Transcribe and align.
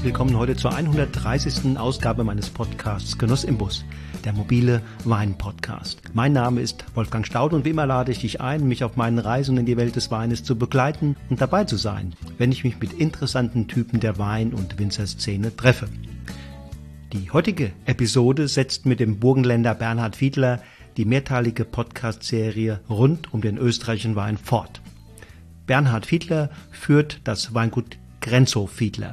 herzlich 0.00 0.14
willkommen 0.14 0.38
heute 0.38 0.56
zur 0.56 0.74
130. 0.74 1.76
Ausgabe 1.76 2.24
meines 2.24 2.48
Podcasts 2.48 3.18
Genuss 3.18 3.44
im 3.44 3.58
Bus, 3.58 3.84
der 4.24 4.32
mobile 4.32 4.80
Wein-Podcast. 5.04 6.00
Mein 6.14 6.32
Name 6.32 6.62
ist 6.62 6.86
Wolfgang 6.94 7.26
Staud 7.26 7.52
und 7.52 7.66
wie 7.66 7.70
immer 7.70 7.84
lade 7.84 8.10
ich 8.10 8.20
dich 8.20 8.40
ein, 8.40 8.66
mich 8.66 8.82
auf 8.82 8.96
meinen 8.96 9.18
Reisen 9.18 9.58
in 9.58 9.66
die 9.66 9.76
Welt 9.76 9.96
des 9.96 10.10
Weines 10.10 10.42
zu 10.42 10.56
begleiten 10.56 11.16
und 11.28 11.42
dabei 11.42 11.64
zu 11.64 11.76
sein, 11.76 12.14
wenn 12.38 12.50
ich 12.50 12.64
mich 12.64 12.80
mit 12.80 12.94
interessanten 12.94 13.68
Typen 13.68 14.00
der 14.00 14.16
Wein- 14.16 14.54
und 14.54 14.78
Winzerszene 14.78 15.54
treffe. 15.54 15.86
Die 17.12 17.30
heutige 17.30 17.70
Episode 17.84 18.48
setzt 18.48 18.86
mit 18.86 19.00
dem 19.00 19.20
Burgenländer 19.20 19.74
Bernhard 19.74 20.16
Fiedler 20.16 20.62
die 20.96 21.04
mehrteilige 21.04 21.66
Podcast-Serie 21.66 22.80
rund 22.88 23.34
um 23.34 23.42
den 23.42 23.58
österreichischen 23.58 24.16
Wein 24.16 24.38
fort. 24.38 24.80
Bernhard 25.66 26.06
Fiedler 26.06 26.48
führt 26.70 27.20
das 27.24 27.52
Weingut 27.52 27.98
Grenzhof 28.22 28.70
Fiedler. 28.70 29.12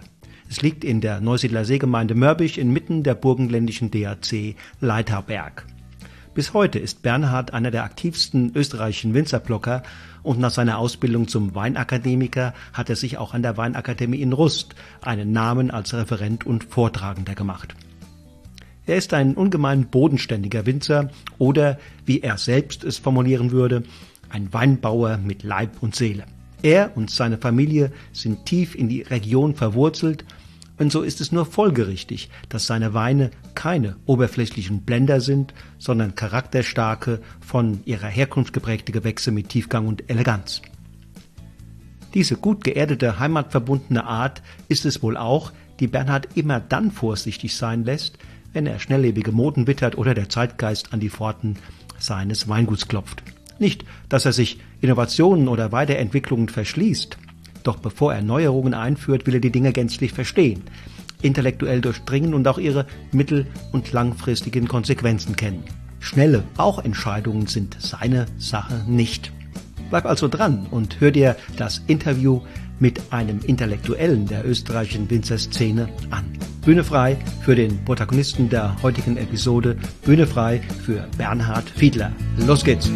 Es 0.50 0.62
liegt 0.62 0.84
in 0.84 1.02
der 1.02 1.20
Neusiedler 1.20 1.66
Seegemeinde 1.66 2.16
Mörbisch 2.16 2.58
inmitten 2.58 3.04
der 3.04 3.16
burgenländischen 3.16 3.92
DAC 3.92 4.56
Leiterberg. 4.80 5.66
Bis 6.34 6.54
heute 6.54 6.80
ist 6.80 7.02
Bernhard 7.02 7.54
einer 7.54 7.72
der 7.72 7.84
aktivsten 7.84 8.52
österreichischen 8.56 9.14
Winzerblocker 9.14 9.84
und 10.23 10.40
nach 10.40 10.52
seiner 10.52 10.78
Ausbildung 10.78 11.28
zum 11.28 11.54
Weinakademiker 11.56 12.54
hat 12.73 12.89
er 12.89 12.95
sich 12.95 13.17
auch 13.17 13.34
an 13.34 13.42
der 13.42 13.58
Weinakademie 13.58 14.22
in 14.22 14.34
Rust 14.34 14.76
einen 15.02 15.31
Namen 15.31 15.70
als 15.72 15.94
Referent 15.94 16.45
und 16.45 16.64
Vortragender 16.64 17.36
gemacht. 17.36 17.76
Er 18.86 18.95
ist 18.95 19.14
ein 19.14 19.34
ungemein 19.34 19.88
bodenständiger 19.88 20.66
Winzer 20.66 21.09
oder, 21.39 21.78
wie 22.06 22.22
er 22.22 22.38
selbst 22.38 22.86
es 22.86 23.00
formulieren 23.00 23.52
würde, 23.52 23.84
ein 24.30 24.54
Weinbauer 24.54 25.17
mit 25.17 25.44
Leib 25.44 25.82
und 25.82 25.95
Seele. 25.95 26.23
Er 26.61 26.95
und 26.95 27.11
seine 27.11 27.38
Familie 27.38 27.92
sind 28.14 28.45
tief 28.45 28.76
in 28.76 28.89
die 28.89 29.02
Region 29.02 29.56
verwurzelt 29.56 30.26
und 30.80 30.92
so 30.92 31.02
ist 31.02 31.22
es 31.22 31.31
nur 31.31 31.45
folgerichtig, 31.45 32.30
dass 32.50 32.67
seine 32.67 32.94
Weine 32.94 33.31
keine 33.56 33.95
oberflächlichen 34.06 34.81
Blender 34.81 35.22
sind, 35.22 35.53
sondern 35.80 36.16
charakterstarke, 36.16 37.20
von 37.39 37.81
ihrer 37.86 38.08
Herkunft 38.08 38.53
geprägte 38.53 38.92
Gewächse 38.92 39.31
mit 39.31 39.50
Tiefgang 39.50 39.88
und 39.88 40.09
Eleganz. 40.09 40.61
Diese 42.14 42.36
gut 42.36 42.64
geerdete, 42.64 43.20
heimatverbundene 43.20 44.05
Art 44.05 44.42
ist 44.70 44.86
es 44.86 45.02
wohl 45.02 45.17
auch, 45.17 45.52
die 45.80 45.88
Bernhard 45.88 46.30
immer 46.36 46.59
dann 46.59 46.92
vorsichtig 46.92 47.55
sein 47.55 47.83
lässt, 47.83 48.17
wenn 48.53 48.66
er 48.66 48.80
schnelllebige 48.80 49.31
Moden 49.31 49.67
wittert 49.67 49.98
oder 49.98 50.14
der 50.14 50.30
Zeitgeist 50.30 50.94
an 50.94 51.00
die 51.00 51.09
Pforten 51.09 51.58
seines 52.00 52.48
Weinguts 52.48 52.88
klopft. 52.88 53.23
Nicht, 53.59 53.83
dass 54.09 54.25
er 54.25 54.33
sich 54.33 54.59
Innovationen 54.81 55.48
oder 55.48 55.72
Weiterentwicklungen 55.72 56.50
verschließt, 56.50 57.17
doch 57.68 57.78
bevor 57.78 58.14
er 58.14 58.22
Neuerungen 58.22 58.73
einführt, 58.73 59.28
will 59.28 59.36
er 59.36 59.40
die 59.42 59.52
Dinge 59.52 59.73
gänzlich 59.73 60.14
verstehen, 60.14 60.64
intellektuell 61.22 61.82
durchdringen 61.82 62.34
und 62.34 62.48
auch 62.48 62.58
ihre 62.58 62.86
mittel- 63.12 63.46
und 63.72 63.92
langfristigen 63.92 64.68
Konsequenzen 64.68 65.36
kennen. 65.36 65.64
Schnelle 66.00 66.44
Bauchentscheidungen 66.56 67.48
sind 67.48 67.76
seine 67.80 68.28
Sache 68.38 68.86
nicht. 68.88 69.32
Bleib 69.90 70.06
also 70.06 70.28
dran 70.28 70.68
und 70.72 71.00
hör 71.00 71.12
dir 71.12 71.36
das 71.58 71.82
Interview 71.88 72.42
mit 72.80 73.02
einem 73.12 73.40
Intellektuellen 73.40 74.28
der 74.28 74.48
österreichischen 74.48 75.10
Winzerszene 75.10 75.90
an. 76.12 76.26
Bühne 76.64 76.83
frei 76.83 77.17
für 77.42 77.56
den 77.56 77.83
Protagonisten 77.86 78.50
der 78.50 78.76
heutigen 78.83 79.17
Episode, 79.17 79.77
Bühne 80.04 80.27
frei 80.27 80.61
für 80.86 81.08
Bernhard 81.17 81.70
Fiedler. 81.70 82.11
Los 82.45 82.64
geht's! 82.64 82.92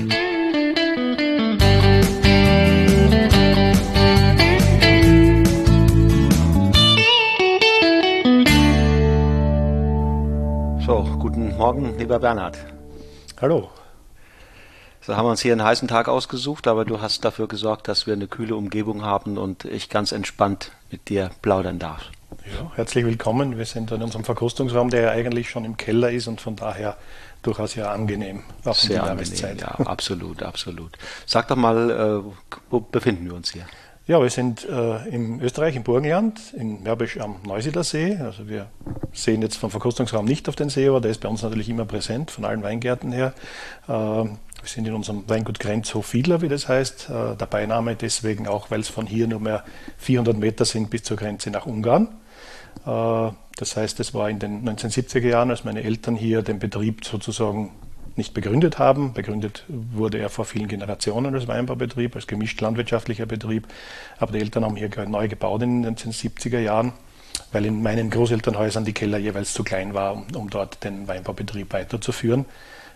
Morgen, 11.61 11.95
lieber 11.99 12.17
Bernhard. 12.17 12.57
Hallo. 13.39 13.69
So 14.99 15.15
haben 15.15 15.27
wir 15.27 15.29
uns 15.29 15.41
hier 15.41 15.51
einen 15.51 15.63
heißen 15.63 15.87
Tag 15.87 16.07
ausgesucht, 16.07 16.67
aber 16.67 16.85
du 16.85 17.01
hast 17.01 17.23
dafür 17.23 17.47
gesorgt, 17.47 17.87
dass 17.87 18.07
wir 18.07 18.15
eine 18.15 18.25
kühle 18.25 18.55
Umgebung 18.55 19.03
haben 19.03 19.37
und 19.37 19.65
ich 19.65 19.87
ganz 19.87 20.11
entspannt 20.11 20.71
mit 20.89 21.07
dir 21.07 21.29
plaudern 21.43 21.77
darf. 21.77 22.09
Ja, 22.51 22.71
herzlich 22.73 23.05
willkommen. 23.05 23.59
Wir 23.59 23.65
sind 23.65 23.91
in 23.91 24.01
unserem 24.01 24.25
Verkostungsraum, 24.25 24.89
der 24.89 25.01
ja 25.01 25.11
eigentlich 25.11 25.51
schon 25.51 25.63
im 25.63 25.77
Keller 25.77 26.09
ist 26.09 26.27
und 26.27 26.41
von 26.41 26.55
daher 26.55 26.97
durchaus 27.43 27.75
ja 27.75 27.91
angenehm. 27.91 28.41
Auch 28.65 28.73
Sehr 28.73 29.03
angenehm, 29.03 29.57
ja, 29.59 29.67
absolut, 29.85 30.41
absolut. 30.41 30.97
Sag 31.27 31.47
doch 31.49 31.57
mal, 31.57 31.91
äh, 31.91 32.57
wo 32.71 32.79
befinden 32.79 33.25
wir 33.25 33.35
uns 33.35 33.51
hier? 33.51 33.67
Ja, 34.11 34.21
wir 34.21 34.29
sind 34.29 34.67
äh, 34.67 35.07
in 35.07 35.39
Österreich, 35.39 35.77
im 35.77 35.83
Burgenland, 35.83 36.53
in 36.57 36.83
Mörbisch 36.83 37.17
am 37.17 37.37
Neusiedler 37.47 37.85
See. 37.85 38.17
Also 38.17 38.49
wir 38.49 38.67
sehen 39.13 39.41
jetzt 39.41 39.55
vom 39.55 39.71
Verkostungsraum 39.71 40.25
nicht 40.25 40.49
auf 40.49 40.57
den 40.57 40.67
See, 40.67 40.85
aber 40.89 40.99
der 40.99 41.11
ist 41.11 41.21
bei 41.21 41.29
uns 41.29 41.43
natürlich 41.43 41.69
immer 41.69 41.85
präsent, 41.85 42.29
von 42.29 42.43
allen 42.43 42.61
Weingärten 42.61 43.13
her. 43.13 43.33
Äh, 43.87 43.91
wir 43.91 44.35
sind 44.65 44.85
in 44.85 44.95
unserem 44.95 45.23
Weingut 45.29 45.61
Grenzhof 45.61 46.07
Fiedler, 46.07 46.41
wie 46.41 46.49
das 46.49 46.67
heißt. 46.67 47.09
Äh, 47.09 47.37
der 47.37 47.45
Beiname 47.45 47.95
deswegen 47.95 48.49
auch, 48.49 48.69
weil 48.69 48.81
es 48.81 48.89
von 48.89 49.07
hier 49.07 49.27
nur 49.27 49.39
mehr 49.39 49.63
400 49.99 50.35
Meter 50.35 50.65
sind 50.65 50.89
bis 50.89 51.03
zur 51.03 51.15
Grenze 51.15 51.49
nach 51.49 51.65
Ungarn. 51.65 52.09
Äh, 52.85 53.31
das 53.55 53.77
heißt, 53.77 53.97
es 54.01 54.13
war 54.13 54.29
in 54.29 54.39
den 54.39 54.67
1970er 54.67 55.29
Jahren, 55.29 55.51
als 55.51 55.63
meine 55.63 55.83
Eltern 55.83 56.17
hier 56.17 56.41
den 56.41 56.59
Betrieb 56.59 57.05
sozusagen 57.05 57.71
nicht 58.21 58.35
begründet 58.35 58.77
haben. 58.77 59.13
Begründet 59.13 59.65
wurde 59.67 60.19
er 60.19 60.29
vor 60.29 60.45
vielen 60.45 60.67
Generationen 60.67 61.33
als 61.33 61.47
Weinbaubetrieb, 61.47 62.15
als 62.15 62.27
gemischt 62.27 62.61
landwirtschaftlicher 62.61 63.25
Betrieb. 63.25 63.67
Aber 64.19 64.31
die 64.31 64.39
Eltern 64.39 64.63
haben 64.63 64.75
hier 64.75 64.89
neu 65.07 65.27
gebaut 65.27 65.63
in 65.63 65.81
den 65.81 65.95
1970er 65.95 66.59
Jahren, 66.59 66.93
weil 67.51 67.65
in 67.65 67.81
meinen 67.81 68.11
Großelternhäusern 68.11 68.85
die 68.85 68.93
Keller 68.93 69.17
jeweils 69.17 69.53
zu 69.53 69.63
klein 69.63 69.95
war, 69.95 70.13
um, 70.13 70.27
um 70.35 70.49
dort 70.51 70.83
den 70.83 71.07
Weinbaubetrieb 71.07 71.73
weiterzuführen. 71.73 72.45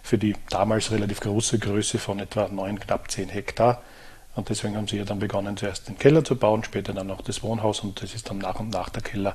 Für 0.03 0.19
die 0.19 0.35
damals 0.51 0.91
relativ 0.91 1.21
große 1.21 1.57
Größe 1.57 1.97
von 1.97 2.19
etwa 2.19 2.47
9, 2.47 2.79
knapp 2.79 3.09
10 3.09 3.29
Hektar. 3.29 3.81
Und 4.35 4.49
deswegen 4.49 4.77
haben 4.77 4.87
sie 4.87 4.97
ja 4.97 5.05
dann 5.05 5.17
begonnen, 5.17 5.57
zuerst 5.57 5.87
den 5.87 5.97
Keller 5.97 6.23
zu 6.23 6.35
bauen, 6.35 6.63
später 6.63 6.93
dann 6.93 7.09
auch 7.09 7.21
das 7.21 7.41
Wohnhaus 7.41 7.79
und 7.79 8.03
das 8.03 8.13
ist 8.13 8.29
dann 8.29 8.37
nach 8.37 8.59
und 8.59 8.69
nach 8.69 8.89
der 8.89 9.01
Keller 9.01 9.33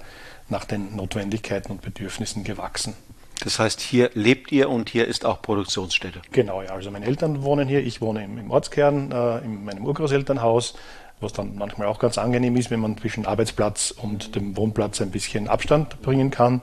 nach 0.48 0.64
den 0.64 0.94
Notwendigkeiten 0.94 1.72
und 1.72 1.80
Bedürfnissen 1.82 2.44
gewachsen. 2.44 2.94
Das 3.40 3.58
heißt, 3.58 3.80
hier 3.80 4.10
lebt 4.14 4.52
ihr 4.52 4.68
und 4.68 4.88
hier 4.90 5.06
ist 5.06 5.24
auch 5.24 5.42
Produktionsstätte. 5.42 6.20
Genau, 6.32 6.62
ja. 6.62 6.70
Also 6.70 6.90
meine 6.90 7.06
Eltern 7.06 7.42
wohnen 7.42 7.68
hier, 7.68 7.80
ich 7.80 8.00
wohne 8.00 8.24
im, 8.24 8.38
im 8.38 8.50
Ortskern, 8.50 9.10
äh, 9.12 9.38
in 9.38 9.64
meinem 9.64 9.84
Urgroßelternhaus, 9.86 10.74
was 11.20 11.32
dann 11.32 11.56
manchmal 11.56 11.86
auch 11.88 11.98
ganz 11.98 12.18
angenehm 12.18 12.56
ist, 12.56 12.70
wenn 12.70 12.80
man 12.80 12.96
zwischen 12.96 13.26
Arbeitsplatz 13.26 13.90
und 13.90 14.34
dem 14.34 14.56
Wohnplatz 14.56 15.00
ein 15.00 15.10
bisschen 15.10 15.48
Abstand 15.48 16.00
bringen 16.02 16.30
kann. 16.30 16.62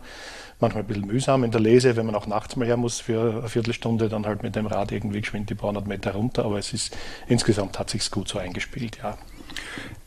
Manchmal 0.60 0.84
ein 0.84 0.88
bisschen 0.88 1.06
mühsam 1.06 1.44
in 1.44 1.52
der 1.52 1.62
Lese, 1.62 1.96
wenn 1.96 2.08
man 2.08 2.16
auch 2.16 2.26
nachts 2.26 2.56
mal 2.56 2.66
her 2.66 2.78
muss 2.78 3.00
für 3.00 3.30
eine 3.30 3.50
Viertelstunde, 3.50 4.10
dann 4.10 4.26
halt 4.26 4.42
mit 4.42 4.56
dem 4.56 4.66
Rad 4.66 4.92
irgendwie 4.92 5.22
geschwind 5.22 5.52
die 5.52 5.56
paar 5.56 5.68
hundert 5.70 5.86
Meter 5.86 6.14
runter. 6.14 6.46
Aber 6.46 6.58
es 6.58 6.74
ist 6.74 6.98
insgesamt 7.28 7.78
hat 7.78 7.92
sich's 7.92 8.10
gut 8.10 8.28
so 8.28 8.40
eingespielt, 8.40 8.98
ja. 9.04 9.18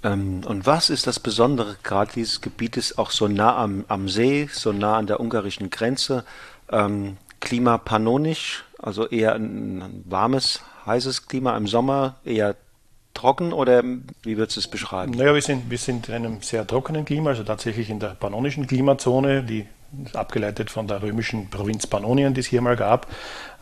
Ähm, 0.02 0.40
und 0.46 0.66
was 0.66 0.90
ist 0.90 1.06
das 1.06 1.20
Besondere 1.20 1.76
gerade 1.84 2.10
dieses 2.14 2.40
Gebietes 2.40 2.98
auch 2.98 3.12
so 3.12 3.28
nah 3.28 3.56
am, 3.56 3.84
am 3.86 4.08
See, 4.08 4.48
so 4.52 4.72
nah 4.72 4.96
an 4.96 5.06
der 5.06 5.20
ungarischen 5.20 5.70
Grenze? 5.70 6.24
Ähm, 6.70 7.16
Klima 7.40 7.78
pannonisch, 7.78 8.64
also 8.78 9.08
eher 9.08 9.34
ein, 9.34 10.04
warmes, 10.04 10.62
heißes 10.86 11.26
Klima 11.26 11.56
im 11.56 11.66
Sommer, 11.66 12.16
eher 12.24 12.54
trocken 13.14 13.52
oder 13.52 13.82
wie 14.22 14.36
würdest 14.36 14.56
du 14.56 14.60
es 14.60 14.68
beschreiben? 14.68 15.12
Naja, 15.12 15.34
wir 15.34 15.42
sind, 15.42 15.70
wir 15.70 15.78
sind 15.78 16.08
in 16.08 16.14
einem 16.14 16.42
sehr 16.42 16.66
trockenen 16.66 17.04
Klima, 17.04 17.30
also 17.30 17.42
tatsächlich 17.42 17.90
in 17.90 17.98
der 17.98 18.08
pannonischen 18.08 18.66
Klimazone, 18.66 19.42
die 19.42 19.66
ist 20.04 20.16
abgeleitet 20.16 20.70
von 20.70 20.86
der 20.86 21.02
römischen 21.02 21.50
Provinz 21.50 21.86
Pannonien, 21.86 22.34
die 22.34 22.40
es 22.40 22.46
hier 22.46 22.60
mal 22.60 22.76
gab. 22.76 23.08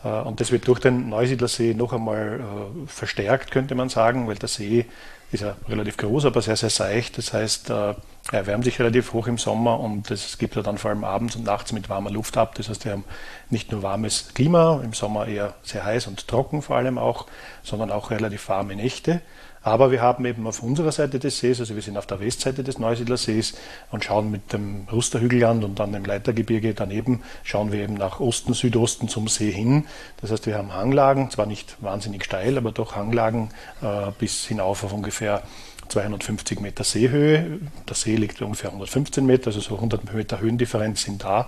Äh, 0.03 0.09
und 0.09 0.39
das 0.39 0.51
wird 0.51 0.67
durch 0.67 0.79
den 0.79 1.09
Neusiedlersee 1.09 1.73
noch 1.73 1.93
einmal 1.93 2.39
äh, 2.39 2.87
verstärkt, 2.87 3.51
könnte 3.51 3.75
man 3.75 3.89
sagen, 3.89 4.27
weil 4.27 4.35
der 4.35 4.49
See 4.49 4.85
ist 5.31 5.41
ja 5.41 5.55
relativ 5.67 5.97
groß, 5.97 6.25
aber 6.25 6.41
sehr, 6.41 6.55
sehr 6.55 6.69
seicht. 6.69 7.17
Das 7.17 7.33
heißt, 7.33 7.69
äh, 7.69 7.93
er 8.31 8.47
wärmt 8.47 8.63
sich 8.63 8.79
relativ 8.79 9.13
hoch 9.13 9.27
im 9.27 9.37
Sommer 9.37 9.79
und 9.79 10.09
es 10.11 10.37
gibt 10.37 10.55
ja 10.55 10.61
dann 10.61 10.77
vor 10.77 10.89
allem 10.89 11.03
abends 11.03 11.35
und 11.35 11.43
nachts 11.43 11.71
mit 11.71 11.89
warmer 11.89 12.09
Luft 12.09 12.37
ab. 12.37 12.55
Das 12.55 12.69
heißt, 12.69 12.85
wir 12.85 12.93
haben 12.93 13.05
nicht 13.49 13.71
nur 13.71 13.83
warmes 13.83 14.33
Klima, 14.33 14.81
im 14.83 14.93
Sommer 14.93 15.27
eher 15.27 15.53
sehr 15.63 15.83
heiß 15.85 16.07
und 16.07 16.27
trocken 16.27 16.61
vor 16.61 16.77
allem 16.77 16.97
auch, 16.97 17.27
sondern 17.63 17.91
auch 17.91 18.11
relativ 18.11 18.49
warme 18.49 18.75
Nächte. 18.75 19.21
Aber 19.61 19.91
wir 19.91 20.01
haben 20.01 20.25
eben 20.25 20.47
auf 20.47 20.63
unserer 20.63 20.91
Seite 20.91 21.19
des 21.19 21.39
Sees, 21.39 21.59
also 21.59 21.75
wir 21.75 21.81
sind 21.81 21.97
auf 21.97 22.05
der 22.05 22.19
Westseite 22.19 22.63
des 22.63 22.79
Neusiedler 22.79 23.17
Sees 23.17 23.55
und 23.91 24.05
schauen 24.05 24.31
mit 24.31 24.53
dem 24.53 24.87
Rusterhügelland 24.91 25.63
und 25.63 25.79
dann 25.79 25.91
dem 25.91 26.05
Leitergebirge 26.05 26.73
daneben, 26.73 27.21
schauen 27.43 27.71
wir 27.71 27.81
eben 27.81 27.95
nach 27.95 28.19
Osten, 28.19 28.53
Südosten 28.53 29.09
zum 29.09 29.27
See 29.27 29.51
hin. 29.51 29.85
Das 30.21 30.31
heißt, 30.31 30.45
wir 30.45 30.57
haben 30.57 30.73
Hanglagen, 30.73 31.29
zwar 31.29 31.45
nicht 31.45 31.77
wahnsinnig 31.81 32.23
steil, 32.23 32.57
aber 32.57 32.71
doch 32.71 32.95
Hanglagen 32.95 33.49
äh, 33.81 34.11
bis 34.17 34.45
hinauf 34.45 34.83
auf 34.83 34.93
ungefähr 34.93 35.43
250 35.89 36.61
Meter 36.61 36.83
Seehöhe. 36.83 37.59
Der 37.87 37.95
See 37.95 38.15
liegt 38.15 38.41
ungefähr 38.41 38.69
115 38.69 39.25
Meter, 39.25 39.47
also 39.47 39.59
so 39.59 39.75
100 39.75 40.13
Meter 40.13 40.39
Höhendifferenz 40.39 41.01
sind 41.01 41.23
da 41.23 41.47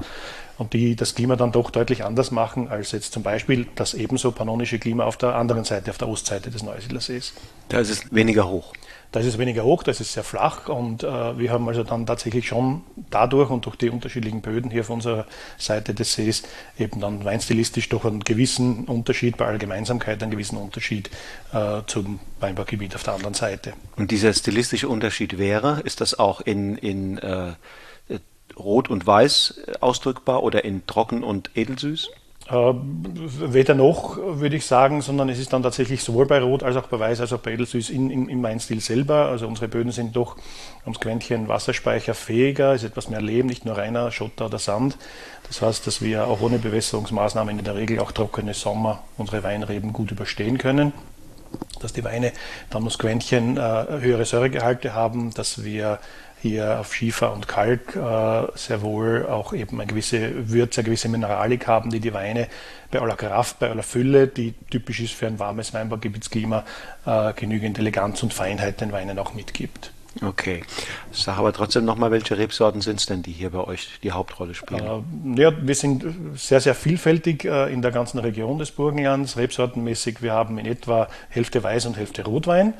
und 0.61 0.73
die 0.73 0.95
das 0.95 1.15
Klima 1.15 1.35
dann 1.35 1.51
doch 1.51 1.71
deutlich 1.71 2.05
anders 2.05 2.29
machen 2.29 2.67
als 2.67 2.91
jetzt 2.91 3.13
zum 3.13 3.23
Beispiel 3.23 3.65
das 3.73 3.95
ebenso 3.95 4.31
pannonische 4.31 4.77
Klima 4.77 5.05
auf 5.05 5.17
der 5.17 5.33
anderen 5.33 5.63
Seite, 5.63 5.89
auf 5.89 5.97
der 5.97 6.07
Ostseite 6.07 6.51
des 6.51 6.61
Neusiedler 6.61 7.01
Sees. 7.01 7.33
Da 7.69 7.79
ist 7.79 7.89
es 7.89 8.13
weniger 8.13 8.47
hoch. 8.47 8.71
Da 9.11 9.19
ist 9.19 9.25
es 9.25 9.39
weniger 9.39 9.63
hoch, 9.63 9.81
da 9.81 9.89
ist 9.89 10.01
es 10.01 10.13
sehr 10.13 10.23
flach 10.23 10.69
und 10.69 11.03
äh, 11.03 11.39
wir 11.39 11.51
haben 11.51 11.67
also 11.67 11.83
dann 11.83 12.05
tatsächlich 12.05 12.47
schon 12.47 12.83
dadurch 13.09 13.49
und 13.49 13.65
durch 13.65 13.75
die 13.75 13.89
unterschiedlichen 13.89 14.41
Böden 14.41 14.69
hier 14.69 14.81
auf 14.81 14.91
unserer 14.91 15.25
Seite 15.57 15.95
des 15.95 16.13
Sees 16.13 16.43
eben 16.77 17.01
dann 17.01 17.25
weinstilistisch 17.25 17.89
doch 17.89 18.05
einen 18.05 18.19
gewissen 18.19 18.85
Unterschied, 18.85 19.37
bei 19.37 19.47
aller 19.47 19.57
Gemeinsamkeit 19.57 20.21
einen 20.21 20.31
gewissen 20.31 20.57
Unterschied 20.57 21.09
äh, 21.53 21.81
zum 21.87 22.19
Weinbaugebiet 22.39 22.93
auf 22.93 23.01
der 23.01 23.15
anderen 23.15 23.33
Seite. 23.33 23.73
Und 23.97 24.11
dieser 24.11 24.31
stilistische 24.31 24.87
Unterschied 24.87 25.39
wäre, 25.39 25.81
ist 25.83 26.01
das 26.01 26.19
auch 26.19 26.39
in, 26.39 26.77
in 26.77 27.17
äh, 27.17 27.53
Rot 28.57 28.89
und 28.89 29.06
Weiß 29.06 29.62
ausdrückbar 29.80 30.44
oder 30.44 30.63
in 30.63 30.86
Trocken 30.88 31.24
und 31.24 31.51
Edelsüß? 31.56 32.09
Äh, 32.51 32.74
weder 32.74 33.75
noch, 33.75 34.18
würde 34.18 34.57
ich 34.57 34.65
sagen, 34.65 35.01
sondern 35.01 35.30
es 35.30 35.39
ist 35.39 35.53
dann 35.53 35.63
tatsächlich 35.63 36.03
sowohl 36.03 36.25
bei 36.25 36.42
Rot 36.42 36.63
als 36.63 36.75
auch 36.75 36.88
bei 36.88 37.00
Weiß 37.00 37.21
als 37.21 37.31
auch 37.31 37.39
bei 37.39 37.53
Edelsüß 37.53 37.89
in, 37.89 38.09
in, 38.09 38.27
im 38.27 38.44
Weinstil 38.44 38.81
selber. 38.81 39.27
Also 39.27 39.48
unsere 39.48 39.69
Böden 39.69 39.94
sind 39.94 40.15
doch 40.15 40.36
ums 40.83 41.00
Quäntchen 41.00 41.48
wasserspeicherfähiger, 41.48 42.74
ist 42.74 42.83
etwas 42.83 43.09
mehr 43.09 43.21
Lehm, 43.21 43.45
nicht 43.45 43.65
nur 43.65 43.77
reiner 43.77 44.12
Schotter 44.12 44.48
oder 44.48 44.59
Sand. 44.59 44.97
Das 45.47 45.62
heißt, 45.62 45.88
dass 45.88 46.01
wir 46.01 46.27
auch 46.27 46.42
ohne 46.42 46.59
Bewässerungsmaßnahmen 46.59 47.57
in 47.57 47.63
der 47.63 47.75
Regel 47.75 48.00
auch 48.00 48.12
trockene 48.12 48.54
Sommer 48.54 49.04
unsere 49.18 49.44
Weinreben 49.44 49.94
gut 49.94 50.12
überstehen 50.12 50.57
können. 50.57 50.92
Dass 51.80 51.94
die 51.94 52.04
Weine 52.04 52.33
dann 52.69 52.81
ums 52.81 52.97
Quäntchen 52.97 53.57
äh, 53.57 53.59
höhere 53.62 54.25
Säuregehalte 54.25 54.94
haben, 54.94 55.33
dass 55.33 55.63
wir 55.63 56.00
hier 56.41 56.79
auf 56.79 56.93
Schiefer 56.93 57.33
und 57.33 57.47
Kalk 57.47 57.95
äh, 57.95 58.47
sehr 58.55 58.81
wohl 58.81 59.27
auch 59.27 59.53
eben 59.53 59.79
eine 59.79 59.88
gewisse 59.88 60.49
Würze, 60.49 60.81
eine 60.81 60.85
gewisse 60.85 61.09
Mineralik 61.09 61.67
haben, 61.67 61.91
die 61.91 61.99
die 61.99 62.13
Weine 62.13 62.47
bei 62.89 62.99
aller 62.99 63.15
Kraft, 63.15 63.59
bei 63.59 63.69
aller 63.69 63.83
Fülle, 63.83 64.27
die 64.27 64.53
typisch 64.69 64.99
ist 64.99 65.13
für 65.13 65.27
ein 65.27 65.39
warmes 65.39 65.73
Weinbaugebietsklima, 65.73 66.65
äh, 67.05 67.33
genügend 67.33 67.77
Eleganz 67.79 68.23
und 68.23 68.33
Feinheit 68.33 68.81
den 68.81 68.91
Weinen 68.91 69.19
auch 69.19 69.33
mitgibt. 69.33 69.91
Okay. 70.21 70.63
Sag 71.11 71.38
aber 71.38 71.53
trotzdem 71.53 71.85
nochmal, 71.85 72.11
welche 72.11 72.38
Rebsorten 72.38 72.81
sind 72.81 72.99
es 72.99 73.05
denn, 73.05 73.23
die 73.23 73.31
hier 73.31 73.51
bei 73.51 73.59
euch 73.59 73.99
die 74.03 74.11
Hauptrolle 74.11 74.53
spielen? 74.53 75.37
Äh, 75.37 75.41
ja, 75.41 75.53
wir 75.61 75.75
sind 75.75 76.03
sehr, 76.35 76.59
sehr 76.59 76.75
vielfältig 76.75 77.45
äh, 77.45 77.71
in 77.71 77.81
der 77.81 77.91
ganzen 77.91 78.19
Region 78.19 78.57
des 78.57 78.71
Burgenlands, 78.71 79.37
rebsortenmäßig. 79.37 80.21
Wir 80.21 80.33
haben 80.33 80.57
in 80.57 80.65
etwa 80.65 81.07
Hälfte 81.29 81.63
Weiß 81.63 81.85
und 81.85 81.95
Hälfte 81.95 82.25
Rotwein, 82.25 82.73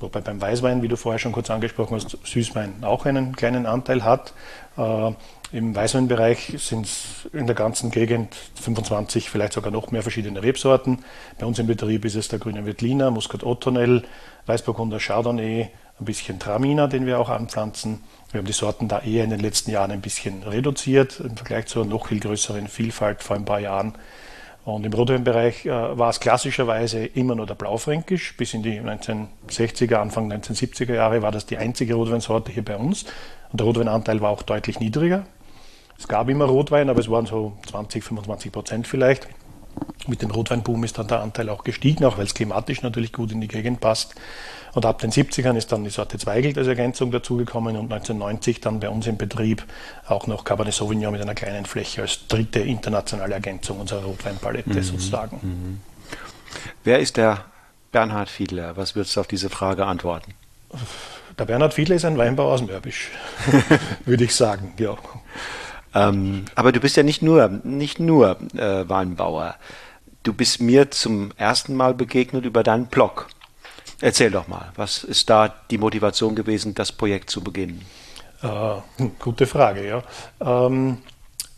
wobei 0.00 0.20
beim 0.20 0.40
Weißwein, 0.40 0.82
wie 0.82 0.88
du 0.88 0.96
vorher 0.96 1.18
schon 1.18 1.32
kurz 1.32 1.50
angesprochen 1.50 1.94
hast, 1.94 2.16
Süßwein 2.24 2.82
auch 2.82 3.06
einen 3.06 3.34
kleinen 3.34 3.66
Anteil 3.66 4.04
hat. 4.04 4.32
Äh, 4.76 5.12
Im 5.52 5.74
Weißweinbereich 5.74 6.54
sind 6.58 6.86
es 6.86 7.28
in 7.32 7.46
der 7.46 7.56
ganzen 7.56 7.90
Gegend 7.90 8.34
25, 8.60 9.30
vielleicht 9.30 9.54
sogar 9.54 9.70
noch 9.70 9.90
mehr 9.90 10.02
verschiedene 10.02 10.42
Rebsorten. 10.42 11.04
Bei 11.38 11.46
uns 11.46 11.58
im 11.58 11.66
Betrieb 11.66 12.04
ist 12.04 12.16
es 12.16 12.28
der 12.28 12.38
grüne 12.38 12.66
Veltliner, 12.66 13.10
Muscat 13.10 13.44
Ottonel, 13.44 14.04
Weißburgunder 14.46 14.98
Chardonnay, 14.98 15.70
ein 16.00 16.04
bisschen 16.04 16.38
Traminer, 16.38 16.88
den 16.88 17.06
wir 17.06 17.18
auch 17.18 17.28
anpflanzen. 17.28 18.04
Wir 18.30 18.38
haben 18.38 18.46
die 18.46 18.52
Sorten 18.52 18.88
da 18.88 19.00
eher 19.00 19.24
in 19.24 19.30
den 19.30 19.40
letzten 19.40 19.70
Jahren 19.70 19.90
ein 19.90 20.00
bisschen 20.00 20.42
reduziert 20.42 21.20
im 21.20 21.36
Vergleich 21.36 21.66
zur 21.66 21.84
noch 21.84 22.08
viel 22.08 22.20
größeren 22.20 22.68
Vielfalt 22.68 23.22
vor 23.22 23.36
ein 23.36 23.44
paar 23.44 23.60
Jahren. 23.60 23.94
Und 24.68 24.84
im 24.84 24.92
Rotweinbereich 24.92 25.64
äh, 25.64 25.70
war 25.70 26.10
es 26.10 26.20
klassischerweise 26.20 27.06
immer 27.06 27.34
nur 27.34 27.46
der 27.46 27.54
Blaufränkisch. 27.54 28.36
Bis 28.36 28.52
in 28.52 28.62
die 28.62 28.78
1960er, 28.78 29.94
Anfang 29.94 30.30
1970er 30.30 30.92
Jahre 30.92 31.22
war 31.22 31.32
das 31.32 31.46
die 31.46 31.56
einzige 31.56 31.94
Rotweinsorte 31.94 32.52
hier 32.52 32.62
bei 32.62 32.76
uns. 32.76 33.04
Und 33.50 33.60
der 33.60 33.66
Rotweinanteil 33.66 34.20
war 34.20 34.28
auch 34.28 34.42
deutlich 34.42 34.78
niedriger. 34.78 35.24
Es 35.98 36.06
gab 36.06 36.28
immer 36.28 36.44
Rotwein, 36.44 36.90
aber 36.90 37.00
es 37.00 37.10
waren 37.10 37.24
so 37.24 37.54
20, 37.70 38.04
25 38.04 38.52
Prozent 38.52 38.86
vielleicht. 38.86 39.26
Mit 40.06 40.20
dem 40.20 40.30
Rotweinboom 40.30 40.84
ist 40.84 40.98
dann 40.98 41.08
der 41.08 41.20
Anteil 41.20 41.48
auch 41.48 41.64
gestiegen, 41.64 42.04
auch 42.04 42.18
weil 42.18 42.26
es 42.26 42.34
klimatisch 42.34 42.82
natürlich 42.82 43.14
gut 43.14 43.32
in 43.32 43.40
die 43.40 43.48
Gegend 43.48 43.80
passt. 43.80 44.16
Und 44.78 44.86
ab 44.86 45.00
den 45.00 45.10
70ern 45.10 45.56
ist 45.56 45.72
dann 45.72 45.82
die 45.82 45.90
Sorte 45.90 46.18
Zweigelt 46.18 46.56
als 46.56 46.68
Ergänzung 46.68 47.10
dazugekommen 47.10 47.74
und 47.74 47.92
1990 47.92 48.60
dann 48.60 48.78
bei 48.78 48.88
uns 48.88 49.08
im 49.08 49.16
Betrieb 49.16 49.64
auch 50.06 50.28
noch 50.28 50.44
Cabernet 50.44 50.72
Sauvignon 50.72 51.10
mit 51.10 51.20
einer 51.20 51.34
kleinen 51.34 51.66
Fläche 51.66 52.02
als 52.02 52.28
dritte 52.28 52.60
internationale 52.60 53.34
Ergänzung 53.34 53.80
unserer 53.80 54.04
Rotweinpalette 54.04 54.70
mhm. 54.70 54.82
sozusagen. 54.84 55.40
Mhm. 55.42 55.80
Wer 56.84 57.00
ist 57.00 57.16
der 57.16 57.46
Bernhard 57.90 58.28
Fiedler? 58.28 58.76
Was 58.76 58.94
würdest 58.94 59.16
du 59.16 59.20
auf 59.20 59.26
diese 59.26 59.50
Frage 59.50 59.84
antworten? 59.84 60.34
Der 61.36 61.46
Bernhard 61.46 61.74
Fiedler 61.74 61.96
ist 61.96 62.04
ein 62.04 62.16
Weinbauer 62.16 62.52
aus 62.52 62.62
Mörbisch, 62.62 63.10
würde 64.04 64.22
ich 64.22 64.34
sagen, 64.36 64.74
ja. 64.78 64.96
Ähm, 65.92 66.44
aber 66.54 66.70
du 66.70 66.78
bist 66.78 66.96
ja 66.96 67.02
nicht 67.02 67.20
nur, 67.20 67.48
nicht 67.64 67.98
nur 67.98 68.36
äh, 68.54 68.88
Weinbauer. 68.88 69.56
Du 70.22 70.32
bist 70.32 70.60
mir 70.60 70.92
zum 70.92 71.32
ersten 71.36 71.74
Mal 71.74 71.94
begegnet 71.94 72.44
über 72.44 72.62
deinen 72.62 72.86
Blog. 72.86 73.28
Erzähl 74.00 74.30
doch 74.30 74.46
mal, 74.46 74.72
was 74.76 75.02
ist 75.02 75.28
da 75.28 75.52
die 75.70 75.78
Motivation 75.78 76.36
gewesen, 76.36 76.74
das 76.74 76.92
Projekt 76.92 77.30
zu 77.30 77.42
beginnen? 77.42 77.84
Äh, 78.42 79.04
gute 79.18 79.46
Frage, 79.46 79.86
ja. 79.86 80.02
Ähm, 80.40 80.98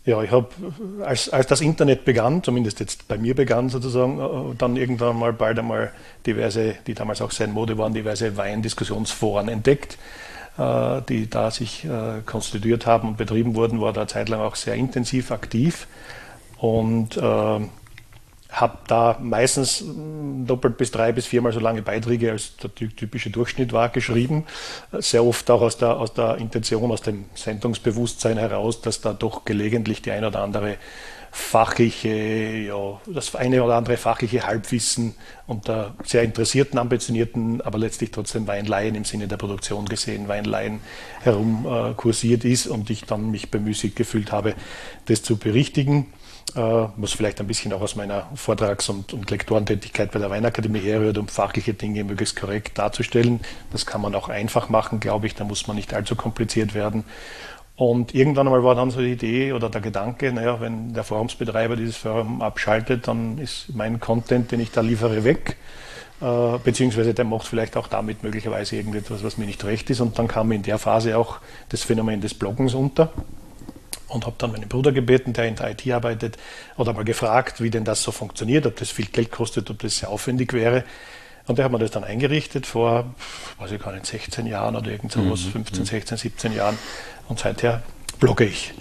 ja, 0.07 0.23
ich 0.23 0.31
habe, 0.31 0.49
als, 1.05 1.29
als 1.29 1.47
das 1.47 1.61
Internet 1.61 2.07
begann, 2.07 2.43
zumindest 2.43 2.81
jetzt 2.81 3.07
bei 3.07 3.19
mir 3.19 3.35
begann 3.35 3.69
sozusagen, 3.69 4.19
äh, 4.19 4.55
dann 4.57 4.77
irgendwann 4.77 5.19
mal 5.19 5.35
bald 5.35 5.59
einmal 5.59 5.93
diverse, 6.27 6.77
die 6.87 6.95
damals 6.95 7.21
auch 7.21 7.31
sehr 7.31 7.47
in 7.47 7.53
Mode 7.53 7.77
waren, 7.77 7.93
diverse 7.93 8.35
Weindiskussionsforen 8.39 9.49
entdeckt, 9.49 9.99
äh, 10.57 11.03
die 11.03 11.29
da 11.29 11.51
sich 11.51 11.85
äh, 11.85 12.23
konstituiert 12.25 12.87
haben 12.87 13.09
und 13.09 13.17
betrieben 13.19 13.55
wurden, 13.55 13.83
war 13.83 13.93
da 13.93 14.09
zeitlang 14.09 14.41
auch 14.41 14.57
sehr 14.57 14.75
intensiv 14.75 15.31
aktiv. 15.31 15.87
Und 16.57 17.19
äh, 17.19 17.61
habe 18.53 18.79
da 18.87 19.17
meistens 19.21 19.81
hm, 19.81 20.47
doppelt 20.47 20.77
bis 20.77 20.91
drei 20.91 21.13
bis 21.13 21.27
viermal 21.27 21.53
so 21.53 21.61
lange 21.61 21.83
Beiträge 21.83 22.33
als 22.33 22.57
der 22.57 22.75
typische 22.75 23.31
Durchschnitt 23.31 23.73
war 23.73 23.89
geschrieben. 23.89 24.45
Sehr 24.99 25.25
oft 25.25 25.51
auch 25.51 25.63
aus 25.63 25.79
der, 25.79 25.97
aus 25.97 26.15
der 26.15 26.37
Intention, 26.37 26.91
aus 26.91 27.03
dem 27.03 27.27
Sendungsbewusstsein 27.35 28.39
heraus, 28.39 28.81
dass 28.81 29.01
da 29.01 29.13
doch 29.13 29.45
gelegentlich 29.45 30.03
die 30.03 30.11
ein 30.11 30.25
oder 30.25 30.41
andere 30.41 30.77
fachliche, 31.33 32.09
ja, 32.09 33.01
das 33.07 33.35
eine 33.37 33.63
oder 33.63 33.77
andere 33.77 33.97
fachliche 33.97 34.47
Halbwissen 34.47 35.15
unter 35.47 35.95
sehr 36.05 36.23
interessierten, 36.23 36.79
ambitionierten, 36.79 37.61
aber 37.61 37.79
letztlich 37.79 38.11
trotzdem 38.11 38.47
Weinleihen 38.49 38.97
im 38.97 39.05
Sinne 39.05 39.29
der 39.29 39.37
Produktion 39.37 39.87
gesehen, 39.87 40.27
Weinleihen 40.27 40.81
herum 41.23 41.67
äh, 41.67 42.49
ist 42.49 42.67
und 42.67 42.91
ich 42.91 43.05
dann 43.05 43.31
mich 43.31 43.51
bemüßigt 43.51 43.95
gefühlt 43.95 44.33
habe, 44.33 44.55
das 45.07 45.23
zu 45.23 45.37
berichtigen 45.37 46.13
äh, 46.55 46.89
was 46.97 47.13
vielleicht 47.13 47.41
ein 47.41 47.47
bisschen 47.47 47.73
auch 47.73 47.81
aus 47.81 47.97
meiner 47.97 48.29
Vortrags- 48.35 48.89
und, 48.89 49.13
und 49.13 49.31
Lektorentätigkeit 49.31 50.11
bei 50.11 50.19
der 50.19 50.31
Weinakademie 50.31 50.81
herrührt, 50.81 51.19
um 51.19 51.29
fachliche 51.29 51.75
Dinge 51.75 52.05
möglichst 52.05 52.37
korrekt 52.37 52.79
darzustellen. 52.79 53.41
Das 53.73 53.87
kann 53.87 54.01
man 54.01 54.15
auch 54.15 54.29
einfach 54.29 54.69
machen, 54.69 55.01
glaube 55.01 55.27
ich, 55.27 55.35
da 55.35 55.45
muss 55.45 55.67
man 55.67 55.77
nicht 55.77 55.95
allzu 55.95 56.17
kompliziert 56.17 56.75
werden. 56.75 57.05
Und 57.77 58.15
irgendwann 58.15 58.47
einmal 58.47 58.63
war 58.63 58.75
dann 58.75 58.91
so 58.91 59.01
die 59.01 59.13
Idee 59.13 59.53
oder 59.53 59.71
der 59.71 59.81
Gedanke, 59.81 60.33
naja, 60.33 60.61
wenn 60.61 60.93
der 60.93 61.03
Forumsbetreiber 61.03 61.77
dieses 61.77 61.97
Forum 61.97 62.43
abschaltet, 62.43 63.09
dann 63.09 63.39
ist 63.39 63.75
mein 63.75 64.01
Content, 64.01 64.53
den 64.53 64.61
ich 64.61 64.71
da 64.71 64.83
liefere, 64.83 65.25
weg. 65.25 65.57
Äh, 66.21 66.59
beziehungsweise 66.63 67.15
der 67.15 67.25
macht 67.25 67.47
vielleicht 67.47 67.79
auch 67.79 67.89
damit 67.89 68.23
möglicherweise 68.23 68.77
irgendetwas, 68.77 69.25
was 69.25 69.39
mir 69.39 69.47
nicht 69.47 69.65
recht 69.65 69.89
ist. 69.89 70.01
Und 70.01 70.19
dann 70.19 70.29
kam 70.29 70.53
in 70.53 70.63
der 70.63 70.79
Phase 70.79 71.17
auch 71.17 71.39
das 71.71 71.83
Phänomen 71.83 72.21
des 72.21 72.35
Bloggens 72.35 72.75
unter 72.75 73.11
und 74.11 74.27
habe 74.27 74.37
dann 74.39 74.53
meinen 74.53 74.69
Bruder 74.69 74.93
gebeten, 74.93 75.33
der 75.33 75.47
in 75.47 75.57
der 75.57 75.71
IT 75.71 75.91
arbeitet, 75.91 76.37
oder 76.77 76.93
mal 76.93 77.05
gefragt, 77.05 77.61
wie 77.61 77.71
denn 77.71 77.85
das 77.85 78.03
so 78.03 78.13
funktioniert, 78.13 78.67
ob 78.67 78.77
das 78.77 78.91
viel 78.91 79.07
Geld 79.07 79.31
kostet, 79.31 79.71
ob 79.71 79.79
das 79.79 79.99
sehr 79.99 80.11
aufwendig 80.11 80.53
wäre. 80.53 80.85
Und 81.47 81.59
der 81.59 81.65
hat 81.65 81.73
mir 81.73 81.79
das 81.79 81.91
dann 81.91 82.05
eingerichtet 82.05 82.67
vor, 82.67 83.15
weiß 83.59 83.73
ich 83.73 83.81
gar 83.81 83.93
nicht, 83.93 84.07
16 84.07 84.47
Jahren 84.47 84.77
oder 84.77 84.91
irgend 84.91 85.13
sowas, 85.13 85.45
mhm. 85.47 85.65
15, 85.65 85.85
16, 85.85 86.19
17 86.19 86.53
Jahren. 86.53 86.79
Und 87.29 87.39
seither 87.39 87.83
blogge 88.19 88.45
ich. 88.45 88.75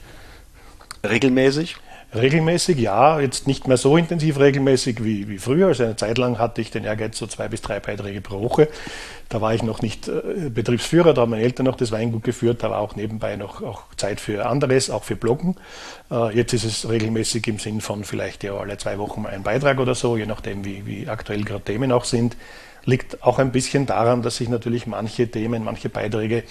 Regelmäßig? 1.08 1.78
Regelmäßig, 2.12 2.80
ja, 2.80 3.20
jetzt 3.20 3.46
nicht 3.46 3.68
mehr 3.68 3.78
so 3.78 3.96
intensiv 3.96 4.40
regelmäßig 4.40 5.04
wie, 5.04 5.28
wie 5.28 5.38
früher. 5.38 5.68
Also 5.68 5.84
eine 5.84 5.96
Zeit 5.96 6.18
lang 6.18 6.40
hatte 6.40 6.60
ich 6.60 6.72
den 6.72 6.84
Ehrgeiz, 6.84 7.20
so 7.20 7.28
zwei 7.28 7.48
bis 7.48 7.62
drei 7.62 7.80
Beiträge 7.80 8.20
pro 8.20 8.42
Woche. 8.42 8.68
Da 9.30 9.42
war 9.42 9.54
ich 9.54 9.62
noch 9.62 9.84
nicht 9.84 10.08
äh, 10.08 10.50
Betriebsführer, 10.50 11.14
da 11.14 11.22
haben 11.22 11.30
meine 11.30 11.44
Eltern 11.44 11.68
noch 11.68 11.78
das 11.78 11.92
Weingut 11.92 12.24
geführt, 12.24 12.64
da 12.64 12.72
war 12.72 12.80
auch 12.80 12.96
nebenbei 12.96 13.36
noch 13.36 13.62
auch 13.62 13.84
Zeit 13.96 14.20
für 14.20 14.48
anderes, 14.48 14.90
auch 14.90 15.04
für 15.04 15.16
Bloggen. 15.16 15.56
Äh, 16.10 16.36
jetzt 16.36 16.54
ist 16.54 16.64
es 16.64 16.90
regelmäßig 16.90 17.48
im 17.48 17.60
Sinn 17.60 17.80
von 17.80 18.04
vielleicht 18.04 18.44
ja 18.44 18.56
alle 18.56 18.80
zwei 18.80 18.98
Wochen 18.98 19.28
ein 19.28 19.44
Beitrag 19.44 19.80
oder 19.80 19.94
so, 19.94 20.18
je 20.18 20.26
nachdem, 20.26 20.66
wie, 20.66 20.88
wie 20.88 21.08
aktuell 21.08 21.44
gerade 21.44 21.64
Themen 21.64 21.92
auch 21.92 22.06
sind. 22.06 22.36
Liegt 22.86 23.22
auch 23.22 23.38
ein 23.38 23.52
bisschen 23.52 23.86
daran, 23.86 24.24
dass 24.24 24.38
sich 24.38 24.50
natürlich 24.50 24.88
manche 24.88 25.30
Themen, 25.30 25.64
manche 25.64 25.90
Beiträge 25.90 26.44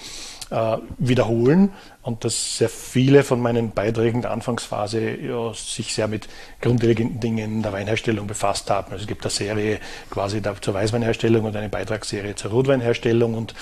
äh, 0.49 0.77
wiederholen 0.97 1.71
und 2.01 2.25
dass 2.25 2.57
sehr 2.57 2.69
viele 2.69 3.23
von 3.23 3.41
meinen 3.41 3.71
Beiträgen 3.71 4.21
der 4.21 4.31
Anfangsphase 4.31 5.15
ja, 5.17 5.53
sich 5.53 5.93
sehr 5.93 6.07
mit 6.07 6.27
grundlegenden 6.61 7.19
Dingen 7.19 7.61
der 7.61 7.71
Weinherstellung 7.71 8.27
befasst 8.27 8.69
haben. 8.69 8.91
Also 8.91 9.03
es 9.03 9.07
gibt 9.07 9.23
eine 9.23 9.31
Serie 9.31 9.79
quasi 10.09 10.41
zur 10.61 10.73
Weißweinherstellung 10.73 11.45
und 11.45 11.55
eine 11.55 11.69
Beitragsserie 11.69 12.35
zur 12.35 12.51
Rotweinherstellung 12.51 13.33
und 13.35 13.53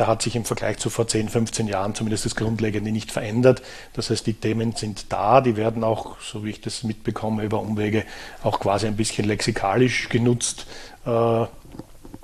da 0.00 0.06
hat 0.06 0.22
sich 0.22 0.34
im 0.34 0.46
Vergleich 0.46 0.78
zu 0.78 0.88
vor 0.88 1.06
10, 1.06 1.28
15 1.28 1.68
Jahren 1.68 1.94
zumindest 1.94 2.24
das 2.24 2.34
Grundlegende 2.34 2.90
nicht 2.90 3.12
verändert. 3.12 3.60
Das 3.92 4.08
heißt, 4.08 4.26
die 4.26 4.32
Themen 4.32 4.72
sind 4.72 5.12
da, 5.12 5.42
die 5.42 5.56
werden 5.56 5.84
auch, 5.84 6.18
so 6.20 6.42
wie 6.42 6.48
ich 6.48 6.62
das 6.62 6.84
mitbekomme, 6.84 7.42
über 7.44 7.60
Umwege 7.60 8.04
auch 8.42 8.60
quasi 8.60 8.86
ein 8.86 8.96
bisschen 8.96 9.26
lexikalisch 9.26 10.08
genutzt. 10.08 10.66
Äh, 11.04 11.44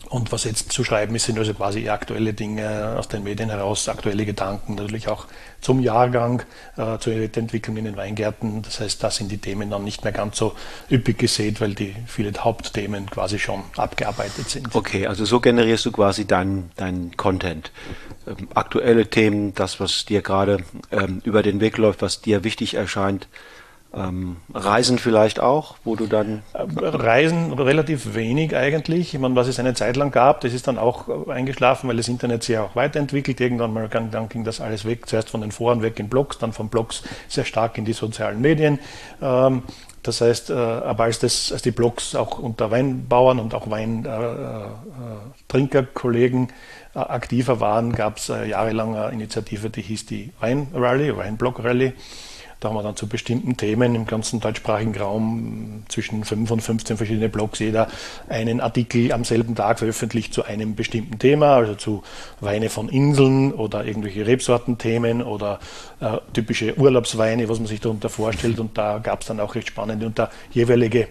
Und 0.08 0.30
was 0.30 0.44
jetzt 0.44 0.70
zu 0.70 0.84
schreiben 0.84 1.14
ist, 1.16 1.24
sind 1.24 1.38
also 1.38 1.52
quasi 1.52 1.88
aktuelle 1.88 2.32
Dinge 2.32 2.96
aus 2.96 3.08
den 3.08 3.24
Medien 3.24 3.50
heraus, 3.50 3.88
aktuelle 3.88 4.24
Gedanken, 4.24 4.76
natürlich 4.76 5.08
auch 5.08 5.26
zum 5.60 5.80
Jahrgang, 5.80 6.42
äh, 6.76 6.98
zur 6.98 7.14
Entwicklung 7.14 7.76
in 7.76 7.86
den 7.86 7.96
Weingärten. 7.96 8.62
Das 8.62 8.78
heißt, 8.78 9.02
da 9.02 9.10
sind 9.10 9.32
die 9.32 9.38
Themen 9.38 9.68
dann 9.70 9.82
nicht 9.82 10.04
mehr 10.04 10.12
ganz 10.12 10.36
so 10.36 10.54
üppig 10.90 11.18
gesät, 11.18 11.60
weil 11.60 11.74
die 11.74 11.94
viele 12.06 12.32
Hauptthemen 12.38 13.10
quasi 13.10 13.38
schon 13.40 13.64
abgearbeitet 13.76 14.48
sind. 14.48 14.74
Okay, 14.74 15.08
also 15.08 15.24
so 15.24 15.40
generierst 15.40 15.84
du 15.86 15.92
quasi 15.92 16.24
deinen 16.24 16.70
dein 16.76 17.16
Content. 17.16 17.72
Ähm, 18.26 18.48
aktuelle 18.54 19.10
Themen, 19.10 19.54
das, 19.54 19.80
was 19.80 20.04
dir 20.04 20.22
gerade 20.22 20.58
ähm, 20.92 21.20
über 21.24 21.42
den 21.42 21.60
Weg 21.60 21.78
läuft, 21.78 22.02
was 22.02 22.20
dir 22.20 22.44
wichtig 22.44 22.74
erscheint, 22.74 23.26
ähm, 23.96 24.36
Reisen 24.52 24.98
vielleicht 24.98 25.40
auch, 25.40 25.76
wo 25.84 25.96
du 25.96 26.06
dann. 26.06 26.42
Reisen 26.54 27.54
relativ 27.54 28.14
wenig 28.14 28.54
eigentlich. 28.54 29.14
Ich 29.14 29.20
meine, 29.20 29.34
was 29.36 29.48
es 29.48 29.58
eine 29.58 29.72
Zeit 29.74 29.96
lang 29.96 30.10
gab, 30.10 30.42
das 30.42 30.52
ist 30.52 30.68
dann 30.68 30.76
auch 30.78 31.28
eingeschlafen, 31.28 31.88
weil 31.88 31.96
das 31.96 32.08
Internet 32.08 32.42
sich 32.42 32.58
auch 32.58 32.76
weiterentwickelt. 32.76 33.40
Irgendwann 33.40 33.72
mal 33.72 33.88
dann 33.88 34.28
ging 34.28 34.44
das 34.44 34.60
alles 34.60 34.84
weg, 34.84 35.08
zuerst 35.08 35.30
von 35.30 35.40
den 35.40 35.50
Foren 35.50 35.80
weg 35.82 35.98
in 35.98 36.10
Blogs, 36.10 36.36
dann 36.38 36.52
von 36.52 36.68
Blogs 36.68 37.02
sehr 37.28 37.44
stark 37.44 37.78
in 37.78 37.86
die 37.86 37.94
sozialen 37.94 38.40
Medien. 38.40 38.78
Ähm, 39.22 39.62
das 40.02 40.20
heißt, 40.20 40.50
äh, 40.50 40.52
aber 40.52 41.04
als, 41.04 41.18
das, 41.18 41.52
als 41.52 41.62
die 41.62 41.70
Blogs 41.70 42.14
auch 42.14 42.38
unter 42.38 42.70
Weinbauern 42.70 43.40
und 43.40 43.54
auch 43.54 43.70
Weintrinkerkollegen 43.70 46.48
äh, 46.48 46.52
äh, 46.94 47.02
aktiver 47.02 47.60
waren, 47.60 47.92
gab 47.92 48.18
es 48.18 48.28
jahrelang 48.28 48.94
eine 48.94 49.10
Initiative, 49.12 49.70
die 49.70 49.82
hieß 49.82 50.06
die 50.06 50.32
Weinrally, 50.38 51.16
Weinblog-Rally. 51.16 51.94
Da 52.60 52.68
haben 52.68 52.76
wir 52.76 52.82
dann 52.82 52.96
zu 52.96 53.06
bestimmten 53.06 53.56
Themen 53.56 53.94
im 53.94 54.06
ganzen 54.06 54.40
deutschsprachigen 54.40 54.96
Raum 54.96 55.84
zwischen 55.88 56.24
5 56.24 56.50
und 56.50 56.60
15 56.60 56.96
verschiedene 56.96 57.28
Blogs 57.28 57.58
jeder 57.58 57.88
einen 58.28 58.60
Artikel 58.60 59.12
am 59.12 59.24
selben 59.24 59.54
Tag 59.54 59.78
veröffentlicht 59.78 60.32
zu 60.32 60.44
einem 60.44 60.74
bestimmten 60.74 61.18
Thema, 61.18 61.56
also 61.56 61.74
zu 61.74 62.02
Weine 62.40 62.70
von 62.70 62.88
Inseln 62.88 63.52
oder 63.52 63.84
irgendwelche 63.84 64.26
Rebsortenthemen 64.26 65.22
oder 65.22 65.60
äh, 66.00 66.16
typische 66.32 66.78
Urlaubsweine, 66.78 67.48
was 67.48 67.58
man 67.58 67.66
sich 67.68 67.80
darunter 67.80 68.08
vorstellt. 68.08 68.58
Und 68.58 68.78
da 68.78 68.98
gab 68.98 69.20
es 69.20 69.26
dann 69.26 69.40
auch 69.40 69.54
recht 69.54 69.68
spannende 69.68 70.06
und 70.06 70.16
der 70.16 70.30
jeweilige 70.50 71.08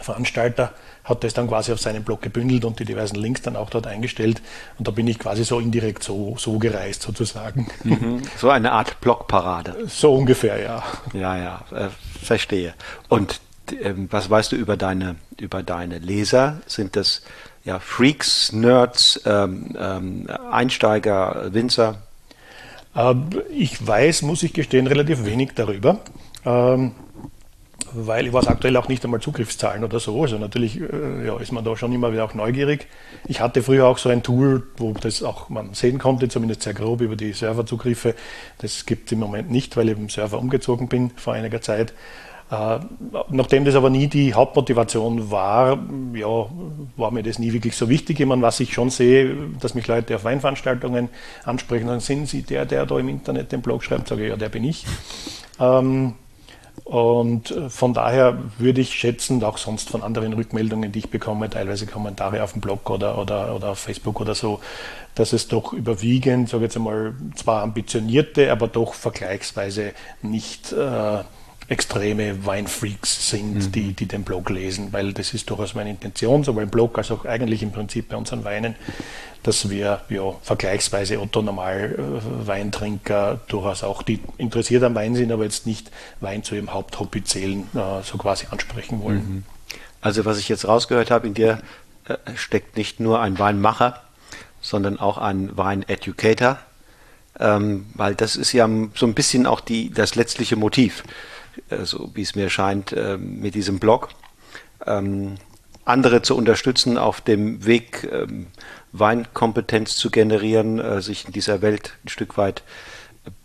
Veranstalter 0.00 0.72
hat 1.04 1.24
das 1.24 1.34
dann 1.34 1.48
quasi 1.48 1.72
auf 1.72 1.80
seinem 1.80 2.04
Blog 2.04 2.22
gebündelt 2.22 2.64
und 2.64 2.78
die 2.78 2.84
diversen 2.84 3.16
Links 3.16 3.42
dann 3.42 3.56
auch 3.56 3.70
dort 3.70 3.86
eingestellt. 3.86 4.40
Und 4.78 4.86
da 4.86 4.92
bin 4.92 5.06
ich 5.08 5.18
quasi 5.18 5.44
so 5.44 5.58
indirekt 5.58 6.02
so, 6.02 6.36
so 6.38 6.58
gereist 6.58 7.02
sozusagen. 7.02 7.66
Mhm. 7.84 8.22
So 8.36 8.50
eine 8.50 8.72
Art 8.72 9.00
Blogparade. 9.00 9.76
So 9.88 10.14
ungefähr, 10.14 10.60
ja. 10.60 10.82
Ja, 11.12 11.36
ja, 11.36 11.64
äh, 11.72 11.88
verstehe. 12.22 12.74
Und 13.08 13.40
äh, 13.70 13.94
was 14.10 14.30
weißt 14.30 14.52
du 14.52 14.56
über 14.56 14.76
deine, 14.76 15.16
über 15.40 15.62
deine 15.62 15.98
Leser? 15.98 16.58
Sind 16.66 16.96
das 16.96 17.22
ja, 17.64 17.78
Freaks, 17.78 18.52
Nerds, 18.52 19.20
ähm, 19.24 19.76
ähm, 19.78 20.28
Einsteiger, 20.50 21.52
Winzer? 21.52 22.02
Ähm, 22.94 23.28
ich 23.50 23.84
weiß, 23.86 24.22
muss 24.22 24.42
ich 24.42 24.52
gestehen, 24.52 24.86
relativ 24.86 25.24
wenig 25.24 25.52
darüber. 25.54 26.00
Ähm, 26.44 26.92
weil 27.94 28.26
ich 28.26 28.32
weiß 28.32 28.46
aktuell 28.46 28.76
auch 28.76 28.88
nicht 28.88 29.04
einmal 29.04 29.20
Zugriffszahlen 29.20 29.84
oder 29.84 30.00
so. 30.00 30.22
Also 30.22 30.38
natürlich 30.38 30.80
äh, 30.80 31.26
ja, 31.26 31.38
ist 31.38 31.52
man 31.52 31.64
da 31.64 31.76
schon 31.76 31.92
immer 31.92 32.12
wieder 32.12 32.24
auch 32.24 32.34
neugierig. 32.34 32.86
Ich 33.26 33.40
hatte 33.40 33.62
früher 33.62 33.86
auch 33.86 33.98
so 33.98 34.08
ein 34.08 34.22
Tool, 34.22 34.64
wo 34.76 34.92
das 34.92 35.22
auch 35.22 35.48
man 35.48 35.74
sehen 35.74 35.98
konnte, 35.98 36.28
zumindest 36.28 36.62
sehr 36.62 36.74
grob 36.74 37.00
über 37.00 37.16
die 37.16 37.32
Serverzugriffe. 37.32 38.14
Das 38.58 38.86
gibt 38.86 39.06
es 39.06 39.12
im 39.12 39.20
Moment 39.20 39.50
nicht, 39.50 39.76
weil 39.76 39.88
ich 39.88 39.98
im 39.98 40.08
Server 40.08 40.38
umgezogen 40.38 40.88
bin 40.88 41.10
vor 41.16 41.34
einiger 41.34 41.60
Zeit. 41.60 41.92
Äh, 42.52 42.80
nachdem 43.30 43.64
das 43.64 43.74
aber 43.74 43.88
nie 43.88 44.08
die 44.08 44.34
Hauptmotivation 44.34 45.30
war, 45.30 45.78
ja, 46.14 46.46
war 46.96 47.10
mir 47.10 47.22
das 47.22 47.38
nie 47.38 47.54
wirklich 47.54 47.74
so 47.74 47.88
wichtig. 47.88 48.20
Ich 48.20 48.26
meine, 48.26 48.42
was 48.42 48.60
ich 48.60 48.74
schon 48.74 48.90
sehe, 48.90 49.34
dass 49.58 49.74
mich 49.74 49.86
Leute 49.86 50.14
auf 50.14 50.24
Weinveranstaltungen 50.24 51.08
ansprechen, 51.44 51.86
dann 51.86 52.00
sind 52.00 52.28
sie 52.28 52.42
der, 52.42 52.66
der 52.66 52.84
da 52.84 52.98
im 52.98 53.08
Internet 53.08 53.52
den 53.52 53.62
Blog 53.62 53.82
schreibt, 53.82 54.08
sage 54.08 54.24
ich, 54.24 54.28
ja, 54.28 54.36
der 54.36 54.50
bin 54.50 54.64
ich. 54.64 54.84
Ähm, 55.58 56.14
und 56.84 57.50
äh, 57.50 57.70
von 57.70 57.94
daher 57.94 58.38
würde 58.58 58.80
ich 58.80 58.94
schätzen, 58.94 59.42
auch 59.44 59.58
sonst 59.58 59.90
von 59.90 60.02
anderen 60.02 60.32
Rückmeldungen, 60.32 60.92
die 60.92 61.00
ich 61.00 61.10
bekomme, 61.10 61.48
teilweise 61.48 61.86
Kommentare 61.86 62.42
auf 62.42 62.52
dem 62.52 62.60
Blog 62.60 62.90
oder, 62.90 63.18
oder, 63.18 63.54
oder 63.54 63.70
auf 63.70 63.78
Facebook 63.78 64.20
oder 64.20 64.34
so, 64.34 64.60
dass 65.14 65.32
es 65.32 65.48
doch 65.48 65.72
überwiegend, 65.72 66.48
sage 66.48 66.64
ich 66.64 66.68
jetzt 66.68 66.76
einmal, 66.76 67.14
zwar 67.34 67.62
ambitionierte, 67.62 68.50
aber 68.50 68.68
doch 68.68 68.94
vergleichsweise 68.94 69.92
nicht 70.22 70.72
äh, 70.72 71.22
extreme 71.68 72.44
Weinfreaks 72.44 73.30
sind, 73.30 73.54
mhm. 73.54 73.72
die, 73.72 73.92
die 73.92 74.06
den 74.06 74.24
Blog 74.24 74.50
lesen, 74.50 74.92
weil 74.92 75.12
das 75.12 75.32
ist 75.34 75.48
durchaus 75.50 75.74
meine 75.74 75.90
Intention, 75.90 76.42
sowohl 76.44 76.62
im 76.64 76.70
Blog 76.70 76.98
als 76.98 77.10
auch 77.10 77.24
eigentlich 77.24 77.62
im 77.62 77.72
Prinzip 77.72 78.08
bei 78.08 78.16
unseren 78.16 78.44
Weinen, 78.44 78.74
dass 79.42 79.70
wir 79.70 80.02
ja, 80.08 80.34
vergleichsweise 80.42 81.20
Otto-Normal-Weintrinker 81.20 83.40
durchaus 83.48 83.82
auch, 83.82 84.02
die 84.02 84.20
interessiert 84.38 84.84
am 84.84 84.94
Wein 84.94 85.14
sind, 85.14 85.32
aber 85.32 85.44
jetzt 85.44 85.66
nicht 85.66 85.90
Wein 86.20 86.44
zu 86.44 86.54
ihrem 86.54 86.72
Haupthobby 86.72 87.24
zählen, 87.24 87.68
äh, 87.74 88.02
so 88.02 88.16
quasi 88.18 88.46
ansprechen 88.50 89.02
wollen. 89.02 89.16
Mhm. 89.16 89.42
Also 90.00 90.24
was 90.24 90.38
ich 90.38 90.48
jetzt 90.48 90.66
rausgehört 90.66 91.10
habe, 91.10 91.26
in 91.26 91.34
dir 91.34 91.60
äh, 92.06 92.16
steckt 92.34 92.76
nicht 92.76 93.00
nur 93.00 93.20
ein 93.20 93.38
Weinmacher, 93.38 94.00
sondern 94.60 95.00
auch 95.00 95.18
ein 95.18 95.56
Wein-Educator, 95.56 96.58
ähm, 97.40 97.86
weil 97.94 98.14
das 98.14 98.36
ist 98.36 98.52
ja 98.52 98.68
so 98.94 99.06
ein 99.06 99.14
bisschen 99.14 99.46
auch 99.46 99.60
die, 99.60 99.90
das 99.90 100.14
letztliche 100.14 100.54
Motiv 100.56 101.02
äh, 101.02 101.08
so 101.84 102.10
wie 102.14 102.22
es 102.22 102.34
mir 102.34 102.50
scheint, 102.50 102.92
äh, 102.92 103.16
mit 103.18 103.54
diesem 103.54 103.78
Blog. 103.78 104.08
Ähm, 104.86 105.36
andere 105.84 106.22
zu 106.22 106.36
unterstützen 106.36 106.98
auf 106.98 107.20
dem 107.20 107.64
Weg, 107.64 108.08
ähm, 108.12 108.46
Weinkompetenz 108.92 109.96
zu 109.96 110.10
generieren, 110.10 110.78
äh, 110.78 111.00
sich 111.00 111.26
in 111.26 111.32
dieser 111.32 111.62
Welt 111.62 111.96
ein 112.04 112.08
Stück 112.08 112.36
weit 112.36 112.62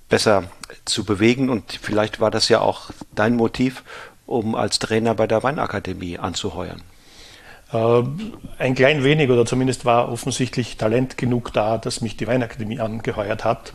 besser 0.09 0.43
zu 0.85 1.03
bewegen. 1.03 1.49
Und 1.49 1.79
vielleicht 1.81 2.19
war 2.19 2.31
das 2.31 2.49
ja 2.49 2.61
auch 2.61 2.91
dein 3.15 3.35
Motiv, 3.35 3.83
um 4.25 4.55
als 4.55 4.79
Trainer 4.79 5.15
bei 5.15 5.27
der 5.27 5.43
Weinakademie 5.43 6.17
anzuheuern. 6.17 6.81
ein 7.69 8.75
klein 8.75 9.03
wenig 9.03 9.29
oder 9.29 9.45
zumindest 9.45 9.83
war 9.83 10.09
offensichtlich 10.09 10.77
Talent 10.77 11.17
genug 11.17 11.51
da, 11.51 11.77
dass 11.77 11.99
mich 11.99 12.15
die 12.15 12.25
Weinakademie 12.25 12.79
angeheuert 12.79 13.43
hat. 13.43 13.73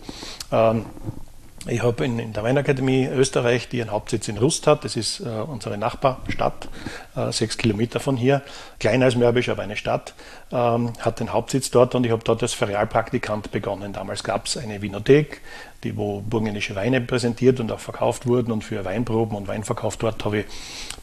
Ich 1.68 1.80
habe 1.80 2.04
in, 2.04 2.18
in, 2.18 2.32
der 2.32 2.42
Weinakademie 2.42 3.06
Österreich, 3.06 3.68
die 3.68 3.78
ihren 3.78 3.92
Hauptsitz 3.92 4.26
in 4.26 4.36
Rust 4.36 4.66
hat, 4.66 4.84
das 4.84 4.96
ist 4.96 5.20
äh, 5.20 5.28
unsere 5.28 5.78
Nachbarstadt, 5.78 6.68
äh, 7.14 7.30
sechs 7.30 7.56
Kilometer 7.56 8.00
von 8.00 8.16
hier, 8.16 8.42
kleiner 8.80 9.04
als 9.04 9.14
Mörbisch, 9.14 9.48
aber 9.48 9.62
eine 9.62 9.76
Stadt, 9.76 10.14
ähm, 10.50 10.92
hat 10.98 11.20
den 11.20 11.32
Hauptsitz 11.32 11.70
dort 11.70 11.94
und 11.94 12.04
ich 12.04 12.10
habe 12.10 12.24
dort 12.24 12.42
als 12.42 12.52
Ferialpraktikant 12.52 13.52
begonnen. 13.52 13.92
Damals 13.92 14.24
gab 14.24 14.46
es 14.46 14.56
eine 14.56 14.82
Vinothek, 14.82 15.40
die, 15.84 15.96
wo 15.96 16.20
burgendische 16.20 16.74
Weine 16.74 17.00
präsentiert 17.00 17.60
und 17.60 17.70
auch 17.70 17.78
verkauft 17.78 18.26
wurden 18.26 18.50
und 18.50 18.64
für 18.64 18.84
Weinproben 18.84 19.36
und 19.36 19.46
Weinverkauf 19.46 19.96
dort 19.96 20.24
habe 20.24 20.40
ich 20.40 20.46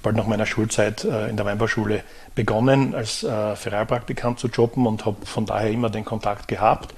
bald 0.03 0.17
nach 0.17 0.27
meiner 0.27 0.45
Schulzeit 0.45 1.05
äh, 1.05 1.29
in 1.29 1.37
der 1.37 1.45
Weinbauschule 1.45 2.03
begonnen, 2.35 2.95
als 2.95 3.23
äh, 3.23 3.55
Ferialpraktikant 3.55 4.39
zu 4.39 4.49
jobben 4.49 4.87
und 4.87 5.05
habe 5.05 5.25
von 5.25 5.45
daher 5.45 5.71
immer 5.71 5.89
den 5.89 6.03
Kontakt 6.03 6.49
gehabt 6.49 6.93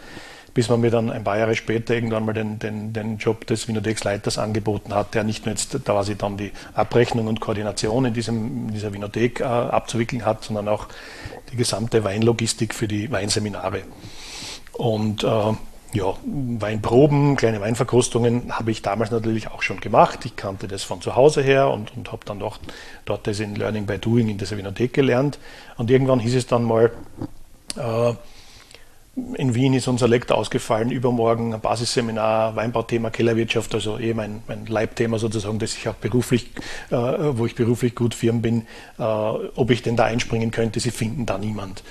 bis 0.54 0.70
man 0.70 0.82
mir 0.82 0.92
dann 0.92 1.10
ein 1.10 1.24
paar 1.24 1.38
Jahre 1.38 1.56
später 1.56 1.94
irgendwann 1.94 2.26
mal 2.26 2.34
den, 2.34 2.60
den, 2.60 2.94
den 2.94 3.18
Job 3.18 3.48
des 3.48 3.68
Winotheksleiters 3.68 4.38
angeboten 4.38 4.94
hat, 4.94 5.14
der 5.14 5.24
nicht 5.24 5.46
nur 5.46 5.56
jetzt 5.56 5.84
quasi 5.86 6.16
dann 6.16 6.38
die 6.38 6.52
Abrechnung 6.74 7.28
und 7.28 7.40
Koordination 7.40 8.06
in, 8.06 8.14
diesem, 8.14 8.68
in 8.68 8.74
dieser 8.74 8.94
Winothek 8.94 9.40
äh, 9.40 9.44
abzuwickeln 9.44 10.26
hat, 10.26 10.44
sondern 10.44 10.68
auch 10.68 10.88
die 11.52 11.56
gesamte 11.56 12.04
Weinlogistik 12.04 12.74
für 12.74 12.88
die 12.88 13.12
Weinseminare. 13.12 13.82
Und 14.74 15.24
äh, 15.24 15.54
ja, 15.94 16.14
Weinproben, 16.24 17.36
kleine 17.36 17.60
Weinverkostungen 17.60 18.58
habe 18.58 18.72
ich 18.72 18.82
damals 18.82 19.12
natürlich 19.12 19.50
auch 19.50 19.62
schon 19.62 19.82
gemacht. 19.82 20.26
Ich 20.26 20.38
kannte 20.38 20.68
das 20.68 20.84
von 20.84 21.02
zu 21.02 21.16
Hause 21.16 21.42
her 21.42 21.70
und, 21.70 21.96
und 21.96 22.12
habe 22.12 22.26
dann 22.26 22.40
dort, 22.40 22.62
dort 23.06 23.28
das 23.28 23.40
in 23.40 23.56
Learning 23.56 23.86
by 23.86 23.98
Doing 23.98 24.30
in 24.30 24.38
dieser 24.38 24.58
Winothek 24.58 24.94
gelernt. 24.94 25.38
Und 25.78 25.92
irgendwann 25.92 26.20
hieß 26.20 26.36
es 26.36 26.48
dann 26.48 26.64
mal, 26.64 26.92
äh, 27.78 28.14
in 29.16 29.54
Wien 29.56 29.74
ist 29.74 29.88
unser 29.88 30.08
Lektor 30.08 30.38
ausgefallen, 30.38 30.90
übermorgen 30.90 31.54
ein 31.54 31.60
Basisseminar, 31.60 32.56
Weinbauthema, 32.56 33.10
Kellerwirtschaft, 33.10 33.74
also 33.76 34.00
eh 34.00 34.14
mein, 34.14 34.42
mein 34.48 34.66
Leibthema 34.66 35.20
sozusagen, 35.20 35.60
das 35.60 35.76
ich 35.76 35.90
auch 35.90 35.96
beruflich, 35.96 36.52
äh, 36.92 36.96
wo 36.96 37.46
ich 37.46 37.56
beruflich 37.56 37.94
gut 37.94 38.16
firm 38.16 38.42
bin, 38.42 38.68
äh, 38.98 39.04
ob 39.04 39.70
ich 39.70 39.82
denn 39.82 39.98
da 39.98 40.06
einspringen 40.06 40.52
könnte, 40.52 40.80
sie 40.80 40.92
finden 40.92 41.26
da 41.26 41.38
niemand. 41.38 41.84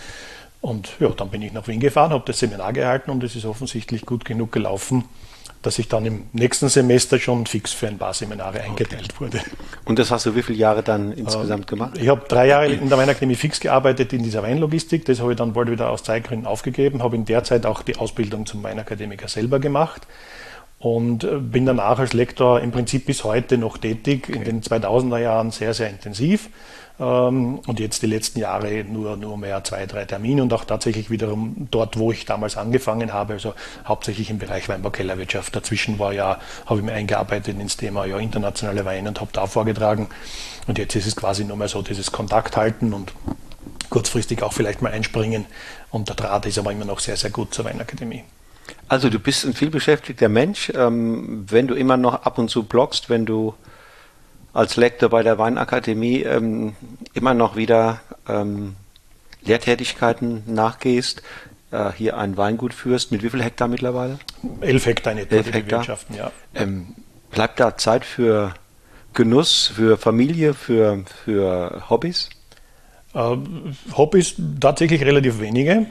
Und 0.62 0.93
ja, 0.99 1.09
dann 1.11 1.31
bin 1.31 1.43
ich 1.43 1.53
nach 1.53 1.69
Wien 1.69 1.81
gefahren, 1.81 2.11
habe 2.11 2.25
das 2.27 2.39
Seminar 2.39 2.73
gehalten 2.73 3.11
und 3.11 3.23
es 3.23 3.37
ist 3.37 3.45
offensichtlich 3.45 4.07
gut 4.07 4.25
genug 4.25 4.53
gelaufen, 4.53 5.05
dass 5.63 5.79
ich 5.79 5.89
dann 5.89 6.07
im 6.07 6.25
nächsten 6.33 6.69
Semester 6.69 7.19
schon 7.19 7.45
fix 7.45 7.73
für 7.73 7.87
ein 7.87 7.99
paar 7.99 8.15
Seminare 8.15 8.63
eingeteilt 8.63 9.13
okay. 9.15 9.21
wurde. 9.21 9.41
Und 9.85 9.99
das 9.99 10.11
hast 10.11 10.25
du 10.25 10.35
wie 10.35 10.43
viele 10.43 10.59
Jahre 10.59 10.83
dann 10.83 11.13
insgesamt 11.13 11.65
äh, 11.65 11.67
gemacht? 11.67 11.99
Ich 11.99 12.09
habe 12.09 12.25
drei 12.27 12.47
Jahre 12.47 12.69
in 12.69 12.89
der 12.89 12.97
Weinakademie 12.97 13.35
fix 13.35 13.61
gearbeitet 13.61 14.13
in 14.13 14.23
dieser 14.23 14.43
Weinlogistik. 14.43 15.05
Das 15.05 15.21
habe 15.21 15.33
ich 15.33 15.39
dann 15.39 15.53
bald 15.53 15.71
wieder 15.71 15.91
aus 15.91 16.03
Zeitgründen 16.03 16.47
aufgegeben, 16.47 17.03
habe 17.03 17.17
in 17.17 17.27
der 17.27 17.45
Zeit 17.45 17.67
auch 17.67 17.83
die 17.83 17.97
Ausbildung 17.97 18.47
zum 18.47 18.63
Weinakademiker 18.63 19.29
selber 19.29 19.61
gemacht 19.61 20.07
und 20.81 21.25
äh, 21.25 21.37
bin 21.39 21.67
danach 21.67 21.99
als 21.99 22.15
Lektor 22.15 22.61
im 22.61 22.73
Prinzip 22.73 23.05
bis 23.05 23.23
heute 23.23 23.59
noch 23.59 23.77
tätig, 23.77 24.25
okay. 24.29 24.39
in 24.39 24.45
den 24.45 24.63
2000er 24.63 25.19
Jahren 25.19 25.51
sehr, 25.51 25.75
sehr 25.75 25.91
intensiv. 25.91 26.49
Ähm, 27.00 27.61
und 27.66 27.80
jetzt 27.80 28.02
die 28.02 28.07
letzten 28.07 28.38
Jahre 28.38 28.85
nur, 28.85 29.16
nur 29.16 29.38
mehr 29.38 29.64
zwei, 29.64 29.87
drei 29.87 30.04
Termine 30.04 30.42
und 30.42 30.52
auch 30.52 30.64
tatsächlich 30.64 31.11
wiederum 31.11 31.69
dort, 31.71 31.99
wo 31.99 32.12
ich 32.12 32.26
damals 32.26 32.59
angefangen 32.59 33.12
habe, 33.12 33.33
also 33.35 33.54
hauptsächlich 33.87 34.28
im 34.28 34.38
Bereich 34.38 34.69
Weinbaukellerwirtschaft. 34.69 35.57
Dazwischen 35.57 35.99
war 35.99 36.12
ja, 36.12 36.38
habe 36.66 36.80
ich 36.80 36.85
mir 36.85 36.92
eingearbeitet 36.92 37.59
ins 37.59 37.78
Thema 37.78 38.04
ja, 38.04 38.19
internationale 38.19 38.85
Weine 38.85 39.09
und 39.09 39.21
habe 39.21 39.30
da 39.33 39.47
vorgetragen. 39.47 40.09
Und 40.66 40.78
jetzt 40.78 40.95
ist 40.95 41.07
es 41.07 41.16
quasi 41.16 41.45
nur 41.45 41.57
mehr 41.57 41.69
so 41.69 41.80
dieses 41.80 42.12
Kontakt 42.12 42.57
halten 42.57 42.92
und 42.92 43.12
kurzfristig 43.88 44.42
auch 44.42 44.52
vielleicht 44.52 44.83
mal 44.83 44.92
einspringen. 44.92 45.47
Und 45.90 46.09
der 46.09 46.16
Draht 46.16 46.45
ist 46.45 46.59
aber 46.59 46.71
immer 46.71 46.85
noch 46.85 47.00
sehr, 47.00 47.16
sehr 47.16 47.30
gut 47.30 47.54
zur 47.54 47.64
Weinakademie. 47.64 48.25
Also 48.88 49.09
du 49.09 49.19
bist 49.19 49.45
ein 49.45 49.54
vielbeschäftigter 49.54 50.28
Mensch. 50.28 50.71
Ähm, 50.75 51.47
wenn 51.49 51.66
du 51.66 51.75
immer 51.75 51.97
noch 51.97 52.26
ab 52.26 52.37
und 52.38 52.50
zu 52.50 52.64
bloggst, 52.64 53.09
wenn 53.09 53.25
du 53.25 53.54
als 54.52 54.76
Lektor 54.76 55.09
bei 55.09 55.23
der 55.23 55.38
Weinakademie 55.38 56.23
ähm, 56.23 56.75
immer 57.14 57.35
noch 57.35 57.57
wieder 57.57 58.00
ähm, 58.28 58.76
Lehrtätigkeiten 59.42 60.42
nachgehst, 60.47 61.23
äh, 61.71 61.90
hier 61.92 62.16
ein 62.16 62.37
Weingut 62.37 62.75
führst. 62.75 63.12
Mit 63.12 63.23
wie 63.23 63.30
viel 63.30 63.42
Hektar 63.42 63.69
mittlerweile? 63.69 64.19
Elf 64.61 64.87
Hektar 64.87 65.12
in 65.12 65.19
etwa 65.19 65.37
Elf 65.37 65.52
Hektar. 65.52 65.99
ja. 66.16 66.30
Ähm, 66.54 66.95
bleibt 67.30 67.61
da 67.61 67.76
Zeit 67.76 68.04
für 68.04 68.54
Genuss, 69.12 69.73
für 69.75 69.97
Familie, 69.97 70.54
für, 70.54 71.04
für 71.25 71.85
Hobbys? 71.88 72.30
Äh, 73.14 73.37
Hobbys 73.97 74.35
tatsächlich 74.61 75.04
relativ 75.04 75.40
wenige. 75.40 75.87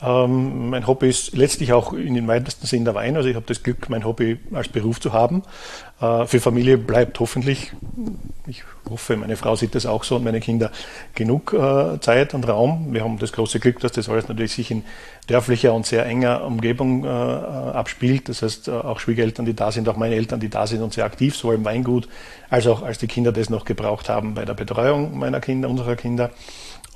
Ähm, 0.00 0.70
mein 0.70 0.86
Hobby 0.86 1.08
ist 1.08 1.36
letztlich 1.36 1.72
auch 1.72 1.92
in 1.92 2.14
den 2.14 2.28
weitesten 2.28 2.66
Sinn 2.66 2.84
der 2.84 2.94
Wein. 2.94 3.16
Also 3.16 3.28
ich 3.28 3.34
habe 3.34 3.46
das 3.46 3.62
Glück, 3.64 3.88
mein 3.88 4.04
Hobby 4.04 4.38
als 4.52 4.68
Beruf 4.68 5.00
zu 5.00 5.12
haben. 5.12 5.42
Äh, 6.00 6.26
für 6.26 6.38
Familie 6.38 6.78
bleibt 6.78 7.18
hoffentlich, 7.18 7.72
ich 8.46 8.62
hoffe, 8.88 9.16
meine 9.16 9.36
Frau 9.36 9.56
sieht 9.56 9.74
das 9.74 9.86
auch 9.86 10.04
so 10.04 10.16
und 10.16 10.24
meine 10.24 10.38
Kinder 10.38 10.70
genug 11.16 11.52
äh, 11.52 11.98
Zeit 12.00 12.32
und 12.34 12.46
Raum. 12.46 12.92
Wir 12.92 13.02
haben 13.02 13.18
das 13.18 13.32
große 13.32 13.58
Glück, 13.58 13.80
dass 13.80 13.90
das 13.90 14.08
alles 14.08 14.28
natürlich 14.28 14.52
sich 14.52 14.70
in 14.70 14.84
dörflicher 15.26 15.74
und 15.74 15.84
sehr 15.84 16.06
enger 16.06 16.44
Umgebung 16.44 17.04
äh, 17.04 17.08
abspielt. 17.08 18.28
Das 18.28 18.42
heißt, 18.42 18.68
äh, 18.68 18.70
auch 18.70 19.00
Schwiegereltern, 19.00 19.46
die 19.46 19.54
da 19.54 19.72
sind, 19.72 19.88
auch 19.88 19.96
meine 19.96 20.14
Eltern, 20.14 20.38
die 20.38 20.48
da 20.48 20.68
sind 20.68 20.82
und 20.82 20.92
sehr 20.92 21.06
aktiv, 21.06 21.36
sowohl 21.36 21.56
im 21.56 21.64
Weingut 21.64 22.08
als 22.50 22.68
auch 22.68 22.82
als 22.82 22.98
die 22.98 23.08
Kinder 23.08 23.32
das 23.32 23.50
noch 23.50 23.64
gebraucht 23.64 24.08
haben 24.08 24.34
bei 24.34 24.44
der 24.44 24.54
Betreuung 24.54 25.18
meiner 25.18 25.40
Kinder, 25.40 25.68
unserer 25.68 25.96
Kinder. 25.96 26.30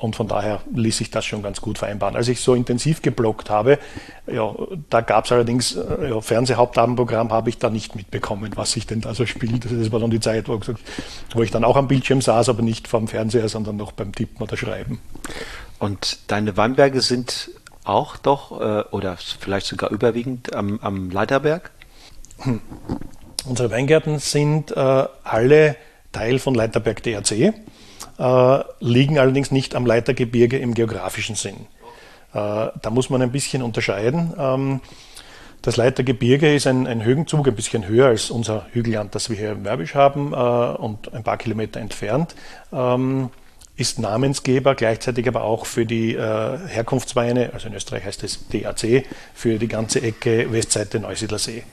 Und 0.02 0.16
von 0.16 0.26
daher 0.26 0.60
ließ 0.74 0.98
sich 0.98 1.12
das 1.12 1.24
schon 1.24 1.44
ganz 1.44 1.60
gut 1.60 1.78
vereinbaren. 1.78 2.16
Als 2.16 2.26
ich 2.26 2.40
so 2.40 2.54
intensiv 2.54 3.02
geblockt 3.02 3.50
habe, 3.50 3.78
ja, 4.26 4.52
da 4.90 5.00
gab 5.00 5.26
es 5.26 5.32
allerdings, 5.32 5.76
äh, 5.76 6.10
ja, 6.10 6.20
Fernsehhauptabendprogramm 6.20 7.30
habe 7.30 7.50
ich 7.50 7.58
da 7.58 7.70
nicht 7.70 7.94
mitbekommen, 7.94 8.50
was 8.56 8.72
sich 8.72 8.84
denn 8.84 9.00
da 9.00 9.14
so 9.14 9.26
spielt. 9.26 9.64
Das 9.64 9.92
war 9.92 10.00
dann 10.00 10.10
die 10.10 10.18
Zeit, 10.18 10.48
wo, 10.48 10.58
wo 11.34 11.42
ich 11.42 11.52
dann 11.52 11.62
auch 11.62 11.76
am 11.76 11.86
Bildschirm 11.86 12.20
saß, 12.20 12.48
aber 12.48 12.62
nicht 12.62 12.88
vorm 12.88 13.06
Fernseher, 13.06 13.48
sondern 13.48 13.76
noch 13.76 13.92
beim 13.92 14.12
Tippen 14.12 14.42
oder 14.42 14.56
Schreiben. 14.56 15.00
Und 15.78 16.18
deine 16.26 16.56
Weinberge 16.56 17.00
sind 17.00 17.52
auch 17.84 18.16
doch, 18.16 18.60
äh, 18.60 18.82
oder 18.90 19.16
vielleicht 19.16 19.66
sogar 19.66 19.92
überwiegend 19.92 20.52
am, 20.52 20.80
am 20.80 21.10
Leiterberg? 21.10 21.70
Hm. 22.38 22.60
Unsere 23.44 23.70
Weingärten 23.70 24.18
sind 24.18 24.72
äh, 24.76 25.04
alle 25.22 25.76
Teil 26.10 26.40
von 26.40 26.56
Leiterberg 26.56 27.04
DRC 27.04 27.54
äh, 28.22 28.64
liegen 28.78 29.18
allerdings 29.18 29.50
nicht 29.50 29.74
am 29.74 29.84
Leitergebirge 29.84 30.56
im 30.56 30.74
geografischen 30.74 31.34
Sinn. 31.34 31.66
Äh, 32.32 32.68
da 32.80 32.90
muss 32.90 33.10
man 33.10 33.20
ein 33.20 33.32
bisschen 33.32 33.62
unterscheiden. 33.62 34.32
Ähm, 34.38 34.80
das 35.62 35.76
Leitergebirge 35.76 36.54
ist 36.54 36.68
ein, 36.68 36.86
ein, 36.86 37.04
Höhenzug, 37.04 37.48
ein 37.48 37.54
bisschen 37.54 37.86
höher 37.88 38.06
als 38.06 38.30
unser 38.30 38.66
Hügelland, 38.72 39.14
das 39.14 39.28
wir 39.28 39.36
hier 39.36 39.52
im 39.52 39.64
Werbisch 39.64 39.94
haben 39.94 40.32
äh, 40.32 40.36
und 40.36 41.12
ein 41.12 41.24
paar 41.24 41.36
Kilometer 41.36 41.80
entfernt. 41.80 42.36
Ähm, 42.72 43.30
ist 43.74 43.98
Namensgeber, 43.98 44.74
gleichzeitig 44.76 45.26
aber 45.26 45.42
auch 45.42 45.64
für 45.64 45.86
die 45.86 46.14
Herkunftsweine, 46.14 47.54
also 47.54 47.68
in 47.68 47.74
Österreich 47.74 48.04
heißt 48.04 48.22
es 48.22 48.46
DAC, 48.48 49.06
für 49.34 49.58
die 49.58 49.66
ganze 49.66 50.02
Ecke 50.02 50.52
Westseite 50.52 51.00
Neusiedlersee. 51.00 51.64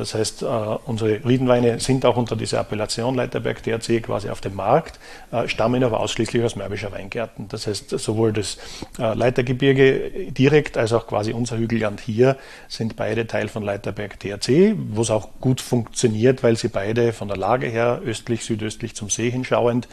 Das 0.00 0.14
heißt, 0.14 0.42
äh, 0.42 0.46
unsere 0.46 1.22
Riedenweine 1.26 1.78
sind 1.78 2.06
auch 2.06 2.16
unter 2.16 2.34
dieser 2.34 2.58
Appellation 2.60 3.14
Leiterberg 3.14 3.62
DRC 3.62 4.02
quasi 4.02 4.30
auf 4.30 4.40
dem 4.40 4.54
Markt, 4.54 4.98
äh, 5.30 5.46
stammen 5.46 5.84
aber 5.84 6.00
ausschließlich 6.00 6.42
aus 6.42 6.56
Märbischer 6.56 6.90
Weingärten. 6.90 7.48
Das 7.48 7.66
heißt, 7.66 7.90
sowohl 7.90 8.32
das 8.32 8.56
äh, 8.98 9.12
Leitergebirge 9.12 10.30
direkt 10.30 10.78
als 10.78 10.94
auch 10.94 11.06
quasi 11.06 11.34
unser 11.34 11.58
Hügelland 11.58 12.00
hier 12.00 12.38
sind 12.66 12.96
beide 12.96 13.26
Teil 13.26 13.48
von 13.48 13.62
Leiterberg 13.62 14.18
DRC, 14.18 14.74
wo 14.90 15.02
es 15.02 15.10
auch 15.10 15.28
gut 15.38 15.60
funktioniert, 15.60 16.42
weil 16.42 16.56
sie 16.56 16.68
beide 16.68 17.12
von 17.12 17.28
der 17.28 17.36
Lage 17.36 17.66
her 17.66 18.00
östlich, 18.02 18.42
südöstlich 18.42 18.96
zum 18.96 19.10
See 19.10 19.30
hinschauend 19.30 19.86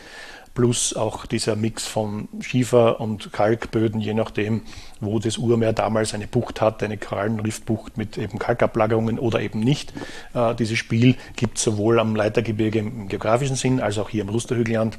plus 0.58 0.96
auch 0.96 1.28
dieser 1.28 1.56
Mix 1.56 1.86
von 1.86 2.28
Schiefer- 2.42 3.00
und 3.00 3.32
Kalkböden, 3.32 4.02
je 4.02 4.16
nachdem, 4.16 4.64
wo 5.00 5.20
das 5.20 5.38
Urmeer 5.38 5.72
damals 5.72 6.16
eine 6.16 6.26
Bucht 6.26 6.62
hat, 6.62 6.82
eine 6.82 6.98
Korallenriffbucht 6.98 7.96
mit 7.96 8.18
eben 8.18 8.40
Kalkablagerungen 8.40 9.20
oder 9.20 9.40
eben 9.40 9.60
nicht. 9.60 9.94
Äh, 10.34 10.56
dieses 10.56 10.80
Spiel 10.80 11.16
gibt 11.36 11.60
es 11.60 11.64
sowohl 11.64 12.00
am 12.00 12.16
Leitergebirge 12.16 12.80
im 12.80 13.08
geografischen 13.08 13.56
Sinn 13.56 13.80
als 13.80 14.00
auch 14.00 14.10
hier 14.10 14.24
im 14.24 14.30
Rusterhügelland. 14.30 14.98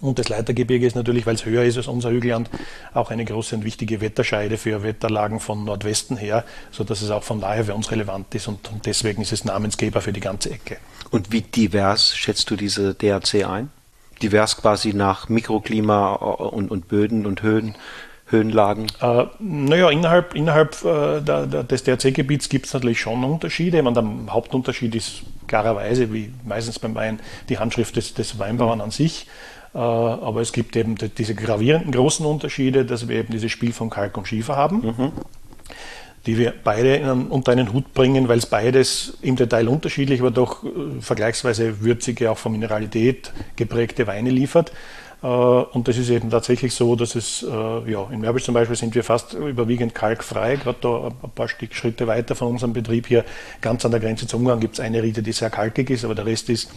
Und 0.00 0.18
das 0.18 0.28
Leitergebirge 0.28 0.84
ist 0.84 0.96
natürlich, 0.96 1.26
weil 1.26 1.36
es 1.36 1.44
höher 1.44 1.62
ist 1.62 1.76
als 1.76 1.86
unser 1.86 2.10
Hügelland, 2.10 2.50
auch 2.92 3.12
eine 3.12 3.24
große 3.24 3.54
und 3.54 3.64
wichtige 3.64 4.00
Wetterscheide 4.00 4.58
für 4.58 4.82
Wetterlagen 4.82 5.38
von 5.38 5.62
Nordwesten 5.64 6.16
her, 6.16 6.44
sodass 6.72 7.02
es 7.02 7.10
auch 7.10 7.22
von 7.22 7.40
daher 7.40 7.66
für 7.66 7.76
uns 7.76 7.92
relevant 7.92 8.34
ist 8.34 8.48
und, 8.48 8.68
und 8.72 8.84
deswegen 8.84 9.22
ist 9.22 9.30
es 9.30 9.44
Namensgeber 9.44 10.00
für 10.00 10.12
die 10.12 10.18
ganze 10.18 10.50
Ecke. 10.50 10.78
Und 11.12 11.30
wie 11.30 11.42
divers 11.42 12.16
schätzt 12.16 12.50
du 12.50 12.56
diese 12.56 12.94
DRC 12.94 13.46
ein? 13.48 13.70
Divers 14.22 14.56
quasi 14.56 14.94
nach 14.94 15.28
Mikroklima 15.28 16.18
äh, 16.20 16.42
und, 16.42 16.70
und 16.70 16.88
Böden 16.88 17.26
und 17.26 17.42
Höhen. 17.42 17.74
Höhenlagen? 18.32 18.86
Äh, 19.02 19.26
naja, 19.40 19.90
innerhalb, 19.90 20.34
innerhalb 20.34 20.82
äh, 20.84 21.20
der, 21.20 21.46
der, 21.46 21.64
des 21.64 21.84
DRC-Gebiets 21.84 22.48
gibt 22.48 22.64
es 22.64 22.72
natürlich 22.72 22.98
schon 22.98 23.22
Unterschiede. 23.24 23.82
meine, 23.82 24.02
der 24.02 24.32
Hauptunterschied 24.32 24.94
ist 24.94 25.22
klarerweise, 25.46 26.12
wie 26.14 26.32
meistens 26.44 26.78
beim 26.78 26.94
Wein, 26.94 27.20
die 27.50 27.58
Handschrift 27.58 27.94
des, 27.96 28.14
des 28.14 28.38
Weinbauern 28.38 28.80
an 28.80 28.90
sich. 28.90 29.26
Äh, 29.74 29.78
aber 29.78 30.40
es 30.40 30.52
gibt 30.52 30.76
eben 30.76 30.96
diese 30.96 31.34
gravierenden 31.34 31.92
großen 31.92 32.24
Unterschiede, 32.24 32.86
dass 32.86 33.06
wir 33.06 33.16
eben 33.18 33.32
dieses 33.32 33.52
Spiel 33.52 33.74
von 33.74 33.90
Kalk 33.90 34.16
und 34.16 34.26
Schiefer 34.26 34.56
haben. 34.56 34.80
Mhm 34.80 35.12
die 36.26 36.38
wir 36.38 36.54
beide 36.62 36.96
in, 36.96 37.26
unter 37.28 37.52
einen 37.52 37.72
Hut 37.72 37.92
bringen, 37.94 38.28
weil 38.28 38.38
es 38.38 38.46
beides 38.46 39.18
im 39.22 39.36
Detail 39.36 39.68
unterschiedlich, 39.68 40.20
aber 40.20 40.30
doch 40.30 40.64
äh, 40.64 40.68
vergleichsweise 41.00 41.80
würzige, 41.80 42.30
auch 42.30 42.38
von 42.38 42.52
Mineralität 42.52 43.32
geprägte 43.56 44.06
Weine 44.06 44.30
liefert. 44.30 44.72
Äh, 45.22 45.26
und 45.26 45.88
das 45.88 45.96
ist 45.96 46.10
eben 46.10 46.30
tatsächlich 46.30 46.74
so, 46.74 46.96
dass 46.96 47.14
es, 47.14 47.42
äh, 47.42 47.90
ja, 47.90 48.08
in 48.10 48.20
Märbisch 48.20 48.44
zum 48.44 48.54
Beispiel 48.54 48.76
sind 48.76 48.94
wir 48.94 49.04
fast 49.04 49.34
überwiegend 49.34 49.94
kalkfrei, 49.94 50.56
gerade 50.56 50.78
da 50.80 51.08
ein 51.08 51.30
paar 51.30 51.48
Schritte 51.48 52.06
weiter 52.06 52.34
von 52.34 52.48
unserem 52.48 52.72
Betrieb 52.72 53.06
hier, 53.06 53.24
ganz 53.60 53.84
an 53.84 53.90
der 53.90 54.00
Grenze 54.00 54.26
zum 54.26 54.40
Ungarn 54.42 54.60
gibt 54.60 54.74
es 54.74 54.80
eine 54.80 55.02
Riede, 55.02 55.22
die 55.22 55.32
sehr 55.32 55.50
kalkig 55.50 55.90
ist, 55.90 56.04
aber 56.04 56.14
der 56.14 56.26
Rest 56.26 56.50
ist 56.50 56.70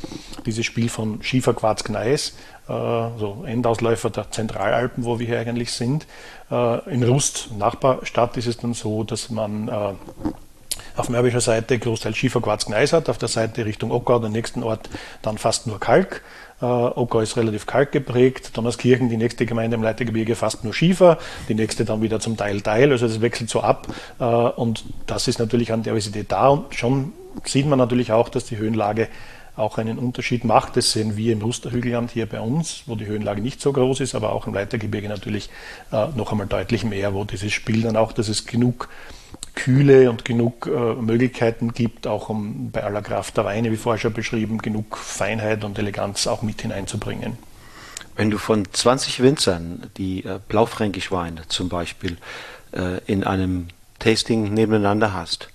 dieses 0.45 0.65
Spiel 0.65 0.89
von 0.89 1.21
Schieferquarz 1.21 1.83
Gneis, 1.83 2.33
so 2.67 3.43
Endausläufer 3.45 4.09
der 4.09 4.31
Zentralalpen, 4.31 5.05
wo 5.05 5.19
wir 5.19 5.27
hier 5.27 5.39
eigentlich 5.39 5.71
sind. 5.71 6.07
Äh, 6.51 6.93
in 6.93 7.03
Rust, 7.03 7.49
Nachbarstadt, 7.57 8.37
ist 8.37 8.47
es 8.47 8.57
dann 8.57 8.73
so, 8.73 9.03
dass 9.03 9.29
man 9.29 9.67
äh, 9.67 9.93
auf 10.95 11.09
märbischer 11.09 11.41
Seite 11.41 11.77
großteils 11.77 12.17
Schieferquarz-Gneis 12.17 12.93
hat, 12.93 13.09
auf 13.09 13.17
der 13.17 13.27
Seite 13.27 13.65
Richtung 13.65 13.91
Ockau, 13.91 14.19
der 14.19 14.29
nächsten 14.29 14.63
Ort, 14.63 14.89
dann 15.21 15.37
fast 15.37 15.67
nur 15.67 15.79
Kalk. 15.79 16.21
Äh, 16.61 16.65
Ockau 16.65 17.19
ist 17.19 17.35
relativ 17.35 17.65
kalk 17.65 17.91
geprägt, 17.91 18.55
Donnerskirchen, 18.55 19.09
die 19.09 19.17
nächste 19.17 19.45
Gemeinde 19.45 19.75
im 19.75 19.83
Leitergebirge, 19.83 20.35
fast 20.35 20.63
nur 20.63 20.73
Schiefer, 20.73 21.17
die 21.49 21.53
nächste 21.53 21.83
dann 21.83 22.01
wieder 22.01 22.21
zum 22.21 22.37
Teil 22.37 22.61
Teil, 22.61 22.91
also 22.91 23.07
das 23.07 23.19
wechselt 23.19 23.49
so 23.49 23.61
ab 23.61 23.87
äh, 24.19 24.23
und 24.23 24.85
das 25.05 25.27
ist 25.27 25.39
natürlich 25.39 25.73
an 25.73 25.83
Diversität 25.83 26.31
da 26.31 26.47
und 26.47 26.73
schon 26.73 27.11
sieht 27.43 27.65
man 27.67 27.77
natürlich 27.77 28.13
auch, 28.13 28.29
dass 28.29 28.45
die 28.45 28.55
Höhenlage 28.55 29.09
auch 29.55 29.77
einen 29.77 29.97
Unterschied 29.97 30.43
macht. 30.43 30.77
Das 30.77 30.91
sehen 30.91 31.17
wir 31.17 31.33
im 31.33 31.41
Rusterhügelland 31.41 32.11
hier 32.11 32.25
bei 32.25 32.39
uns, 32.39 32.83
wo 32.85 32.95
die 32.95 33.05
Höhenlage 33.05 33.41
nicht 33.41 33.61
so 33.61 33.71
groß 33.71 34.01
ist, 34.01 34.15
aber 34.15 34.33
auch 34.33 34.47
im 34.47 34.53
Leitergebirge 34.53 35.07
natürlich 35.07 35.49
äh, 35.91 36.07
noch 36.15 36.31
einmal 36.31 36.47
deutlich 36.47 36.83
mehr, 36.83 37.13
wo 37.13 37.23
dieses 37.23 37.53
Spiel 37.53 37.81
dann 37.81 37.97
auch, 37.97 38.11
dass 38.11 38.27
es 38.27 38.45
genug 38.45 38.89
Kühle 39.55 40.09
und 40.09 40.25
genug 40.25 40.67
äh, 40.67 40.93
Möglichkeiten 40.95 41.73
gibt, 41.73 42.07
auch 42.07 42.29
um 42.29 42.71
bei 42.71 42.83
aller 42.83 43.01
Kraft 43.01 43.37
der 43.37 43.45
Weine, 43.45 43.71
wie 43.71 43.77
vorher 43.77 43.99
schon 43.99 44.13
beschrieben, 44.13 44.57
genug 44.59 44.97
Feinheit 44.97 45.63
und 45.63 45.79
Eleganz 45.79 46.27
auch 46.27 46.41
mit 46.41 46.61
hineinzubringen. 46.61 47.37
Wenn 48.15 48.29
du 48.29 48.37
von 48.37 48.65
20 48.71 49.21
Winzern 49.21 49.89
die 49.97 50.23
äh, 50.23 50.39
Blaufränkisch-Weine 50.47 51.47
zum 51.47 51.69
Beispiel 51.69 52.17
äh, 52.73 52.99
in 53.05 53.23
einem 53.23 53.67
Tasting 53.99 54.53
nebeneinander 54.53 55.13
hast, 55.13 55.49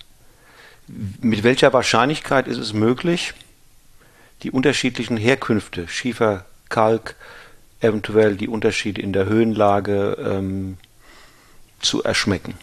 mit 1.21 1.45
welcher 1.45 1.73
Wahrscheinlichkeit 1.73 2.49
ist 2.49 2.59
es 2.59 2.73
möglich, 2.73 3.35
die 4.43 4.51
unterschiedlichen 4.51 5.17
Herkünfte, 5.17 5.89
Schiefer, 5.89 6.45
Kalk, 6.69 7.17
eventuell 7.81 8.37
die 8.37 8.49
Unterschiede 8.49 9.01
in 9.01 9.13
der 9.13 9.27
Höhenlage 9.27 10.17
ähm, 10.21 10.77
zu 11.81 12.03
erschmecken? 12.03 12.55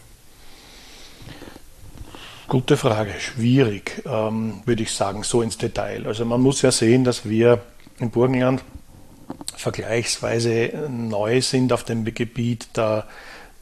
Gute 2.46 2.76
Frage, 2.78 3.12
schwierig, 3.18 4.02
ähm, 4.06 4.62
würde 4.64 4.82
ich 4.82 4.92
sagen, 4.92 5.22
so 5.22 5.42
ins 5.42 5.58
Detail. 5.58 6.06
Also 6.06 6.24
man 6.24 6.40
muss 6.40 6.62
ja 6.62 6.72
sehen, 6.72 7.04
dass 7.04 7.28
wir 7.28 7.60
im 7.98 8.10
Burgenland 8.10 8.62
vergleichsweise 9.54 10.88
neu 10.88 11.42
sind 11.42 11.72
auf 11.72 11.84
dem 11.84 12.04
Gebiet 12.04 12.68
der 12.76 13.06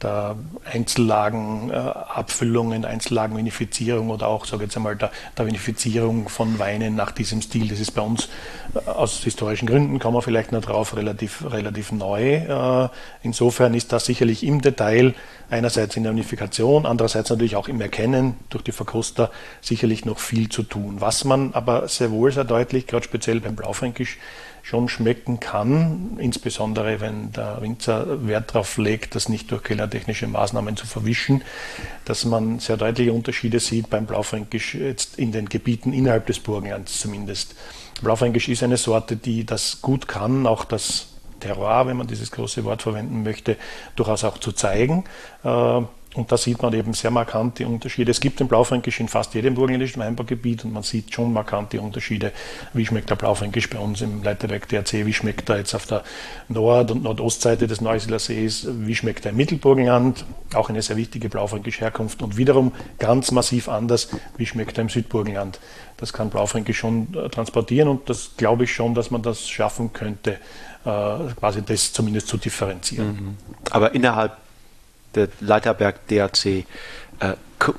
der 0.01 0.35
Einzellagenabfüllungen, 0.71 2.83
äh, 2.83 2.87
Einzellagenvinifizierung 2.87 4.11
oder 4.11 4.27
auch, 4.27 4.45
sage 4.45 4.63
ich 4.63 4.69
jetzt 4.69 4.77
einmal, 4.77 4.95
der, 4.95 5.11
der 5.37 5.47
Vinifizierung 5.47 6.29
von 6.29 6.59
Weinen 6.59 6.95
nach 6.95 7.11
diesem 7.11 7.41
Stil. 7.41 7.67
Das 7.67 7.79
ist 7.79 7.91
bei 7.91 8.01
uns 8.01 8.29
äh, 8.75 8.89
aus 8.89 9.23
historischen 9.23 9.67
Gründen, 9.67 9.99
kommen 9.99 10.15
wir 10.15 10.21
vielleicht 10.21 10.51
noch 10.51 10.61
drauf, 10.61 10.95
relativ, 10.95 11.43
relativ 11.51 11.91
neu. 11.91 12.35
Äh, 12.35 12.89
insofern 13.23 13.73
ist 13.73 13.91
das 13.91 14.05
sicherlich 14.05 14.43
im 14.43 14.61
Detail 14.61 15.15
einerseits 15.49 15.95
in 15.95 16.03
der 16.03 16.11
Unifikation, 16.11 16.85
andererseits 16.85 17.29
natürlich 17.29 17.55
auch 17.55 17.67
im 17.67 17.81
Erkennen 17.81 18.35
durch 18.49 18.63
die 18.63 18.71
Verkoster 18.71 19.31
sicherlich 19.61 20.05
noch 20.05 20.19
viel 20.19 20.49
zu 20.49 20.61
tun. 20.61 20.97
Was 20.99 21.23
man 21.23 21.53
aber 21.53 21.87
sehr 21.87 22.11
wohl 22.11 22.31
sehr 22.31 22.43
deutlich, 22.43 22.85
gerade 22.85 23.05
speziell 23.05 23.39
beim 23.39 23.55
Blaufränkisch, 23.55 24.17
schon 24.67 24.89
schmecken 24.89 25.39
kann, 25.39 26.17
insbesondere 26.19 26.99
wenn 26.99 27.31
der 27.31 27.61
Winzer 27.61 28.27
Wert 28.27 28.49
darauf 28.53 28.77
legt, 28.77 29.15
das 29.15 29.29
nicht 29.29 29.49
durch 29.49 29.63
kellertechnische 29.63 30.27
Maßnahmen 30.27 30.75
zu 30.75 30.85
verwischen, 30.85 31.41
dass 32.03 32.25
man 32.25 32.59
sehr 32.59 32.75
deutliche 32.75 33.13
Unterschiede 33.13 33.61
sieht 33.61 33.89
beim 33.89 34.05
Blaufränkisch 34.05 34.75
jetzt 34.75 35.17
in 35.17 35.31
den 35.31 35.47
Gebieten 35.47 35.93
innerhalb 35.93 36.25
des 36.25 36.39
Burgenlands 36.39 36.99
zumindest. 36.99 37.55
Blaufränkisch 38.01 38.49
ist 38.49 38.61
eine 38.61 38.75
Sorte, 38.75 39.15
die 39.15 39.45
das 39.45 39.81
gut 39.81 40.09
kann, 40.09 40.45
auch 40.45 40.65
das 40.65 41.13
Terroir, 41.39 41.87
wenn 41.87 41.95
man 41.95 42.07
dieses 42.07 42.31
große 42.31 42.65
Wort 42.65 42.81
verwenden 42.81 43.23
möchte, 43.23 43.55
durchaus 43.95 44.25
auch 44.25 44.37
zu 44.37 44.51
zeigen. 44.51 45.05
Und 46.17 46.31
da 46.31 46.37
sieht 46.37 46.63
man 46.63 46.73
eben 46.73 46.93
sehr 46.93 47.11
markante 47.11 47.67
Unterschiede. 47.67 48.09
Es 48.09 48.19
gibt 48.19 48.39
den 48.39 48.47
Blaufränkisch 48.47 48.99
in 48.99 49.07
fast 49.07 49.35
jedem 49.35 49.53
burgenländischen 49.53 50.01
Weinbaugebiet 50.01 50.65
und 50.65 50.73
man 50.73 50.81
sieht 50.81 51.13
schon 51.13 51.31
markante 51.31 51.79
Unterschiede. 51.79 52.31
Wie 52.73 52.87
schmeckt 52.87 53.11
der 53.11 53.15
Blaufränkisch 53.15 53.69
bei 53.69 53.77
uns 53.77 54.01
im 54.01 54.23
Leiterberg 54.23 54.67
DRC? 54.67 55.05
Wie 55.05 55.13
schmeckt 55.13 55.47
er 55.49 55.57
jetzt 55.57 55.75
auf 55.75 55.85
der 55.85 56.03
Nord- 56.49 56.89
und 56.89 57.03
Nordostseite 57.03 57.67
des 57.67 57.81
Neusiedler 57.81 58.17
Sees? 58.17 58.67
Wie 58.67 58.95
schmeckt 58.95 59.25
er 59.25 59.31
im 59.31 59.37
Mittelburgenland? 59.37 60.25
Auch 60.55 60.69
eine 60.69 60.81
sehr 60.81 60.97
wichtige 60.97 61.29
Blaufränkische 61.29 61.81
Herkunft. 61.81 62.23
Und 62.23 62.35
wiederum 62.35 62.71
ganz 62.97 63.29
massiv 63.29 63.69
anders. 63.69 64.09
Wie 64.37 64.47
schmeckt 64.47 64.79
er 64.79 64.81
im 64.81 64.89
Südburgenland? 64.89 65.59
Das 65.97 66.13
kann 66.13 66.31
Blaufränkisch 66.31 66.79
schon 66.79 67.13
äh, 67.13 67.29
transportieren 67.29 67.89
und 67.89 68.09
das 68.09 68.31
glaube 68.37 68.63
ich 68.63 68.73
schon, 68.73 68.95
dass 68.95 69.11
man 69.11 69.21
das 69.21 69.47
schaffen 69.47 69.93
könnte, 69.93 70.39
äh, 70.83 71.33
quasi 71.39 71.61
das 71.63 71.93
zumindest 71.93 72.27
zu 72.27 72.37
differenzieren. 72.37 73.07
Mhm. 73.07 73.37
Aber 73.69 73.93
innerhalb 73.93 74.35
der 75.17 75.27
Leiterberg 75.41 76.07
DRC 76.07 76.45
äh, 76.45 77.33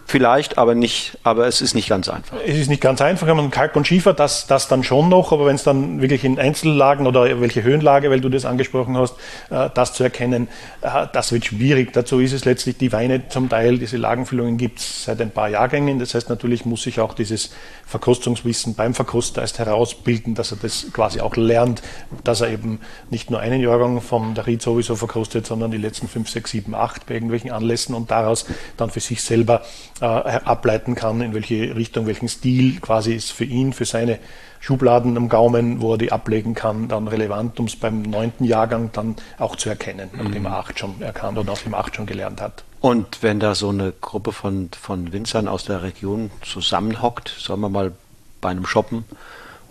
Vielleicht, 0.06 0.58
aber 0.58 0.74
nicht, 0.74 1.18
aber 1.22 1.46
es 1.46 1.60
ist 1.60 1.74
nicht 1.74 1.88
ganz 1.88 2.08
einfach. 2.08 2.36
Es 2.44 2.58
ist 2.58 2.68
nicht 2.68 2.82
ganz 2.82 3.00
einfach, 3.00 3.32
man 3.32 3.52
Kalk 3.52 3.76
und 3.76 3.86
Schiefer, 3.86 4.12
das, 4.12 4.48
das 4.48 4.66
dann 4.66 4.82
schon 4.82 5.08
noch, 5.08 5.30
aber 5.30 5.46
wenn 5.46 5.54
es 5.54 5.62
dann 5.62 6.02
wirklich 6.02 6.24
in 6.24 6.36
Einzellagen 6.36 7.06
oder 7.06 7.40
welche 7.40 7.62
Höhenlage, 7.62 8.10
weil 8.10 8.20
du 8.20 8.28
das 8.28 8.44
angesprochen 8.44 8.96
hast, 8.96 9.14
äh, 9.50 9.70
das 9.72 9.94
zu 9.94 10.02
erkennen, 10.02 10.48
äh, 10.82 11.06
das 11.12 11.30
wird 11.30 11.44
schwierig. 11.44 11.92
Dazu 11.92 12.18
ist 12.18 12.32
es 12.32 12.44
letztlich 12.44 12.76
die 12.76 12.90
Weine 12.92 13.28
zum 13.28 13.48
Teil, 13.48 13.78
diese 13.78 13.98
Lagenfüllungen 13.98 14.58
gibt 14.58 14.80
es 14.80 15.04
seit 15.04 15.20
ein 15.20 15.30
paar 15.30 15.48
Jahrgängen. 15.48 16.00
Das 16.00 16.12
heißt, 16.12 16.28
natürlich 16.28 16.64
muss 16.64 16.82
sich 16.82 16.98
auch 16.98 17.14
dieses 17.14 17.52
Verkostungswissen 17.88 18.74
beim 18.74 18.92
Verkoster 18.92 19.40
erst 19.40 19.58
herausbilden, 19.58 20.34
dass 20.34 20.52
er 20.52 20.58
das 20.58 20.86
quasi 20.92 21.20
auch 21.20 21.36
lernt, 21.36 21.82
dass 22.22 22.42
er 22.42 22.50
eben 22.50 22.80
nicht 23.08 23.30
nur 23.30 23.40
einen 23.40 23.62
Jahrgang 23.62 24.02
vom 24.02 24.34
der 24.34 24.46
Ried 24.46 24.60
sowieso 24.60 24.94
verkostet, 24.94 25.46
sondern 25.46 25.70
die 25.70 25.78
letzten 25.78 26.06
fünf, 26.06 26.28
sechs, 26.28 26.50
sieben, 26.50 26.74
acht 26.74 27.06
bei 27.06 27.14
irgendwelchen 27.14 27.50
Anlässen 27.50 27.94
und 27.94 28.10
daraus 28.10 28.44
dann 28.76 28.90
für 28.90 29.00
sich 29.00 29.22
selber 29.22 29.62
äh, 30.02 30.04
ableiten 30.04 30.94
kann, 30.94 31.22
in 31.22 31.32
welche 31.32 31.74
Richtung, 31.74 32.06
welchen 32.06 32.28
Stil 32.28 32.78
quasi 32.80 33.14
ist 33.14 33.32
für 33.32 33.44
ihn, 33.44 33.72
für 33.72 33.86
seine 33.86 34.18
Schubladen 34.60 35.16
am 35.16 35.30
Gaumen, 35.30 35.80
wo 35.80 35.92
er 35.94 35.98
die 35.98 36.12
ablegen 36.12 36.54
kann, 36.54 36.88
dann 36.88 37.08
relevant, 37.08 37.58
um 37.58 37.66
es 37.66 37.76
beim 37.76 38.02
neunten 38.02 38.44
Jahrgang 38.44 38.90
dann 38.92 39.16
auch 39.38 39.56
zu 39.56 39.70
erkennen, 39.70 40.10
mhm. 40.12 40.24
nachdem 40.24 40.44
er 40.44 40.58
acht 40.58 40.78
schon 40.78 41.00
erkannt 41.00 41.38
oder 41.38 41.52
aus 41.52 41.62
dem 41.62 41.72
acht 41.72 41.96
schon 41.96 42.04
gelernt 42.04 42.42
hat. 42.42 42.64
Und 42.80 43.22
wenn 43.22 43.40
da 43.40 43.54
so 43.54 43.70
eine 43.70 43.92
Gruppe 43.92 44.32
von, 44.32 44.70
von 44.80 45.12
Winzern 45.12 45.48
aus 45.48 45.64
der 45.64 45.82
Region 45.82 46.30
zusammenhockt, 46.42 47.34
sagen 47.40 47.60
wir 47.60 47.68
mal 47.68 47.92
bei 48.40 48.50
einem 48.50 48.66
Shoppen, 48.66 49.04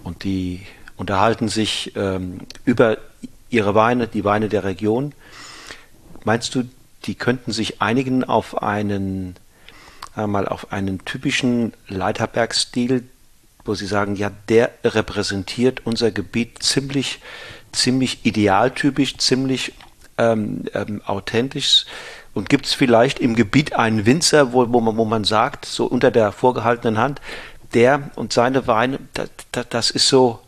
und 0.03 0.23
die 0.23 0.65
unterhalten 0.97 1.47
sich 1.47 1.93
ähm, 1.95 2.41
über 2.65 2.97
ihre 3.49 3.75
Weine, 3.75 4.07
die 4.07 4.25
Weine 4.25 4.49
der 4.49 4.63
Region, 4.63 5.13
meinst 6.23 6.53
du, 6.55 6.63
die 7.05 7.15
könnten 7.15 7.51
sich 7.51 7.81
einigen 7.81 8.23
auf 8.23 8.61
einen 8.61 9.35
mal 10.25 10.47
auf 10.47 10.71
einen 10.71 11.05
typischen 11.05 11.73
Leiterbergstil, 11.87 13.03
wo 13.65 13.75
Sie 13.75 13.85
sagen, 13.85 14.15
ja, 14.15 14.31
der 14.49 14.71
repräsentiert 14.83 15.85
unser 15.85 16.09
Gebiet 16.09 16.63
ziemlich, 16.63 17.19
ziemlich 17.71 18.25
idealtypisch, 18.25 19.17
ziemlich 19.17 19.73
ähm, 20.17 20.65
ähm, 20.73 21.01
authentisch. 21.05 21.85
Und 22.37 22.49
gibt 22.49 22.67
es 22.67 22.75
vielleicht 22.75 23.19
im 23.19 23.35
Gebiet 23.35 23.73
einen 23.73 24.05
Winzer, 24.05 24.53
wo, 24.53 24.71
wo, 24.71 24.79
man, 24.79 24.95
wo 24.95 25.05
man 25.05 25.23
sagt, 25.23 25.65
so 25.65 25.85
unter 25.85 26.11
der 26.11 26.31
vorgehaltenen 26.31 26.99
Hand, 26.99 27.19
der 27.73 28.11
und 28.15 28.31
seine 28.31 28.67
Weine, 28.67 28.99
das, 29.13 29.67
das, 29.69 29.89
ist 29.89 30.07
so, 30.07 30.39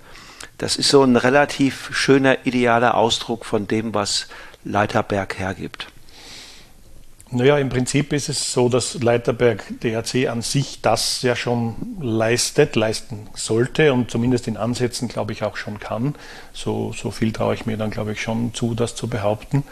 das 0.60 0.76
ist 0.76 0.90
so 0.90 1.04
ein 1.04 1.16
relativ 1.16 1.90
schöner, 1.92 2.46
idealer 2.46 2.94
Ausdruck 2.94 3.44
von 3.44 3.68
dem, 3.68 3.96
was 3.96 4.28
Leiterberg 4.64 5.40
hergibt. 5.40 5.88
Naja, 7.32 7.60
im 7.60 7.70
Prinzip 7.70 8.12
ist 8.12 8.28
es 8.28 8.54
so, 8.54 8.70
dass 8.70 8.96
Leiterberg 9.04 9.64
DRC 9.82 10.28
an 10.30 10.42
sich 10.42 10.82
das 10.82 11.22
ja 11.22 11.36
schon 11.36 11.76
leistet, 12.02 12.76
leisten 12.76 13.30
sollte 13.36 13.94
und 13.94 14.10
zumindest 14.10 14.48
in 14.48 14.58
Ansätzen, 14.58 15.08
glaube 15.08 15.34
ich, 15.34 15.44
auch 15.44 15.56
schon 15.56 15.80
kann. 15.80 16.16
So, 16.54 16.92
so 16.92 17.12
viel 17.12 17.32
traue 17.32 17.54
ich 17.54 17.68
mir 17.68 17.78
dann, 17.78 17.92
glaube 17.92 18.14
ich, 18.14 18.22
schon 18.22 18.56
zu, 18.56 18.74
das 18.74 18.96
zu 18.96 19.08
behaupten. 19.08 19.64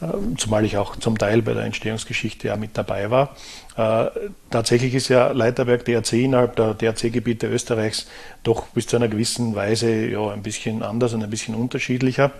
Äh, 0.00 0.36
zumal 0.36 0.64
ich 0.64 0.76
auch 0.76 0.96
zum 0.96 1.18
Teil 1.18 1.42
bei 1.42 1.54
der 1.54 1.64
Entstehungsgeschichte 1.64 2.48
ja 2.48 2.56
mit 2.56 2.76
dabei 2.76 3.10
war. 3.10 3.36
Äh, 3.76 4.10
tatsächlich 4.50 4.94
ist 4.94 5.08
ja 5.08 5.32
Leiterberg 5.32 5.84
DRC 5.84 6.12
innerhalb 6.14 6.56
der 6.56 6.74
DRC-Gebiete 6.74 7.46
Österreichs 7.46 8.06
doch 8.42 8.66
bis 8.68 8.86
zu 8.86 8.96
einer 8.96 9.08
gewissen 9.08 9.54
Weise 9.54 10.06
ja, 10.06 10.30
ein 10.30 10.42
bisschen 10.42 10.82
anders 10.82 11.14
und 11.14 11.22
ein 11.22 11.30
bisschen 11.30 11.54
unterschiedlicher. 11.54 12.32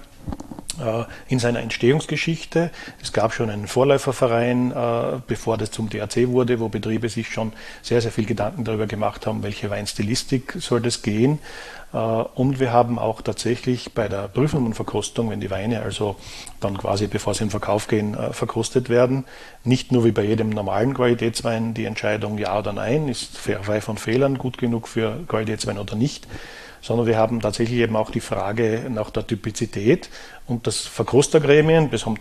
Äh, 0.80 1.04
in 1.28 1.38
seiner 1.38 1.60
Entstehungsgeschichte. 1.60 2.70
Es 3.00 3.12
gab 3.12 3.32
schon 3.32 3.48
einen 3.48 3.68
Vorläuferverein, 3.68 4.72
äh, 4.72 5.20
bevor 5.26 5.56
das 5.56 5.70
zum 5.70 5.88
DRC 5.88 6.28
wurde, 6.28 6.58
wo 6.58 6.68
Betriebe 6.68 7.08
sich 7.08 7.28
schon 7.28 7.52
sehr, 7.82 8.00
sehr 8.00 8.10
viel 8.10 8.26
Gedanken 8.26 8.64
darüber 8.64 8.86
gemacht 8.86 9.26
haben, 9.26 9.42
welche 9.42 9.70
Weinstilistik 9.70 10.56
soll 10.58 10.80
das 10.80 11.02
gehen. 11.02 11.38
Äh, 11.92 11.98
und 11.98 12.58
wir 12.58 12.72
haben 12.72 12.98
auch 12.98 13.22
tatsächlich 13.22 13.92
bei 13.92 14.08
der 14.08 14.26
Prüfung 14.26 14.66
und 14.66 14.74
Verkostung, 14.74 15.30
wenn 15.30 15.40
die 15.40 15.50
Weine 15.50 15.82
also 15.82 16.16
dann 16.60 16.76
quasi, 16.76 17.06
bevor 17.06 17.34
sie 17.34 17.44
in 17.44 17.50
Verkauf 17.50 17.86
gehen, 17.86 18.16
verkostet 18.32 18.88
werden, 18.88 19.24
nicht 19.62 19.92
nur 19.92 20.04
wie 20.04 20.12
bei 20.12 20.24
jedem 20.24 20.48
normalen 20.48 20.94
Qualitätswein 20.94 21.74
die 21.74 21.84
Entscheidung 21.84 22.38
ja 22.38 22.58
oder 22.58 22.72
nein, 22.72 23.08
ist 23.08 23.38
frei 23.38 23.80
von 23.80 23.96
Fehlern 23.96 24.38
gut 24.38 24.58
genug 24.58 24.88
für 24.88 25.20
Qualitätswein 25.28 25.78
oder 25.78 25.94
nicht, 25.94 26.26
sondern 26.84 27.06
wir 27.06 27.16
haben 27.16 27.40
tatsächlich 27.40 27.78
eben 27.78 27.96
auch 27.96 28.10
die 28.10 28.20
Frage 28.20 28.90
nach 28.90 29.08
der 29.08 29.26
Typizität 29.26 30.10
und 30.46 30.66
das 30.66 30.80
Verkrostergremien, 30.80 31.90
das 31.90 32.04
haben 32.04 32.18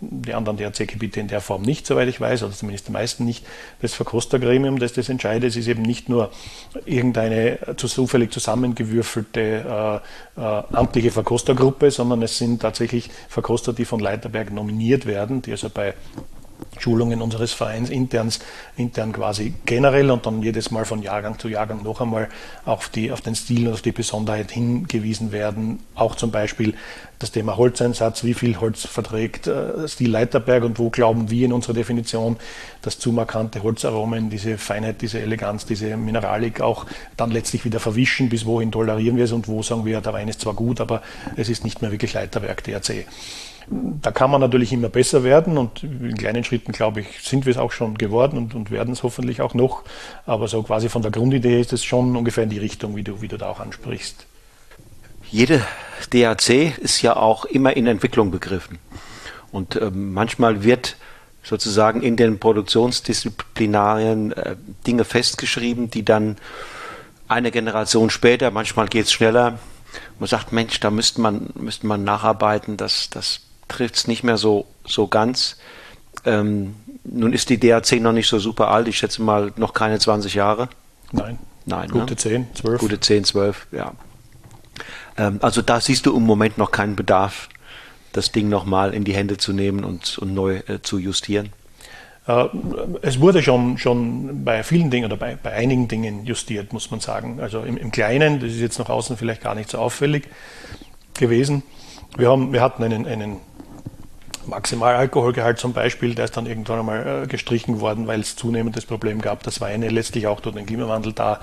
die 0.00 0.34
anderen 0.34 0.56
DRC-Gebiete 0.56 1.18
in 1.18 1.28
der 1.28 1.40
Form 1.40 1.62
nicht, 1.62 1.86
soweit 1.86 2.08
ich 2.08 2.20
weiß, 2.20 2.44
oder 2.44 2.52
zumindest 2.52 2.86
die 2.88 2.92
meisten 2.92 3.24
nicht. 3.24 3.44
Das 3.80 3.94
Verkostergremium, 3.94 4.78
das 4.78 4.92
das 4.92 5.08
entscheidet, 5.08 5.56
ist 5.56 5.66
eben 5.66 5.82
nicht 5.82 6.08
nur 6.08 6.30
irgendeine 6.84 7.58
zufällig 7.76 8.30
zusammengewürfelte 8.30 9.40
äh, 10.36 10.40
äh, 10.40 10.62
amtliche 10.72 11.10
Verkostergruppe, 11.10 11.90
sondern 11.90 12.22
es 12.22 12.38
sind 12.38 12.62
tatsächlich 12.62 13.10
Verkoster, 13.28 13.72
die 13.72 13.84
von 13.84 13.98
Leiterberg 13.98 14.52
nominiert 14.52 15.06
werden, 15.06 15.42
die 15.42 15.52
also 15.52 15.70
bei 15.70 15.94
Schulungen 16.78 17.22
unseres 17.22 17.52
Vereins 17.52 17.90
interns, 17.90 18.40
intern 18.76 19.12
quasi 19.12 19.54
generell 19.64 20.10
und 20.10 20.26
dann 20.26 20.42
jedes 20.42 20.70
Mal 20.70 20.84
von 20.84 21.02
Jahrgang 21.02 21.38
zu 21.38 21.48
Jahrgang 21.48 21.82
noch 21.82 22.00
einmal 22.00 22.28
auf, 22.64 22.88
die, 22.88 23.12
auf 23.12 23.20
den 23.20 23.34
Stil 23.34 23.66
und 23.66 23.74
auf 23.74 23.82
die 23.82 23.92
Besonderheit 23.92 24.50
hingewiesen 24.50 25.32
werden. 25.32 25.80
Auch 25.94 26.14
zum 26.16 26.30
Beispiel 26.30 26.74
das 27.18 27.30
Thema 27.30 27.56
Holzeinsatz, 27.56 28.24
wie 28.24 28.34
viel 28.34 28.60
Holz 28.60 28.86
verträgt 28.86 29.46
äh, 29.46 29.88
Stil 29.88 30.10
Leiterberg 30.10 30.64
und 30.64 30.78
wo 30.78 30.90
glauben 30.90 31.30
wir 31.30 31.46
in 31.46 31.52
unserer 31.52 31.74
Definition, 31.74 32.36
dass 32.82 32.98
zu 32.98 33.12
markante 33.12 33.62
Holzaromen 33.62 34.30
diese 34.30 34.58
Feinheit, 34.58 35.00
diese 35.00 35.20
Eleganz, 35.20 35.64
diese 35.64 35.96
Mineralik 35.96 36.60
auch 36.60 36.86
dann 37.16 37.30
letztlich 37.30 37.64
wieder 37.64 37.80
verwischen, 37.80 38.28
bis 38.28 38.44
wohin 38.44 38.72
tolerieren 38.72 39.16
wir 39.16 39.24
es 39.24 39.32
und 39.32 39.48
wo 39.48 39.62
sagen 39.62 39.84
wir, 39.84 40.00
der 40.00 40.12
Wein 40.12 40.28
ist 40.28 40.40
zwar 40.40 40.54
gut, 40.54 40.80
aber 40.80 41.02
es 41.36 41.48
ist 41.48 41.64
nicht 41.64 41.82
mehr 41.82 41.92
wirklich 41.92 42.12
Leiterberg 42.12 42.62
DRC. 42.64 43.06
Da 43.68 44.10
kann 44.10 44.30
man 44.30 44.40
natürlich 44.40 44.72
immer 44.72 44.88
besser 44.88 45.24
werden 45.24 45.56
und 45.56 45.82
in 45.82 46.16
kleinen 46.16 46.44
Schritten, 46.44 46.72
glaube 46.72 47.00
ich, 47.00 47.06
sind 47.22 47.46
wir 47.46 47.50
es 47.52 47.56
auch 47.56 47.72
schon 47.72 47.96
geworden 47.96 48.36
und, 48.36 48.54
und 48.54 48.70
werden 48.70 48.92
es 48.92 49.02
hoffentlich 49.02 49.40
auch 49.40 49.54
noch. 49.54 49.84
Aber 50.26 50.48
so 50.48 50.62
quasi 50.62 50.88
von 50.88 51.02
der 51.02 51.10
Grundidee 51.10 51.60
ist 51.60 51.72
es 51.72 51.84
schon 51.84 52.14
ungefähr 52.14 52.44
in 52.44 52.50
die 52.50 52.58
Richtung, 52.58 52.94
wie 52.96 53.02
du, 53.02 53.22
wie 53.22 53.28
du 53.28 53.38
da 53.38 53.48
auch 53.48 53.60
ansprichst. 53.60 54.26
Jede 55.30 55.62
DAC 56.10 56.78
ist 56.78 57.00
ja 57.02 57.16
auch 57.16 57.44
immer 57.46 57.76
in 57.76 57.86
Entwicklung 57.86 58.30
begriffen. 58.30 58.78
Und 59.50 59.76
äh, 59.76 59.90
manchmal 59.90 60.62
wird 60.62 60.96
sozusagen 61.42 62.02
in 62.02 62.16
den 62.16 62.38
Produktionsdisziplinarien 62.38 64.32
äh, 64.32 64.56
Dinge 64.86 65.04
festgeschrieben, 65.04 65.90
die 65.90 66.04
dann 66.04 66.36
eine 67.28 67.50
Generation 67.50 68.10
später, 68.10 68.50
manchmal 68.50 68.88
geht 68.88 69.06
es 69.06 69.12
schneller, 69.12 69.58
man 70.18 70.28
sagt, 70.28 70.52
Mensch, 70.52 70.80
da 70.80 70.90
müsste 70.90 71.20
man, 71.20 71.50
müsste 71.54 71.86
man 71.86 72.04
nacharbeiten, 72.04 72.76
das, 72.76 73.10
das 73.10 73.40
trifft 73.68 73.96
es 73.96 74.06
nicht 74.06 74.24
mehr 74.24 74.36
so, 74.36 74.66
so 74.86 75.06
ganz. 75.06 75.58
Ähm, 76.24 76.74
nun 77.04 77.32
ist 77.32 77.50
die 77.50 77.58
DAC 77.58 78.00
noch 78.00 78.12
nicht 78.12 78.28
so 78.28 78.38
super 78.38 78.68
alt, 78.68 78.88
ich 78.88 78.98
schätze 78.98 79.22
mal 79.22 79.52
noch 79.56 79.74
keine 79.74 79.98
20 79.98 80.34
Jahre. 80.34 80.68
Nein. 81.12 81.38
Nein. 81.66 81.88
Gute 81.90 82.14
ne? 82.14 82.16
10, 82.16 82.46
12. 82.54 82.80
Gute 82.80 83.00
10, 83.00 83.24
12, 83.24 83.66
ja. 83.72 83.92
Ähm, 85.16 85.38
also 85.42 85.62
da 85.62 85.80
siehst 85.80 86.06
du 86.06 86.16
im 86.16 86.24
Moment 86.24 86.58
noch 86.58 86.70
keinen 86.70 86.96
Bedarf, 86.96 87.48
das 88.12 88.32
Ding 88.32 88.48
nochmal 88.48 88.94
in 88.94 89.04
die 89.04 89.14
Hände 89.14 89.36
zu 89.36 89.52
nehmen 89.52 89.84
und, 89.84 90.18
und 90.18 90.34
neu 90.34 90.56
äh, 90.66 90.82
zu 90.82 90.98
justieren. 90.98 91.50
Äh, 92.26 92.46
es 93.02 93.20
wurde 93.20 93.42
schon, 93.42 93.78
schon 93.78 94.44
bei 94.44 94.62
vielen 94.62 94.90
Dingen 94.90 95.06
oder 95.06 95.16
bei, 95.16 95.36
bei 95.40 95.52
einigen 95.52 95.88
Dingen 95.88 96.24
justiert, 96.24 96.72
muss 96.72 96.90
man 96.90 97.00
sagen. 97.00 97.40
Also 97.40 97.62
im, 97.62 97.76
im 97.76 97.90
Kleinen, 97.90 98.40
das 98.40 98.50
ist 98.50 98.60
jetzt 98.60 98.78
nach 98.78 98.88
außen 98.88 99.16
vielleicht 99.16 99.42
gar 99.42 99.54
nicht 99.54 99.70
so 99.70 99.78
auffällig 99.78 100.28
gewesen. 101.14 101.62
Wir, 102.16 102.30
haben, 102.30 102.52
wir 102.52 102.60
hatten 102.60 102.82
einen, 102.82 103.06
einen 103.06 103.40
Maximalalkoholgehalt 104.46 105.58
zum 105.58 105.72
Beispiel, 105.72 106.14
der 106.14 106.26
ist 106.26 106.36
dann 106.36 106.46
irgendwann 106.46 106.80
einmal 106.80 107.24
äh, 107.24 107.26
gestrichen 107.26 107.80
worden, 107.80 108.06
weil 108.06 108.20
es 108.20 108.36
zunehmend 108.36 108.76
das 108.76 108.86
Problem 108.86 109.20
gab, 109.20 109.42
dass 109.42 109.60
Weine 109.60 109.88
letztlich 109.88 110.26
auch 110.26 110.40
durch 110.40 110.54
den 110.54 110.66
Klimawandel 110.66 111.12
da 111.12 111.40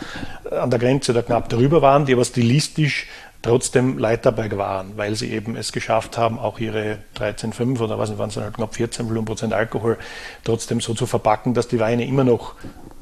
äh, 0.50 0.56
an 0.56 0.70
der 0.70 0.80
Grenze 0.80 1.12
oder 1.12 1.24
knapp 1.24 1.50
darüber 1.50 1.82
waren, 1.82 2.06
die 2.06 2.14
aber 2.14 2.26
stilistisch 2.26 3.08
trotzdem 3.42 3.98
Leiterberg 3.98 4.58
waren, 4.58 4.98
weil 4.98 5.16
sie 5.16 5.32
eben 5.32 5.56
es 5.56 5.72
geschafft 5.72 6.18
haben, 6.18 6.38
auch 6.38 6.60
ihre 6.60 7.00
13,5 7.18 7.80
oder 7.82 7.98
was 7.98 8.16
waren 8.18 8.30
es 8.30 8.36
dann 8.36 8.44
halt 8.44 8.56
knapp 8.56 8.76
14 8.76 9.08
Volumenprozent 9.08 9.54
Alkohol 9.54 9.98
trotzdem 10.44 10.80
so 10.80 10.94
zu 10.94 11.08
verpacken, 11.08 11.54
dass 11.54 11.68
die 11.68 11.80
Weine 11.80 12.06
immer 12.06 12.24
noch 12.24 12.54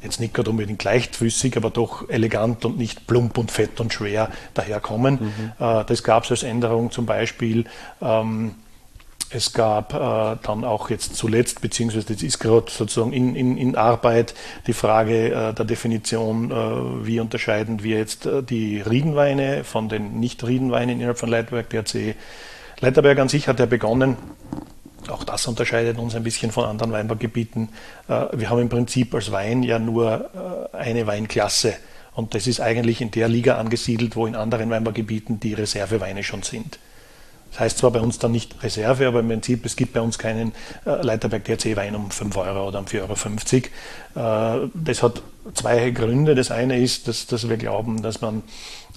jetzt 0.02 0.20
nicht 0.20 0.34
gerade 0.34 0.50
unbedingt 0.50 0.84
leichtfüßig, 0.84 1.58
aber 1.58 1.70
doch 1.70 2.10
elegant 2.10 2.64
und 2.64 2.78
nicht 2.78 3.06
plump 3.06 3.38
und 3.38 3.52
fett 3.52 3.80
und 3.80 3.94
schwer 3.94 4.30
daherkommen. 4.54 5.20
Mhm. 5.60 5.66
Äh, 5.66 5.84
das 5.86 6.04
gab 6.04 6.24
es 6.24 6.32
als 6.32 6.44
Änderung 6.44 6.92
zum 6.92 7.06
Beispiel. 7.06 7.66
Ähm, 8.02 8.56
es 9.32 9.54
gab 9.54 9.94
äh, 9.94 10.38
dann 10.42 10.64
auch 10.64 10.90
jetzt 10.90 11.16
zuletzt, 11.16 11.62
beziehungsweise 11.62 12.14
das 12.14 12.24
ist 12.24 12.40
gerade 12.40 12.72
sozusagen 12.72 13.14
in, 13.14 13.36
in, 13.36 13.58
in 13.58 13.76
Arbeit, 13.76 14.34
die 14.68 14.74
Frage 14.74 15.32
äh, 15.32 15.54
der 15.54 15.66
Definition, 15.66 16.52
äh, 16.52 17.06
wie 17.06 17.20
unterscheiden 17.20 17.84
wir 17.84 17.98
jetzt 17.98 18.26
äh, 18.26 18.42
die 18.42 18.82
Riedenweine 18.82 19.64
von 19.64 19.90
den 19.90 20.20
Nicht-Riedenweinen 20.20 20.98
innerhalb 20.98 21.20
von 21.20 21.30
Leitwerk 21.30 21.70
DRC. 21.70 22.16
Leiterberg 22.80 23.20
an 23.20 23.30
sich 23.30 23.48
hat 23.48 23.60
ja 23.60 23.66
begonnen, 23.66 24.18
auch 25.10 25.24
das 25.24 25.48
unterscheidet 25.48 25.98
uns 25.98 26.16
ein 26.16 26.24
bisschen 26.24 26.52
von 26.52 26.66
anderen 26.66 26.92
Weinbaugebieten. 26.92 27.70
Äh, 28.08 28.26
wir 28.34 28.50
haben 28.50 28.60
im 28.60 28.70
Prinzip 28.70 29.14
als 29.14 29.32
Wein 29.32 29.64
ja 29.64 29.80
nur 29.80 30.70
äh, 30.74 30.78
eine 30.78 31.08
Weinklasse. 31.08 31.76
Und 32.14 32.36
das 32.36 32.48
ist 32.48 32.60
eigentlich 32.60 33.02
in 33.02 33.12
der 33.12 33.30
Liga 33.30 33.58
angesiedelt, 33.58 34.16
wo 34.16 34.26
in 34.26 34.36
anderen 34.36 34.70
Weinbaugebieten 34.70 35.40
die 35.40 35.54
Reserveweine 35.54 36.24
schon 36.24 36.44
sind. 36.44 36.80
Das 37.52 37.60
heißt 37.60 37.78
zwar 37.80 37.92
bei 37.92 38.00
uns 38.00 38.20
dann 38.20 38.32
nicht 38.32 38.62
Reserve, 38.64 39.08
aber 39.08 39.20
im 39.22 39.28
Prinzip, 39.28 39.66
es 39.66 39.76
gibt 39.76 39.94
bei 39.94 40.02
uns 40.02 40.18
keinen 40.18 40.54
äh, 40.86 41.02
Leiterberg 41.02 41.44
DRC 41.46 41.76
Wein 41.76 41.96
um 41.96 42.12
5 42.12 42.38
Euro 42.38 42.68
oder 42.68 42.80
um 42.80 42.86
4,50 42.86 43.70
Euro. 44.16 44.66
Äh, 44.66 44.70
das 44.74 45.04
hat 45.04 45.22
zwei 45.54 45.90
Gründe. 45.92 46.36
Das 46.36 46.52
eine 46.52 46.80
ist, 46.80 47.08
dass, 47.08 47.28
dass 47.28 47.50
wir 47.50 47.58
glauben, 47.58 48.02
dass 48.02 48.22
man 48.22 48.44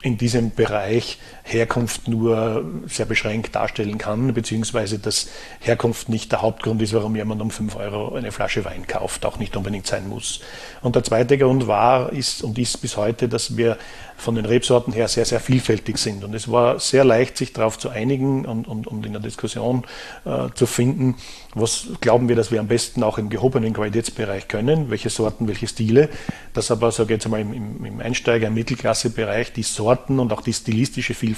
in 0.03 0.19
diesem 0.19 0.51
Bereich 0.51 1.19
Herkunft 1.45 2.09
nur 2.09 2.65
sehr 2.87 3.07
beschränkt 3.07 3.55
darstellen 3.55 3.99
kann, 3.99 4.33
beziehungsweise 4.33 4.99
dass 4.99 5.29
Herkunft 5.61 6.09
nicht 6.09 6.33
der 6.33 6.41
Hauptgrund 6.41 6.81
ist, 6.83 6.95
warum 6.95 7.17
jemand 7.17 7.43
um 7.43 7.51
5 7.51 7.77
Euro 7.77 8.15
eine 8.15 8.33
Flasche 8.33 8.65
Wein 8.65 8.87
kauft, 8.87 9.27
auch 9.27 9.39
nicht 9.39 9.57
unbedingt 9.57 9.87
sein 9.87 10.09
muss. 10.09 10.41
Und 10.83 10.95
der 10.95 11.05
zweite 11.05 11.37
Grund 11.39 11.67
war, 11.67 12.13
ist 12.13 12.43
und 12.43 12.59
ist 12.59 12.81
bis 12.81 12.97
heute, 12.97 13.29
dass 13.29 13.57
wir 13.57 13.77
von 14.17 14.37
den 14.37 14.47
Rebsorten 14.47 14.93
her 14.93 15.09
sehr, 15.09 15.25
sehr 15.25 15.41
vielfältig 15.41 15.99
sind. 15.99 16.23
Und 16.23 16.33
es 16.35 16.51
war 16.51 16.79
sehr 16.79 17.05
leicht, 17.05 17.37
sich 17.37 17.53
darauf 17.53 17.77
zu 17.79 17.89
einigen 17.89 18.45
und, 18.47 18.69
und, 18.69 18.87
und 18.87 19.05
in 19.05 19.13
der 19.13 19.21
Diskussion 19.21 19.85
äh, 20.25 20.49
zu 20.55 20.67
finden, 20.67 21.17
was 21.55 21.89
glauben 22.01 22.29
wir, 22.29 22.37
dass 22.37 22.53
wir 22.53 22.61
am 22.61 22.69
besten 22.69 23.03
auch 23.03 23.19
im 23.19 23.31
gehobenen 23.31 23.73
Qualitätsbereich 23.75 24.47
können, 24.47 24.91
welche 24.91 25.11
Sorten, 25.11 25.49
welche 25.49 25.67
Stile. 25.67 26.09
Das 26.55 26.71
aber, 26.71 26.93
sage 26.93 27.13
ich 27.13 27.17
jetzt 27.17 27.25
einmal, 27.27 27.41
im, 27.41 27.85
im 27.85 28.01
Einsteiger-, 28.01 28.47
im 28.47 28.55
Mittelklassebereich 28.55 29.53
die 29.53 29.65
Sorten 29.65 30.21
und 30.21 30.33
auch 30.33 30.41
die 30.41 30.53
stilistische 30.53 31.15
Vielfalt 31.15 31.32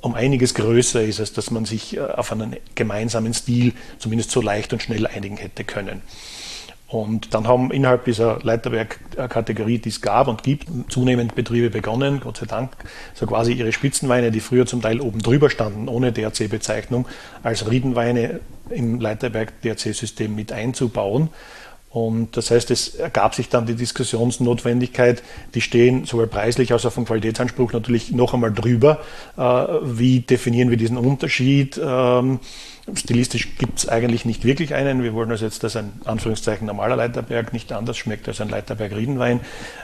um 0.00 0.14
einiges 0.14 0.54
größer 0.54 1.02
ist, 1.02 1.20
als 1.20 1.32
dass 1.32 1.50
man 1.50 1.64
sich 1.64 1.96
äh, 1.96 2.00
auf 2.00 2.32
einen 2.32 2.56
gemeinsamen 2.74 3.34
Stil 3.34 3.72
zumindest 3.98 4.30
so 4.30 4.40
leicht 4.40 4.72
und 4.72 4.82
schnell 4.82 5.06
einigen 5.06 5.36
hätte 5.36 5.64
können. 5.64 6.02
Und 6.92 7.32
dann 7.32 7.48
haben 7.48 7.70
innerhalb 7.70 8.04
dieser 8.04 8.40
Leiterwerk-Kategorie, 8.42 9.78
die 9.78 9.88
es 9.88 10.02
gab 10.02 10.28
und 10.28 10.42
gibt, 10.42 10.68
zunehmend 10.92 11.34
Betriebe 11.34 11.70
begonnen, 11.70 12.20
Gott 12.20 12.36
sei 12.36 12.44
Dank, 12.44 12.72
so 13.14 13.26
quasi 13.26 13.54
ihre 13.54 13.72
Spitzenweine, 13.72 14.30
die 14.30 14.40
früher 14.40 14.66
zum 14.66 14.82
Teil 14.82 15.00
oben 15.00 15.20
drüber 15.20 15.48
standen, 15.48 15.88
ohne 15.88 16.12
DRC-Bezeichnung, 16.12 17.08
als 17.42 17.70
Riedenweine 17.70 18.40
im 18.68 19.00
Leiterberg-DRC-System 19.00 20.34
mit 20.34 20.52
einzubauen. 20.52 21.30
Und 21.92 22.38
das 22.38 22.50
heißt, 22.50 22.70
es 22.70 22.94
ergab 22.94 23.34
sich 23.34 23.50
dann 23.50 23.66
die 23.66 23.74
Diskussionsnotwendigkeit, 23.74 25.22
die 25.54 25.60
stehen 25.60 26.06
sowohl 26.06 26.26
preislich 26.26 26.72
als 26.72 26.86
auch 26.86 26.92
vom 26.92 27.04
Qualitätsanspruch 27.04 27.74
natürlich 27.74 28.12
noch 28.12 28.32
einmal 28.32 28.52
drüber. 28.52 29.00
Äh, 29.36 29.42
wie 29.82 30.20
definieren 30.20 30.70
wir 30.70 30.78
diesen 30.78 30.96
Unterschied? 30.96 31.78
Stilistisch 32.94 33.56
gibt 33.56 33.78
es 33.78 33.88
eigentlich 33.88 34.24
nicht 34.24 34.44
wirklich 34.44 34.74
einen. 34.74 35.02
Wir 35.02 35.14
wollen 35.14 35.30
also 35.30 35.44
jetzt, 35.44 35.62
dass 35.62 35.76
ein 35.76 35.92
Anführungszeichen 36.04 36.66
normaler 36.66 36.96
Leiterberg 36.96 37.52
nicht 37.52 37.72
anders 37.72 37.96
schmeckt 37.96 38.28
als 38.28 38.40
ein 38.40 38.48
Leiterberg 38.48 38.92
Riedenwein. 38.92 39.40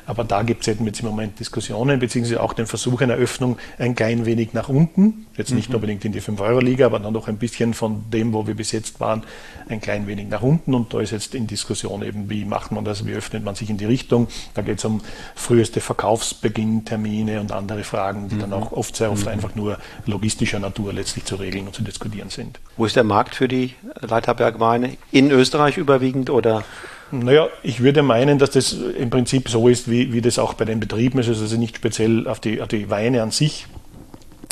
Aber 0.06 0.24
da 0.24 0.42
gibt 0.42 0.62
es 0.62 0.66
jetzt 0.66 1.00
im 1.00 1.06
Moment 1.06 1.38
Diskussionen, 1.40 1.98
beziehungsweise 2.00 2.42
auch 2.42 2.52
den 2.52 2.66
Versuch 2.66 3.00
einer 3.00 3.14
Öffnung 3.14 3.58
ein 3.78 3.94
klein 3.94 4.26
wenig 4.26 4.52
nach 4.52 4.68
unten. 4.68 5.26
Jetzt 5.36 5.52
nicht 5.52 5.70
mhm. 5.70 5.76
unbedingt 5.76 6.04
in 6.04 6.12
die 6.12 6.20
5-Euro-Liga, 6.20 6.86
aber 6.86 6.98
dann 6.98 7.12
noch 7.12 7.28
ein 7.28 7.38
bisschen 7.38 7.72
von 7.72 8.04
dem, 8.10 8.32
wo 8.32 8.46
wir 8.46 8.54
bis 8.54 8.72
jetzt 8.72 9.00
waren, 9.00 9.22
ein 9.68 9.80
klein 9.80 10.06
wenig 10.06 10.28
nach 10.28 10.42
unten. 10.42 10.74
Und 10.74 10.92
da 10.92 11.00
ist 11.00 11.12
jetzt 11.12 11.34
in 11.34 11.46
Diskussion 11.46 12.02
eben, 12.02 12.28
wie 12.28 12.44
macht 12.44 12.72
man 12.72 12.84
das, 12.84 13.06
wie 13.06 13.12
öffnet 13.12 13.44
man 13.44 13.54
sich 13.54 13.70
in 13.70 13.78
die 13.78 13.86
Richtung. 13.86 14.28
Da 14.54 14.62
geht 14.62 14.78
es 14.78 14.84
um 14.84 15.00
früheste 15.34 15.80
Verkaufsbeginntermine 15.80 17.40
und 17.40 17.52
andere 17.52 17.84
Fragen, 17.84 18.28
die 18.28 18.34
mhm. 18.34 18.40
dann 18.40 18.52
auch 18.52 18.72
oft 18.72 18.96
sehr 18.96 19.10
oft 19.10 19.24
mhm. 19.24 19.32
einfach 19.32 19.54
nur 19.54 19.78
logistischer 20.06 20.58
Natur 20.58 20.92
letztlich 20.92 21.24
zu 21.24 21.36
regeln 21.36 21.66
und 21.66 21.74
zu 21.74 21.82
diskutieren 21.82 22.30
sind. 22.30 22.58
Wo 22.76 22.84
ist 22.84 22.97
der 22.98 23.04
Markt 23.04 23.34
für 23.34 23.48
die 23.48 23.74
Leiterbergweine? 24.00 24.96
In 25.12 25.30
Österreich 25.30 25.78
überwiegend 25.78 26.28
oder? 26.28 26.64
Naja, 27.10 27.48
ich 27.62 27.82
würde 27.82 28.02
meinen, 28.02 28.38
dass 28.38 28.50
das 28.50 28.72
im 28.72 29.08
Prinzip 29.08 29.48
so 29.48 29.68
ist, 29.68 29.90
wie, 29.90 30.12
wie 30.12 30.20
das 30.20 30.38
auch 30.38 30.54
bei 30.54 30.66
den 30.66 30.80
Betrieben 30.80 31.18
ist, 31.20 31.28
also 31.28 31.56
nicht 31.56 31.76
speziell 31.76 32.28
auf 32.28 32.40
die, 32.40 32.60
auf 32.60 32.68
die 32.68 32.90
Weine 32.90 33.22
an 33.22 33.30
sich 33.30 33.66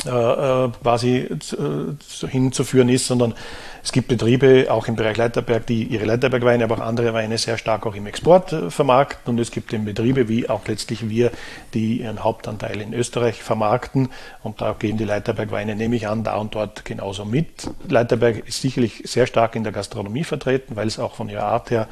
äh, 0.05 0.09
äh 0.09 0.69
quasi 0.81 1.17
äh, 1.17 2.27
hinzuführen 2.27 2.89
ist, 2.89 3.05
sondern 3.05 3.35
es 3.87 3.93
gibt 3.93 4.09
Betriebe, 4.09 4.67
auch 4.69 4.89
im 4.89 4.97
Bereich 4.97 5.15
Leiterberg, 5.15 5.65
die 5.65 5.83
ihre 5.85 6.03
Leiterbergweine, 6.03 6.65
aber 6.65 6.75
auch 6.75 6.81
andere 6.81 7.13
Weine 7.13 7.37
sehr 7.37 7.57
stark 7.57 7.85
auch 7.85 7.95
im 7.95 8.05
Export 8.05 8.51
äh, 8.51 8.69
vermarkten. 8.69 9.33
Und 9.33 9.39
es 9.39 9.49
gibt 9.49 9.71
eben 9.71 9.85
Betriebe, 9.85 10.27
wie 10.27 10.49
auch 10.49 10.67
letztlich 10.67 11.07
wir, 11.07 11.31
die 11.73 12.01
ihren 12.01 12.21
Hauptanteil 12.21 12.81
in 12.81 12.93
Österreich 12.93 13.41
vermarkten. 13.41 14.09
Und 14.43 14.59
da 14.59 14.75
gehen 14.77 14.97
die 14.97 15.05
Leiterbergweine, 15.05 15.73
nehme 15.77 15.95
ich 15.95 16.05
an, 16.05 16.25
da 16.25 16.35
und 16.35 16.53
dort 16.53 16.83
genauso 16.83 17.23
mit. 17.23 17.69
Leiterberg 17.87 18.45
ist 18.45 18.61
sicherlich 18.61 19.03
sehr 19.05 19.25
stark 19.25 19.55
in 19.55 19.63
der 19.63 19.71
Gastronomie 19.71 20.25
vertreten, 20.25 20.75
weil 20.75 20.87
es 20.87 20.99
auch 20.99 21.15
von 21.15 21.29
ihrer 21.29 21.45
Art 21.45 21.71
her 21.71 21.87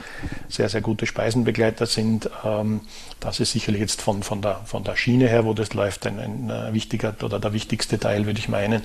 sehr, 0.49 0.67
sehr 0.67 0.81
gute 0.81 1.05
Speisenbegleiter 1.05 1.85
sind. 1.85 2.29
Ähm, 2.43 2.81
das 3.21 3.39
ist 3.39 3.53
sicherlich 3.53 3.79
jetzt 3.79 4.01
von, 4.01 4.21
von, 4.21 4.41
der, 4.41 4.59
von 4.65 4.83
der 4.83 4.97
Schiene 4.97 5.29
her, 5.29 5.45
wo 5.45 5.53
das 5.53 5.73
läuft, 5.73 6.05
ein, 6.07 6.19
ein 6.19 6.49
äh, 6.49 6.73
wichtiger 6.73 7.15
oder 7.23 7.39
der 7.39 7.53
wichtigste 7.53 7.97
Teil, 7.97 8.25
würde 8.25 8.39
ich 8.39 8.49
meinen. 8.49 8.83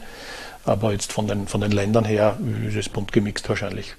Aber 0.65 0.93
jetzt 0.93 1.13
von 1.13 1.27
den, 1.27 1.47
von 1.47 1.61
den 1.63 1.73
Ländern 1.73 2.05
her 2.05 2.39
ist 2.67 2.77
es 2.77 2.89
bunt 2.89 3.13
gemixt 3.13 3.49
wahrscheinlich. 3.49 3.95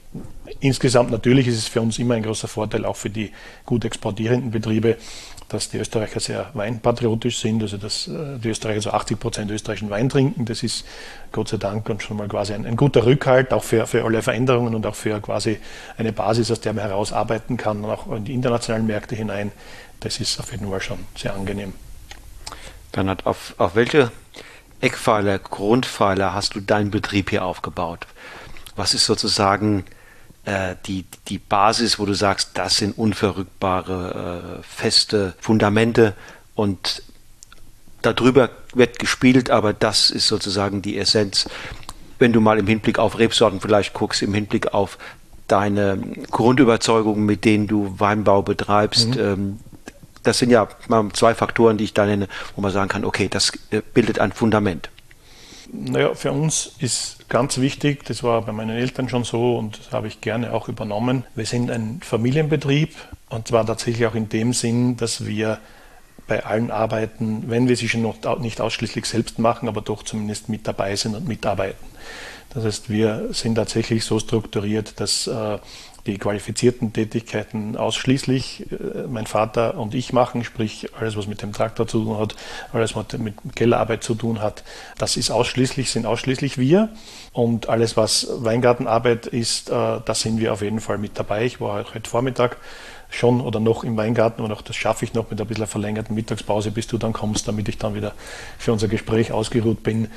Insgesamt 0.60 1.10
natürlich 1.10 1.48
ist 1.48 1.58
es 1.58 1.68
für 1.68 1.82
uns 1.82 1.98
immer 1.98 2.14
ein 2.14 2.24
großer 2.24 2.48
Vorteil, 2.48 2.86
auch 2.86 2.96
für 2.96 3.10
die 3.10 3.32
gut 3.66 3.84
exportierenden 3.84 4.52
Betriebe, 4.52 4.98
dass 5.50 5.70
die 5.70 5.78
Österreicher 5.78 6.20
sehr 6.20 6.50
weinpatriotisch 6.54 7.40
sind, 7.40 7.62
also 7.62 7.78
dass 7.78 8.08
äh, 8.08 8.38
die 8.38 8.50
Österreicher 8.50 8.82
so 8.82 8.92
80 8.92 9.20
Prozent 9.20 9.52
österreichischen 9.52 9.90
Wein 9.90 10.08
trinken. 10.08 10.46
Das 10.46 10.64
ist 10.64 10.86
Gott 11.32 11.50
sei 11.50 11.58
Dank 11.58 11.90
und 11.90 12.02
schon 12.04 12.18
mal 12.18 12.28
quasi 12.28 12.54
ein, 12.54 12.66
ein, 12.66 12.78
guter 12.78 13.06
Rückhalt, 13.06 13.52
auch 13.54 13.64
für, 13.64 13.86
für 13.88 14.06
alle 14.06 14.22
Veränderungen 14.22 14.76
und 14.76 14.86
auch 14.86 14.96
für 14.96 15.20
quasi 15.20 15.60
eine 15.98 16.14
Basis, 16.14 16.52
aus 16.52 16.62
der 16.62 16.74
man 16.74 16.86
heraus 16.86 17.12
arbeiten 17.12 17.58
kann, 17.58 17.84
auch 17.86 18.10
in 18.12 18.24
die 18.24 18.34
internationalen 18.34 18.88
Märkte 18.88 19.16
hinein. 19.16 19.52
Das 20.00 20.20
ist 20.20 20.40
auf 20.40 20.52
jeden 20.52 20.70
Fall 20.70 20.82
schon 20.82 21.00
sehr 21.18 21.34
angenehm. 21.34 21.74
Hat 22.96 23.26
auf, 23.26 23.56
auf 23.58 23.76
welche 23.76 24.12
Eckpfeiler, 24.82 25.40
Grundpfeiler 25.40 26.34
hast 26.34 26.56
du 26.56 26.60
deinen 26.60 26.92
Betrieb 26.92 27.30
hier 27.30 27.46
aufgebaut? 27.46 28.08
Was 28.76 28.94
ist 28.94 29.06
sozusagen 29.06 29.86
äh, 30.46 30.76
die, 30.88 31.06
die 31.28 31.38
Basis, 31.38 32.00
wo 32.00 32.06
du 32.06 32.14
sagst, 32.14 32.52
das 32.56 32.78
sind 32.78 32.98
unverrückbare, 32.98 34.60
äh, 34.60 34.64
feste 34.64 35.36
Fundamente 35.40 36.16
und 36.56 37.04
darüber 38.02 38.50
wird 38.74 38.98
gespielt, 38.98 39.52
aber 39.52 39.74
das 39.74 40.10
ist 40.10 40.28
sozusagen 40.28 40.82
die 40.82 40.98
Essenz. 40.98 41.48
Wenn 42.18 42.34
du 42.34 42.42
mal 42.42 42.58
im 42.58 42.68
Hinblick 42.68 42.98
auf 42.98 43.20
Rebsorten 43.20 43.62
vielleicht 43.62 43.94
guckst, 43.94 44.22
im 44.22 44.34
Hinblick 44.34 44.74
auf 44.74 44.98
deine 45.48 45.98
Grundüberzeugungen, 46.32 47.26
mit 47.26 47.46
denen 47.46 47.68
du 47.68 48.00
Weinbau 48.00 48.42
betreibst, 48.42 49.16
mhm. 49.16 49.20
ähm, 49.20 49.60
das 50.24 50.38
sind 50.40 50.52
ja 50.52 50.68
zwei 51.14 51.34
Faktoren, 51.34 51.78
die 51.78 51.86
ich 51.86 51.94
da 51.94 52.06
nenne, 52.06 52.28
wo 52.56 52.62
man 52.62 52.72
sagen 52.72 52.90
kann, 52.90 53.06
okay, 53.06 53.28
das 53.30 53.52
äh, 53.72 53.82
bildet 53.94 54.20
ein 54.20 54.32
Fundament. 54.32 54.90
Naja, 55.74 56.14
für 56.16 56.32
uns 56.32 56.74
ist 56.80 57.30
ganz 57.30 57.58
wichtig, 57.58 58.04
das 58.04 58.24
war 58.24 58.42
bei 58.42 58.52
meinen 58.52 58.76
Eltern 58.76 59.08
schon 59.08 59.24
so 59.24 59.58
und 59.58 59.80
das 59.80 59.92
habe 59.94 60.08
ich 60.08 60.20
gerne 60.20 60.54
auch 60.54 60.68
übernommen. 60.68 61.24
Wir 61.34 61.46
sind 61.46 61.72
ein 61.72 62.02
Familienbetrieb 62.04 62.94
und 63.30 63.48
zwar 63.48 63.66
tatsächlich 63.66 64.06
auch 64.06 64.16
in 64.16 64.28
dem 64.28 64.52
Sinn, 64.52 64.98
dass 64.98 65.26
wir 65.26 65.60
bei 66.28 66.46
allen 66.46 66.72
Arbeiten, 66.72 67.50
wenn 67.50 67.70
wir 67.70 67.78
sie 67.78 67.88
schon 67.88 68.02
noch 68.02 68.40
nicht 68.40 68.60
ausschließlich 68.60 69.06
selbst 69.06 69.40
machen, 69.40 69.70
aber 69.70 69.82
doch 69.82 70.04
zumindest 70.04 70.50
mit 70.50 70.68
dabei 70.68 70.96
sind 70.96 71.16
und 71.16 71.28
mitarbeiten. 71.28 71.86
Das 72.54 72.66
heißt, 72.66 72.90
wir 72.90 73.30
sind 73.32 73.56
tatsächlich 73.56 74.04
so 74.04 74.20
strukturiert, 74.20 75.00
dass 75.00 75.28
äh, 75.28 75.58
die 76.06 76.18
qualifizierten 76.18 76.94
Tätigkeiten 76.94 77.78
ausschließlich 77.78 78.72
äh, 78.72 79.08
mein 79.08 79.28
Vater 79.28 79.78
und 79.78 79.94
ich 79.94 80.14
machen, 80.14 80.44
sprich 80.44 80.90
alles, 81.00 81.16
was 81.18 81.28
mit 81.28 81.42
dem 81.42 81.54
Traktor 81.54 81.88
zu 81.88 82.04
tun 82.04 82.18
hat, 82.18 82.36
alles, 82.74 82.96
was 82.96 83.06
mit 83.18 83.36
Kellerarbeit 83.56 84.04
zu 84.04 84.16
tun 84.16 84.42
hat, 84.42 84.64
das 84.98 85.18
ist 85.18 85.32
ausschließlich, 85.32 85.92
sind 85.92 86.06
ausschließlich 86.06 86.58
wir. 86.58 86.90
Und 87.34 87.70
alles, 87.70 87.96
was 87.96 88.28
Weingartenarbeit 88.38 89.28
ist, 89.28 89.70
äh, 89.70 89.74
da 89.74 90.14
sind 90.14 90.40
wir 90.40 90.54
auf 90.54 90.62
jeden 90.62 90.80
Fall 90.80 90.98
mit 90.98 91.18
dabei. 91.18 91.46
Ich 91.46 91.62
war 91.62 91.86
heute 91.94 92.10
Vormittag 92.10 92.58
schon 93.10 93.42
oder 93.42 93.60
noch 93.60 93.84
im 93.84 93.98
Weingarten 93.98 94.42
und 94.42 94.52
auch 94.52 94.62
das 94.62 94.76
schaffe 94.76 95.06
ich 95.06 95.14
noch 95.14 95.30
mit 95.30 95.40
ein 95.40 95.48
bisschen 95.48 95.68
verlängerten 95.68 96.16
Mittagspause, 96.16 96.72
bis 96.72 96.88
du 96.88 96.98
dann 96.98 97.14
kommst, 97.14 97.48
damit 97.48 97.68
ich 97.68 97.78
dann 97.78 97.94
wieder 97.94 98.14
für 98.58 98.72
unser 98.72 98.88
Gespräch 98.88 99.32
ausgeruht 99.32 99.84
bin. 99.84 100.08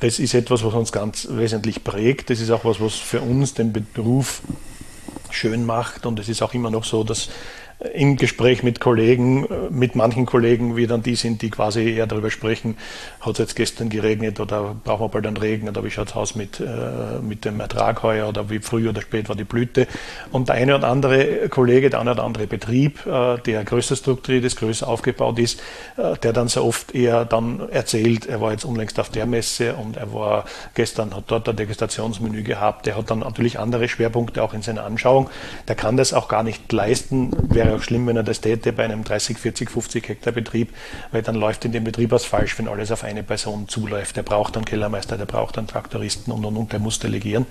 Das 0.00 0.18
ist 0.18 0.34
etwas, 0.34 0.64
was 0.64 0.74
uns 0.74 0.92
ganz 0.92 1.26
wesentlich 1.30 1.82
prägt. 1.82 2.30
Das 2.30 2.40
ist 2.40 2.50
auch 2.50 2.64
was, 2.64 2.80
was 2.80 2.94
für 2.94 3.20
uns 3.20 3.54
den 3.54 3.72
Beruf 3.72 4.42
schön 5.30 5.66
macht. 5.66 6.06
Und 6.06 6.18
es 6.20 6.28
ist 6.28 6.42
auch 6.42 6.54
immer 6.54 6.70
noch 6.70 6.84
so, 6.84 7.02
dass 7.02 7.28
im 7.94 8.16
Gespräch 8.16 8.64
mit 8.64 8.80
Kollegen, 8.80 9.46
mit 9.70 9.94
manchen 9.94 10.26
Kollegen, 10.26 10.76
wir 10.76 10.88
dann 10.88 11.02
die 11.02 11.14
sind, 11.14 11.42
die 11.42 11.50
quasi 11.50 11.94
eher 11.94 12.08
darüber 12.08 12.30
sprechen, 12.30 12.76
hat 13.20 13.34
es 13.34 13.38
jetzt 13.38 13.56
gestern 13.56 13.88
geregnet 13.88 14.40
oder 14.40 14.74
brauchen 14.82 15.04
wir 15.04 15.08
bald 15.08 15.26
einen 15.26 15.36
Regen 15.36 15.68
oder 15.68 15.84
wie 15.84 15.90
schaut 15.90 16.08
es 16.08 16.16
aus 16.16 16.34
mit, 16.34 16.58
äh, 16.58 16.64
mit 17.22 17.44
dem 17.44 17.60
Ertrag 17.60 18.02
heuer 18.02 18.28
oder 18.28 18.50
wie 18.50 18.58
früh 18.58 18.88
oder 18.88 19.00
spät 19.00 19.28
war 19.28 19.36
die 19.36 19.44
Blüte. 19.44 19.86
Und 20.32 20.48
der 20.48 20.56
eine 20.56 20.74
oder 20.74 20.88
andere 20.88 21.48
Kollege, 21.48 21.88
der 21.88 22.00
eine 22.00 22.12
oder 22.12 22.24
andere 22.24 22.48
Betrieb, 22.48 23.06
äh, 23.06 23.38
der 23.38 23.62
größer 23.62 23.94
strukturiert 23.94 24.44
ist, 24.44 24.56
größer 24.56 24.88
aufgebaut 24.88 25.38
ist, 25.38 25.60
äh, 25.96 26.16
der 26.18 26.32
dann 26.32 26.48
sehr 26.48 26.64
oft 26.64 26.96
eher 26.96 27.24
dann 27.24 27.68
erzählt, 27.70 28.26
er 28.26 28.40
war 28.40 28.50
jetzt 28.50 28.64
unlängst 28.64 28.98
auf 28.98 29.10
der 29.10 29.26
Messe 29.26 29.74
und 29.74 29.96
er 29.96 30.12
war 30.12 30.46
gestern, 30.74 31.14
hat 31.14 31.24
dort 31.28 31.48
ein 31.48 31.54
Degustationsmenü 31.54 32.42
gehabt, 32.42 32.86
der 32.86 32.96
hat 32.96 33.08
dann 33.10 33.20
natürlich 33.20 33.60
andere 33.60 33.88
Schwerpunkte 33.88 34.42
auch 34.42 34.52
in 34.52 34.62
seiner 34.62 34.84
Anschauung. 34.84 35.30
Der 35.68 35.76
kann 35.76 35.96
das 35.96 36.12
auch 36.12 36.26
gar 36.26 36.42
nicht 36.42 36.72
leisten, 36.72 37.30
wäre 37.48 37.67
wäre 37.68 37.78
auch 37.78 37.82
schlimm, 37.82 38.06
wenn 38.06 38.16
er 38.16 38.22
das 38.22 38.40
täte 38.40 38.72
bei 38.72 38.84
einem 38.84 39.04
30, 39.04 39.38
40, 39.38 39.70
50 39.70 40.08
Hektar 40.08 40.32
Betrieb, 40.32 40.70
weil 41.12 41.22
dann 41.22 41.34
läuft 41.34 41.64
in 41.64 41.72
dem 41.72 41.84
Betrieb 41.84 42.10
was 42.10 42.24
falsch, 42.24 42.58
wenn 42.58 42.68
alles 42.68 42.90
auf 42.90 43.04
eine 43.04 43.22
Person 43.22 43.68
zuläuft. 43.68 44.16
Der 44.16 44.22
braucht 44.22 44.56
einen 44.56 44.64
Kellermeister, 44.64 45.16
der 45.16 45.26
braucht 45.26 45.58
einen 45.58 45.66
Traktoristen 45.66 46.32
und 46.32 46.44
und 46.44 46.56
und, 46.56 46.72
der 46.72 46.80
muss 46.80 46.98
delegieren. 46.98 47.46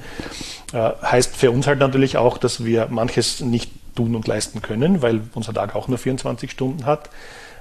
Äh, 0.73 0.91
heißt 1.01 1.36
für 1.36 1.51
uns 1.51 1.67
halt 1.67 1.80
natürlich 1.80 2.17
auch, 2.17 2.38
dass 2.38 2.65
wir 2.65 2.88
manches 2.89 3.41
nicht 3.41 3.71
tun 3.95 4.15
und 4.15 4.27
leisten 4.27 4.62
können, 4.62 5.01
weil 5.01 5.21
unser 5.34 5.53
Tag 5.53 5.75
auch 5.75 5.88
nur 5.88 5.97
24 5.97 6.51
Stunden 6.51 6.86
hat. 6.86 7.10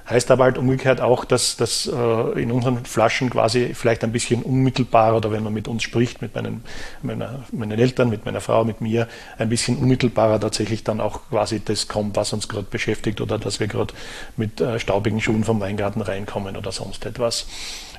Heißt 0.09 0.31
aber 0.31 0.45
halt 0.45 0.57
umgekehrt 0.57 1.01
auch, 1.01 1.25
dass 1.25 1.57
das 1.57 1.85
äh, 1.85 2.41
in 2.41 2.51
unseren 2.51 2.85
Flaschen 2.85 3.29
quasi 3.29 3.73
vielleicht 3.73 4.05
ein 4.05 4.13
bisschen 4.13 4.41
unmittelbarer 4.41 5.17
oder 5.17 5.31
wenn 5.31 5.43
man 5.43 5.53
mit 5.53 5.67
uns 5.67 5.83
spricht, 5.83 6.21
mit 6.21 6.33
meinen, 6.33 6.63
meiner, 7.01 7.43
meinen 7.51 7.77
Eltern, 7.77 8.09
mit 8.09 8.25
meiner 8.25 8.39
Frau, 8.39 8.63
mit 8.63 8.79
mir, 8.79 9.09
ein 9.37 9.49
bisschen 9.49 9.77
unmittelbarer 9.77 10.39
tatsächlich 10.39 10.85
dann 10.85 11.01
auch 11.01 11.21
quasi 11.29 11.61
das 11.63 11.89
kommt, 11.89 12.15
was 12.15 12.31
uns 12.31 12.47
gerade 12.47 12.67
beschäftigt 12.69 13.19
oder 13.19 13.37
dass 13.37 13.59
wir 13.59 13.67
gerade 13.67 13.93
mit 14.37 14.61
äh, 14.61 14.79
staubigen 14.79 15.19
Schuhen 15.19 15.43
vom 15.43 15.59
Weingarten 15.59 15.99
reinkommen 15.99 16.55
oder 16.55 16.71
sonst 16.71 17.05
etwas. 17.05 17.45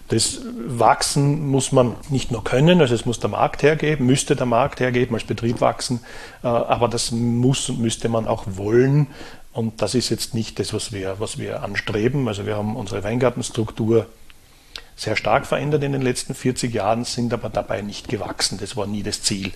Das 0.09 0.41
Wachsen 0.67 1.49
muss 1.49 1.71
man 1.71 1.97
nicht 2.09 2.31
nur 2.31 2.43
können, 2.43 2.81
also 2.81 2.95
es 2.95 3.05
muss 3.05 3.21
der 3.21 3.29
Markt 3.29 3.63
hergeben, 3.63 4.07
müsste 4.07 4.35
der 4.37 4.47
Markt 4.47 4.81
hergeben, 4.81 5.15
als 5.15 5.25
Betrieb 5.25 5.61
wachsen, 5.61 6.01
äh, 6.43 6.47
aber 6.47 6.89
das 6.89 7.11
muss 7.11 7.69
und 7.69 7.81
müsste 7.81 8.09
man 8.09 8.27
auch 8.27 8.45
wollen. 8.47 9.09
Und 9.53 9.83
das 9.83 9.95
ist 9.95 10.11
jetzt 10.11 10.35
nicht 10.35 10.59
das, 10.59 10.73
was 10.73 10.93
wir, 10.93 11.17
was 11.19 11.39
wir 11.39 11.63
anstreben. 11.63 12.29
Also 12.29 12.47
wir 12.47 12.57
haben 12.57 12.77
unsere 12.77 13.03
Weingartenstruktur 13.03 14.07
sehr 14.97 15.17
stark 15.17 15.47
verändert 15.47 15.83
in 15.85 15.93
den 15.93 16.03
letzten 16.03 16.35
40 16.35 16.75
Jahren, 16.75 17.05
sind 17.05 17.33
aber 17.33 17.49
dabei 17.49 17.83
nicht 17.83 18.09
gewachsen. 18.09 18.59
Das 18.61 18.77
war 18.77 18.87
nie 18.87 19.03
das 19.03 19.23
Ziel. 19.23 19.53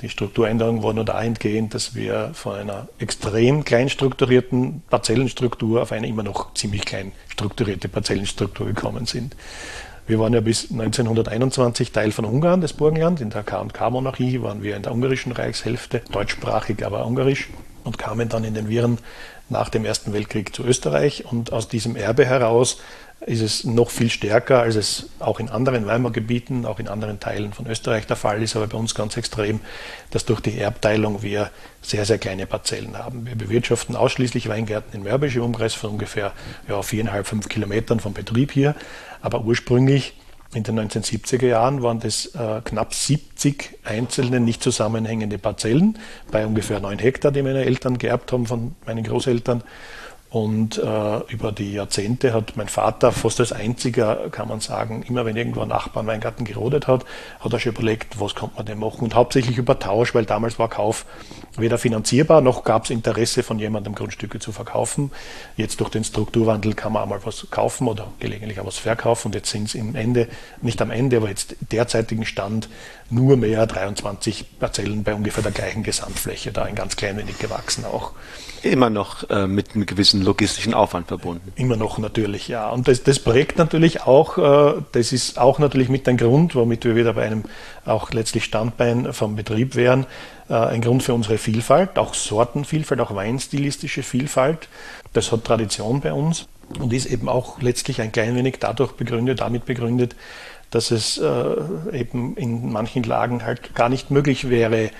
Die 0.00 0.08
Strukturänderung 0.08 0.84
war 0.84 0.92
nur 0.92 1.04
dahingehend, 1.04 1.74
dass 1.74 1.96
wir 1.96 2.30
von 2.32 2.54
einer 2.54 2.88
extrem 3.00 3.64
klein 3.64 3.88
strukturierten 3.88 4.82
Parzellenstruktur 4.88 5.82
auf 5.82 5.90
eine 5.90 6.06
immer 6.06 6.22
noch 6.22 6.54
ziemlich 6.54 6.84
klein 6.84 7.10
strukturierte 7.28 7.88
Parzellenstruktur 7.88 8.68
gekommen 8.68 9.06
sind. 9.06 9.34
Wir 10.06 10.20
waren 10.20 10.32
ja 10.32 10.40
bis 10.40 10.70
1921 10.70 11.90
Teil 11.90 12.12
von 12.12 12.24
Ungarn, 12.24 12.60
das 12.60 12.72
Burgenland. 12.72 13.20
In 13.20 13.30
der 13.30 13.42
K&K-Monarchie 13.42 14.40
waren 14.40 14.62
wir 14.62 14.76
in 14.76 14.82
der 14.82 14.92
ungarischen 14.92 15.32
Reichshälfte, 15.32 16.00
deutschsprachig, 16.12 16.86
aber 16.86 17.04
ungarisch 17.04 17.48
und 17.88 17.98
kamen 17.98 18.28
dann 18.28 18.44
in 18.44 18.54
den 18.54 18.68
Viren 18.68 18.98
nach 19.48 19.70
dem 19.70 19.84
Ersten 19.84 20.12
Weltkrieg 20.12 20.54
zu 20.54 20.62
Österreich. 20.62 21.24
Und 21.24 21.52
aus 21.52 21.68
diesem 21.68 21.96
Erbe 21.96 22.24
heraus 22.26 22.78
ist 23.26 23.40
es 23.40 23.64
noch 23.64 23.90
viel 23.90 24.10
stärker, 24.10 24.60
als 24.60 24.76
es 24.76 25.10
auch 25.18 25.40
in 25.40 25.48
anderen 25.48 25.86
Weimargebieten, 25.86 26.66
auch 26.66 26.78
in 26.78 26.86
anderen 26.86 27.18
Teilen 27.18 27.52
von 27.52 27.66
Österreich 27.66 28.06
der 28.06 28.14
Fall 28.14 28.42
ist, 28.42 28.54
aber 28.54 28.68
bei 28.68 28.78
uns 28.78 28.94
ganz 28.94 29.16
extrem, 29.16 29.60
dass 30.10 30.24
durch 30.24 30.40
die 30.40 30.56
Erbteilung 30.58 31.22
wir 31.22 31.50
sehr, 31.82 32.04
sehr 32.04 32.18
kleine 32.18 32.46
Parzellen 32.46 32.96
haben. 32.96 33.26
Wir 33.26 33.34
bewirtschaften 33.34 33.96
ausschließlich 33.96 34.48
Weingärten 34.48 34.94
in 34.94 35.02
Mörbisch 35.02 35.34
im 35.34 35.42
Umkreis 35.42 35.74
von 35.74 35.90
ungefähr 35.90 36.32
ja, 36.68 36.80
viereinhalb, 36.82 37.26
fünf 37.26 37.48
Kilometern 37.48 37.98
vom 37.98 38.12
Betrieb 38.12 38.52
hier, 38.52 38.76
aber 39.20 39.40
ursprünglich 39.40 40.14
in 40.54 40.62
den 40.62 40.78
1970er 40.80 41.46
Jahren 41.46 41.82
waren 41.82 42.00
das 42.00 42.26
äh, 42.34 42.60
knapp 42.64 42.94
70 42.94 43.78
einzelne 43.84 44.40
nicht 44.40 44.62
zusammenhängende 44.62 45.36
Parzellen 45.38 45.98
bei 46.30 46.46
ungefähr 46.46 46.80
9 46.80 46.98
Hektar, 46.98 47.32
die 47.32 47.42
meine 47.42 47.64
Eltern 47.64 47.98
geerbt 47.98 48.32
haben 48.32 48.46
von 48.46 48.74
meinen 48.86 49.04
Großeltern. 49.04 49.62
Und 50.30 50.76
äh, 50.76 51.18
über 51.28 51.52
die 51.52 51.72
Jahrzehnte 51.72 52.34
hat 52.34 52.54
mein 52.54 52.68
Vater 52.68 53.12
fast 53.12 53.40
als 53.40 53.50
einziger, 53.50 54.28
kann 54.30 54.46
man 54.46 54.60
sagen, 54.60 55.02
immer 55.08 55.24
wenn 55.24 55.36
irgendwo 55.36 55.62
ein 55.62 55.68
Nachbar 55.68 56.02
einen 56.02 56.08
Weingarten 56.08 56.44
gerodet 56.44 56.86
hat, 56.86 57.06
hat 57.40 57.52
er 57.52 57.58
schon 57.58 57.72
überlegt, 57.72 58.20
was 58.20 58.34
kann 58.34 58.50
man 58.54 58.66
denn 58.66 58.78
machen. 58.78 59.00
Und 59.00 59.14
hauptsächlich 59.14 59.56
über 59.56 59.78
Tausch, 59.78 60.14
weil 60.14 60.26
damals 60.26 60.58
war 60.58 60.68
Kauf 60.68 61.06
weder 61.56 61.78
finanzierbar, 61.78 62.42
noch 62.42 62.62
gab 62.62 62.84
es 62.84 62.90
Interesse 62.90 63.42
von 63.42 63.58
jemandem, 63.58 63.94
Grundstücke 63.94 64.38
zu 64.38 64.52
verkaufen. 64.52 65.10
Jetzt 65.56 65.80
durch 65.80 65.88
den 65.88 66.04
Strukturwandel 66.04 66.74
kann 66.74 66.92
man 66.92 67.04
einmal 67.04 67.24
was 67.24 67.46
kaufen 67.50 67.88
oder 67.88 68.08
gelegentlich 68.18 68.60
auch 68.60 68.66
was 68.66 68.76
verkaufen. 68.76 69.28
Und 69.28 69.34
jetzt 69.34 69.50
sind 69.50 69.64
es 69.64 69.74
im 69.74 69.94
Ende, 69.94 70.28
nicht 70.60 70.82
am 70.82 70.90
Ende, 70.90 71.16
aber 71.16 71.30
jetzt 71.30 71.56
derzeitigen 71.72 72.26
Stand 72.26 72.68
nur 73.10 73.36
mehr 73.36 73.66
23 73.66 74.58
Parzellen 74.58 75.02
bei 75.02 75.14
ungefähr 75.14 75.42
der 75.42 75.52
gleichen 75.52 75.82
Gesamtfläche, 75.82 76.52
da 76.52 76.64
ein 76.64 76.74
ganz 76.74 76.96
klein 76.96 77.16
wenig 77.16 77.38
gewachsen 77.38 77.84
auch. 77.84 78.12
Immer 78.62 78.90
noch 78.90 79.28
äh, 79.30 79.46
mit 79.46 79.74
einem 79.74 79.86
gewissen 79.86 80.22
logistischen 80.22 80.74
Aufwand 80.74 81.08
verbunden. 81.08 81.52
Immer 81.56 81.76
noch 81.76 81.98
natürlich, 81.98 82.48
ja. 82.48 82.68
Und 82.70 82.88
das, 82.88 83.04
das 83.04 83.20
prägt 83.20 83.56
natürlich 83.56 84.02
auch, 84.02 84.36
äh, 84.36 84.82
das 84.92 85.12
ist 85.12 85.38
auch 85.38 85.58
natürlich 85.58 85.88
mit 85.88 86.08
ein 86.08 86.16
Grund, 86.16 86.54
womit 86.54 86.84
wir 86.84 86.96
wieder 86.96 87.14
bei 87.14 87.24
einem 87.24 87.44
auch 87.84 88.10
letztlich 88.10 88.44
Standbein 88.44 89.12
vom 89.12 89.36
Betrieb 89.36 89.76
wären, 89.76 90.06
äh, 90.48 90.54
ein 90.54 90.80
Grund 90.80 91.02
für 91.02 91.14
unsere 91.14 91.38
Vielfalt, 91.38 91.98
auch 91.98 92.14
Sortenvielfalt, 92.14 93.00
auch 93.00 93.14
weinstilistische 93.14 94.02
Vielfalt. 94.02 94.68
Das 95.12 95.30
hat 95.30 95.44
Tradition 95.44 96.00
bei 96.00 96.12
uns 96.12 96.48
und 96.78 96.92
ist 96.92 97.06
eben 97.06 97.28
auch 97.28 97.62
letztlich 97.62 98.00
ein 98.00 98.12
klein 98.12 98.34
wenig 98.36 98.56
dadurch 98.60 98.92
begründet, 98.92 99.40
damit 99.40 99.64
begründet, 99.64 100.16
dass 100.70 100.90
es 100.90 101.18
äh, 101.18 101.56
eben 101.92 102.36
in 102.36 102.70
manchen 102.70 103.02
Lagen 103.02 103.44
halt 103.44 103.74
gar 103.74 103.88
nicht 103.88 104.10
möglich 104.10 104.50
wäre, 104.50 104.90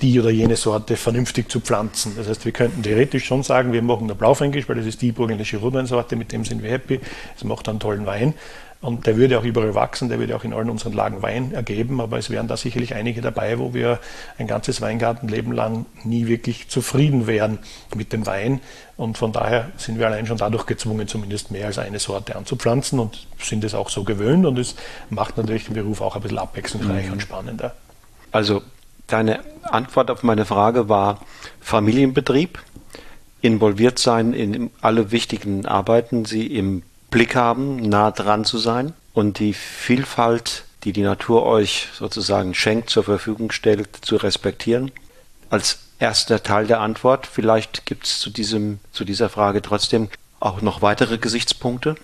die 0.00 0.20
oder 0.20 0.30
jene 0.30 0.56
Sorte 0.56 0.96
vernünftig 0.96 1.50
zu 1.50 1.60
pflanzen. 1.60 2.14
Das 2.16 2.28
heißt, 2.28 2.44
wir 2.44 2.52
könnten 2.52 2.82
theoretisch 2.82 3.24
schon 3.24 3.42
sagen, 3.42 3.72
wir 3.72 3.82
machen 3.82 4.06
nur 4.06 4.16
Blaufränkisch, 4.16 4.68
weil 4.68 4.76
das 4.76 4.86
ist 4.86 5.02
die 5.02 5.12
burgenländische 5.12 5.56
Rotweinsorte, 5.56 6.14
mit 6.14 6.30
dem 6.32 6.44
sind 6.44 6.62
wir 6.62 6.70
happy, 6.70 7.00
es 7.36 7.44
macht 7.44 7.68
einen 7.68 7.80
tollen 7.80 8.06
Wein. 8.06 8.34
Und 8.80 9.06
der 9.06 9.16
würde 9.16 9.38
auch 9.38 9.44
überall 9.44 9.74
wachsen, 9.74 10.08
der 10.08 10.20
würde 10.20 10.36
auch 10.36 10.44
in 10.44 10.52
allen 10.52 10.70
unseren 10.70 10.92
Lagen 10.92 11.20
Wein 11.20 11.52
ergeben, 11.52 12.00
aber 12.00 12.16
es 12.18 12.30
wären 12.30 12.46
da 12.46 12.56
sicherlich 12.56 12.94
einige 12.94 13.20
dabei, 13.20 13.58
wo 13.58 13.74
wir 13.74 13.98
ein 14.38 14.46
ganzes 14.46 14.80
Weingartenleben 14.80 15.52
lang 15.52 15.86
nie 16.04 16.28
wirklich 16.28 16.68
zufrieden 16.68 17.26
wären 17.26 17.58
mit 17.96 18.12
dem 18.12 18.24
Wein. 18.26 18.60
Und 18.96 19.18
von 19.18 19.32
daher 19.32 19.70
sind 19.76 19.98
wir 19.98 20.06
allein 20.06 20.26
schon 20.26 20.36
dadurch 20.36 20.66
gezwungen, 20.66 21.08
zumindest 21.08 21.50
mehr 21.50 21.66
als 21.66 21.78
eine 21.78 21.98
Sorte 21.98 22.36
anzupflanzen 22.36 23.00
und 23.00 23.26
sind 23.40 23.64
es 23.64 23.74
auch 23.74 23.88
so 23.90 24.04
gewöhnt 24.04 24.46
und 24.46 24.58
es 24.58 24.76
macht 25.10 25.36
natürlich 25.36 25.64
den 25.64 25.74
Beruf 25.74 26.00
auch 26.00 26.14
ein 26.14 26.22
bisschen 26.22 26.38
abwechslungsreicher 26.38 27.08
mhm. 27.08 27.12
und 27.14 27.20
spannender. 27.20 27.74
Also 28.30 28.62
Deine 29.08 29.40
Antwort 29.62 30.10
auf 30.10 30.22
meine 30.22 30.44
Frage 30.44 30.90
war 30.90 31.20
Familienbetrieb, 31.60 32.58
involviert 33.40 33.98
sein 33.98 34.34
in 34.34 34.70
alle 34.82 35.10
wichtigen 35.10 35.64
Arbeiten, 35.64 36.26
sie 36.26 36.46
im 36.46 36.82
Blick 37.10 37.34
haben, 37.34 37.76
nah 37.76 38.10
dran 38.10 38.44
zu 38.44 38.58
sein 38.58 38.92
und 39.14 39.38
die 39.38 39.54
Vielfalt, 39.54 40.64
die 40.84 40.92
die 40.92 41.02
Natur 41.02 41.46
euch 41.46 41.88
sozusagen 41.94 42.54
schenkt, 42.54 42.90
zur 42.90 43.04
Verfügung 43.04 43.50
stellt, 43.50 43.88
zu 44.02 44.16
respektieren. 44.16 44.90
als 45.50 45.78
erster 45.98 46.42
Teil 46.42 46.66
der 46.66 46.80
Antwort. 46.80 47.26
Vielleicht 47.26 47.86
gibt 47.86 48.04
es 48.06 48.20
zu, 48.20 48.30
zu 48.30 49.04
dieser 49.04 49.28
Frage 49.28 49.62
trotzdem 49.62 50.08
auch 50.40 50.62
noch 50.62 50.82
weitere 50.82 51.18
Gesichtspunkte. 51.18 51.96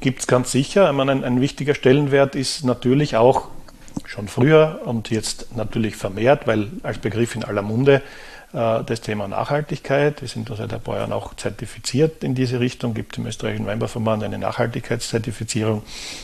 Gibt 0.00 0.20
es 0.20 0.26
ganz 0.26 0.52
sicher. 0.52 0.88
Ich 0.88 0.96
meine, 0.96 1.12
ein, 1.12 1.24
ein 1.24 1.40
wichtiger 1.40 1.74
Stellenwert 1.74 2.34
ist 2.34 2.64
natürlich 2.64 3.16
auch 3.16 3.48
schon 4.04 4.28
früher 4.28 4.80
und 4.84 5.10
jetzt 5.10 5.56
natürlich 5.56 5.96
vermehrt, 5.96 6.46
weil 6.46 6.68
als 6.82 6.98
Begriff 6.98 7.34
in 7.34 7.44
aller 7.44 7.62
Munde 7.62 8.02
das 8.56 9.02
Thema 9.02 9.28
Nachhaltigkeit. 9.28 10.22
Wir 10.22 10.28
sind 10.28 10.48
da 10.48 10.56
seit 10.56 10.72
ein 10.72 10.80
paar 10.80 10.96
Jahren 10.96 11.12
auch 11.12 11.34
zertifiziert 11.34 12.24
in 12.24 12.34
diese 12.34 12.58
Richtung, 12.58 12.94
gibt 12.94 13.18
im 13.18 13.26
österreichischen 13.26 13.66
Weinbauverband 13.66 14.24
eine 14.24 14.38
Nachhaltigkeitszertifizierung. 14.38 15.82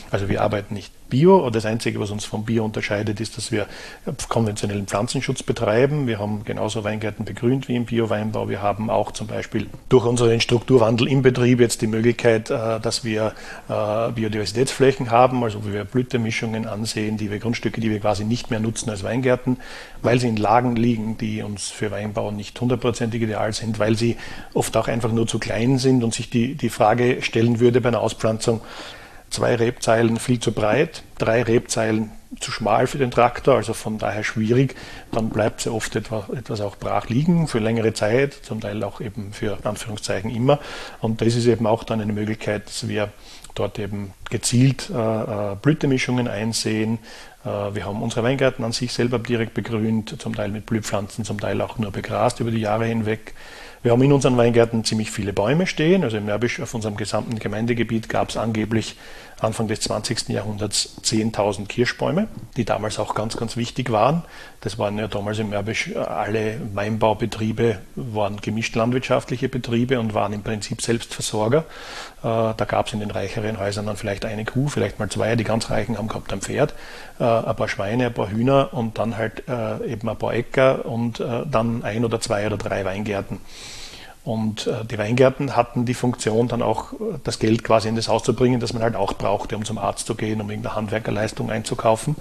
Also 0.09 0.29
wir 0.29 0.41
arbeiten 0.41 0.73
nicht 0.73 0.91
Bio. 1.13 1.47
Das 1.51 1.67
Einzige, 1.67 1.99
was 1.99 2.09
uns 2.09 2.25
vom 2.25 2.43
Bio 2.43 2.65
unterscheidet, 2.65 3.19
ist, 3.19 3.37
dass 3.37 3.51
wir 3.51 3.67
konventionellen 4.29 4.87
Pflanzenschutz 4.87 5.43
betreiben. 5.43 6.07
Wir 6.07 6.17
haben 6.17 6.43
genauso 6.43 6.83
Weingärten 6.83 7.23
begrünt 7.23 7.67
wie 7.67 7.75
im 7.75 7.85
Bio-Weinbau. 7.85 8.49
Wir 8.49 8.63
haben 8.63 8.89
auch 8.89 9.11
zum 9.11 9.27
Beispiel 9.27 9.67
durch 9.89 10.05
unseren 10.05 10.41
Strukturwandel 10.41 11.07
im 11.07 11.21
Betrieb 11.21 11.59
jetzt 11.59 11.83
die 11.83 11.87
Möglichkeit, 11.87 12.49
äh, 12.49 12.79
dass 12.79 13.03
wir 13.03 13.33
äh, 13.69 14.11
Biodiversitätsflächen 14.11 15.11
haben, 15.11 15.43
also 15.43 15.63
wo 15.63 15.71
wir 15.71 15.83
Blütemischungen 15.83 16.65
ansehen, 16.65 17.17
die 17.17 17.29
wir 17.29 17.37
Grundstücke, 17.37 17.79
die 17.79 17.91
wir 17.91 17.99
quasi 17.99 18.25
nicht 18.25 18.49
mehr 18.49 18.59
nutzen 18.59 18.89
als 18.89 19.03
Weingärten, 19.03 19.57
weil 20.01 20.19
sie 20.19 20.29
in 20.29 20.37
Lagen 20.37 20.75
liegen, 20.75 21.19
die 21.19 21.43
uns 21.43 21.69
für 21.69 21.91
Weinbau 21.91 22.31
nicht 22.31 22.59
hundertprozentig 22.59 23.21
ideal 23.21 23.53
sind, 23.53 23.77
weil 23.77 23.95
sie 23.95 24.17
oft 24.55 24.75
auch 24.77 24.87
einfach 24.87 25.11
nur 25.11 25.27
zu 25.27 25.37
klein 25.37 25.77
sind 25.77 26.03
und 26.03 26.11
sich 26.15 26.31
die, 26.31 26.55
die 26.55 26.69
Frage 26.69 27.21
stellen 27.21 27.59
würde 27.59 27.81
bei 27.81 27.89
einer 27.89 28.01
Auspflanzung, 28.01 28.61
zwei 29.33 29.55
Rebzeilen 29.55 30.17
viel 30.17 30.39
zu 30.39 30.51
breit, 30.51 31.03
drei 31.17 31.43
Rebzeilen 31.43 32.11
zu 32.39 32.51
schmal 32.51 32.87
für 32.87 32.97
den 32.97 33.11
Traktor, 33.11 33.55
also 33.55 33.73
von 33.73 33.97
daher 33.97 34.23
schwierig. 34.23 34.75
Dann 35.11 35.29
bleibt 35.29 35.61
sie 35.61 35.71
oft 35.71 35.95
etwas, 35.95 36.29
etwas 36.29 36.61
auch 36.61 36.77
brach 36.77 37.09
liegen 37.09 37.47
für 37.47 37.59
längere 37.59 37.93
Zeit, 37.93 38.33
zum 38.33 38.61
Teil 38.61 38.83
auch 38.83 39.01
eben 39.01 39.33
für 39.33 39.57
Anführungszeichen 39.63 40.31
immer. 40.31 40.59
Und 41.01 41.21
das 41.21 41.35
ist 41.35 41.45
eben 41.45 41.67
auch 41.67 41.83
dann 41.83 42.01
eine 42.01 42.13
Möglichkeit, 42.13 42.67
dass 42.67 42.87
wir 42.87 43.09
dort 43.55 43.77
eben 43.77 44.13
gezielt 44.29 44.89
äh, 44.89 44.93
äh 45.51 45.55
Blütemischungen 45.61 46.27
einsehen. 46.27 46.99
Äh, 47.45 47.75
wir 47.75 47.85
haben 47.85 48.01
unsere 48.01 48.23
Weingärten 48.23 48.65
an 48.65 48.71
sich 48.71 48.93
selber 48.93 49.19
direkt 49.19 49.53
begrünt, 49.53 50.21
zum 50.21 50.35
Teil 50.35 50.49
mit 50.49 50.65
Blühpflanzen, 50.65 51.25
zum 51.25 51.39
Teil 51.39 51.61
auch 51.61 51.77
nur 51.77 51.91
begrast 51.91 52.39
über 52.39 52.51
die 52.51 52.61
Jahre 52.61 52.85
hinweg. 52.85 53.33
Wir 53.83 53.91
haben 53.91 54.01
in 54.01 54.13
unseren 54.13 54.37
Weingärten 54.37 54.85
ziemlich 54.85 55.11
viele 55.11 55.33
Bäume 55.33 55.67
stehen. 55.67 56.05
Also 56.05 56.15
im 56.15 56.25
Märbisch 56.25 56.61
auf 56.61 56.73
unserem 56.73 56.95
gesamten 56.95 57.37
Gemeindegebiet 57.37 58.07
gab 58.07 58.29
es 58.29 58.37
angeblich 58.37 58.95
Anfang 59.43 59.67
des 59.67 59.81
20. 59.81 60.29
Jahrhunderts 60.29 60.95
10.000 61.03 61.67
Kirschbäume, 61.67 62.27
die 62.57 62.65
damals 62.65 62.99
auch 62.99 63.15
ganz, 63.15 63.37
ganz 63.37 63.57
wichtig 63.57 63.91
waren. 63.91 64.23
Das 64.61 64.77
waren 64.77 64.97
ja 64.97 65.07
damals 65.07 65.39
im 65.39 65.49
Märbisch 65.49 65.89
äh, 65.89 65.97
alle 65.97 66.59
Weinbaubetriebe, 66.73 67.79
waren 67.95 68.37
gemischt 68.37 68.75
landwirtschaftliche 68.75 69.49
Betriebe 69.49 69.99
und 69.99 70.13
waren 70.13 70.33
im 70.33 70.41
Prinzip 70.41 70.81
Selbstversorger. 70.81 71.59
Äh, 71.59 72.23
da 72.23 72.65
gab 72.67 72.87
es 72.87 72.93
in 72.93 72.99
den 72.99 73.11
reicheren 73.11 73.59
Häusern 73.59 73.85
dann 73.85 73.97
vielleicht 73.97 74.25
eine 74.25 74.45
Kuh, 74.45 74.69
vielleicht 74.69 74.99
mal 74.99 75.09
zwei. 75.09 75.35
Die 75.35 75.43
ganz 75.43 75.69
Reichen 75.69 75.97
haben 75.97 76.07
gehabt 76.07 76.31
ein 76.31 76.41
Pferd, 76.41 76.73
äh, 77.19 77.23
ein 77.23 77.55
paar 77.55 77.67
Schweine, 77.67 78.07
ein 78.07 78.13
paar 78.13 78.29
Hühner 78.29 78.73
und 78.73 78.97
dann 78.97 79.17
halt 79.17 79.43
eben 79.85 80.09
ein 80.09 80.17
paar 80.17 80.33
Äcker 80.33 80.85
und 80.85 81.19
dann 81.19 81.83
ein 81.83 82.05
oder 82.05 82.19
zwei 82.19 82.45
oder 82.47 82.57
drei 82.57 82.85
Weingärten. 82.85 83.39
Und 84.23 84.67
äh, 84.67 84.85
die 84.85 84.97
Weingärten 84.97 85.55
hatten 85.55 85.85
die 85.85 85.93
Funktion, 85.93 86.47
dann 86.47 86.61
auch 86.61 86.93
äh, 86.93 87.19
das 87.23 87.39
Geld 87.39 87.63
quasi 87.63 87.89
in 87.89 87.95
das 87.95 88.07
Haus 88.07 88.23
zu 88.23 88.33
bringen, 88.33 88.59
das 88.59 88.73
man 88.73 88.81
halt 88.81 88.95
auch 88.95 89.13
brauchte, 89.13 89.57
um 89.57 89.65
zum 89.65 89.77
Arzt 89.77 90.07
zu 90.07 90.15
gehen, 90.15 90.39
um 90.39 90.49
irgendeine 90.49 90.75
Handwerkerleistung 90.75 91.51
einzukaufen. 91.51 92.15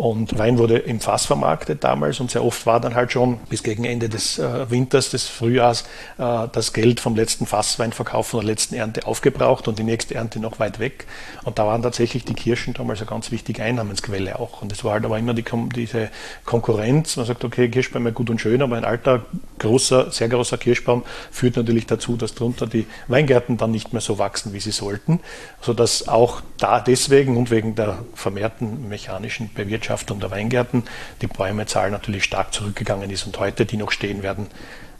Und 0.00 0.38
Wein 0.38 0.56
wurde 0.56 0.78
im 0.78 0.98
Fass 0.98 1.26
vermarktet 1.26 1.84
damals 1.84 2.20
und 2.20 2.30
sehr 2.30 2.42
oft 2.42 2.64
war 2.64 2.80
dann 2.80 2.94
halt 2.94 3.12
schon 3.12 3.36
bis 3.50 3.62
gegen 3.62 3.84
Ende 3.84 4.08
des 4.08 4.38
äh, 4.38 4.70
Winters, 4.70 5.10
des 5.10 5.28
Frühjahrs, 5.28 5.82
äh, 6.16 6.48
das 6.50 6.72
Geld 6.72 7.00
vom 7.00 7.16
letzten 7.16 7.44
Fassweinverkauf 7.44 8.28
von 8.28 8.40
der 8.40 8.46
letzten 8.46 8.76
Ernte 8.76 9.06
aufgebraucht 9.06 9.68
und 9.68 9.78
die 9.78 9.82
nächste 9.82 10.14
Ernte 10.14 10.40
noch 10.40 10.58
weit 10.58 10.78
weg. 10.78 11.04
Und 11.44 11.58
da 11.58 11.66
waren 11.66 11.82
tatsächlich 11.82 12.24
die 12.24 12.32
Kirschen 12.32 12.72
damals 12.72 13.00
eine 13.00 13.10
ganz 13.10 13.30
wichtige 13.30 13.62
Einnahmensquelle 13.62 14.38
auch. 14.38 14.62
Und 14.62 14.72
es 14.72 14.84
war 14.84 14.94
halt 14.94 15.04
aber 15.04 15.18
immer 15.18 15.34
die, 15.34 15.44
diese 15.76 16.08
Konkurrenz. 16.46 17.18
Man 17.18 17.26
sagt, 17.26 17.44
okay, 17.44 17.68
Kirschbäume 17.68 18.12
gut 18.14 18.30
und 18.30 18.40
schön, 18.40 18.62
aber 18.62 18.78
ein 18.78 18.86
alter, 18.86 19.26
großer, 19.58 20.12
sehr 20.12 20.30
großer 20.30 20.56
Kirschbaum 20.56 21.04
führt 21.30 21.56
natürlich 21.56 21.84
dazu, 21.84 22.16
dass 22.16 22.34
darunter 22.34 22.66
die 22.66 22.86
Weingärten 23.08 23.58
dann 23.58 23.70
nicht 23.70 23.92
mehr 23.92 24.00
so 24.00 24.18
wachsen, 24.18 24.54
wie 24.54 24.60
sie 24.60 24.72
sollten. 24.72 25.20
Sodass 25.60 26.08
auch 26.08 26.40
da 26.56 26.80
deswegen 26.80 27.36
und 27.36 27.50
wegen 27.50 27.74
der 27.74 27.98
vermehrten 28.14 28.88
mechanischen 28.88 29.52
Bewirtschaftung 29.52 29.89
Bewirtschaftung 29.90 30.20
der 30.20 30.30
Weingärten 30.30 30.84
die 31.20 31.26
Bäumezahl 31.26 31.90
natürlich 31.90 32.22
stark 32.22 32.54
zurückgegangen 32.54 33.10
ist 33.10 33.26
und 33.26 33.38
heute 33.40 33.66
die 33.66 33.76
noch 33.76 33.90
stehen 33.90 34.22
werden, 34.22 34.46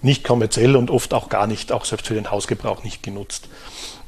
nicht 0.03 0.24
kommerziell 0.24 0.74
und 0.76 0.91
oft 0.91 1.14
auch 1.14 1.28
gar 1.28 1.47
nicht, 1.47 1.70
auch 1.70 1.84
selbst 1.84 2.09
für 2.09 2.14
den 2.14 2.30
Hausgebrauch 2.30 2.82
nicht 2.82 3.03
genutzt. 3.03 3.49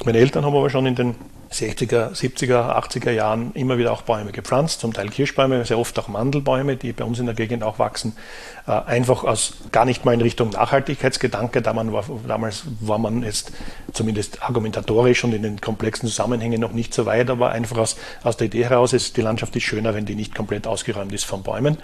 Meine 0.05 0.19
Eltern 0.19 0.45
haben 0.45 0.57
aber 0.57 0.69
schon 0.69 0.87
in 0.87 0.97
den 0.97 1.15
60er, 1.53 2.13
70er, 2.13 2.75
80er 2.77 3.11
Jahren 3.11 3.53
immer 3.55 3.79
wieder 3.79 3.93
auch 3.93 4.03
Bäume 4.03 4.33
gepflanzt, 4.33 4.81
zum 4.81 4.93
Teil 4.93 5.09
Kirschbäume, 5.11 5.65
sehr 5.65 5.79
oft 5.79 5.97
auch 5.99 6.09
Mandelbäume, 6.09 6.77
die 6.77 6.93
bei 6.93 7.05
uns 7.05 7.21
in 7.21 7.27
der 7.27 7.35
Gegend 7.35 7.63
auch 7.63 7.79
wachsen. 7.79 8.17
Äh, 8.67 8.73
einfach 8.73 9.23
aus 9.23 9.55
gar 9.71 9.85
nicht 9.85 10.05
mal 10.05 10.15
in 10.15 10.21
Richtung 10.21 10.51
Nachhaltigkeitsgedanke, 10.51 11.63
da 11.63 11.73
man 11.73 11.93
war, 11.93 12.05
damals 12.27 12.65
war 12.81 12.99
man 12.99 13.23
jetzt 13.23 13.53
zumindest 13.93 14.43
argumentatorisch 14.43 15.23
und 15.25 15.35
in 15.35 15.43
den 15.43 15.61
komplexen 15.61 16.09
Zusammenhängen 16.09 16.61
noch 16.61 16.73
nicht 16.73 16.95
so 16.95 17.07
weit, 17.07 17.31
aber 17.31 17.51
einfach 17.51 17.79
aus, 17.79 17.97
aus 18.25 18.37
der 18.37 18.47
Idee 18.47 18.65
heraus 18.65 18.93
ist, 18.95 19.17
die 19.17 19.23
Landschaft 19.23 19.55
ist 19.55 19.63
schöner, 19.63 19.95
wenn 19.95 20.07
die 20.07 20.17
nicht 20.17 20.35
komplett 20.35 20.67
ausgeräumt 20.67 21.13
ist 21.13 21.25
von 21.25 21.43
Bäumen. 21.43 21.77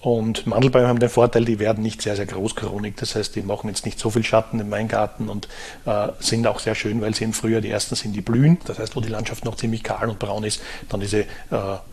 Und 0.00 0.46
Mandelbäume 0.46 0.86
haben 0.86 1.00
den 1.00 1.08
Vorteil, 1.08 1.44
die 1.44 1.58
werden 1.58 1.82
nicht 1.82 2.02
sehr, 2.02 2.14
sehr 2.14 2.26
großkronig. 2.26 2.94
Das 2.96 3.16
heißt, 3.16 3.34
die 3.34 3.42
machen 3.42 3.68
jetzt 3.68 3.84
nicht 3.84 3.98
so 3.98 4.10
viel 4.10 4.22
Schatten 4.22 4.60
im 4.60 4.70
Weingarten 4.70 5.28
und 5.28 5.48
äh, 5.86 6.08
sind 6.20 6.46
auch 6.46 6.60
sehr 6.60 6.76
schön, 6.76 7.00
weil 7.00 7.16
sie 7.16 7.24
im 7.24 7.32
Frühjahr 7.32 7.60
die 7.60 7.70
ersten 7.70 7.96
sind, 7.96 8.12
die 8.12 8.20
blühen. 8.20 8.58
Das 8.66 8.78
heißt, 8.78 8.94
wo 8.94 9.00
die 9.00 9.08
Landschaft 9.08 9.44
noch 9.44 9.56
ziemlich 9.56 9.82
kahl 9.82 10.08
und 10.08 10.20
braun 10.20 10.44
ist, 10.44 10.62
dann 10.88 11.00
diese 11.00 11.22
äh, 11.22 11.26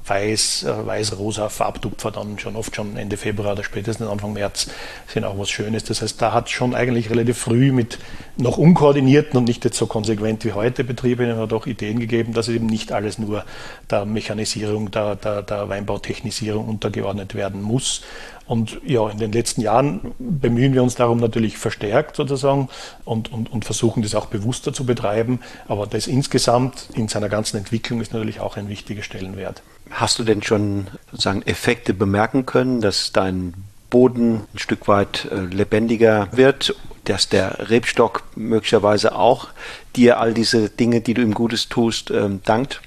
weiß, 0.05 0.63
äh, 0.63 0.85
weiß-rosa 0.85 1.49
Farbtupfer 1.49 2.11
dann 2.11 2.37
schon 2.37 2.55
oft 2.55 2.75
schon 2.75 2.95
Ende 2.95 3.17
Februar 3.17 3.53
oder 3.53 3.63
spätestens 3.63 4.07
Anfang 4.07 4.33
März 4.33 4.67
sind 5.07 5.23
auch 5.23 5.39
was 5.39 5.49
Schönes. 5.49 5.83
Das 5.85 6.03
heißt, 6.03 6.21
da 6.21 6.31
hat 6.31 6.51
schon 6.51 6.75
eigentlich 6.75 7.09
relativ 7.09 7.39
früh 7.39 7.71
mit 7.71 7.97
noch 8.37 8.57
unkoordinierten 8.57 9.37
und 9.37 9.45
nicht 9.45 9.63
jetzt 9.63 9.77
so 9.77 9.87
konsequent 9.87 10.43
wie 10.45 10.53
heute 10.53 10.83
Betriebe 10.83 11.35
hat 11.37 11.53
auch 11.53 11.65
Ideen 11.65 11.99
gegeben, 11.99 12.33
dass 12.33 12.49
eben 12.49 12.65
nicht 12.65 12.91
alles 12.91 13.17
nur 13.17 13.45
der 13.89 14.05
Mechanisierung, 14.05 14.91
der, 14.91 15.15
der, 15.15 15.41
der 15.41 15.69
Weinbautechnisierung 15.69 16.67
untergeordnet 16.67 17.35
werden 17.35 17.61
muss 17.61 18.01
und 18.47 18.79
ja, 18.85 19.09
in 19.09 19.17
den 19.17 19.31
letzten 19.31 19.61
Jahren 19.61 20.13
bemühen 20.19 20.73
wir 20.73 20.83
uns 20.83 20.95
darum 20.95 21.19
natürlich 21.19 21.57
verstärkt 21.57 22.15
sozusagen 22.15 22.69
und, 23.03 23.31
und, 23.31 23.51
und 23.51 23.65
versuchen 23.65 24.03
das 24.03 24.13
auch 24.13 24.27
bewusster 24.27 24.71
zu 24.71 24.85
betreiben. 24.85 25.39
Aber 25.67 25.87
das 25.87 26.05
insgesamt 26.05 26.89
in 26.93 27.07
seiner 27.07 27.29
ganzen 27.29 27.57
Entwicklung 27.57 28.01
ist 28.01 28.13
natürlich 28.13 28.39
auch 28.39 28.55
ein 28.57 28.69
wichtiger 28.69 29.01
Stellenwert. 29.01 29.63
Hast 29.89 30.19
du 30.19 30.23
denn 30.23 30.43
schon 30.43 30.87
sozusagen 31.09 31.41
Effekte 31.43 31.93
bemerken 31.93 32.45
können, 32.45 32.81
dass 32.81 33.11
dein 33.11 33.53
Boden 33.89 34.41
ein 34.53 34.59
Stück 34.59 34.87
weit 34.87 35.27
äh, 35.31 35.39
lebendiger 35.39 36.27
wird, 36.31 36.75
dass 37.05 37.29
der 37.29 37.69
Rebstock 37.69 38.23
möglicherweise 38.35 39.15
auch 39.15 39.47
dir 39.95 40.19
all 40.19 40.33
diese 40.33 40.69
Dinge, 40.69 41.01
die 41.01 41.13
du 41.13 41.21
ihm 41.21 41.33
Gutes 41.33 41.69
tust, 41.69 42.11
ähm, 42.11 42.41
dankt? 42.43 42.81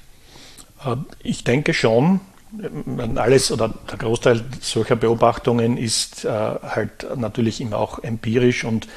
Äh, 0.85 0.95
ich 1.23 1.43
denke 1.43 1.73
schon 1.73 2.21
alles 3.15 3.51
oder 3.51 3.69
der 3.91 3.97
Großteil 3.97 4.43
solcher 4.59 4.95
Beobachtungen 4.95 5.77
ist 5.77 6.25
äh, 6.25 6.29
halt 6.29 7.15
natürlich 7.15 7.61
immer 7.61 7.77
auch 7.77 7.99
empirisch 7.99 8.63
und 8.63 8.87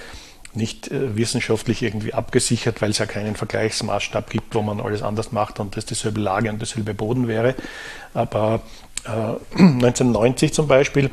nicht 0.55 0.91
äh, 0.91 1.17
wissenschaftlich 1.17 1.83
irgendwie 1.83 2.15
abgesichert, 2.15 2.83
weil 2.83 2.91
es 2.91 2.99
ja 2.99 3.07
keinen 3.07 3.37
Vergleichsmaßstab 3.37 4.31
gibt, 4.31 4.55
wo 4.55 4.63
man 4.63 4.81
alles 4.81 5.03
anders 5.03 5.33
macht 5.33 5.61
und 5.61 5.77
das 5.77 5.87
dieselbe 5.87 6.21
Lage 6.21 6.51
und 6.51 6.61
dieselbe 6.61 6.95
Boden 6.95 7.29
wäre. 7.29 7.55
Aber 8.15 8.61
äh, 9.05 9.11
1990 9.59 10.53
zum 10.53 10.67
Beispiel 10.67 11.11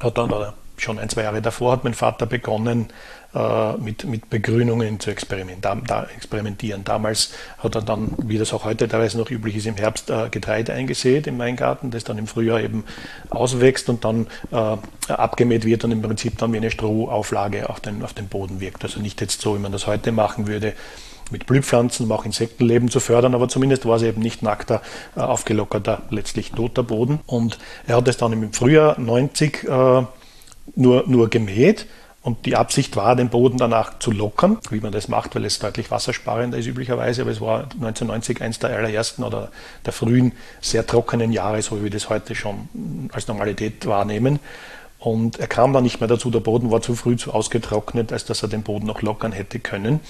hat 0.00 0.18
dann, 0.18 0.30
oder 0.30 0.54
schon 0.76 0.98
ein, 0.98 1.08
zwei 1.08 1.22
Jahre 1.22 1.42
davor, 1.42 1.72
hat 1.72 1.84
mein 1.84 1.94
Vater 1.94 2.26
begonnen, 2.26 2.88
äh, 3.34 3.72
mit, 3.78 4.04
mit 4.04 4.30
Begrünungen 4.30 5.00
zu 5.00 5.10
experimentieren. 5.10 6.84
Damals 6.84 7.32
hat 7.58 7.74
er 7.74 7.82
dann, 7.82 8.12
wie 8.18 8.38
das 8.38 8.52
auch 8.52 8.64
heute 8.64 8.86
teilweise 8.88 9.18
noch 9.18 9.30
üblich 9.30 9.56
ist, 9.56 9.66
im 9.66 9.76
Herbst 9.76 10.08
äh, 10.10 10.28
Getreide 10.30 10.72
eingesät 10.72 11.26
im 11.26 11.38
Weingarten, 11.38 11.90
das 11.90 12.04
dann 12.04 12.16
im 12.18 12.26
Frühjahr 12.26 12.60
eben 12.60 12.84
auswächst 13.30 13.88
und 13.88 14.04
dann 14.04 14.28
äh, 14.52 14.76
abgemäht 15.12 15.64
wird 15.64 15.84
und 15.84 15.90
im 15.90 16.02
Prinzip 16.02 16.38
dann 16.38 16.52
wie 16.52 16.58
eine 16.58 16.70
Strohauflage 16.70 17.68
auf 17.68 17.80
den, 17.80 18.04
auf 18.04 18.12
den 18.12 18.28
Boden 18.28 18.60
wirkt. 18.60 18.84
Also 18.84 19.00
nicht 19.00 19.20
jetzt 19.20 19.40
so, 19.40 19.56
wie 19.56 19.60
man 19.60 19.72
das 19.72 19.86
heute 19.86 20.12
machen 20.12 20.46
würde, 20.46 20.74
mit 21.30 21.46
Blühpflanzen, 21.46 22.06
um 22.06 22.12
auch 22.12 22.24
Insektenleben 22.24 22.88
zu 22.88 23.00
fördern, 23.00 23.34
aber 23.34 23.48
zumindest 23.48 23.86
war 23.86 23.96
es 23.96 24.02
eben 24.02 24.20
nicht 24.20 24.42
nackter, 24.42 24.82
aufgelockerter, 25.16 26.02
letztlich 26.10 26.52
toter 26.52 26.82
Boden. 26.82 27.20
Und 27.26 27.58
er 27.86 27.96
hat 27.96 28.06
es 28.08 28.16
dann 28.16 28.32
im 28.32 28.52
Frühjahr 28.52 29.00
90 29.00 29.64
äh, 29.64 30.02
nur, 30.74 31.04
nur 31.06 31.30
gemäht 31.30 31.86
und 32.24 32.46
die 32.46 32.56
Absicht 32.56 32.96
war, 32.96 33.16
den 33.16 33.28
Boden 33.28 33.58
danach 33.58 33.98
zu 33.98 34.10
lockern, 34.10 34.58
wie 34.70 34.80
man 34.80 34.92
das 34.92 35.08
macht, 35.08 35.34
weil 35.34 35.44
es 35.44 35.58
deutlich 35.58 35.90
wassersparender 35.90 36.56
ist 36.56 36.66
üblicherweise. 36.66 37.20
Aber 37.20 37.30
es 37.30 37.40
war 37.42 37.64
1990 37.64 38.40
eines 38.40 38.58
der 38.58 38.70
allerersten 38.70 39.24
oder 39.24 39.50
der 39.84 39.92
frühen, 39.92 40.32
sehr 40.62 40.86
trockenen 40.86 41.32
Jahre, 41.32 41.60
so 41.60 41.78
wie 41.78 41.84
wir 41.84 41.90
das 41.90 42.08
heute 42.08 42.34
schon 42.34 43.10
als 43.12 43.28
Normalität 43.28 43.84
wahrnehmen. 43.84 44.38
Und 44.98 45.38
er 45.38 45.48
kam 45.48 45.74
dann 45.74 45.82
nicht 45.82 46.00
mehr 46.00 46.08
dazu, 46.08 46.30
der 46.30 46.40
Boden 46.40 46.70
war 46.70 46.80
zu 46.80 46.94
früh 46.94 47.16
zu 47.16 47.34
ausgetrocknet, 47.34 48.10
als 48.10 48.24
dass 48.24 48.42
er 48.42 48.48
den 48.48 48.62
Boden 48.62 48.86
noch 48.86 49.02
lockern 49.02 49.32
hätte 49.32 49.58
können. 49.58 50.00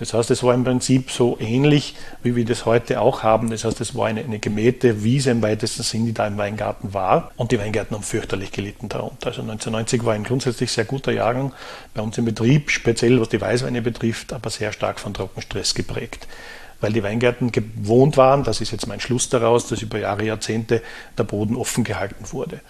Das 0.00 0.14
heißt, 0.14 0.30
es 0.30 0.42
war 0.42 0.54
im 0.54 0.64
Prinzip 0.64 1.10
so 1.10 1.36
ähnlich, 1.38 1.94
wie 2.22 2.34
wir 2.34 2.46
das 2.46 2.64
heute 2.64 3.02
auch 3.02 3.22
haben. 3.22 3.50
Das 3.50 3.64
heißt, 3.64 3.80
es 3.82 3.94
war 3.94 4.06
eine, 4.06 4.22
eine 4.22 4.38
gemähte 4.38 5.04
Wiese 5.04 5.30
im 5.30 5.42
weitesten 5.42 5.82
Sinn, 5.82 6.06
die 6.06 6.14
da 6.14 6.26
im 6.26 6.38
Weingarten 6.38 6.94
war. 6.94 7.30
Und 7.36 7.52
die 7.52 7.58
Weingärten 7.58 7.94
haben 7.94 8.02
fürchterlich 8.02 8.50
gelitten 8.50 8.88
darunter. 8.88 9.26
Also 9.26 9.42
1990 9.42 10.04
war 10.04 10.14
ein 10.14 10.24
grundsätzlich 10.24 10.72
sehr 10.72 10.86
guter 10.86 11.12
Jahrgang 11.12 11.52
bei 11.92 12.00
uns 12.00 12.16
im 12.16 12.24
Betrieb, 12.24 12.70
speziell 12.70 13.20
was 13.20 13.28
die 13.28 13.40
Weißweine 13.40 13.82
betrifft, 13.82 14.32
aber 14.32 14.48
sehr 14.48 14.72
stark 14.72 14.98
von 14.98 15.14
Trockenstress 15.14 15.74
geprägt 15.74 16.26
weil 16.82 16.94
die 16.94 17.02
Weingärten 17.02 17.52
gewohnt 17.52 18.16
waren, 18.16 18.42
das 18.42 18.62
ist 18.62 18.70
jetzt 18.70 18.86
mein 18.86 19.00
Schluss 19.00 19.28
daraus, 19.28 19.66
dass 19.66 19.82
über 19.82 19.98
Jahre, 19.98 20.24
Jahrzehnte 20.24 20.80
der 21.18 21.24
Boden 21.24 21.54
offen 21.54 21.84
gehalten 21.84 22.32
wurde 22.32 22.62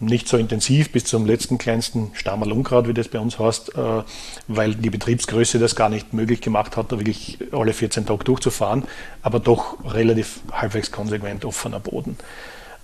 nicht 0.00 0.28
so 0.28 0.36
intensiv 0.36 0.92
bis 0.92 1.04
zum 1.04 1.26
letzten 1.26 1.58
kleinsten 1.58 2.10
Stammerl 2.14 2.52
Unkraut, 2.52 2.88
wie 2.88 2.94
das 2.94 3.08
bei 3.08 3.18
uns 3.18 3.38
heißt, 3.38 3.74
äh, 3.74 4.02
weil 4.46 4.74
die 4.74 4.90
Betriebsgröße 4.90 5.58
das 5.58 5.74
gar 5.74 5.88
nicht 5.88 6.12
möglich 6.12 6.40
gemacht 6.40 6.76
hat, 6.76 6.92
da 6.92 6.98
wirklich 6.98 7.38
alle 7.52 7.72
14 7.72 8.06
Tage 8.06 8.24
durchzufahren, 8.24 8.84
aber 9.22 9.40
doch 9.40 9.76
relativ 9.84 10.40
halbwegs 10.52 10.92
konsequent 10.92 11.44
offener 11.44 11.80
Boden. 11.80 12.16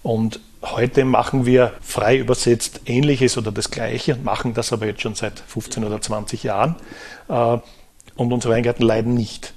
Und 0.03 0.41
heute 0.63 1.05
machen 1.05 1.47
wir 1.47 1.73
frei 1.81 2.19
übersetzt 2.19 2.83
Ähnliches 2.87 3.39
oder 3.39 3.53
das 3.53 3.71
Gleiche, 3.71 4.17
machen 4.17 4.55
das 4.55 4.73
aber 4.73 4.87
jetzt 4.87 5.03
schon 5.03 5.15
seit 5.15 5.41
15 5.41 5.85
oder 5.85 6.01
20 6.01 6.43
Jahren. 6.43 6.77
Äh, 7.29 7.59
und 8.17 8.33
unsere 8.33 8.55
Weingärten 8.55 8.85
leiden 8.85 9.15
nicht. 9.15 9.55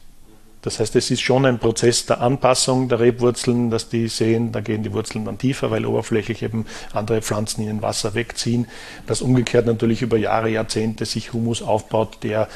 Das 0.68 0.82
heißt, 0.82 0.98
es 0.98 1.12
ist 1.12 1.22
schon 1.22 1.46
ein 1.46 1.60
Prozess 1.60 2.08
der 2.08 2.20
Anpassung 2.20 2.90
der 2.90 3.00
Rebwurzeln, 3.00 3.70
dass 3.70 3.88
die 3.88 4.10
sehen, 4.10 4.52
da 4.52 4.60
gehen 4.60 4.84
die 4.84 4.92
Wurzeln 4.92 5.24
dann 5.24 5.38
tiefer, 5.38 5.72
weil 5.72 5.86
oberflächlich 5.86 6.44
eben 6.44 6.66
andere 6.92 7.22
Pflanzen 7.22 7.62
ihnen 7.64 7.82
Wasser 7.82 8.16
wegziehen. 8.16 8.68
Das 9.06 9.22
umgekehrt 9.22 9.66
natürlich 9.66 10.02
über 10.02 10.18
Jahre, 10.18 10.50
Jahrzehnte 10.50 11.06
sich 11.06 11.32
Humus 11.32 11.62
aufbaut, 11.62 12.18
der 12.22 12.50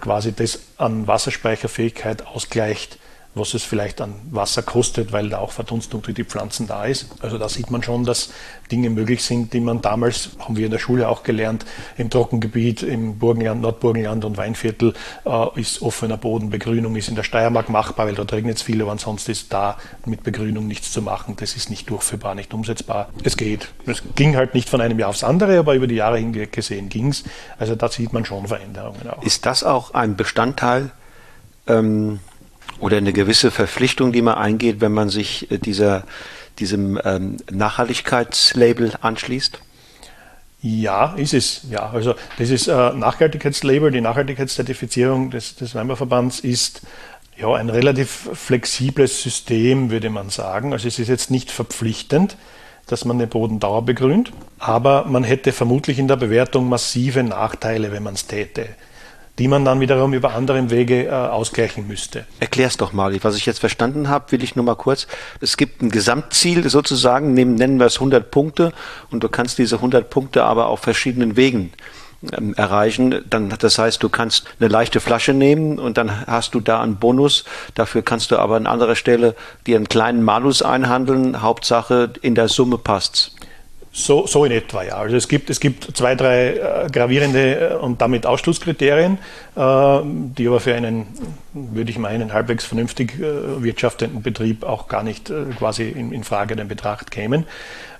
quasi 0.00 0.32
das 0.32 0.58
an 0.76 1.06
Wasserspeicherfähigkeit 1.06 2.26
ausgleicht, 2.26 2.98
was 3.34 3.54
es 3.54 3.62
vielleicht 3.62 4.00
an 4.02 4.14
Wasser 4.30 4.62
kostet, 4.62 5.12
weil 5.12 5.30
da 5.30 5.38
auch 5.38 5.52
Verdunstung 5.52 6.02
durch 6.02 6.14
die 6.14 6.24
Pflanzen 6.24 6.66
da 6.66 6.84
ist. 6.84 7.06
Also 7.20 7.38
da 7.38 7.48
sieht 7.48 7.70
man 7.70 7.82
schon, 7.82 8.04
dass 8.04 8.30
Dinge 8.70 8.90
möglich 8.90 9.24
sind, 9.24 9.54
die 9.54 9.60
man 9.60 9.80
damals, 9.80 10.30
haben 10.38 10.56
wir 10.56 10.66
in 10.66 10.70
der 10.70 10.78
Schule 10.78 11.08
auch 11.08 11.22
gelernt, 11.22 11.64
im 11.96 12.10
Trockengebiet, 12.10 12.82
im 12.82 13.18
Burgenland, 13.18 13.62
Nordburgenland 13.62 14.26
und 14.26 14.36
Weinviertel 14.36 14.92
äh, 15.24 15.60
ist 15.60 15.80
offener 15.80 16.18
Boden, 16.18 16.50
Begrünung 16.50 16.94
ist 16.96 17.08
in 17.08 17.14
der 17.14 17.22
Steiermark 17.22 17.70
machbar, 17.70 18.06
weil 18.06 18.14
dort 18.14 18.32
regnet 18.32 18.56
es 18.56 18.62
viel, 18.62 18.82
aber 18.82 18.92
ansonsten 18.92 19.30
ist 19.30 19.50
da 19.52 19.78
mit 20.04 20.22
Begrünung 20.22 20.66
nichts 20.66 20.92
zu 20.92 21.00
machen. 21.00 21.34
Das 21.36 21.56
ist 21.56 21.70
nicht 21.70 21.88
durchführbar, 21.88 22.34
nicht 22.34 22.52
umsetzbar. 22.52 23.08
Es 23.24 23.38
geht. 23.38 23.68
Es 23.86 24.02
ging 24.14 24.36
halt 24.36 24.52
nicht 24.54 24.68
von 24.68 24.82
einem 24.82 24.98
Jahr 24.98 25.08
aufs 25.08 25.24
andere, 25.24 25.58
aber 25.58 25.74
über 25.74 25.86
die 25.86 25.94
Jahre 25.94 26.18
hinweg 26.18 26.52
gesehen 26.52 26.90
ging 26.90 27.08
es. 27.08 27.24
Also 27.58 27.76
da 27.76 27.88
sieht 27.88 28.12
man 28.12 28.26
schon 28.26 28.46
Veränderungen 28.46 29.08
auch. 29.08 29.22
Ist 29.22 29.46
das 29.46 29.64
auch 29.64 29.94
ein 29.94 30.16
Bestandteil 30.16 30.90
ähm 31.66 32.20
oder 32.82 32.96
eine 32.96 33.12
gewisse 33.12 33.52
Verpflichtung, 33.52 34.12
die 34.12 34.22
man 34.22 34.34
eingeht, 34.34 34.80
wenn 34.80 34.92
man 34.92 35.08
sich 35.08 35.50
äh, 35.50 35.58
dieser, 35.58 36.04
diesem 36.58 37.00
ähm, 37.04 37.36
Nachhaltigkeitslabel 37.50 38.94
anschließt? 39.00 39.60
Ja, 40.60 41.14
ist 41.14 41.32
es. 41.32 41.62
Ja, 41.70 41.90
also 41.90 42.14
das 42.38 42.50
ist 42.50 42.66
äh, 42.66 42.72
Nachhaltigkeitslabel, 42.92 43.92
die 43.92 44.00
Nachhaltigkeitszertifizierung 44.00 45.30
des, 45.30 45.54
des 45.54 45.74
Weinbauverbands 45.76 46.40
ist 46.40 46.82
ja 47.36 47.54
ein 47.54 47.70
relativ 47.70 48.28
flexibles 48.34 49.22
System, 49.22 49.90
würde 49.90 50.10
man 50.10 50.28
sagen. 50.30 50.72
Also 50.72 50.88
es 50.88 50.98
ist 50.98 51.08
jetzt 51.08 51.30
nicht 51.30 51.52
verpflichtend, 51.52 52.36
dass 52.88 53.04
man 53.04 53.18
den 53.18 53.28
Boden 53.28 53.60
dauer 53.60 53.84
begrünt, 53.84 54.32
aber 54.58 55.04
man 55.06 55.22
hätte 55.22 55.52
vermutlich 55.52 56.00
in 56.00 56.08
der 56.08 56.16
Bewertung 56.16 56.68
massive 56.68 57.22
Nachteile, 57.22 57.92
wenn 57.92 58.02
man 58.02 58.14
es 58.14 58.26
täte 58.26 58.66
die 59.38 59.48
man 59.48 59.64
dann 59.64 59.80
wiederum 59.80 60.12
über 60.12 60.34
andere 60.34 60.70
Wege 60.70 61.06
äh, 61.06 61.10
ausgleichen 61.10 61.88
müsste. 61.88 62.26
Erklär's 62.40 62.76
doch 62.76 62.92
mal. 62.92 63.12
Was 63.22 63.36
ich 63.36 63.46
jetzt 63.46 63.60
verstanden 63.60 64.08
habe, 64.08 64.32
will 64.32 64.42
ich 64.42 64.56
nur 64.56 64.64
mal 64.64 64.74
kurz. 64.74 65.06
Es 65.40 65.56
gibt 65.56 65.82
ein 65.82 65.90
Gesamtziel 65.90 66.68
sozusagen, 66.68 67.32
nennen 67.34 67.78
wir 67.78 67.86
es 67.86 67.96
100 67.96 68.30
Punkte 68.30 68.72
und 69.10 69.22
du 69.22 69.28
kannst 69.28 69.58
diese 69.58 69.76
100 69.76 70.10
Punkte 70.10 70.44
aber 70.44 70.66
auf 70.66 70.80
verschiedenen 70.80 71.36
Wegen 71.36 71.72
ähm, 72.36 72.54
erreichen. 72.54 73.24
Dann, 73.28 73.54
das 73.58 73.78
heißt, 73.78 74.02
du 74.02 74.08
kannst 74.08 74.46
eine 74.60 74.68
leichte 74.68 75.00
Flasche 75.00 75.32
nehmen 75.32 75.78
und 75.78 75.96
dann 75.96 76.26
hast 76.26 76.54
du 76.54 76.60
da 76.60 76.82
einen 76.82 76.96
Bonus. 76.96 77.44
Dafür 77.74 78.02
kannst 78.02 78.30
du 78.30 78.38
aber 78.38 78.56
an 78.56 78.66
anderer 78.66 78.96
Stelle 78.96 79.34
dir 79.66 79.76
einen 79.76 79.88
kleinen 79.88 80.22
Malus 80.22 80.62
einhandeln. 80.62 81.42
Hauptsache 81.42 82.12
in 82.20 82.34
der 82.34 82.48
Summe 82.48 82.78
passt's. 82.78 83.34
So, 83.94 84.26
so 84.26 84.46
in 84.46 84.52
etwa, 84.52 84.82
ja. 84.82 84.94
Also 84.94 85.16
es 85.16 85.28
gibt, 85.28 85.50
es 85.50 85.60
gibt 85.60 85.94
zwei, 85.94 86.14
drei 86.14 86.54
äh, 86.54 86.88
gravierende 86.90 87.72
äh, 87.72 87.74
und 87.74 88.00
damit 88.00 88.24
Ausschlusskriterien, 88.24 89.18
äh, 89.54 90.00
die 90.02 90.48
aber 90.48 90.60
für 90.60 90.74
einen, 90.74 91.06
würde 91.52 91.90
ich 91.90 91.98
meinen, 91.98 92.32
halbwegs 92.32 92.64
vernünftig 92.64 93.18
wirtschaftenden 93.18 94.22
Betrieb 94.22 94.64
auch 94.64 94.88
gar 94.88 95.02
nicht 95.02 95.30
quasi 95.58 95.90
in, 95.90 96.10
in 96.12 96.24
Frage 96.24 96.56
den 96.56 96.68
Betracht 96.68 97.10
kämen. 97.10 97.44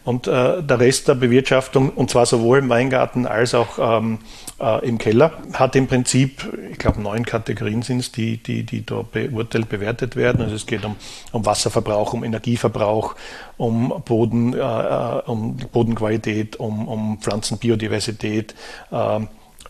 Und 0.05 0.27
äh, 0.27 0.63
der 0.63 0.81
Rest 0.81 1.09
der 1.09 1.15
Bewirtschaftung, 1.15 1.91
und 1.91 2.11
zwar 2.11 2.27
sowohl 2.27 2.59
im 2.59 2.69
Weingarten 2.69 3.27
als 3.27 3.55
auch 3.55 3.79
ähm, 3.79 4.19
äh, 4.61 4.87
im 4.87 4.99
Keller, 4.99 5.33
hat 5.53 5.77
im 5.77 5.87
Prinzip, 5.87 6.53
ich 6.71 6.79
glaube, 6.79 7.01
neun 7.01 7.25
Kategorien 7.25 7.83
sind 7.83 8.01
es, 8.01 8.11
die, 8.11 8.37
die, 8.37 8.65
die 8.65 8.85
da 8.85 9.03
beurteilt, 9.03 9.69
bewertet 9.69 10.17
werden. 10.17 10.43
Also 10.43 10.57
es 10.57 10.67
geht 10.67 10.85
um, 10.85 10.97
um 11.31 11.47
Wasserverbrauch, 11.47 12.15
um 12.15 12.25
Energieverbrauch, 12.25 13.15
um 13.57 14.03
Boden, 14.05 14.55
äh, 14.55 14.59
äh 14.59 15.23
um 15.27 15.57
Bodenqualität, 15.57 16.57
um, 16.57 16.89
um 16.89 17.19
Pflanzenbiodiversität. 17.21 18.55
Äh, 18.91 19.21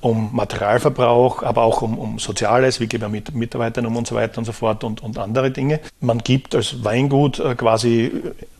um 0.02 0.30
Materialverbrauch, 0.32 1.44
aber 1.44 1.62
auch 1.62 1.80
um, 1.80 1.96
um 1.96 2.18
Soziales, 2.18 2.80
wie 2.80 2.88
geht 2.88 3.00
man 3.00 3.12
mit 3.12 3.34
Mitarbeitern 3.36 3.86
um 3.86 3.96
und 3.96 4.06
so 4.06 4.16
weiter 4.16 4.38
und 4.38 4.44
so 4.44 4.50
fort 4.50 4.82
und, 4.82 5.00
und 5.00 5.16
andere 5.16 5.52
Dinge. 5.52 5.78
Man 6.00 6.18
gibt 6.18 6.56
als 6.56 6.82
Weingut 6.82 7.38
äh, 7.38 7.54
quasi 7.54 8.10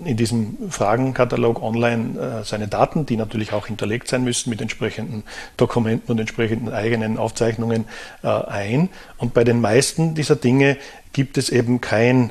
in 0.05 0.16
diesem 0.16 0.57
Fragenkatalog 0.70 1.61
online 1.61 2.43
äh, 2.43 2.45
seine 2.45 2.68
Daten, 2.68 3.07
die 3.07 3.16
natürlich 3.16 3.53
auch 3.53 3.66
hinterlegt 3.66 4.07
sein 4.07 4.22
müssen 4.22 4.51
mit 4.51 4.61
entsprechenden 4.61 5.24
Dokumenten 5.57 6.12
und 6.12 6.20
entsprechenden 6.20 6.72
eigenen 6.72 7.18
Aufzeichnungen 7.18 7.86
äh, 8.22 8.28
ein. 8.28 8.88
Und 9.18 9.34
bei 9.34 9.43
den 9.43 9.61
meisten 9.61 10.14
dieser 10.14 10.36
Dinge 10.36 10.76
gibt 11.12 11.38
es 11.38 11.51
eben 11.51 11.80
kein 11.80 12.30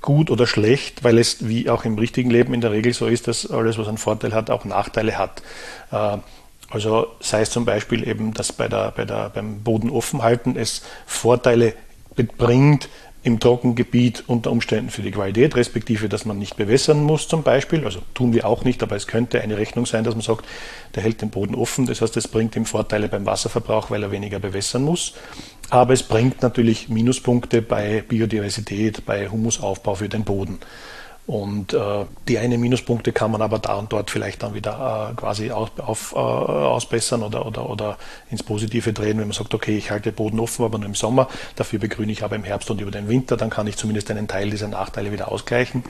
gut 0.00 0.30
oder 0.30 0.46
schlecht, 0.46 1.04
weil 1.04 1.18
es 1.18 1.46
wie 1.46 1.68
auch 1.68 1.84
im 1.84 1.98
richtigen 1.98 2.30
Leben 2.30 2.54
in 2.54 2.62
der 2.62 2.72
Regel 2.72 2.94
so 2.94 3.06
ist, 3.06 3.28
dass 3.28 3.50
alles, 3.50 3.76
was 3.76 3.86
einen 3.86 3.98
Vorteil 3.98 4.32
hat, 4.32 4.48
auch 4.48 4.64
Nachteile 4.64 5.18
hat. 5.18 5.42
Also 6.68 7.08
sei 7.20 7.42
es 7.42 7.50
zum 7.50 7.64
Beispiel 7.64 8.06
eben, 8.06 8.34
dass 8.34 8.52
bei 8.52 8.68
der, 8.68 8.90
bei 8.90 9.04
der, 9.04 9.30
beim 9.30 9.62
Boden 9.62 9.90
offen 9.90 10.22
halten 10.22 10.56
es 10.56 10.82
Vorteile 11.06 11.74
bringt 12.38 12.88
im 13.26 13.40
Trockengebiet 13.40 14.22
unter 14.28 14.52
Umständen 14.52 14.88
für 14.88 15.02
die 15.02 15.10
Qualität, 15.10 15.56
respektive, 15.56 16.08
dass 16.08 16.24
man 16.24 16.38
nicht 16.38 16.56
bewässern 16.56 17.02
muss 17.02 17.26
zum 17.26 17.42
Beispiel. 17.42 17.84
Also 17.84 17.98
tun 18.14 18.32
wir 18.32 18.46
auch 18.46 18.62
nicht, 18.62 18.84
aber 18.84 18.94
es 18.94 19.08
könnte 19.08 19.40
eine 19.40 19.58
Rechnung 19.58 19.84
sein, 19.84 20.04
dass 20.04 20.14
man 20.14 20.22
sagt, 20.22 20.44
der 20.94 21.02
hält 21.02 21.22
den 21.22 21.30
Boden 21.30 21.56
offen. 21.56 21.86
Das 21.86 22.00
heißt, 22.00 22.16
es 22.16 22.28
bringt 22.28 22.54
ihm 22.54 22.66
Vorteile 22.66 23.08
beim 23.08 23.26
Wasserverbrauch, 23.26 23.90
weil 23.90 24.04
er 24.04 24.12
weniger 24.12 24.38
bewässern 24.38 24.84
muss. 24.84 25.14
Aber 25.70 25.92
es 25.92 26.04
bringt 26.04 26.42
natürlich 26.42 26.88
Minuspunkte 26.88 27.62
bei 27.62 28.04
Biodiversität, 28.06 29.04
bei 29.04 29.28
Humusaufbau 29.28 29.96
für 29.96 30.08
den 30.08 30.22
Boden. 30.22 30.60
Und 31.26 31.74
äh, 31.74 32.04
die 32.28 32.38
einen 32.38 32.60
Minuspunkte 32.60 33.10
kann 33.10 33.32
man 33.32 33.42
aber 33.42 33.58
da 33.58 33.74
und 33.74 33.92
dort 33.92 34.12
vielleicht 34.12 34.44
dann 34.44 34.54
wieder 34.54 35.10
äh, 35.10 35.14
quasi 35.16 35.50
auf, 35.50 35.76
auf, 35.78 36.12
äh, 36.12 36.18
ausbessern 36.18 37.24
oder, 37.24 37.44
oder, 37.44 37.68
oder 37.68 37.98
ins 38.30 38.44
Positive 38.44 38.92
drehen, 38.92 39.18
wenn 39.18 39.26
man 39.26 39.32
sagt, 39.32 39.52
okay, 39.52 39.76
ich 39.76 39.90
halte 39.90 40.12
Boden 40.12 40.38
offen, 40.38 40.64
aber 40.64 40.78
nur 40.78 40.86
im 40.86 40.94
Sommer, 40.94 41.28
dafür 41.56 41.80
begrüne 41.80 42.12
ich 42.12 42.22
aber 42.22 42.36
im 42.36 42.44
Herbst 42.44 42.70
und 42.70 42.80
über 42.80 42.92
den 42.92 43.08
Winter, 43.08 43.36
dann 43.36 43.50
kann 43.50 43.66
ich 43.66 43.76
zumindest 43.76 44.08
einen 44.12 44.28
Teil 44.28 44.50
dieser 44.50 44.68
Nachteile 44.68 45.10
wieder 45.10 45.32
ausgleichen. 45.32 45.82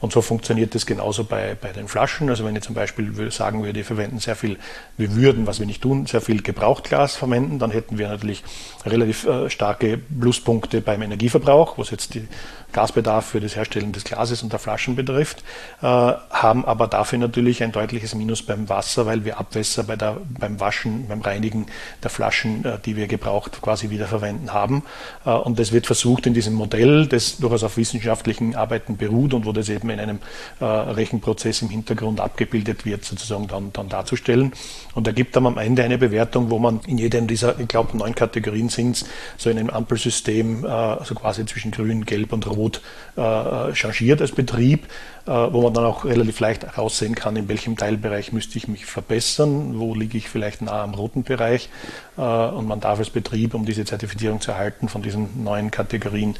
Und 0.00 0.12
so 0.12 0.22
funktioniert 0.22 0.74
das 0.74 0.86
genauso 0.86 1.24
bei, 1.24 1.54
bei 1.60 1.72
den 1.72 1.86
Flaschen. 1.86 2.28
Also 2.28 2.44
wenn 2.44 2.56
ich 2.56 2.62
zum 2.62 2.74
Beispiel 2.74 3.30
sagen 3.30 3.62
würde, 3.62 3.76
wir 3.76 3.84
verwenden 3.84 4.18
sehr 4.18 4.34
viel, 4.34 4.58
wir 4.96 5.14
würden, 5.14 5.46
was 5.46 5.60
wir 5.60 5.66
nicht 5.66 5.82
tun, 5.82 6.06
sehr 6.06 6.22
viel 6.22 6.42
Gebrauchtglas 6.42 7.14
verwenden, 7.14 7.60
dann 7.60 7.70
hätten 7.70 7.98
wir 7.98 8.08
natürlich 8.08 8.42
relativ 8.84 9.26
äh, 9.26 9.50
starke 9.50 9.98
Pluspunkte 9.98 10.80
beim 10.80 11.02
Energieverbrauch, 11.02 11.78
was 11.78 11.90
jetzt 11.90 12.14
die 12.14 12.26
Gasbedarf 12.72 13.26
für 13.26 13.40
das 13.40 13.56
Herstellen 13.56 13.92
des 13.92 14.04
Glases 14.04 14.42
und 14.42 14.52
der 14.52 14.58
Flaschen 14.80 14.96
betrifft, 14.96 15.44
äh, 15.82 15.84
haben 15.86 16.64
aber 16.64 16.86
dafür 16.86 17.18
natürlich 17.18 17.62
ein 17.62 17.70
deutliches 17.70 18.14
Minus 18.14 18.42
beim 18.42 18.68
Wasser, 18.68 19.04
weil 19.04 19.24
wir 19.26 19.38
Abwässer 19.38 19.84
bei 19.84 19.96
der, 19.96 20.16
beim 20.38 20.58
Waschen, 20.58 21.06
beim 21.06 21.20
Reinigen 21.20 21.66
der 22.02 22.08
Flaschen, 22.10 22.64
äh, 22.64 22.78
die 22.84 22.96
wir 22.96 23.06
gebraucht 23.06 23.60
quasi 23.60 23.90
wiederverwenden 23.90 24.54
haben. 24.54 24.82
Äh, 25.26 25.30
und 25.30 25.58
das 25.58 25.72
wird 25.72 25.86
versucht 25.86 26.26
in 26.26 26.32
diesem 26.32 26.54
Modell, 26.54 27.06
das 27.06 27.36
durchaus 27.36 27.62
auf 27.62 27.76
wissenschaftlichen 27.76 28.56
Arbeiten 28.56 28.96
beruht 28.96 29.34
und 29.34 29.44
wo 29.44 29.52
das 29.52 29.68
eben 29.68 29.90
in 29.90 30.00
einem 30.00 30.18
äh, 30.60 30.64
Rechenprozess 30.64 31.60
im 31.60 31.68
Hintergrund 31.68 32.20
abgebildet 32.20 32.86
wird, 32.86 33.04
sozusagen 33.04 33.46
dann, 33.48 33.72
dann 33.74 33.90
darzustellen. 33.90 34.52
Und 34.94 35.06
da 35.06 35.12
gibt 35.12 35.36
dann 35.36 35.46
am 35.46 35.58
Ende 35.58 35.84
eine 35.84 35.98
Bewertung, 35.98 36.48
wo 36.48 36.58
man 36.58 36.80
in 36.86 36.96
jedem 36.96 37.26
dieser, 37.26 37.60
ich 37.60 37.68
glaube, 37.68 37.96
neun 37.96 38.14
Kategorien 38.14 38.70
sind 38.70 39.04
so 39.36 39.50
in 39.50 39.58
einem 39.58 39.70
Ampelsystem, 39.70 40.64
äh, 40.64 40.68
also 40.68 41.14
quasi 41.14 41.44
zwischen 41.44 41.70
grün, 41.70 42.06
gelb 42.06 42.32
und 42.32 42.46
rot 42.46 42.80
äh, 43.16 43.74
changiert 43.74 44.20
als 44.20 44.32
Betrieb 44.32 44.69
Betrieb, 44.70 44.88
äh, 45.26 45.30
wo 45.30 45.62
man 45.62 45.74
dann 45.74 45.84
auch 45.84 46.04
relativ 46.04 46.40
leicht 46.40 46.64
heraussehen 46.64 47.14
kann, 47.14 47.36
in 47.36 47.48
welchem 47.48 47.76
Teilbereich 47.76 48.32
müsste 48.32 48.58
ich 48.58 48.68
mich 48.68 48.86
verbessern, 48.86 49.78
wo 49.78 49.94
liege 49.94 50.18
ich 50.18 50.28
vielleicht 50.28 50.62
nah 50.62 50.82
am 50.82 50.94
roten 50.94 51.22
Bereich. 51.22 51.68
Äh, 52.16 52.22
und 52.22 52.66
man 52.66 52.80
darf 52.80 52.98
als 52.98 53.10
Betrieb, 53.10 53.54
um 53.54 53.64
diese 53.64 53.84
Zertifizierung 53.84 54.40
zu 54.40 54.52
erhalten 54.52 54.88
von 54.88 55.02
diesen 55.02 55.42
neuen 55.44 55.70
Kategorien, 55.70 56.36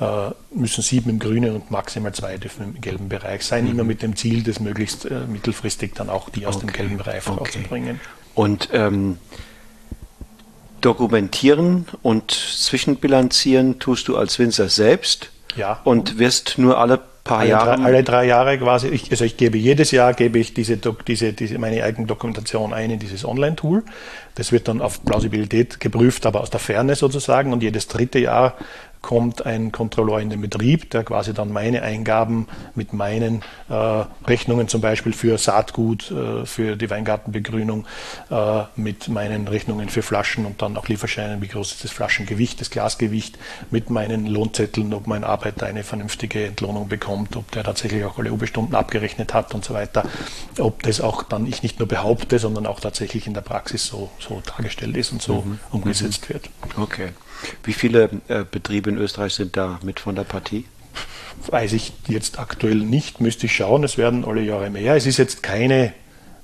äh, 0.00 0.30
müssen 0.54 0.82
sieben 0.82 1.10
im 1.10 1.18
grünen 1.18 1.54
und 1.54 1.70
maximal 1.70 2.12
zwei 2.12 2.36
dürfen 2.36 2.74
im 2.74 2.80
gelben 2.80 3.08
Bereich 3.08 3.44
sein, 3.44 3.64
mhm. 3.64 3.70
immer 3.70 3.84
mit 3.84 4.02
dem 4.02 4.16
Ziel, 4.16 4.42
das 4.42 4.60
möglichst 4.60 5.08
mittelfristig 5.28 5.94
dann 5.94 6.10
auch 6.10 6.30
die 6.30 6.46
aus 6.46 6.56
okay. 6.56 6.66
dem 6.66 6.72
gelben 6.72 6.96
Bereich 6.96 7.26
rauszubringen. 7.28 8.00
Okay. 8.00 8.08
Und 8.34 8.68
ähm, 8.72 9.18
dokumentieren 10.80 11.86
und 12.02 12.30
zwischenbilanzieren 12.30 13.78
tust 13.78 14.08
du 14.08 14.16
als 14.16 14.38
Winzer 14.38 14.68
selbst? 14.68 15.30
Ja. 15.54 15.80
Und 15.84 16.18
wirst 16.18 16.56
nur 16.56 16.78
alle 16.78 16.98
paar 17.24 17.40
alle 17.40 17.50
Jahre? 17.50 17.76
Drei, 17.76 17.84
alle 17.84 18.02
drei 18.04 18.26
Jahre 18.26 18.58
quasi. 18.58 18.88
Ich, 18.88 19.10
also 19.10 19.24
ich 19.24 19.36
gebe 19.36 19.58
jedes 19.58 19.90
Jahr 19.90 20.14
gebe 20.14 20.38
ich 20.38 20.54
diese, 20.54 20.78
diese, 21.06 21.32
diese 21.32 21.58
meine 21.58 21.82
eigene 21.82 22.06
Dokumentation 22.06 22.72
ein 22.72 22.90
in 22.90 22.98
dieses 22.98 23.24
Online-Tool. 23.24 23.82
Das 24.34 24.52
wird 24.52 24.68
dann 24.68 24.80
auf 24.80 25.04
Plausibilität 25.04 25.80
geprüft, 25.80 26.26
aber 26.26 26.40
aus 26.40 26.50
der 26.50 26.60
Ferne 26.60 26.94
sozusagen. 26.94 27.52
Und 27.52 27.62
jedes 27.62 27.88
dritte 27.88 28.18
Jahr 28.18 28.56
kommt 29.02 29.44
ein 29.44 29.72
Kontrolleur 29.72 30.20
in 30.20 30.30
den 30.30 30.40
Betrieb, 30.40 30.90
der 30.90 31.04
quasi 31.04 31.34
dann 31.34 31.52
meine 31.52 31.82
Eingaben 31.82 32.46
mit 32.74 32.92
meinen 32.92 33.42
äh, 33.68 33.74
Rechnungen 34.26 34.68
zum 34.68 34.80
Beispiel 34.80 35.12
für 35.12 35.36
Saatgut, 35.38 36.10
äh, 36.10 36.46
für 36.46 36.76
die 36.76 36.88
Weingartenbegrünung, 36.88 37.86
äh, 38.30 38.62
mit 38.76 39.08
meinen 39.08 39.48
Rechnungen 39.48 39.88
für 39.88 40.02
Flaschen 40.02 40.46
und 40.46 40.62
dann 40.62 40.76
auch 40.76 40.86
Lieferscheinen, 40.86 41.42
wie 41.42 41.48
groß 41.48 41.72
ist 41.72 41.84
das 41.84 41.90
Flaschengewicht, 41.90 42.60
das 42.60 42.70
Glasgewicht, 42.70 43.38
mit 43.70 43.90
meinen 43.90 44.26
Lohnzetteln, 44.26 44.94
ob 44.94 45.08
mein 45.08 45.24
Arbeiter 45.24 45.66
eine 45.66 45.82
vernünftige 45.82 46.46
Entlohnung 46.46 46.88
bekommt, 46.88 47.36
ob 47.36 47.50
der 47.50 47.64
tatsächlich 47.64 48.04
auch 48.04 48.18
alle 48.18 48.30
Überstunden 48.30 48.76
abgerechnet 48.76 49.34
hat 49.34 49.52
und 49.52 49.64
so 49.64 49.74
weiter, 49.74 50.04
ob 50.58 50.82
das 50.84 51.00
auch 51.00 51.24
dann 51.24 51.46
ich 51.46 51.62
nicht 51.64 51.80
nur 51.80 51.88
behaupte, 51.88 52.38
sondern 52.38 52.66
auch 52.66 52.78
tatsächlich 52.78 53.26
in 53.26 53.34
der 53.34 53.40
Praxis 53.40 53.84
so, 53.84 54.10
so 54.20 54.40
dargestellt 54.46 54.96
ist 54.96 55.10
und 55.12 55.20
so 55.20 55.42
mhm. 55.42 55.58
umgesetzt 55.72 56.28
wird. 56.28 56.48
Okay. 56.76 57.08
Wie 57.64 57.72
viele 57.72 58.10
äh, 58.28 58.44
Betriebe 58.48 58.90
in 58.90 58.98
Österreich 58.98 59.34
sind 59.34 59.56
da 59.56 59.78
mit 59.82 60.00
von 60.00 60.14
der 60.14 60.24
Partie? 60.24 60.64
Weiß 61.46 61.72
ich 61.72 61.92
jetzt 62.08 62.38
aktuell 62.38 62.76
nicht, 62.76 63.20
müsste 63.20 63.46
ich 63.46 63.56
schauen. 63.56 63.84
Es 63.84 63.98
werden 63.98 64.24
alle 64.24 64.42
Jahre 64.42 64.70
mehr. 64.70 64.94
Es 64.96 65.06
ist 65.06 65.16
jetzt 65.16 65.42
keine, 65.42 65.92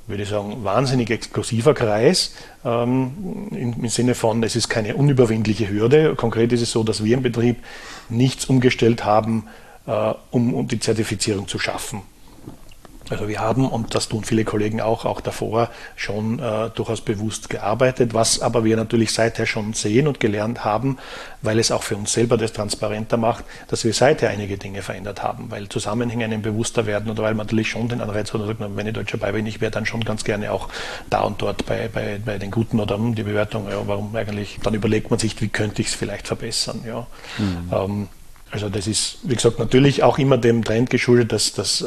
würde 0.06 0.22
ich 0.22 0.28
sagen, 0.28 0.64
wahnsinnig 0.64 1.10
exklusiver 1.10 1.74
Kreis 1.74 2.34
ähm, 2.64 3.48
im, 3.52 3.74
im 3.74 3.88
Sinne 3.88 4.14
von, 4.14 4.42
es 4.42 4.56
ist 4.56 4.68
keine 4.68 4.96
unüberwindliche 4.96 5.68
Hürde. 5.68 6.14
Konkret 6.16 6.52
ist 6.52 6.62
es 6.62 6.72
so, 6.72 6.82
dass 6.82 7.04
wir 7.04 7.16
im 7.16 7.22
Betrieb 7.22 7.58
nichts 8.08 8.46
umgestellt 8.46 9.04
haben, 9.04 9.46
äh, 9.86 10.14
um, 10.30 10.54
um 10.54 10.66
die 10.68 10.80
Zertifizierung 10.80 11.46
zu 11.46 11.58
schaffen. 11.58 12.02
Also 13.10 13.28
wir 13.28 13.40
haben, 13.40 13.68
und 13.68 13.94
das 13.94 14.08
tun 14.08 14.24
viele 14.24 14.44
Kollegen 14.44 14.80
auch, 14.80 15.04
auch 15.04 15.20
davor 15.20 15.70
schon 15.96 16.38
äh, 16.38 16.70
durchaus 16.70 17.00
bewusst 17.00 17.48
gearbeitet, 17.48 18.14
was 18.14 18.40
aber 18.40 18.64
wir 18.64 18.76
natürlich 18.76 19.12
seither 19.12 19.46
schon 19.46 19.72
sehen 19.72 20.06
und 20.06 20.20
gelernt 20.20 20.64
haben, 20.64 20.98
weil 21.42 21.58
es 21.58 21.70
auch 21.70 21.82
für 21.82 21.96
uns 21.96 22.12
selber 22.12 22.36
das 22.36 22.52
transparenter 22.52 23.16
macht, 23.16 23.44
dass 23.68 23.84
wir 23.84 23.94
seither 23.94 24.30
einige 24.30 24.58
Dinge 24.58 24.82
verändert 24.82 25.22
haben, 25.22 25.50
weil 25.50 25.68
Zusammenhänge 25.68 26.24
einem 26.24 26.42
bewusster 26.42 26.86
werden 26.86 27.10
oder 27.10 27.22
weil 27.22 27.34
man 27.34 27.46
natürlich 27.46 27.70
schon 27.70 27.88
den 27.88 28.00
Anreiz 28.00 28.32
hat, 28.32 28.40
wenn 28.58 28.86
ich 28.86 28.92
deutscher 28.92 29.18
bei 29.18 29.32
bin, 29.32 29.46
ich 29.46 29.60
wäre 29.60 29.70
dann 29.70 29.86
schon 29.86 30.04
ganz 30.04 30.24
gerne 30.24 30.52
auch 30.52 30.68
da 31.10 31.22
und 31.22 31.40
dort 31.40 31.66
bei, 31.66 31.88
bei, 31.88 32.20
bei 32.24 32.38
den 32.38 32.50
Guten 32.50 32.80
oder 32.80 32.98
die 32.98 33.22
Bewertung, 33.22 33.68
ja, 33.70 33.80
warum 33.86 34.14
eigentlich, 34.14 34.58
dann 34.62 34.74
überlegt 34.74 35.10
man 35.10 35.18
sich, 35.18 35.40
wie 35.40 35.48
könnte 35.48 35.82
ich 35.82 35.88
es 35.88 35.94
vielleicht 35.94 36.26
verbessern. 36.26 36.82
Ja. 36.86 37.06
Mhm. 37.38 37.70
Ähm, 37.72 38.08
also 38.50 38.68
das 38.70 38.86
ist, 38.86 39.18
wie 39.24 39.34
gesagt, 39.34 39.58
natürlich 39.58 40.02
auch 40.02 40.18
immer 40.18 40.38
dem 40.38 40.64
Trend 40.64 40.88
geschuldet, 40.88 41.32
dass, 41.32 41.52
dass 41.52 41.82
äh, 41.82 41.86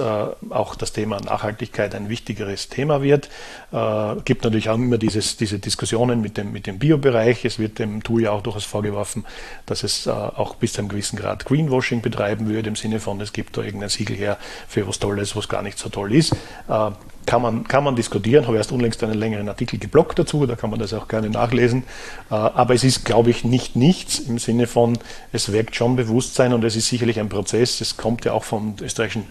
auch 0.50 0.76
das 0.76 0.94
Thema 0.94 1.20
Nachhaltigkeit 1.20 1.96
ein 1.96 2.08
wichtigeres 2.08 2.70
Thema 2.70 3.02
wird. 3.02 3.30
Äh, 3.72 4.16
gibt 4.26 4.44
natürlich 4.44 4.70
auch 4.70 4.76
immer 4.76 5.00
dieses, 5.00 5.38
diese 5.38 5.58
Diskussionen 5.58 6.22
mit 6.22 6.38
dem, 6.38 6.52
mit 6.52 6.68
dem 6.68 6.78
Biobereich. 6.78 7.46
Es 7.46 7.58
wird 7.58 7.80
dem 7.80 8.04
Tool 8.04 8.24
ja 8.24 8.32
auch 8.32 8.44
durchaus 8.44 8.66
vorgeworfen, 8.66 9.26
dass 9.66 9.84
es 9.84 10.06
äh, 10.06 10.12
auch 10.12 10.56
bis 10.56 10.74
zu 10.74 10.80
einem 10.80 10.90
gewissen 10.90 11.18
Grad 11.18 11.46
Greenwashing 11.46 12.02
betreiben 12.02 12.48
würde, 12.48 12.70
im 12.70 12.76
Sinne 12.76 13.00
von, 13.00 13.20
es 13.22 13.34
gibt 13.34 13.58
da 13.58 13.64
irgendein 13.64 13.90
Siegel 13.90 14.16
her 14.16 14.38
für 14.68 14.88
was 14.88 15.00
Tolles, 15.00 15.36
was 15.36 15.50
gar 15.50 15.64
nicht 15.64 15.80
so 15.80 15.90
toll 15.90 16.14
ist. 16.14 16.34
Äh, 16.68 16.92
kann 17.26 17.42
man, 17.42 17.68
kann 17.68 17.84
man 17.84 17.96
diskutieren, 17.96 18.48
habe 18.48 18.58
erst 18.58 18.72
unlängst 18.72 19.04
einen 19.04 19.18
längeren 19.18 19.48
Artikel 19.48 19.80
geblockt 19.80 20.20
dazu, 20.20 20.46
da 20.46 20.56
kann 20.56 20.70
man 20.70 20.80
das 20.80 20.94
auch 20.94 21.08
gerne 21.08 21.30
nachlesen. 21.30 21.84
Äh, 22.30 22.36
aber 22.36 22.74
es 22.74 22.84
ist, 22.84 23.06
glaube 23.06 23.30
ich, 23.30 23.44
nicht 23.44 23.76
nichts 23.76 24.20
im 24.20 24.40
Sinne 24.40 24.68
von, 24.68 24.98
es 25.32 25.52
weckt 25.52 25.76
schon 25.76 25.96
Bewusstsein 25.96 26.54
und 26.54 26.64
es 26.64 26.76
ist 26.76 26.88
sicherlich 26.88 27.20
ein 27.20 27.30
Prozess. 27.30 27.82
Es 27.82 27.98
kommt 27.98 28.26
ja 28.26 28.34
auch 28.34 28.44
vom 28.44 28.76
österreichischen 28.82 29.24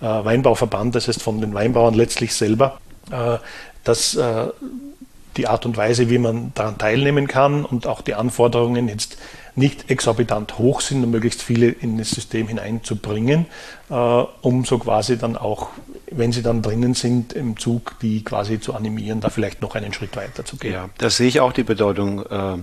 äh, 0.00 0.04
Weinbauverband, 0.06 0.94
das 0.94 1.08
heißt 1.08 1.22
von 1.22 1.40
den 1.40 1.54
Weinbauern 1.54 1.94
letztlich 1.94 2.34
selber, 2.34 2.78
äh, 3.10 3.38
dass 3.84 4.16
die 5.36 5.48
Art 5.48 5.66
und 5.66 5.76
Weise, 5.76 6.08
wie 6.08 6.18
man 6.18 6.52
daran 6.54 6.78
teilnehmen 6.78 7.26
kann 7.26 7.64
und 7.64 7.88
auch 7.88 8.00
die 8.00 8.14
Anforderungen 8.14 8.86
jetzt 8.86 9.16
nicht 9.56 9.90
exorbitant 9.90 10.58
hoch 10.58 10.80
sind, 10.80 11.02
um 11.02 11.10
möglichst 11.10 11.42
viele 11.42 11.68
in 11.68 11.98
das 11.98 12.10
System 12.10 12.46
hineinzubringen, 12.46 13.46
um 13.88 14.64
so 14.64 14.78
quasi 14.78 15.18
dann 15.18 15.36
auch, 15.36 15.70
wenn 16.16 16.32
sie 16.32 16.42
dann 16.42 16.62
drinnen 16.62 16.94
sind, 16.94 17.32
im 17.32 17.56
Zug, 17.56 17.94
die 18.00 18.24
quasi 18.24 18.60
zu 18.60 18.74
animieren, 18.74 19.20
da 19.20 19.30
vielleicht 19.30 19.62
noch 19.62 19.74
einen 19.74 19.92
Schritt 19.92 20.16
weiter 20.16 20.44
zu 20.44 20.56
gehen. 20.56 20.72
Ja, 20.72 20.90
das 20.98 21.16
sehe 21.16 21.28
ich 21.28 21.40
auch 21.40 21.52
die 21.52 21.62
Bedeutung, 21.62 22.24
äh, 22.26 22.58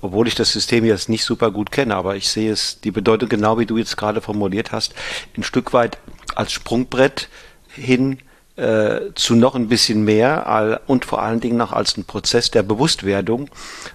obwohl 0.00 0.28
ich 0.28 0.34
das 0.34 0.52
System 0.52 0.84
jetzt 0.84 1.08
nicht 1.08 1.24
super 1.24 1.50
gut 1.50 1.70
kenne, 1.70 1.96
aber 1.96 2.16
ich 2.16 2.28
sehe 2.28 2.52
es, 2.52 2.80
die 2.80 2.90
Bedeutung 2.90 3.28
genau 3.28 3.58
wie 3.58 3.66
du 3.66 3.78
jetzt 3.78 3.96
gerade 3.96 4.20
formuliert 4.20 4.72
hast, 4.72 4.94
ein 5.36 5.42
Stück 5.42 5.72
weit 5.72 5.98
als 6.34 6.52
Sprungbrett 6.52 7.28
hin 7.68 8.18
äh, 8.56 9.12
zu 9.14 9.34
noch 9.34 9.56
ein 9.56 9.68
bisschen 9.68 10.04
mehr 10.04 10.46
all, 10.46 10.80
und 10.86 11.04
vor 11.04 11.22
allen 11.22 11.40
Dingen 11.40 11.56
noch 11.56 11.72
als 11.72 11.96
ein 11.96 12.04
Prozess 12.04 12.50
der 12.50 12.62
Bewusstwerdung, 12.62 13.48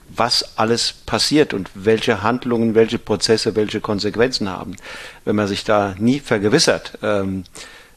was 0.10 0.58
alles 0.58 0.92
passiert 1.06 1.54
und 1.54 1.70
welche 1.76 2.24
Handlungen, 2.24 2.76
welche 2.76 3.00
Prozesse, 3.00 3.56
welche 3.56 3.80
Konsequenzen 3.80 4.50
haben. 4.50 4.76
Wenn 5.24 5.38
man 5.38 5.48
sich 5.48 5.64
da 5.64 5.96
nie 5.98 6.20
vergewissert, 6.20 6.98
ähm, 7.02 7.46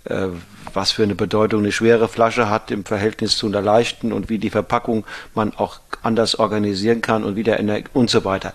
äh, 0.04 0.28
was 0.74 0.92
für 0.92 1.02
eine 1.02 1.14
Bedeutung 1.14 1.60
eine 1.60 1.72
schwere 1.72 2.08
Flasche 2.08 2.48
hat 2.48 2.70
im 2.70 2.84
Verhältnis 2.84 3.36
zu 3.36 3.46
einer 3.46 3.60
leichten 3.60 4.12
und 4.12 4.28
wie 4.28 4.38
die 4.38 4.50
Verpackung 4.50 5.04
man 5.34 5.54
auch 5.54 5.80
anders 6.02 6.34
organisieren 6.38 7.00
kann 7.00 7.24
und 7.24 7.36
wieder 7.36 7.58
und 7.92 8.10
so 8.10 8.24
weiter. 8.24 8.52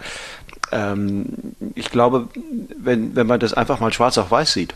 Ähm, 0.71 1.25
ich 1.75 1.89
glaube, 1.89 2.27
wenn, 2.77 3.15
wenn 3.15 3.27
man 3.27 3.39
das 3.39 3.53
einfach 3.53 3.79
mal 3.79 3.93
schwarz 3.93 4.17
auf 4.17 4.31
weiß 4.31 4.53
sieht, 4.53 4.73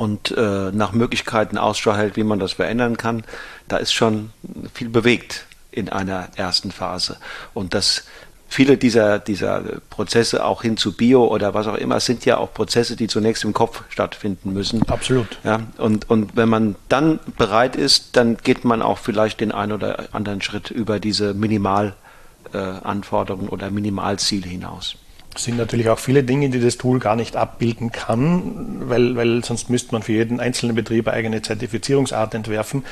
und 0.00 0.30
äh, 0.30 0.70
nach 0.72 0.92
Möglichkeiten 0.92 1.58
Ausschau 1.58 1.94
hält, 1.94 2.16
wie 2.16 2.24
man 2.24 2.38
das 2.38 2.52
verändern 2.52 2.96
kann, 2.96 3.22
da 3.68 3.76
ist 3.76 3.92
schon 3.92 4.32
viel 4.72 4.88
bewegt 4.88 5.44
in 5.72 5.90
einer 5.90 6.30
ersten 6.36 6.70
Phase. 6.70 7.18
Und 7.52 7.74
das 7.74 8.04
viele 8.50 8.76
dieser, 8.76 9.18
dieser 9.20 9.62
Prozesse 9.88 10.44
auch 10.44 10.60
hin 10.62 10.76
zu 10.76 10.92
Bio 10.92 11.24
oder 11.24 11.54
was 11.54 11.68
auch 11.68 11.76
immer 11.76 12.00
sind 12.00 12.26
ja 12.26 12.36
auch 12.36 12.52
Prozesse, 12.52 12.96
die 12.96 13.06
zunächst 13.06 13.44
im 13.44 13.54
Kopf 13.54 13.84
stattfinden 13.88 14.52
müssen. 14.52 14.82
Absolut. 14.88 15.38
Ja, 15.44 15.60
und, 15.78 16.10
und 16.10 16.36
wenn 16.36 16.48
man 16.48 16.74
dann 16.88 17.20
bereit 17.38 17.76
ist, 17.76 18.16
dann 18.16 18.36
geht 18.36 18.64
man 18.64 18.82
auch 18.82 18.98
vielleicht 18.98 19.40
den 19.40 19.52
einen 19.52 19.70
oder 19.72 20.08
anderen 20.12 20.42
Schritt 20.42 20.70
über 20.70 20.98
diese 20.98 21.32
Minimalanforderungen 21.32 23.48
oder 23.48 23.70
Minimalziele 23.70 24.48
hinaus. 24.48 24.96
Es 25.34 25.44
sind 25.44 25.56
natürlich 25.56 25.88
auch 25.88 25.98
viele 25.98 26.24
Dinge, 26.24 26.50
die 26.50 26.60
das 26.60 26.76
Tool 26.76 26.98
gar 26.98 27.14
nicht 27.14 27.36
abbilden 27.36 27.92
kann, 27.92 28.88
weil, 28.88 29.14
weil 29.16 29.44
sonst 29.44 29.70
müsste 29.70 29.92
man 29.92 30.02
für 30.02 30.12
jeden 30.12 30.40
einzelnen 30.40 30.74
Betrieb 30.74 31.06
eine 31.06 31.16
eigene 31.16 31.42
Zertifizierungsart 31.42 32.34
entwerfen. 32.34 32.84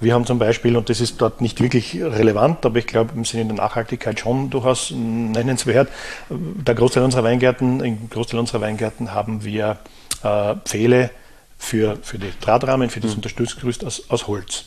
Wir 0.00 0.14
haben 0.14 0.26
zum 0.26 0.38
Beispiel, 0.38 0.76
und 0.76 0.90
das 0.90 1.00
ist 1.00 1.20
dort 1.20 1.40
nicht 1.40 1.60
wirklich 1.60 2.00
relevant, 2.00 2.64
aber 2.64 2.78
ich 2.78 2.86
glaube 2.86 3.12
im 3.16 3.24
Sinne 3.24 3.46
der 3.46 3.56
Nachhaltigkeit 3.56 4.20
schon 4.20 4.48
durchaus 4.50 4.92
nennenswert, 4.92 5.88
der 6.30 6.74
Großteil 6.74 7.02
unserer 7.02 7.24
Weingärten, 7.24 7.80
im 7.80 8.10
Großteil 8.10 8.38
unserer 8.38 8.60
Weingärten 8.60 9.12
haben 9.12 9.44
wir 9.44 9.78
äh, 10.22 10.54
Pfähle 10.64 11.10
für, 11.58 11.96
für 12.02 12.18
die 12.18 12.30
Drahtrahmen, 12.40 12.90
für 12.90 13.00
das 13.00 13.12
mhm. 13.12 13.16
Unterstützgerüst 13.16 13.84
aus, 13.84 14.04
aus 14.08 14.28
Holz. 14.28 14.66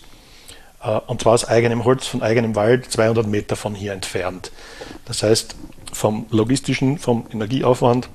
Äh, 0.84 1.00
und 1.08 1.22
zwar 1.22 1.34
aus 1.34 1.46
eigenem 1.46 1.86
Holz, 1.86 2.08
von 2.08 2.22
eigenem 2.22 2.56
Wald, 2.56 2.92
200 2.92 3.26
Meter 3.28 3.56
von 3.56 3.76
hier 3.76 3.94
entfernt. 3.94 4.52
Das 5.06 5.24
heißt, 5.24 5.56
vom 6.02 6.26
logistischen, 6.32 6.98
vom 6.98 7.26
Energieaufwand 7.32 8.10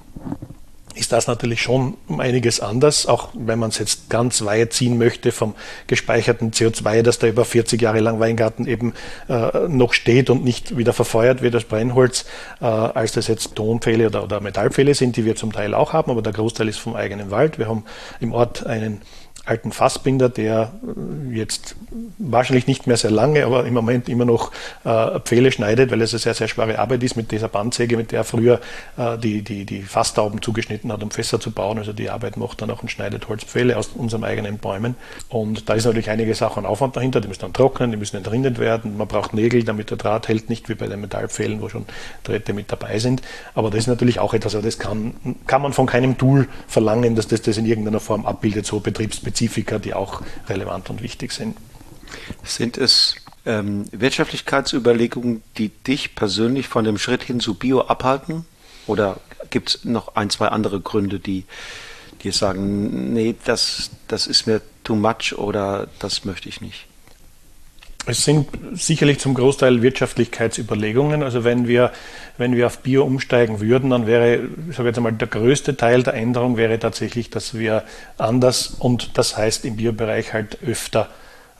ist 0.97 1.13
das 1.13 1.27
natürlich 1.27 1.63
schon 1.63 1.95
um 2.09 2.21
einiges 2.21 2.59
anders, 2.59 3.07
auch 3.07 3.29
wenn 3.35 3.59
man 3.59 3.69
es 3.69 3.79
jetzt 3.79 4.11
ganz 4.11 4.45
weit 4.45 4.73
ziehen 4.73 4.99
möchte 4.99 5.31
vom 5.31 5.55
gespeicherten 5.87 6.51
CO2, 6.51 7.03
das 7.03 7.19
da 7.19 7.29
über 7.29 7.45
40 7.45 7.81
Jahre 7.81 8.01
lang 8.01 8.19
Weingarten 8.19 8.67
eben 8.67 8.95
äh, 9.29 9.69
noch 9.69 9.93
steht 9.93 10.31
und 10.31 10.43
nicht 10.43 10.77
wieder 10.77 10.95
verfeuert 10.95 11.43
wird 11.43 11.55
als 11.55 11.65
Brennholz, 11.65 12.25
äh, 12.61 12.65
als 12.65 13.13
das 13.13 13.29
jetzt 13.29 13.55
Tonpfähle 13.55 14.07
oder, 14.07 14.25
oder 14.25 14.41
Metallpfähle 14.41 14.95
sind, 14.95 15.17
die 15.17 15.25
wir 15.25 15.37
zum 15.37 15.53
Teil 15.53 15.75
auch 15.75 15.93
haben, 15.93 16.11
aber 16.11 16.23
der 16.23 16.33
Großteil 16.33 16.69
ist 16.69 16.79
vom 16.79 16.97
eigenen 16.97 17.31
Wald. 17.31 17.59
Wir 17.59 17.69
haben 17.69 17.85
im 18.19 18.33
Ort 18.33 18.67
einen 18.67 19.03
alten 19.47 19.73
Fassbinder, 19.73 20.29
der 20.29 20.73
äh, 20.83 21.35
jetzt 21.35 21.77
wahrscheinlich 22.19 22.67
nicht 22.67 22.87
mehr 22.87 22.97
sehr 22.97 23.11
lange, 23.11 23.45
aber 23.47 23.65
im 23.65 23.75
Moment 23.75 24.09
immer 24.09 24.25
noch 24.25 24.53
äh, 24.85 25.21
Pfähle 25.21 25.53
schneidet, 25.53 25.91
weil 25.91 26.03
es 26.03 26.13
eine 26.13 26.19
sehr, 26.19 26.35
sehr 26.35 26.49
schwere 26.49 26.79
Arbeit 26.79 27.03
ist 27.03 27.17
mit 27.17 27.31
dieser 27.31 27.49
Bandsäge, 27.49 27.97
mit 27.97 28.13
der 28.13 28.21
er 28.21 28.25
früher 28.25 28.61
äh, 28.97 29.17
die, 29.19 29.43
die, 29.43 29.65
die 29.65 29.83
Fasstauben 29.83 30.43
zugeschnitten 30.43 30.93
hat, 30.93 31.03
um 31.03 31.11
Fässer 31.11 31.41
zu 31.41 31.51
bauen. 31.51 31.79
Also 31.79 31.93
die 31.93 32.11
Arbeit 32.11 32.37
macht 32.37 32.61
dann 32.61 32.71
auch 32.71 32.83
und 32.83 32.91
schneidet 32.91 33.29
Holzpfähle 33.29 33.77
aus 33.77 33.89
unseren 33.95 34.25
eigenen 34.25 34.59
Bäumen. 34.59 34.97
Und 35.29 35.69
da 35.69 35.75
ist 35.75 35.85
natürlich 35.85 36.11
einiges 36.11 36.43
auch 36.43 36.57
an 36.57 36.67
Aufwand 36.67 36.97
dahinter. 36.97 37.21
Die 37.21 37.29
müssen 37.29 37.41
dann 37.41 37.53
trocknen, 37.53 37.91
die 37.91 37.97
müssen 37.97 38.17
entrindet 38.17 38.59
werden. 38.59 38.97
Man 38.97 39.09
braucht 39.09 39.33
Nägel, 39.33 39.65
damit 39.65 39.91
der 39.91 39.97
Draht 39.97 40.29
hält, 40.29 40.51
nicht 40.51 40.69
wie 40.69 40.75
bei 40.75 40.87
den 40.87 41.01
Metallpfählen, 41.01 41.61
wo 41.63 41.69
schon 41.69 41.87
Drähte 42.25 42.53
mit 42.53 42.71
dabei 42.73 42.99
sind. 42.99 43.23
Aber 43.55 43.71
das 43.71 43.81
ist 43.81 43.87
natürlich 43.87 44.19
auch 44.19 44.35
etwas, 44.35 44.55
also 44.55 44.67
das 44.67 44.79
kann, 44.79 45.15
kann 45.47 45.63
man 45.63 45.73
von 45.73 45.87
keinem 45.87 46.19
Tool 46.19 46.49
verlangen, 46.67 47.15
dass 47.15 47.29
das 47.29 47.43
das 47.43 47.57
in 47.57 47.67
irgendeiner 47.67 48.01
Form 48.01 48.27
abbildet, 48.27 48.67
so 48.67 48.81
Betriebsspezifika, 49.37 49.79
die 49.79 49.95
auch 49.95 50.23
relevant 50.49 50.91
und 50.91 51.03
wichtig 51.03 51.33
sind. 51.33 51.57
Sind 52.43 52.79
es 52.79 53.17
ähm, 53.45 53.85
Wirtschaftlichkeitsüberlegungen, 53.93 55.43
die 55.59 55.69
dich 55.69 56.15
persönlich 56.15 56.69
von 56.69 56.85
dem 56.85 56.99
Schritt 56.99 57.23
hin 57.23 57.41
zu 57.41 57.55
Bio 57.55 57.83
abhalten? 57.83 58.47
Oder 58.87 59.21
gibt 59.51 59.69
es 59.71 59.85
noch 59.85 60.17
ein, 60.17 60.31
zwei 60.31 60.49
andere 60.49 60.81
Gründe, 60.81 61.19
die 61.19 61.45
dir 62.23 62.33
sagen, 62.33 63.13
nee, 63.13 63.35
das, 63.45 63.91
das 64.09 64.27
ist 64.27 64.47
mir 64.47 64.63
too 64.85 64.95
much 64.95 65.37
oder 65.37 65.89
das 65.99 66.25
möchte 66.25 66.49
ich 66.49 66.61
nicht? 66.61 66.86
Es 68.09 68.25
sind 68.25 68.49
sicherlich 68.73 69.19
zum 69.19 69.35
Großteil 69.35 69.83
Wirtschaftlichkeitsüberlegungen. 69.83 71.25
Also 71.25 71.43
wenn 71.43 71.67
wir, 71.67 71.91
wenn 72.39 72.55
wir 72.55 72.67
auf 72.67 72.79
Bio 72.79 73.05
umsteigen 73.05 73.61
würden, 73.61 73.91
dann 73.91 74.07
wäre, 74.07 74.49
ich 74.71 74.77
sage 74.77 74.89
jetzt 74.89 74.97
einmal, 74.97 75.13
der 75.13 75.27
größte 75.27 75.77
Teil 75.77 76.05
der 76.05 76.15
Änderung 76.15 76.57
wäre 76.57 76.79
tatsächlich, 76.79 77.31
dass 77.31 77.55
wir 77.55 77.83
anders 78.17 78.69
und 78.79 79.19
das 79.19 79.37
heißt 79.37 79.65
im 79.65 79.77
Biobereich 79.77 80.33
halt 80.33 80.59
öfter 80.63 81.09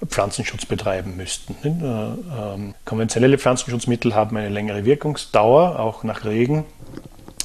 Pflanzenschutz 0.07 0.67
betreiben 0.67 1.17
müssten. 1.17 1.57
Äh, 1.65 2.55
ähm, 2.55 2.75
konventionelle 2.85 3.39
Pflanzenschutzmittel 3.39 4.15
haben 4.15 4.37
eine 4.37 4.51
längere 4.51 4.85
Wirkungsdauer, 4.85 5.81
auch 5.81 6.05
nach 6.05 6.25
Regen. 6.25 6.65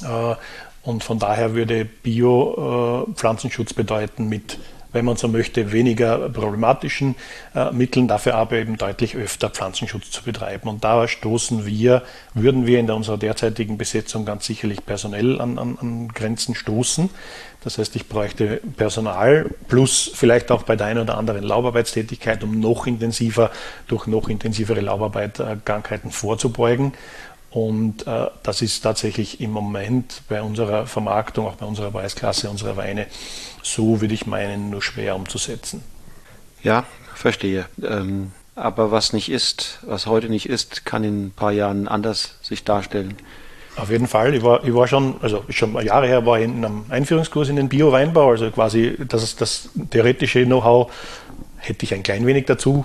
Äh, 0.02 0.36
und 0.82 1.02
von 1.02 1.18
daher 1.18 1.54
würde 1.54 1.84
Bio-Pflanzenschutz 1.84 3.72
bedeuten 3.72 4.28
mit 4.28 4.58
wenn 4.92 5.04
man 5.04 5.16
so 5.16 5.28
möchte, 5.28 5.72
weniger 5.72 6.28
problematischen 6.28 7.14
äh, 7.54 7.70
Mitteln, 7.72 8.08
dafür 8.08 8.34
aber 8.34 8.56
eben 8.56 8.76
deutlich 8.76 9.16
öfter 9.16 9.50
Pflanzenschutz 9.50 10.10
zu 10.10 10.22
betreiben. 10.22 10.68
Und 10.68 10.84
da 10.84 11.08
stoßen 11.08 11.66
wir, 11.66 12.02
würden 12.34 12.66
wir 12.66 12.78
in 12.78 12.90
unserer 12.90 13.18
derzeitigen 13.18 13.78
Besetzung 13.78 14.24
ganz 14.24 14.46
sicherlich 14.46 14.84
personell 14.84 15.40
an, 15.40 15.58
an, 15.58 15.78
an 15.80 16.08
Grenzen 16.08 16.54
stoßen. 16.54 17.10
Das 17.64 17.78
heißt, 17.78 17.94
ich 17.94 18.08
bräuchte 18.08 18.60
Personal 18.76 19.46
plus 19.68 20.10
vielleicht 20.12 20.50
auch 20.50 20.64
bei 20.64 20.74
der 20.74 20.88
einen 20.88 21.02
oder 21.02 21.16
anderen 21.16 21.44
Laubarbeitstätigkeit, 21.44 22.42
um 22.42 22.58
noch 22.58 22.86
intensiver 22.86 23.50
durch 23.86 24.06
noch 24.06 24.28
intensivere 24.28 24.80
Laubarbeit 24.80 25.38
äh, 25.38 25.56
Krankheiten 25.64 26.10
vorzubeugen. 26.10 26.92
Und 27.52 28.06
äh, 28.06 28.28
das 28.42 28.62
ist 28.62 28.80
tatsächlich 28.80 29.40
im 29.40 29.50
Moment 29.50 30.22
bei 30.28 30.42
unserer 30.42 30.86
Vermarktung, 30.86 31.46
auch 31.46 31.56
bei 31.56 31.66
unserer 31.66 31.90
Preisklasse 31.90 32.48
unserer 32.48 32.76
Weine, 32.78 33.06
so 33.62 34.00
würde 34.00 34.14
ich 34.14 34.26
meinen, 34.26 34.70
nur 34.70 34.82
schwer 34.82 35.16
umzusetzen. 35.16 35.82
Ja, 36.62 36.84
verstehe. 37.14 37.66
Ähm, 37.82 38.32
aber 38.54 38.90
was 38.90 39.12
nicht 39.12 39.30
ist, 39.30 39.78
was 39.82 40.06
heute 40.06 40.28
nicht 40.28 40.48
ist, 40.48 40.84
kann 40.84 41.04
in 41.04 41.26
ein 41.26 41.30
paar 41.30 41.52
Jahren 41.52 41.88
anders 41.88 42.36
sich 42.42 42.64
darstellen. 42.64 43.16
Auf 43.76 43.90
jeden 43.90 44.06
Fall. 44.06 44.34
Ich 44.34 44.42
war, 44.42 44.62
ich 44.64 44.74
war 44.74 44.86
schon, 44.86 45.14
also 45.22 45.44
schon 45.48 45.74
Jahre 45.84 46.06
her 46.06 46.26
war 46.26 46.38
ich 46.38 46.44
in 46.44 46.62
einem 46.62 46.84
Einführungskurs 46.90 47.48
in 47.48 47.56
den 47.56 47.70
Bio-Weinbau, 47.70 48.30
also 48.30 48.50
quasi 48.50 48.98
das, 49.08 49.34
das 49.36 49.70
theoretische 49.90 50.44
Know-how 50.44 50.92
hätte 51.56 51.84
ich 51.84 51.94
ein 51.94 52.02
klein 52.02 52.26
wenig 52.26 52.46
dazu. 52.46 52.84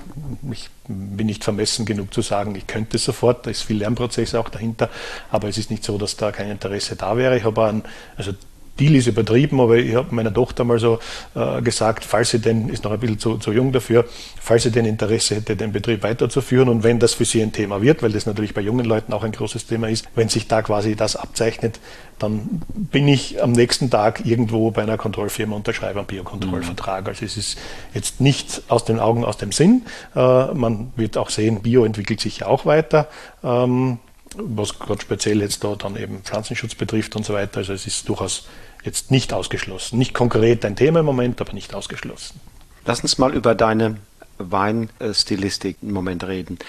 Ich 0.51 0.69
bin 0.87 1.25
nicht 1.25 1.43
vermessen 1.43 1.85
genug 1.85 2.13
zu 2.13 2.21
sagen, 2.21 2.55
ich 2.55 2.67
könnte 2.67 2.97
es 2.97 3.03
sofort, 3.03 3.45
da 3.45 3.49
ist 3.49 3.63
viel 3.63 3.77
Lernprozess 3.77 4.35
auch 4.35 4.49
dahinter, 4.49 4.89
aber 5.31 5.49
es 5.49 5.57
ist 5.57 5.71
nicht 5.71 5.83
so, 5.83 5.97
dass 5.97 6.15
da 6.15 6.31
kein 6.31 6.51
Interesse 6.51 6.95
da 6.95 7.17
wäre. 7.17 7.35
Ich 7.35 7.43
habe 7.43 7.65
einen, 7.65 7.83
also 8.15 8.33
Deal 8.77 8.95
ist 8.95 9.07
übertrieben, 9.07 9.59
aber 9.59 9.77
ich 9.77 9.95
habe 9.95 10.13
meiner 10.13 10.33
Tochter 10.33 10.63
mal 10.63 10.79
so 10.79 10.99
äh, 11.35 11.61
gesagt, 11.61 12.05
falls 12.05 12.29
sie 12.31 12.39
denn, 12.39 12.69
ist 12.69 12.83
noch 12.83 12.91
ein 12.91 12.99
bisschen 12.99 13.19
zu, 13.19 13.37
zu 13.37 13.51
jung 13.51 13.71
dafür, 13.71 14.05
falls 14.39 14.63
sie 14.63 14.71
denn 14.71 14.85
Interesse 14.85 15.35
hätte, 15.35 15.55
den 15.55 15.71
Betrieb 15.71 16.03
weiterzuführen 16.03 16.69
und 16.69 16.83
wenn 16.83 16.99
das 16.99 17.15
für 17.15 17.25
sie 17.25 17.41
ein 17.41 17.51
Thema 17.51 17.81
wird, 17.81 18.03
weil 18.03 18.11
das 18.11 18.25
natürlich 18.25 18.53
bei 18.53 18.61
jungen 18.61 18.85
Leuten 18.85 19.13
auch 19.13 19.23
ein 19.23 19.31
großes 19.31 19.67
Thema 19.67 19.89
ist, 19.89 20.07
wenn 20.15 20.29
sich 20.29 20.47
da 20.47 20.61
quasi 20.61 20.95
das 20.95 21.15
abzeichnet, 21.15 21.79
dann 22.19 22.61
bin 22.73 23.07
ich 23.07 23.41
am 23.43 23.51
nächsten 23.51 23.89
Tag 23.89 24.25
irgendwo 24.25 24.71
bei 24.71 24.81
einer 24.81 24.97
Kontrollfirma 24.97 25.55
und 25.55 25.61
unterschreibe 25.61 25.99
einen 25.99 26.07
Biokontrollvertrag. 26.07 27.03
Mhm. 27.03 27.09
Also 27.09 27.25
es 27.25 27.37
ist 27.37 27.57
jetzt 27.93 28.21
nicht 28.21 28.63
aus 28.69 28.85
den 28.85 28.99
Augen, 28.99 29.23
aus 29.23 29.37
dem 29.37 29.51
Sinn. 29.51 29.83
Äh, 30.15 30.53
man 30.53 30.91
wird 30.95 31.17
auch 31.17 31.29
sehen, 31.29 31.61
Bio 31.61 31.85
entwickelt 31.85 32.19
sich 32.19 32.39
ja 32.39 32.47
auch 32.47 32.65
weiter. 32.65 33.07
Ähm, 33.43 33.99
was 34.35 34.77
gerade 34.77 35.01
speziell 35.01 35.41
jetzt 35.41 35.63
da 35.63 35.75
dann 35.75 35.95
eben 35.95 36.21
Pflanzenschutz 36.23 36.75
betrifft 36.75 37.15
und 37.15 37.25
so 37.25 37.33
weiter. 37.33 37.59
Also 37.59 37.73
es 37.73 37.87
ist 37.87 38.07
durchaus 38.09 38.47
jetzt 38.83 39.11
nicht 39.11 39.33
ausgeschlossen. 39.33 39.97
Nicht 39.97 40.13
konkret 40.13 40.65
ein 40.65 40.75
Thema 40.75 40.99
im 40.99 41.05
Moment, 41.05 41.41
aber 41.41 41.53
nicht 41.53 41.73
ausgeschlossen. 41.73 42.39
Lass 42.85 43.01
uns 43.01 43.17
mal 43.17 43.33
über 43.33 43.55
deine 43.55 43.97
Weinstilistik 44.37 45.77
im 45.81 45.93
Moment 45.93 46.23
reden. 46.23 46.59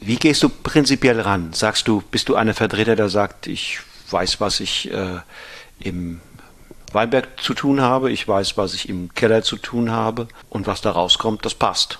Wie 0.00 0.16
gehst 0.16 0.42
du 0.42 0.48
prinzipiell 0.48 1.20
ran? 1.20 1.52
Sagst 1.52 1.88
du, 1.88 2.02
bist 2.10 2.28
du 2.28 2.34
einer 2.34 2.54
Vertreter, 2.54 2.96
der 2.96 3.08
sagt, 3.08 3.46
ich 3.46 3.80
weiß, 4.10 4.40
was 4.40 4.60
ich 4.60 4.90
äh, 4.92 5.20
im 5.80 6.20
Weinberg 6.92 7.40
zu 7.40 7.54
tun 7.54 7.80
habe, 7.80 8.10
ich 8.10 8.26
weiß, 8.26 8.56
was 8.56 8.74
ich 8.74 8.88
im 8.88 9.12
Keller 9.14 9.42
zu 9.42 9.56
tun 9.56 9.90
habe 9.90 10.28
und 10.48 10.66
was 10.66 10.80
da 10.80 10.92
rauskommt, 10.92 11.44
das 11.44 11.54
passt? 11.54 11.98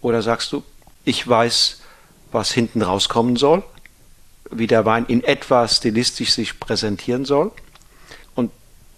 Oder 0.00 0.22
sagst 0.22 0.52
du, 0.52 0.62
ich 1.04 1.26
weiß, 1.26 1.80
was 2.32 2.52
hinten 2.52 2.82
rauskommen 2.82 3.36
soll, 3.36 3.62
wie 4.50 4.66
der 4.66 4.84
Wein 4.84 5.06
in 5.06 5.22
etwa 5.22 5.66
stilistisch 5.68 6.32
sich 6.32 6.58
präsentieren 6.58 7.24
soll 7.24 7.52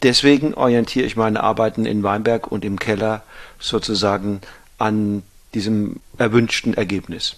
deswegen 0.03 0.55
orientiere 0.55 1.07
ich 1.07 1.17
meine 1.17 1.43
Arbeiten 1.43 1.87
in 1.87 2.03
Weinberg 2.03 2.51
und 2.51 2.65
im 2.65 2.79
Keller 2.79 3.23
sozusagen 3.59 4.41
an 4.79 5.23
diesem 5.55 6.01
erwünschten 6.19 6.75
Ergebnis. 6.75 7.37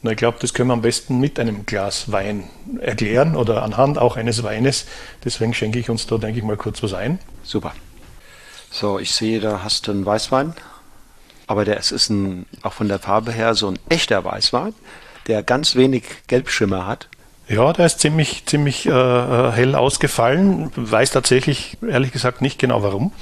Na, 0.00 0.12
ich 0.12 0.16
glaube, 0.16 0.38
das 0.40 0.54
können 0.54 0.68
wir 0.68 0.74
am 0.74 0.82
besten 0.82 1.18
mit 1.18 1.40
einem 1.40 1.66
Glas 1.66 2.12
Wein 2.12 2.44
erklären 2.80 3.34
oder 3.34 3.64
anhand 3.64 3.98
auch 3.98 4.16
eines 4.16 4.44
Weines. 4.44 4.86
Deswegen 5.24 5.54
schenke 5.54 5.78
ich 5.80 5.90
uns 5.90 6.06
da, 6.06 6.18
denke 6.18 6.38
ich 6.38 6.44
mal, 6.44 6.56
kurz 6.56 6.82
was 6.84 6.94
ein. 6.94 7.18
Super. 7.42 7.74
So, 8.70 8.98
ich 8.98 9.12
sehe, 9.12 9.40
da 9.40 9.64
hast 9.64 9.86
du 9.86 9.90
einen 9.90 10.06
Weißwein. 10.06 10.54
Aber 11.48 11.64
der 11.64 11.78
es 11.78 11.90
ist 11.90 12.10
ein, 12.10 12.46
auch 12.62 12.74
von 12.74 12.88
der 12.88 13.00
Farbe 13.00 13.32
her 13.32 13.54
so 13.54 13.68
ein 13.68 13.78
echter 13.88 14.24
Weißwein, 14.24 14.74
der 15.26 15.42
ganz 15.42 15.74
wenig 15.74 16.04
Gelbschimmer 16.28 16.86
hat. 16.86 17.08
Ja, 17.48 17.72
der 17.72 17.86
ist 17.86 18.00
ziemlich, 18.00 18.44
ziemlich 18.44 18.86
äh, 18.86 18.90
äh, 18.90 19.52
hell 19.52 19.74
ausgefallen. 19.74 20.70
Weiß 20.76 21.10
tatsächlich, 21.10 21.78
ehrlich 21.86 22.12
gesagt, 22.12 22.42
nicht 22.42 22.58
genau 22.58 22.82
warum. 22.82 23.12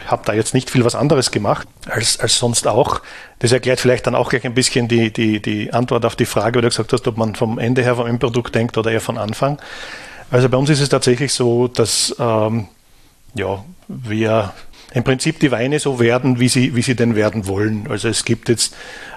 Ich 0.00 0.10
habe 0.10 0.22
da 0.24 0.34
jetzt 0.34 0.54
nicht 0.54 0.70
viel 0.70 0.84
was 0.84 0.94
anderes 0.94 1.30
gemacht 1.30 1.66
als, 1.88 2.20
als 2.20 2.38
sonst 2.38 2.66
auch. 2.68 3.00
Das 3.38 3.52
erklärt 3.52 3.80
vielleicht 3.80 4.06
dann 4.06 4.14
auch 4.14 4.28
gleich 4.28 4.44
ein 4.44 4.54
bisschen 4.54 4.88
die, 4.88 5.12
die, 5.12 5.40
die 5.40 5.72
Antwort 5.72 6.04
auf 6.04 6.16
die 6.16 6.26
Frage, 6.26 6.58
wo 6.58 6.62
du 6.62 6.68
gesagt 6.68 6.92
hast, 6.92 7.08
ob 7.08 7.16
man 7.16 7.34
vom 7.34 7.58
Ende 7.58 7.82
her 7.82 7.96
vom 7.96 8.06
Endprodukt 8.06 8.54
denkt 8.54 8.78
oder 8.78 8.90
eher 8.92 9.00
von 9.00 9.18
Anfang. 9.18 9.60
Also 10.30 10.48
bei 10.48 10.58
uns 10.58 10.70
ist 10.70 10.80
es 10.80 10.88
tatsächlich 10.88 11.32
so, 11.32 11.66
dass 11.66 12.14
ähm, 12.18 12.68
ja, 13.34 13.64
wir 13.88 14.52
im 14.96 15.04
Prinzip 15.04 15.38
die 15.40 15.50
Weine 15.50 15.78
so 15.78 16.00
werden, 16.00 16.40
wie 16.40 16.48
sie, 16.48 16.74
wie 16.74 16.80
sie 16.80 16.96
denn 16.96 17.14
werden 17.14 17.46
wollen. 17.46 17.86
Also 17.90 18.08
es 18.08 18.24
gibt 18.24 18.48
jetzt 18.48 18.74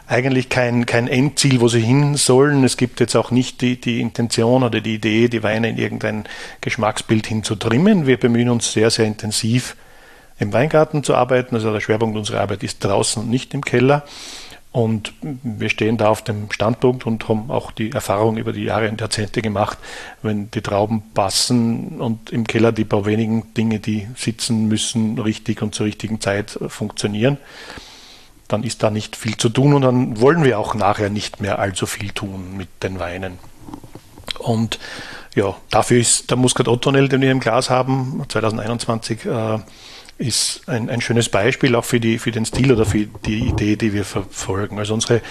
eigentlich 0.08 0.50
kein, 0.50 0.86
kein 0.86 1.08
Endziel, 1.08 1.62
wo 1.62 1.70
sie 1.70 1.80
hin 1.80 2.18
sollen. 2.18 2.66
Es 2.66 2.76
gibt 2.76 3.00
jetzt 3.00 3.16
auch 3.16 3.32
nicht 3.32 3.62
die, 3.62 3.80
die 3.80 4.02
Intention 4.02 4.64
oder 4.64 4.82
die 4.82 4.96
Idee, 4.96 5.30
die 5.30 5.42
Weine 5.42 5.70
in 5.70 5.78
irgendein 5.78 6.26
Geschmacksbild 6.60 7.28
hinzutrimmen. 7.28 8.08
Wir 8.08 8.18
bemühen 8.18 8.50
uns 8.50 8.74
sehr, 8.74 8.90
sehr 8.90 9.06
intensiv 9.06 9.78
im 10.38 10.52
Weingarten 10.52 11.02
zu 11.02 11.16
arbeiten. 11.16 11.56
Also 11.56 11.72
der 11.72 11.80
Schwerpunkt 11.80 12.18
unserer 12.18 12.42
Arbeit 12.42 12.62
ist 12.64 12.84
draußen 12.84 13.24
und 13.24 13.30
nicht 13.30 13.54
im 13.54 13.64
Keller. 13.64 14.04
Und 14.72 15.14
wir 15.22 15.70
stehen 15.70 15.98
da 15.98 16.10
auf 16.10 16.24
dem 16.24 16.52
Standpunkt 16.52 17.08
und 17.08 17.28
haben 17.28 17.50
auch 17.50 17.72
die 17.72 17.92
Erfahrung 17.92 18.38
über 18.38 18.54
die 18.54 18.66
Jahre 18.66 18.90
und 18.90 19.02
Jahrzehnte 19.02 19.42
gemacht, 19.42 19.80
wenn 20.22 20.52
die 20.52 20.62
Trauben 20.62 21.02
passen 21.14 22.00
und 22.00 22.30
im 22.30 22.46
Keller 22.46 22.72
die 22.72 22.86
paar 22.86 23.06
wenigen 23.06 23.52
Dinge, 23.56 23.80
die 23.80 24.08
sitzen 24.16 24.68
müssen, 24.68 25.18
richtig 25.18 25.64
und 25.64 25.74
zur 25.74 25.88
richtigen 25.88 26.22
Zeit 26.22 26.60
funktionieren, 26.68 27.38
dann 28.48 28.64
ist 28.64 28.84
da 28.84 28.92
nicht 28.92 29.16
viel 29.16 29.38
zu 29.38 29.50
tun 29.50 29.74
und 29.74 29.82
dann 29.82 30.22
wollen 30.22 30.44
wir 30.44 30.60
auch 30.60 30.76
nachher 30.76 31.10
nicht 31.10 31.42
mehr 31.42 31.58
allzu 31.58 31.88
viel 31.88 32.12
tun 32.12 32.56
mit 32.56 32.70
den 32.84 33.00
Weinen. 33.00 33.40
Und 34.38 34.78
ja, 35.36 35.56
dafür 35.72 36.00
ist 36.00 36.30
der 36.30 36.38
Muscat 36.38 36.68
Ottonel, 36.68 37.10
den 37.10 37.22
wir 37.22 37.32
im 37.32 37.40
Glas 37.40 37.70
haben, 37.70 38.24
2021, 38.28 39.26
äh, 39.26 39.60
ist 40.20 40.68
ein, 40.68 40.90
ein 40.90 41.02
schönes 41.02 41.30
Beispiel 41.30 41.76
auch 41.76 41.86
für, 41.86 42.00
die, 42.00 42.20
für 42.20 42.32
den 42.32 42.46
Stil 42.46 42.72
oder 42.72 42.86
für 42.86 43.06
die 43.26 43.48
Idee, 43.48 43.78
die 43.78 43.94
wir 43.94 44.06
verfolgen. 44.06 44.78
Also 44.78 44.94
unsere 44.94 45.22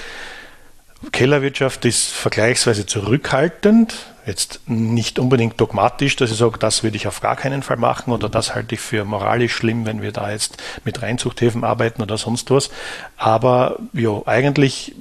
Kellerwirtschaft 1.12 1.84
ist 1.84 2.08
vergleichsweise 2.08 2.86
zurückhaltend, 2.86 3.94
jetzt 4.26 4.60
nicht 4.66 5.18
unbedingt 5.18 5.60
dogmatisch, 5.60 6.16
dass 6.16 6.30
ich 6.30 6.36
sage, 6.36 6.58
das 6.58 6.82
würde 6.82 6.96
ich 6.96 7.06
auf 7.06 7.20
gar 7.20 7.36
keinen 7.36 7.62
Fall 7.62 7.76
machen 7.76 8.12
oder 8.12 8.28
das 8.28 8.54
halte 8.54 8.74
ich 8.74 8.80
für 8.80 9.04
moralisch 9.04 9.54
schlimm, 9.54 9.86
wenn 9.86 10.02
wir 10.02 10.10
da 10.10 10.30
jetzt 10.30 10.56
mit 10.84 11.00
Reinzuchthäfen 11.02 11.64
arbeiten 11.64 12.02
oder 12.02 12.18
sonst 12.18 12.50
was. 12.50 12.70
Aber 13.16 13.78
ja, 13.92 14.22
eigentlich 14.26 14.94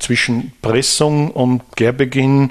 zwischen 0.00 0.52
Pressung 0.60 1.30
und 1.30 1.62
Gärbeginn 1.76 2.50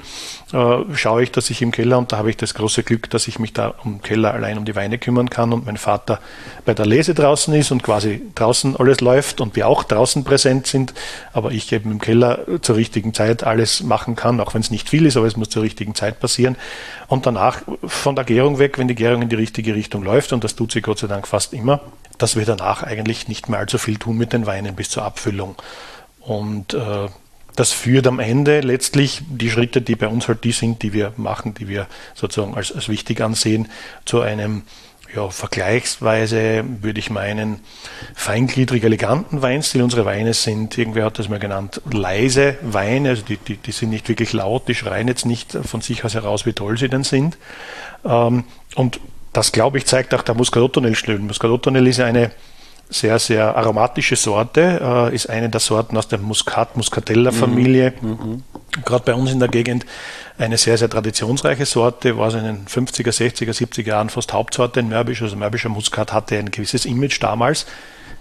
äh, 0.52 0.78
schaue 0.94 1.22
ich, 1.22 1.30
dass 1.30 1.50
ich 1.50 1.60
im 1.60 1.72
Keller, 1.72 1.98
und 1.98 2.10
da 2.10 2.16
habe 2.16 2.30
ich 2.30 2.38
das 2.38 2.54
große 2.54 2.84
Glück, 2.84 3.10
dass 3.10 3.28
ich 3.28 3.38
mich 3.38 3.52
da 3.52 3.74
im 3.84 4.00
Keller 4.00 4.32
allein 4.32 4.56
um 4.56 4.64
die 4.64 4.74
Weine 4.74 4.96
kümmern 4.96 5.28
kann 5.28 5.52
und 5.52 5.66
mein 5.66 5.76
Vater 5.76 6.20
bei 6.64 6.72
der 6.72 6.86
Lese 6.86 7.12
draußen 7.12 7.52
ist 7.52 7.70
und 7.70 7.82
quasi 7.82 8.22
draußen 8.34 8.76
alles 8.76 9.02
läuft 9.02 9.42
und 9.42 9.56
wir 9.56 9.68
auch 9.68 9.84
draußen 9.84 10.24
präsent 10.24 10.66
sind, 10.66 10.94
aber 11.34 11.50
ich 11.52 11.70
eben 11.70 11.92
im 11.92 12.00
Keller 12.00 12.46
zur 12.62 12.76
richtigen 12.76 13.12
Zeit 13.12 13.44
alles 13.44 13.82
machen 13.82 14.16
kann, 14.16 14.40
auch 14.40 14.54
wenn 14.54 14.62
es 14.62 14.70
nicht 14.70 14.88
viel 14.88 15.04
ist, 15.04 15.18
aber 15.18 15.26
es 15.26 15.36
muss 15.36 15.50
zur 15.50 15.62
richtigen 15.62 15.94
Zeit 15.94 16.18
passieren. 16.18 16.56
Und 17.08 17.26
danach 17.26 17.60
von 17.84 18.16
der 18.16 18.24
Gärung 18.24 18.58
weg, 18.58 18.78
wenn 18.78 18.88
die 18.88 18.94
Gärung 18.94 19.20
in 19.20 19.28
die 19.28 19.36
richtige 19.36 19.74
Richtung 19.74 20.02
läuft, 20.02 20.32
und 20.32 20.44
das 20.44 20.56
tut 20.56 20.72
sie 20.72 20.80
Gott 20.80 20.98
sei 20.98 21.08
Dank 21.08 21.28
fast 21.28 21.52
immer, 21.52 21.80
dass 22.16 22.36
wir 22.36 22.46
danach 22.46 22.82
eigentlich 22.82 23.28
nicht 23.28 23.50
mehr 23.50 23.58
allzu 23.58 23.76
viel 23.76 23.98
tun 23.98 24.16
mit 24.16 24.32
den 24.32 24.46
Weinen 24.46 24.74
bis 24.76 24.88
zur 24.88 25.02
Abfüllung. 25.02 25.56
Und 26.20 26.74
äh, 26.74 27.08
das 27.56 27.72
führt 27.72 28.06
am 28.06 28.20
Ende 28.20 28.60
letztlich 28.60 29.22
die 29.28 29.50
Schritte, 29.50 29.82
die 29.82 29.96
bei 29.96 30.08
uns 30.08 30.28
halt 30.28 30.44
die 30.44 30.52
sind, 30.52 30.82
die 30.82 30.92
wir 30.92 31.12
machen, 31.16 31.54
die 31.54 31.68
wir 31.68 31.86
sozusagen 32.14 32.54
als, 32.54 32.72
als 32.72 32.88
wichtig 32.88 33.20
ansehen, 33.20 33.68
zu 34.04 34.20
einem 34.20 34.62
ja, 35.14 35.28
vergleichsweise, 35.28 36.64
würde 36.80 37.00
ich 37.00 37.10
meinen, 37.10 37.60
feingliedrig 38.14 38.84
eleganten 38.84 39.42
Weinstil. 39.42 39.82
Unsere 39.82 40.04
Weine 40.04 40.34
sind, 40.34 40.78
irgendwer 40.78 41.04
hat 41.04 41.18
das 41.18 41.28
mal 41.28 41.38
genannt, 41.38 41.82
leise 41.90 42.56
Weine, 42.62 43.10
also 43.10 43.22
die, 43.22 43.36
die, 43.36 43.56
die 43.56 43.72
sind 43.72 43.90
nicht 43.90 44.08
wirklich 44.08 44.32
laut, 44.32 44.68
die 44.68 44.74
schreien 44.74 45.08
jetzt 45.08 45.26
nicht 45.26 45.52
von 45.52 45.80
sich 45.80 46.04
aus 46.04 46.14
heraus, 46.14 46.46
wie 46.46 46.52
toll 46.52 46.78
sie 46.78 46.88
denn 46.88 47.04
sind. 47.04 47.38
Ähm, 48.04 48.44
und 48.76 49.00
das, 49.32 49.52
glaube 49.52 49.78
ich, 49.78 49.86
zeigt 49.86 50.14
auch 50.14 50.22
der 50.22 50.34
Muscadottonell-Stil. 50.34 51.18
Muscadottonell 51.18 51.86
ist 51.86 52.00
eine 52.00 52.30
sehr, 52.90 53.18
sehr 53.18 53.56
aromatische 53.56 54.16
Sorte, 54.16 55.08
äh, 55.10 55.14
ist 55.14 55.30
eine 55.30 55.48
der 55.48 55.60
Sorten 55.60 55.96
aus 55.96 56.08
der 56.08 56.18
Muscat-Muscatella-Familie. 56.18 57.94
Mhm. 58.00 58.08
Mhm. 58.08 58.42
Gerade 58.84 59.04
bei 59.04 59.14
uns 59.14 59.30
in 59.30 59.38
der 59.38 59.48
Gegend 59.48 59.86
eine 60.38 60.58
sehr, 60.58 60.76
sehr 60.76 60.90
traditionsreiche 60.90 61.66
Sorte, 61.66 62.18
war 62.18 62.28
es 62.28 62.34
in 62.34 62.44
den 62.44 62.66
50er, 62.66 63.10
60er, 63.10 63.52
70er 63.52 63.86
Jahren 63.86 64.10
fast 64.10 64.32
Hauptsorte 64.32 64.80
in 64.80 64.88
Mörbisch. 64.88 65.22
Also 65.22 65.36
Mörbischer 65.36 65.68
Muskat 65.68 66.12
hatte 66.12 66.38
ein 66.38 66.50
gewisses 66.50 66.84
Image 66.84 67.22
damals, 67.22 67.66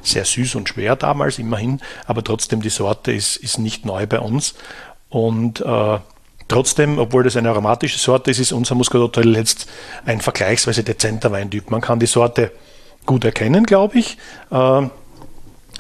sehr 0.02 0.24
süß 0.24 0.56
und 0.56 0.70
schwer 0.70 0.96
damals 0.96 1.40
immerhin, 1.40 1.82
aber 2.06 2.24
trotzdem 2.24 2.62
die 2.62 2.70
Sorte 2.70 3.12
ist, 3.12 3.36
ist 3.38 3.58
nicht 3.58 3.86
neu 3.86 4.06
bei 4.06 4.20
uns. 4.20 4.56
Und 5.10 5.62
äh, 5.62 6.00
Trotzdem, 6.50 6.98
obwohl 6.98 7.24
das 7.24 7.38
eine 7.38 7.50
aromatische 7.50 8.00
Sorte 8.00 8.32
ist, 8.32 8.40
ist 8.40 8.52
unser 8.52 8.74
Muscatell 8.74 9.36
jetzt 9.36 9.68
ein 10.04 10.20
vergleichsweise 10.20 10.84
dezenter 10.84 11.32
Weintyp. 11.32 11.70
Man 11.70 11.80
kann 11.80 12.00
die 12.00 12.08
Sorte 12.08 12.52
gut 13.06 13.26
erkennen, 13.26 13.66
glaube 13.66 14.00
ich. 14.00 14.18
Ähm, 14.52 14.92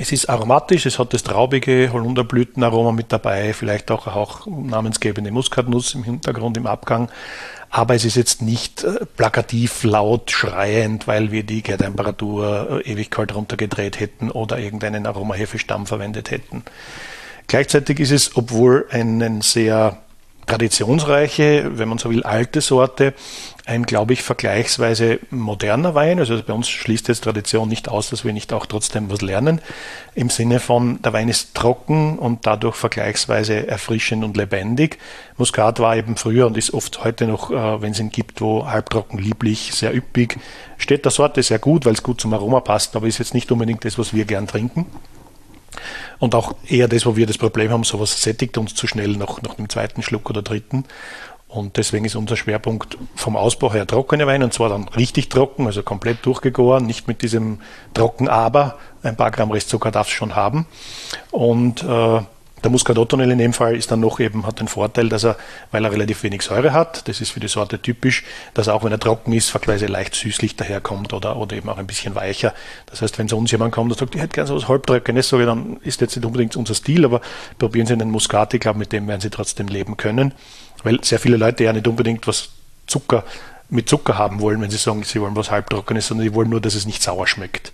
es 0.01 0.13
ist 0.13 0.30
aromatisch, 0.30 0.86
es 0.86 0.97
hat 0.97 1.13
das 1.13 1.24
traubige 1.24 1.91
Holunderblütenaroma 1.91 2.93
mit 2.93 3.11
dabei, 3.11 3.53
vielleicht 3.53 3.91
auch, 3.91 4.07
auch 4.07 4.47
namensgebende 4.47 5.30
Muskatnuss 5.30 5.93
im 5.93 6.03
Hintergrund, 6.03 6.55
im 6.55 6.67
Abgang. 6.67 7.11
Aber 7.70 7.95
es 7.95 8.05
ist 8.05 8.15
jetzt 8.15 8.41
nicht 8.41 8.84
äh, 8.84 9.05
plakativ 9.17 9.84
laut 9.84 10.32
schreiend, 10.32 11.05
weil 11.05 11.32
wir 11.32 11.43
die 11.43 11.61
Gärtemperatur 11.61 12.82
äh, 12.86 12.91
ewig 12.91 13.11
kalt 13.11 13.36
runtergedreht 13.36 13.99
hätten 13.99 14.32
oder 14.32 14.57
irgendeinen 14.57 15.05
Aromahefestamm 15.05 15.86
verwendet 15.86 16.32
hätten. 16.32 16.63
Gleichzeitig 17.47 17.99
ist 17.99 18.11
es, 18.11 18.36
obwohl 18.38 18.88
einen 18.89 19.41
sehr 19.41 19.97
traditionsreiche, 20.50 21.78
wenn 21.78 21.88
man 21.88 21.97
so 22.00 22.10
will, 22.10 22.24
alte 22.24 22.62
Sorte, 22.62 23.14
ein, 23.66 23.84
glaube 23.84 24.14
ich, 24.14 24.24
vergleichsweise 24.24 25.20
moderner 25.30 25.93
Wein. 25.93 26.18
Also 26.18 26.41
bei 26.41 26.54
uns 26.54 26.68
schließt 26.68 27.08
jetzt 27.08 27.24
Tradition 27.24 27.70
nicht 27.70 27.88
aus, 27.88 28.10
dass 28.10 28.26
wir 28.26 28.34
nicht 28.34 28.52
auch 28.52 28.66
trotzdem 28.66 29.12
was 29.12 29.22
lernen. 29.22 29.62
Im 30.16 30.32
Sinne 30.32 30.60
von, 30.60 31.00
der 31.04 31.14
Wein 31.14 31.30
ist 31.30 31.54
trocken 31.54 32.18
und 32.18 32.47
dadurch 32.47 32.76
vergleichsweise 32.76 33.68
erfrischend 33.68 34.24
und 34.24 34.38
lebendig. 34.38 34.97
Muskat 35.38 35.80
war 35.80 35.95
eben 35.95 36.18
früher 36.18 36.47
und 36.47 36.58
ist 36.58 36.74
oft 36.74 37.04
heute 37.04 37.28
noch, 37.28 37.52
äh, 37.52 37.82
wenn 37.82 37.91
es 37.91 38.00
ihn 38.00 38.10
gibt, 38.10 38.41
wo 38.41 38.66
halbtrocken, 38.66 39.20
lieblich, 39.20 39.72
sehr 39.74 39.95
üppig. 39.95 40.39
Steht 40.78 41.06
der 41.06 41.12
Sorte 41.12 41.43
sehr 41.43 41.60
gut, 41.60 41.86
weil 41.86 41.93
es 41.93 42.02
gut 42.02 42.20
zum 42.20 42.34
Aroma 42.34 42.62
passt, 42.62 42.95
aber 42.95 43.06
ist 43.06 43.20
jetzt 43.20 43.36
nicht 43.36 43.52
unbedingt 43.52 43.86
das, 43.86 44.00
was 44.00 44.14
wir 44.14 44.26
gern 44.26 44.47
trinken. 44.47 44.88
Und 46.19 46.36
auch 46.36 46.55
eher 46.67 46.88
das, 46.88 47.05
wo 47.05 47.15
wir 47.15 47.27
das 47.27 47.38
Problem 47.38 47.71
haben, 47.71 47.84
sowas 47.84 48.21
sättigt 48.21 48.57
uns 48.57 48.75
zu 48.75 48.88
schnell 48.88 49.17
nach, 49.17 49.41
nach 49.41 49.55
dem 49.55 49.69
zweiten 49.69 50.01
Schluck 50.01 50.30
oder 50.30 50.41
dritten. 50.41 50.86
Und 51.49 51.77
deswegen 51.77 52.05
ist 52.05 52.15
unser 52.15 52.38
Schwerpunkt 52.38 52.97
vom 53.15 53.36
Ausbau 53.36 53.73
her 53.73 53.88
trockene 53.88 54.27
Weine 54.27 54.45
und 54.45 54.53
zwar 54.53 54.69
dann 54.69 54.88
richtig 54.89 55.30
trocken, 55.30 55.65
also 55.65 55.82
komplett 55.82 56.23
durchgegoren, 56.23 56.86
nicht 56.86 57.07
mit 57.07 57.23
diesem 57.23 57.61
trocken, 57.95 58.30
aber 58.30 58.77
ein 59.01 59.17
paar 59.17 59.32
Gramm 59.32 59.49
Restzucker 59.49 59.89
darf 59.89 60.07
es 60.07 60.13
schon 60.13 60.36
haben. 60.36 60.67
Und 61.32 61.84
äh, 61.84 62.21
der 62.64 62.72
Muscadottonel 62.72 63.32
in 63.32 63.38
dem 63.38 63.53
Fall 63.53 63.76
ist 63.76 63.91
dann 63.91 63.99
noch 63.99 64.20
eben, 64.20 64.45
hat 64.45 64.60
den 64.60 64.68
Vorteil, 64.68 65.10
dass 65.10 65.24
er, 65.24 65.38
weil 65.72 65.84
er 65.86 65.91
relativ 65.91 66.24
wenig 66.24 66.41
Säure 66.41 66.74
hat, 66.74 67.07
das 67.07 67.22
ist 67.22 67.32
für 67.32 67.39
die 67.39 67.47
Sorte 67.47 67.82
typisch, 67.82 68.24
dass 68.53 68.68
er 68.68 68.76
auch 68.76 68.84
wenn 68.84 68.91
er 68.91 68.99
trocken 68.99 69.34
ist, 69.34 69.49
vergleiche 69.49 69.88
leicht 69.88 70.16
süßlich 70.16 70.55
daherkommt 70.55 71.14
oder, 71.14 71.38
oder 71.38 71.55
eben 71.55 71.70
auch 71.70 71.78
ein 71.78 71.88
bisschen 71.88 72.16
weicher. 72.16 72.53
Das 72.88 73.01
heißt, 73.01 73.18
wenn 73.20 73.28
zu 73.28 73.38
uns 73.38 73.51
jemand 73.51 73.74
kommt 73.74 73.91
und 73.91 73.97
sagt, 73.97 74.16
ich 74.16 74.22
hätte 74.22 74.34
gerne 74.34 74.47
so 74.47 74.55
was 74.55 74.68
Halbtrockenes, 74.68 75.30
sage 75.30 75.45
dann 75.45 75.78
ist 75.84 76.01
jetzt 76.01 76.16
nicht 76.16 76.26
unbedingt 76.26 76.55
unser 76.55 76.76
Stil, 76.76 77.05
aber 77.05 77.22
probieren 77.57 77.88
Sie 77.88 77.93
einen 77.93 78.12
Muscat, 78.12 78.53
ich 78.53 78.60
glaube, 78.60 78.80
mit 78.80 78.91
dem 78.91 79.07
werden 79.07 79.22
Sie 79.22 79.30
trotzdem 79.30 79.68
leben 79.68 79.97
können. 79.97 80.34
Weil 80.84 81.03
sehr 81.03 81.20
viele 81.20 81.38
Leute 81.38 81.64
ja 81.64 81.74
nicht 81.74 81.88
unbedingt 81.88 82.26
was 82.28 82.49
Zucker 82.88 83.24
mit 83.70 83.88
Zucker 83.88 84.18
haben 84.18 84.39
wollen, 84.39 84.62
wenn 84.62 84.70
sie 84.70 84.78
sagen, 84.78 85.03
sie 85.03 85.22
wollen 85.22 85.36
was 85.36 85.51
halbtrockenes, 85.51 86.07
sondern 86.07 86.28
sie 86.28 86.34
wollen 86.34 86.49
nur, 86.49 86.62
dass 86.62 86.76
es 86.76 86.86
nicht 86.86 87.03
sauer 87.03 87.28
schmeckt. 87.28 87.72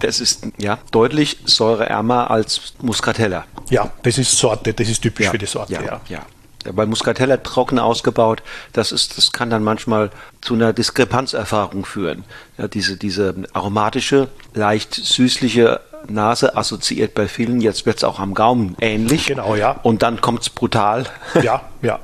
Das 0.00 0.20
ist 0.20 0.46
ja 0.58 0.78
deutlich 0.90 1.38
säureärmer 1.44 2.30
als 2.30 2.74
Muscatella. 2.80 3.44
Ja, 3.70 3.90
das 4.02 4.18
ist 4.18 4.36
Sorte, 4.36 4.72
das 4.72 4.88
ist 4.88 5.02
typisch 5.02 5.26
ja, 5.26 5.30
für 5.32 5.38
die 5.38 5.46
Sorte. 5.46 5.72
Ja, 5.72 5.82
ja. 5.82 6.00
ja. 6.08 6.26
Bei 6.72 6.86
Muscatella 6.86 7.38
trocken 7.38 7.78
ausgebaut, 7.78 8.42
das 8.72 8.92
ist, 8.92 9.16
das 9.16 9.32
kann 9.32 9.48
dann 9.48 9.62
manchmal 9.62 10.10
zu 10.40 10.54
einer 10.54 10.72
Diskrepanzerfahrung 10.72 11.84
führen. 11.84 12.24
Ja, 12.58 12.68
diese, 12.68 12.96
diese 12.96 13.34
aromatische, 13.52 14.28
leicht 14.54 14.94
süßliche 14.94 15.80
Nase 16.08 16.56
assoziiert 16.56 17.14
bei 17.14 17.28
vielen. 17.28 17.60
Jetzt 17.60 17.86
wird 17.86 17.98
es 17.98 18.04
auch 18.04 18.18
am 18.18 18.34
Gaumen 18.34 18.76
ähnlich. 18.80 19.26
Genau, 19.26 19.56
ja. 19.56 19.72
Und 19.82 20.02
dann 20.02 20.20
kommt 20.20 20.42
es 20.42 20.50
brutal. 20.50 21.06
Ja, 21.42 21.62
ja. 21.82 22.00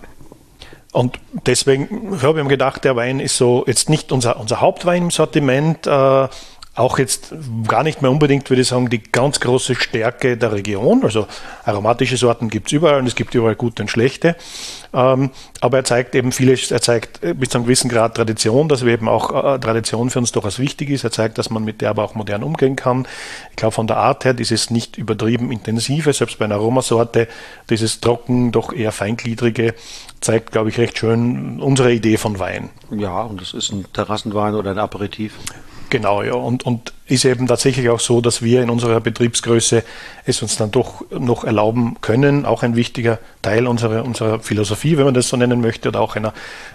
Und 0.93 1.19
deswegen 1.33 2.21
habe 2.23 2.39
ich 2.39 2.45
mir 2.45 2.51
gedacht, 2.51 2.85
der 2.85 2.95
Wein 2.95 3.19
ist 3.19 3.37
so 3.37 3.65
jetzt 3.67 3.91
nicht 3.91 4.13
unser, 4.13 4.39
unser 4.39 4.61
Hauptwein 4.61 5.03
im 5.05 5.11
Sortiment, 5.11 5.89
äh, 5.89 6.29
auch 6.75 6.99
jetzt 6.99 7.33
gar 7.68 7.85
nicht 7.85 8.03
mehr 8.03 8.11
unbedingt, 8.11 8.51
würde 8.51 8.62
ich 8.62 8.68
sagen, 8.68 8.91
die 8.91 9.03
ganz 9.03 9.39
große 9.39 9.77
Stärke 9.77 10.37
der 10.37 10.53
Region. 10.53 11.05
Also 11.05 11.27
aromatische 11.64 12.16
Sorten 12.16 12.51
gibt 12.51 12.66
es 12.66 12.72
überall 12.72 12.99
und 12.99 13.07
es 13.07 13.14
gibt 13.14 13.35
überall 13.35 13.55
gute 13.55 13.83
und 13.83 13.89
schlechte. 13.89 14.35
Ähm, 14.93 15.31
aber 15.61 15.79
er 15.79 15.85
zeigt 15.85 16.14
eben 16.16 16.33
vieles, 16.33 16.72
er 16.72 16.81
zeigt 16.81 17.20
bis 17.39 17.51
zu 17.51 17.59
einem 17.59 17.66
gewissen 17.66 17.89
Grad 17.89 18.16
Tradition, 18.16 18.68
dass 18.68 18.85
wir 18.85 18.93
eben 18.93 19.09
auch 19.09 19.55
äh, 19.55 19.59
Tradition 19.61 20.11
für 20.11 20.18
uns 20.18 20.33
durchaus 20.33 20.59
wichtig 20.59 20.91
ist. 20.91 21.05
Er 21.05 21.12
zeigt, 21.12 21.39
dass 21.39 21.49
man 21.49 21.64
mit 21.64 21.81
der 21.81 21.91
aber 21.91 22.03
auch 22.03 22.16
modern 22.16 22.43
umgehen 22.43 22.75
kann. 22.75 23.07
Ich 23.51 23.57
glaube, 23.57 23.72
von 23.72 23.87
der 23.87 23.99
Art 23.99 24.25
her 24.25 24.35
dieses 24.35 24.70
nicht 24.70 24.99
übertrieben 24.99 25.53
intensive, 25.53 26.12
selbst 26.12 26.39
bei 26.41 26.45
einer 26.45 26.57
Aromasorte, 26.57 27.29
dieses 27.70 28.01
trocken, 28.01 28.51
doch 28.51 28.72
eher 28.72 28.91
feingliedrige, 28.91 29.75
zeigt, 30.20 30.51
glaube 30.51 30.70
ich, 30.70 30.79
recht 30.79 30.99
schön 30.99 31.61
unsere 31.61 31.93
Idee 31.93 32.16
von 32.16 32.41
Wein. 32.41 32.70
Ja, 32.91 33.22
und 33.22 33.41
es 33.41 33.55
ist 33.55 33.70
ein 33.70 33.87
Terrassenwein 33.93 34.55
oder 34.55 34.72
ein 34.72 34.79
Aperitif. 34.79 35.35
Genau, 35.95 36.25
ja. 36.25 36.35
Und, 36.35 36.67
und 36.67 36.93
ist 37.07 37.27
eben 37.27 37.47
tatsächlich 37.47 37.91
auch 37.91 38.01
so, 38.01 38.23
dass 38.23 38.41
wir 38.41 38.63
in 38.63 38.71
unserer 38.71 38.99
Betriebsgröße 38.99 39.85
es 40.25 40.41
uns 40.41 40.57
dann 40.57 40.71
doch 40.71 41.05
noch 41.11 41.45
erlauben 41.45 41.99
können, 42.01 42.47
auch 42.47 42.63
ein 42.63 42.77
wichtiger 42.77 43.19
Teil 43.43 43.67
unserer, 43.67 44.05
unserer 44.07 44.41
Philosophie, 44.41 44.97
wenn 44.97 45.05
man 45.05 45.13
das 45.13 45.29
so 45.29 45.37
nennen 45.37 45.61
möchte, 45.61 45.89
oder 45.89 46.01
auch 46.01 46.17
einer, 46.17 46.33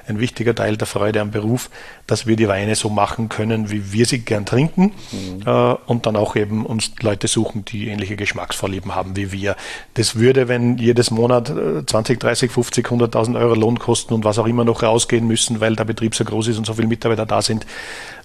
ein 0.08 0.20
wichtiger 0.20 0.54
Teil 0.54 0.78
der 0.78 0.86
Freude 0.86 1.20
am 1.22 1.32
Beruf, 1.32 1.72
dass 2.06 2.28
wir 2.28 2.36
die 2.36 2.48
Weine 2.48 2.76
so 2.76 2.90
machen 2.90 3.30
können, 3.30 3.72
wie 3.72 3.92
wir 3.92 4.06
sie 4.06 4.20
gern 4.20 4.46
trinken 4.46 4.92
mhm. 5.12 5.42
äh, 5.48 5.74
und 5.88 6.06
dann 6.06 6.16
auch 6.16 6.36
eben 6.36 6.64
uns 6.64 6.92
Leute 7.02 7.28
suchen, 7.28 7.66
die 7.66 7.88
ähnliche 7.88 8.16
Geschmacksvorlieben 8.16 8.94
haben 8.94 9.16
wie 9.16 9.32
wir. 9.32 9.56
Das 9.96 10.16
würde, 10.16 10.48
wenn 10.48 10.78
jedes 10.78 11.10
Monat 11.10 11.52
20, 11.88 12.20
30, 12.20 12.52
50, 12.52 12.86
100.000 12.86 13.40
Euro 13.40 13.56
Lohn 13.56 13.80
kosten 13.80 14.14
und 14.14 14.24
was 14.26 14.38
auch 14.38 14.46
immer 14.48 14.64
noch 14.64 14.84
rausgehen 14.84 15.26
müssen, 15.26 15.60
weil 15.60 15.76
der 15.76 15.86
Betrieb 15.86 16.14
so 16.14 16.24
groß 16.24 16.50
ist 16.50 16.60
und 16.60 16.68
so 16.68 16.76
viele 16.76 16.88
Mitarbeiter 16.88 17.26
da 17.26 17.42
sind, 17.42 17.66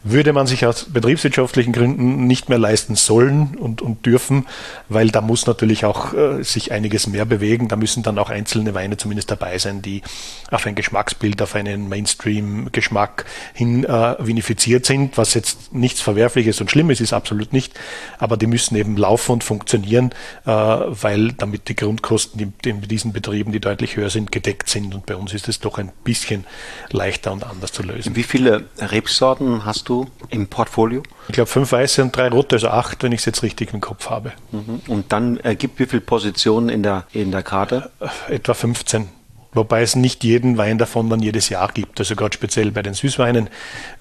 würde 0.05 0.35
man 0.35 0.47
sich 0.47 0.67
aus 0.67 0.85
betriebswirtschaftlichen 0.85 1.73
Gründen 1.73 1.94
nicht 1.97 2.49
mehr 2.49 2.59
leisten 2.59 2.97
sollen 2.97 3.57
und, 3.59 3.83
und 3.83 4.07
dürfen, 4.07 4.47
weil 4.89 5.11
da 5.11 5.21
muss 5.21 5.47
natürlich 5.47 5.85
auch 5.85 6.13
äh, 6.13 6.43
sich 6.43 6.73
einiges 6.73 7.07
mehr 7.07 7.25
bewegen. 7.25 7.69
Da 7.69 7.77
müssen 7.77 8.03
dann 8.03 8.19
auch 8.19 8.31
einzelne 8.31 8.75
Weine 8.75 8.97
zumindest 8.97 9.31
dabei 9.31 9.59
sein, 9.59 9.83
die 9.83 10.03
auf 10.51 10.67
ein 10.67 10.75
Geschmacksbild, 10.75 11.41
auf 11.43 11.55
einen 11.55 11.89
Mainstream-Geschmack 11.89 13.25
hin 13.53 13.85
äh, 13.85 14.17
vinifiziert 14.19 14.87
sind, 14.87 15.17
was 15.17 15.35
jetzt 15.35 15.75
nichts 15.75 16.01
Verwerfliches 16.01 16.61
und 16.61 16.71
Schlimmes 16.71 17.01
ist, 17.01 17.13
absolut 17.13 17.53
nicht. 17.53 17.75
Aber 18.19 18.37
die 18.37 18.47
müssen 18.47 18.77
eben 18.77 18.97
laufen 18.97 19.33
und 19.33 19.45
funktionieren, 19.45 20.11
äh, 20.47 20.51
weil 20.51 21.33
damit 21.33 21.69
die 21.69 21.77
Grundkosten 21.77 22.55
die 22.65 22.69
in 22.69 22.83
diesen 22.83 23.13
Betrieben, 23.13 23.53
die 23.53 23.61
deutlich 23.61 23.97
höher 23.97 24.11
sind, 24.11 24.33
gedeckt 24.33 24.69
sind. 24.69 24.95
Und 24.95 25.07
bei 25.07 25.17
uns 25.17 25.33
ist 25.33 25.49
es 25.49 25.61
doch 25.61 25.79
ein 25.79 25.93
bisschen 26.05 26.45
leichter 26.91 27.33
und 27.33 27.45
anders 27.45 27.73
zu 27.73 27.83
lösen. 27.83 28.17
Wie 28.17 28.23
viele 28.23 28.65
Rebsorten 28.79 29.65
hast 29.65 29.89
du 29.89 30.07
im 30.31 30.47
Portfolio? 30.49 31.03
Ich 31.29 31.35
glaube 31.35 31.51
fünf 31.51 31.73
weiße 31.73 32.03
und 32.03 32.15
drei 32.15 32.29
rote, 32.29 32.57
also 32.57 32.69
acht, 32.69 33.03
wenn 33.03 33.13
ich 33.13 33.21
es 33.21 33.25
jetzt 33.25 33.43
richtig 33.43 33.73
im 33.73 33.81
Kopf 33.81 34.11
habe. 34.11 34.33
Mhm. 34.53 34.83
Und 34.89 35.13
dann 35.13 35.39
ergibt 35.39 35.79
wie 35.79 35.87
viele 35.87 36.03
Positionen 36.03 36.69
in 36.69 36.83
der, 36.83 37.05
in 37.13 37.31
der 37.31 37.43
Karte? 37.43 37.91
Äh, 38.01 38.35
etwa 38.35 38.55
15. 38.55 39.09
Wobei 39.55 39.83
es 39.83 39.95
nicht 39.95 40.25
jeden 40.25 40.59
Wein 40.59 40.79
davon 40.79 41.09
dann 41.09 41.21
jedes 41.21 41.49
Jahr 41.49 41.71
gibt. 41.73 42.01
Also 42.01 42.17
gerade 42.17 42.35
speziell 42.35 42.73
bei 42.73 42.83
den 42.83 42.95
Süßweinen 42.95 43.49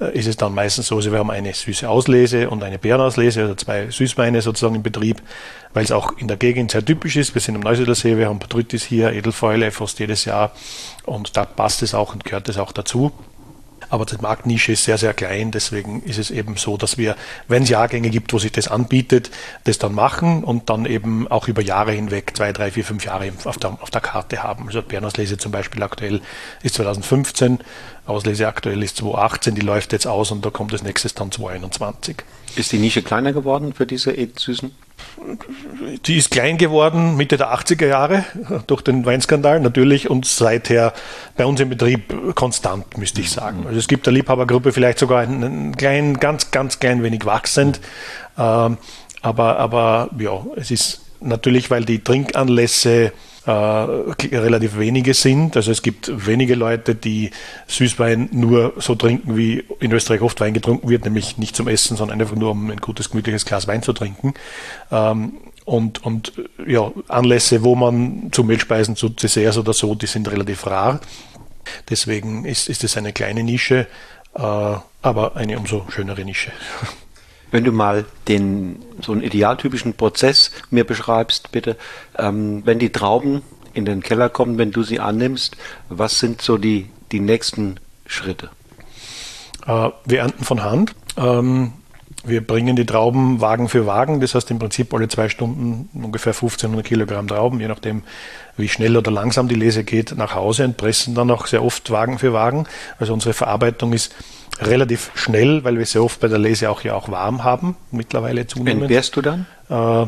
äh, 0.01 0.17
ist 0.17 0.26
es 0.26 0.36
dann 0.36 0.53
meistens 0.55 0.88
so, 0.88 0.95
also 0.95 1.11
wir 1.11 1.19
haben 1.19 1.30
eine 1.30 1.53
süße 1.53 1.88
Auslese 1.88 2.49
und 2.49 2.63
eine 2.63 2.80
Beerenauslese, 2.80 3.41
also 3.41 3.55
zwei 3.55 3.89
Süßweine 3.89 4.41
sozusagen 4.41 4.76
im 4.76 4.84
Betrieb, 4.84 5.21
weil 5.74 5.84
es 5.84 5.91
auch 5.91 6.17
in 6.17 6.28
der 6.28 6.38
Gegend 6.38 6.71
sehr 6.71 6.84
typisch 6.84 7.15
ist. 7.17 7.36
Wir 7.36 7.41
sind 7.41 7.55
am 7.55 7.61
Neusiedlersee, 7.61 8.17
wir 8.17 8.30
haben 8.30 8.39
Patrytis 8.39 8.84
hier, 8.84 9.13
Edelfäule 9.13 9.69
fast 9.69 9.99
jedes 9.99 10.26
Jahr 10.26 10.51
und 11.05 11.38
da 11.38 11.45
passt 11.45 11.84
es 11.84 11.93
auch 11.93 12.13
und 12.13 12.24
gehört 12.24 12.49
es 12.49 12.57
auch 12.57 12.71
dazu. 12.71 13.11
Aber 13.89 14.05
die 14.05 14.17
Marktnische 14.21 14.71
ist 14.73 14.84
sehr, 14.84 14.97
sehr 14.97 15.13
klein. 15.13 15.51
Deswegen 15.51 16.01
ist 16.03 16.17
es 16.17 16.31
eben 16.31 16.57
so, 16.57 16.77
dass 16.77 16.97
wir, 16.97 17.15
wenn 17.47 17.63
es 17.63 17.69
Jahrgänge 17.69 18.09
gibt, 18.09 18.34
wo 18.34 18.39
sich 18.39 18.51
das 18.51 18.67
anbietet, 18.67 19.31
das 19.63 19.77
dann 19.77 19.93
machen 19.93 20.43
und 20.43 20.69
dann 20.69 20.86
eben 20.86 21.27
auch 21.27 21.47
über 21.47 21.61
Jahre 21.61 21.91
hinweg, 21.91 22.34
zwei, 22.36 22.51
drei, 22.51 22.71
vier, 22.71 22.86
fünf 22.86 23.05
Jahre 23.05 23.31
auf 23.45 23.57
der, 23.57 23.77
auf 23.81 23.89
der 23.89 24.01
Karte 24.01 24.43
haben. 24.43 24.67
Also 24.67 24.81
Bernauslese 24.81 25.38
zum 25.38 25.51
Beispiel 25.51 25.84
aktuell 25.84 26.21
ist 26.61 26.75
2015, 26.75 27.59
Auslese 28.05 28.47
aktuell 28.47 28.84
ist 28.84 28.97
2018, 28.97 29.55
die 29.55 29.61
läuft 29.61 29.93
jetzt 29.93 30.07
aus 30.07 30.31
und 30.31 30.45
da 30.45 30.49
kommt 30.49 30.73
das 30.73 30.84
nächste 30.84 31.07
dann 31.09 31.31
2021. 31.31 32.17
Ist 32.55 32.71
die 32.71 32.77
Nische 32.77 33.01
kleiner 33.01 33.34
geworden 33.34 33.73
für 33.73 33.86
diese 33.86 34.13
Süßen? 34.38 34.71
Die 36.06 36.18
ist 36.18 36.32
klein 36.32 36.58
geworden 36.58 37.16
Mitte 37.16 37.38
der 37.38 37.54
80er 37.54 37.88
Jahre 37.88 38.26
durch 38.68 38.82
den 38.82 39.06
Weinskandal 39.06 39.60
natürlich 39.60 40.10
und 40.10 40.26
seither 40.26 40.93
bei 41.38 41.45
uns 41.45 41.60
im 41.60 41.70
Betrieb 41.70 42.36
konstant, 42.36 42.97
müsste 42.97 43.22
ich 43.22 43.32
sagen. 43.32 43.66
Also 43.66 43.80
es 43.80 43.88
gibt 43.88 44.06
der 44.06 44.14
Liebhabergruppe 44.14 44.72
vielleicht 44.72 44.99
sogar 44.99 45.22
einen 45.22 45.76
kleinen, 45.78 46.20
ganz, 46.20 46.51
ganz 46.51 46.80
klein 46.80 47.04
wenig 47.04 47.26
wachsend. 47.26 47.80
Ähm, 48.38 48.78
aber, 49.22 49.58
aber 49.60 50.10
ja, 50.20 50.45
es 50.56 50.72
ist 50.72 51.01
natürlich, 51.22 51.72
weil 51.72 51.86
die 51.86 52.04
Trinkanlässe 52.04 53.14
äh, 53.46 53.52
relativ 53.52 54.78
wenige 54.78 55.14
sind. 55.14 55.56
Also 55.58 55.72
es 55.72 55.82
gibt 55.82 56.12
wenige 56.26 56.56
Leute, 56.56 56.96
die 56.96 57.32
Süßwein 57.68 58.30
nur 58.32 58.74
so 58.78 58.96
trinken, 58.96 59.36
wie 59.36 59.64
in 59.80 59.91
Österreich 59.91 60.22
oft 60.22 60.39
Wein 60.39 60.54
getrunken 60.54 60.89
wird, 60.89 61.04
nämlich 61.06 61.38
nicht 61.38 61.56
zum 61.56 61.68
Essen, 61.68 61.98
sondern 61.98 62.22
einfach 62.22 62.36
nur 62.36 62.52
um 62.52 62.70
ein 62.70 62.78
gutes, 62.78 63.10
gemütliches 63.10 63.46
Glas 63.46 63.68
Wein 63.68 63.84
zu 63.84 63.94
trinken. 63.94 64.34
Ähm, 64.91 65.34
und, 65.66 66.04
und 66.04 66.34
ja, 66.66 66.91
Anlässe, 67.08 67.64
wo 67.64 67.76
man 67.76 68.30
zu 68.32 68.44
Mehlspeisen, 68.44 68.96
zu 68.96 69.10
Desserts 69.10 69.58
oder 69.58 69.74
so, 69.74 69.96
die 69.96 70.08
sind 70.08 70.30
relativ 70.30 70.66
rar. 70.66 71.00
Deswegen 71.89 72.46
ist, 72.46 72.68
ist 72.70 72.84
es 72.84 72.98
eine 72.98 73.14
kleine 73.14 73.44
Nische, 73.44 73.88
äh, 74.36 74.41
aber 74.41 75.36
eine 75.36 75.58
umso 75.58 75.86
schönere 75.89 76.26
Nische. 76.26 76.52
Wenn 77.54 77.64
du 77.64 77.72
mal 77.72 78.06
den 78.28 78.82
so 78.99 79.12
einen 79.12 79.22
idealtypischen 79.22 79.93
Prozess 79.93 80.49
mir 80.72 80.86
beschreibst, 80.86 81.51
bitte, 81.51 81.78
ähm, 82.18 82.64
wenn 82.66 82.80
die 82.80 82.89
Trauben 82.89 83.43
in 83.76 83.86
den 83.86 84.01
Keller 84.01 84.28
kommen, 84.28 84.58
wenn 84.58 84.72
du 84.72 84.82
sie 84.82 84.99
annimmst, 84.99 85.56
was 85.88 86.18
sind 86.18 86.41
so 86.41 86.58
die, 86.58 86.89
die 87.12 87.20
nächsten 87.20 87.80
Schritte? 88.08 88.49
Äh, 89.68 89.89
wir 90.04 90.22
ernten 90.22 90.43
von 90.43 90.64
Hand. 90.64 90.95
Ähm, 91.16 91.74
wir 92.26 92.41
bringen 92.41 92.76
die 92.76 92.88
Trauben 92.88 93.39
Wagen 93.39 93.70
für 93.70 93.86
Wagen, 93.86 94.20
das 94.20 94.34
heißt 94.34 94.49
im 94.49 94.58
Prinzip 94.58 94.91
alle 94.91 95.08
zwei 95.08 95.30
Stunden 95.30 95.89
ungefähr 95.93 96.34
1500 96.34 96.84
Kilogramm 96.84 97.28
Trauben, 97.28 97.60
je 97.60 97.68
nachdem 97.68 98.01
wie 98.58 98.68
schnell 98.68 98.97
oder 98.97 99.12
langsam 99.12 99.47
die 99.47 99.54
Lese 99.56 99.84
geht, 99.84 100.18
nach 100.18 100.34
Hause 100.34 100.66
und 100.66 100.78
pressen 100.78 101.14
dann 101.14 101.30
auch 101.30 101.45
sehr 101.45 101.64
oft 101.64 101.91
Wagen 101.91 102.18
für 102.18 102.34
Wagen. 102.34 102.66
Also 102.97 103.14
unsere 103.14 103.36
Verarbeitung 103.36 103.93
ist 103.93 104.16
relativ 104.62 105.12
schnell, 105.16 105.64
weil 105.64 105.78
wir 105.78 105.86
sehr 105.86 106.04
oft 106.04 106.20
bei 106.20 106.28
der 106.28 106.39
Lese 106.39 106.70
auch 106.70 106.84
ja 106.84 106.93
auch 106.95 107.10
warm 107.10 107.43
haben, 107.43 107.76
mittlerweile 107.91 108.47
zunehmend. 108.47 108.84
Entbehrst 108.84 109.16
du 109.16 109.22
dann? 109.22 109.45
Äh, 109.70 110.08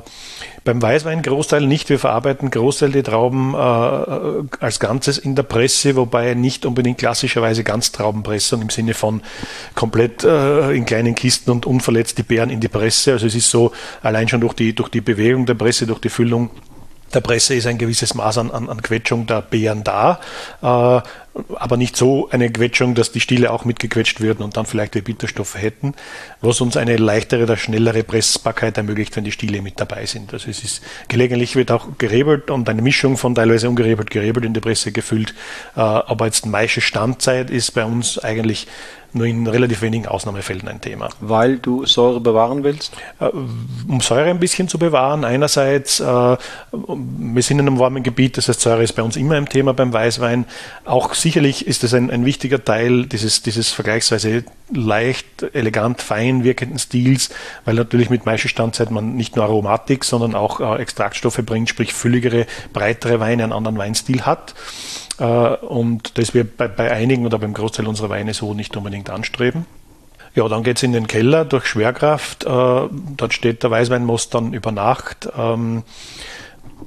beim 0.64 0.82
Weißwein 0.82 1.22
Großteil 1.22 1.66
nicht. 1.66 1.90
Wir 1.90 2.00
verarbeiten 2.00 2.52
Großteil 2.52 2.92
die 2.92 3.04
Trauben 3.04 3.54
äh, 3.54 3.58
als 3.58 4.80
Ganzes 4.80 5.18
in 5.18 5.36
der 5.36 5.44
Presse, 5.44 5.96
wobei 5.96 6.34
nicht 6.34 6.66
unbedingt 6.66 6.98
klassischerweise 6.98 7.64
Ganztraubenpressung 7.64 8.62
im 8.62 8.70
Sinne 8.70 8.94
von 8.94 9.22
komplett 9.76 10.24
äh, 10.24 10.72
in 10.72 10.86
kleinen 10.86 11.16
Kisten 11.16 11.52
und 11.52 11.66
unverletzt 11.66 12.18
die 12.18 12.24
Beeren 12.24 12.50
in 12.50 12.60
die 12.60 12.68
Presse. 12.68 13.14
Also 13.14 13.28
es 13.28 13.36
ist 13.36 13.50
so, 13.50 13.72
allein 14.02 14.28
schon 14.28 14.42
durch 14.42 14.54
die, 14.54 14.74
durch 14.74 14.90
die 14.90 15.02
Bewegung 15.02 15.46
der 15.46 15.56
Presse, 15.56 15.88
durch 15.88 16.00
die 16.00 16.10
Füllung 16.10 16.50
der 17.14 17.22
Presse 17.22 17.56
ist 17.56 17.68
ein 17.68 17.78
gewisses 17.78 18.14
Maß 18.14 18.40
an, 18.40 18.52
an, 18.52 18.70
an 18.70 18.82
Quetschung 18.82 19.26
der 19.26 19.42
Beeren 19.42 19.84
da, 19.84 20.20
äh, 20.62 21.02
aber 21.56 21.78
nicht 21.78 21.98
so 21.98 22.30
eine 22.30 22.50
Quetschung, 22.50 22.96
dass 22.96 23.12
die 23.12 23.20
Stiele 23.20 23.52
auch 23.52 23.66
mitgequetscht 23.66 24.22
würden 24.22 24.44
und 24.44 24.56
dann 24.56 24.66
vielleicht 24.66 24.96
die 24.96 25.02
Bitterstoffe 25.02 25.56
hätten, 25.56 25.94
was 26.42 26.62
uns 26.62 26.78
eine 26.78 26.98
leichtere 26.98 27.44
oder 27.44 27.58
schnellere 27.58 28.04
Pressbarkeit 28.04 28.78
ermöglicht, 28.78 29.16
wenn 29.16 29.26
die 29.26 29.32
Stiele 29.32 29.62
mit 29.62 29.80
dabei 29.80 30.06
sind. 30.06 30.34
Also 30.34 30.50
es 30.50 30.64
ist 30.64 30.82
gelegentlich 31.08 31.56
wird 31.56 31.72
auch 31.72 31.88
gerebelt 31.98 32.50
und 32.52 32.70
eine 32.70 32.82
Mischung 32.82 33.18
von 33.18 33.36
teilweise 33.36 33.70
ungerebelt, 33.70 34.10
gerebelt 34.10 34.46
in 34.46 34.54
die 34.54 34.62
Presse 34.62 34.92
gefüllt, 34.92 35.34
äh, 35.76 35.82
aber 35.82 36.26
jetzt 36.26 36.46
Maische 36.46 36.82
Standzeit 36.82 37.50
ist 37.50 37.72
bei 37.72 37.84
uns 37.84 38.18
eigentlich 38.20 38.68
nur 39.16 39.26
in 39.26 39.48
relativ 39.48 39.82
wenigen 39.82 40.08
Ausnahmefällen 40.08 40.68
ein 40.68 40.82
Thema. 40.82 41.10
Weil 41.22 41.58
du 41.58 41.86
Säure 41.86 42.20
bewahren 42.20 42.64
willst? 42.64 42.94
Äh, 43.20 43.30
um 43.88 44.02
Säure 44.02 44.30
ein 44.30 44.40
bisschen 44.40 44.68
zu 44.68 44.78
bewahren. 44.78 45.24
Einerseits, 45.24 46.02
äh, 46.02 46.04
wir 46.04 47.44
sind 47.44 47.60
in 47.60 47.68
einem 47.68 47.80
warmen 47.80 48.04
Gebiet, 48.04 48.38
das 48.38 48.50
heißt, 48.50 48.60
Säure 48.60 48.84
ist 48.84 48.94
bei 48.94 49.04
uns 49.04 49.16
immer 49.16 49.36
ein 49.36 49.48
Thema 49.48 49.74
beim 49.74 49.94
Weißwein. 49.94 50.46
Auch 50.84 51.14
sicherlich 51.26 51.66
ist 51.66 51.84
es 51.84 51.96
ein, 51.96 52.12
ein 52.12 52.24
wichtiger 52.24 52.64
Teil 52.64 53.08
dieses, 53.08 53.42
dieses 53.42 53.72
vergleichsweise 53.72 54.44
leicht, 54.72 55.42
elegant, 55.54 56.00
fein 56.00 56.44
wirkenden 56.44 56.78
Stils, 56.78 57.32
weil 57.66 57.74
natürlich 57.74 58.12
mit 58.12 58.28
Maischestandzeit 58.28 58.92
man 58.92 59.16
nicht 59.16 59.36
nur 59.36 59.46
Aromatik, 59.46 60.04
sondern 60.04 60.36
auch 60.36 60.60
äh, 60.60 60.80
Extraktstoffe 60.80 61.42
bringt, 61.44 61.68
sprich 61.68 61.96
fülligere, 61.96 62.46
breitere 62.74 63.20
Weine, 63.20 63.44
einen 63.44 63.54
anderen 63.54 63.80
Weinstil 63.80 64.22
hat. 64.22 64.54
Äh, 65.18 65.24
und 65.24 66.20
das 66.20 66.36
wir 66.36 66.44
bei, 66.44 66.68
bei 66.68 66.92
einigen 66.92 67.26
oder 67.26 67.40
beim 67.40 67.56
Großteil 67.56 67.88
unserer 67.88 68.10
Weine 68.10 68.36
so 68.36 68.54
nicht 68.54 68.78
unbedingt 68.78 69.10
anstreben. 69.10 69.66
Ja, 70.36 70.48
dann 70.48 70.62
geht 70.62 70.78
es 70.78 70.84
in 70.84 70.92
den 70.92 71.08
Keller 71.08 71.44
durch 71.44 71.66
Schwerkraft. 71.66 72.44
Äh, 72.44 72.48
dort 72.50 73.34
steht 73.34 73.64
der 73.64 73.72
Weißweinmost 73.72 74.32
dann 74.32 74.54
über 74.54 74.72
Nacht. 74.72 75.28
Ähm, 75.36 75.82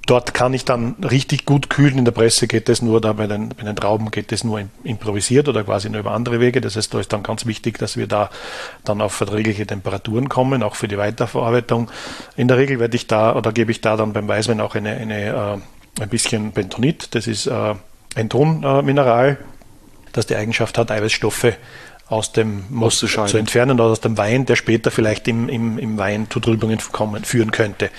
dort 0.08 0.32
kann 0.32 0.54
ich 0.54 0.64
dann 0.64 0.96
richtig 1.02 1.44
gut 1.44 1.68
kühlen. 1.68 1.98
In 1.98 2.04
der 2.04 2.12
Presse 2.12 2.48
geht 2.48 2.68
das 2.68 2.80
nur, 2.80 3.00
da 3.00 3.12
bei 3.12 3.26
den, 3.26 3.50
bei 3.50 3.62
den 3.62 3.76
Trauben 3.76 4.10
geht 4.10 4.32
das 4.32 4.42
nur 4.42 4.62
improvisiert 4.82 5.48
oder 5.48 5.64
quasi 5.64 5.90
nur 5.90 6.00
über 6.00 6.12
andere 6.12 6.40
Wege. 6.40 6.60
Das 6.60 6.76
heißt, 6.76 6.92
da 6.94 7.00
ist 7.00 7.12
dann 7.12 7.22
ganz 7.22 7.44
wichtig, 7.44 7.78
dass 7.78 7.96
wir 7.96 8.06
da 8.06 8.30
dann 8.84 9.00
auf 9.02 9.12
verträgliche 9.12 9.66
Temperaturen 9.66 10.28
kommen, 10.28 10.62
auch 10.62 10.76
für 10.76 10.88
die 10.88 10.96
Weiterverarbeitung. 10.96 11.90
In 12.36 12.48
der 12.48 12.56
Regel 12.56 12.80
werde 12.80 12.96
ich 12.96 13.06
da 13.06 13.36
oder 13.36 13.52
gebe 13.52 13.70
ich 13.70 13.82
da 13.82 13.96
dann 13.96 14.14
beim 14.14 14.26
Weißwein 14.26 14.60
auch 14.60 14.74
eine, 14.74 14.92
eine 14.92 15.26
äh, 15.26 16.02
ein 16.02 16.08
bisschen 16.08 16.52
Bentonit. 16.52 17.14
Das 17.14 17.26
ist 17.26 17.46
äh, 17.46 17.74
ein 18.14 18.30
Tonmineral, 18.30 19.36
das 20.12 20.26
die 20.26 20.36
Eigenschaft 20.36 20.78
hat, 20.78 20.90
Eiweißstoffe 20.90 21.52
aus 22.08 22.32
dem 22.32 22.64
Most 22.70 23.00
zu, 23.00 23.06
zu, 23.06 23.36
entfernen 23.36 23.78
oder 23.78 23.90
aus 23.90 24.00
dem 24.00 24.16
Wein, 24.16 24.46
der 24.46 24.56
später 24.56 24.90
vielleicht 24.90 25.28
im, 25.28 25.50
im, 25.50 25.78
im 25.78 25.98
Wein 25.98 26.28
zu 26.30 26.40
Trübungen 26.40 26.78
kommen, 26.92 27.24
führen 27.24 27.50
könnte. 27.50 27.90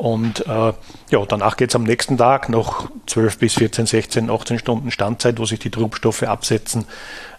Und 0.00 0.46
äh, 0.46 0.72
ja, 1.10 1.26
danach 1.28 1.58
geht 1.58 1.68
es 1.68 1.76
am 1.76 1.82
nächsten 1.82 2.16
Tag 2.16 2.48
noch 2.48 2.88
12 3.06 3.36
bis 3.36 3.54
14, 3.56 3.84
16, 3.84 4.30
18 4.30 4.58
Stunden 4.58 4.90
Standzeit, 4.90 5.38
wo 5.38 5.44
sich 5.44 5.58
die 5.58 5.68
Trubstoffe 5.68 6.22
absetzen. 6.22 6.86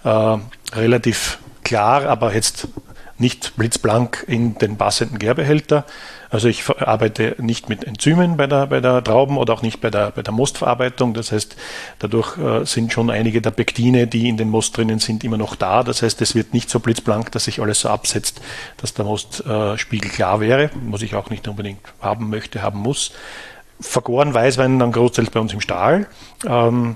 Äh, 0.04 0.38
relativ 0.74 1.40
klar, 1.64 2.06
aber 2.06 2.36
jetzt 2.36 2.68
nicht 3.18 3.56
blitzblank 3.56 4.26
in 4.28 4.60
den 4.60 4.78
passenden 4.78 5.18
Gärbehälter. 5.18 5.86
Also 6.32 6.48
ich 6.48 6.64
arbeite 6.80 7.36
nicht 7.40 7.68
mit 7.68 7.84
Enzymen 7.84 8.38
bei 8.38 8.48
der, 8.48 8.68
bei 8.68 8.80
der 8.80 9.04
Trauben 9.04 9.38
oder 9.38 9.54
auch 9.54 9.62
nicht 9.62 9.82
bei 9.82 9.90
der, 9.90 10.12
bei 10.12 10.22
der 10.22 10.34
Mostverarbeitung. 10.34 11.14
Das 11.14 11.34
heißt, 11.34 11.58
dadurch 12.00 12.38
äh, 12.38 12.66
sind 12.66 12.94
schon 12.94 13.10
einige 13.10 13.42
der 13.42 13.52
Pektine, 13.52 14.08
die 14.08 14.30
in 14.30 14.38
den 14.38 14.50
Most 14.50 14.78
drinnen 14.78 15.00
sind, 15.00 15.26
immer 15.26 15.38
noch 15.38 15.56
da. 15.56 15.84
Das 15.84 16.02
heißt, 16.02 16.22
es 16.22 16.34
wird 16.34 16.54
nicht 16.54 16.70
so 16.70 16.80
blitzblank, 16.80 17.34
dass 17.34 17.44
sich 17.44 17.62
alles 17.62 17.82
so 17.82 17.90
absetzt, 17.90 18.42
dass 18.78 18.94
der 18.94 19.04
Most 19.04 19.46
äh, 19.46 19.78
spiegelklar 19.78 20.40
wäre, 20.40 20.70
was 20.88 21.02
ich 21.02 21.16
auch 21.16 21.30
nicht 21.30 21.50
unbedingt 21.50 21.82
haben 22.00 22.30
möchte, 22.30 22.62
haben 22.62 22.80
muss. 22.80 23.12
Vergoren 23.82 24.34
Weißwein 24.34 24.80
dann 24.80 24.94
großteils 24.94 25.32
bei 25.32 25.40
uns 25.42 25.52
im 25.52 25.60
Stahl. 25.60 26.08
Ähm, 26.48 26.96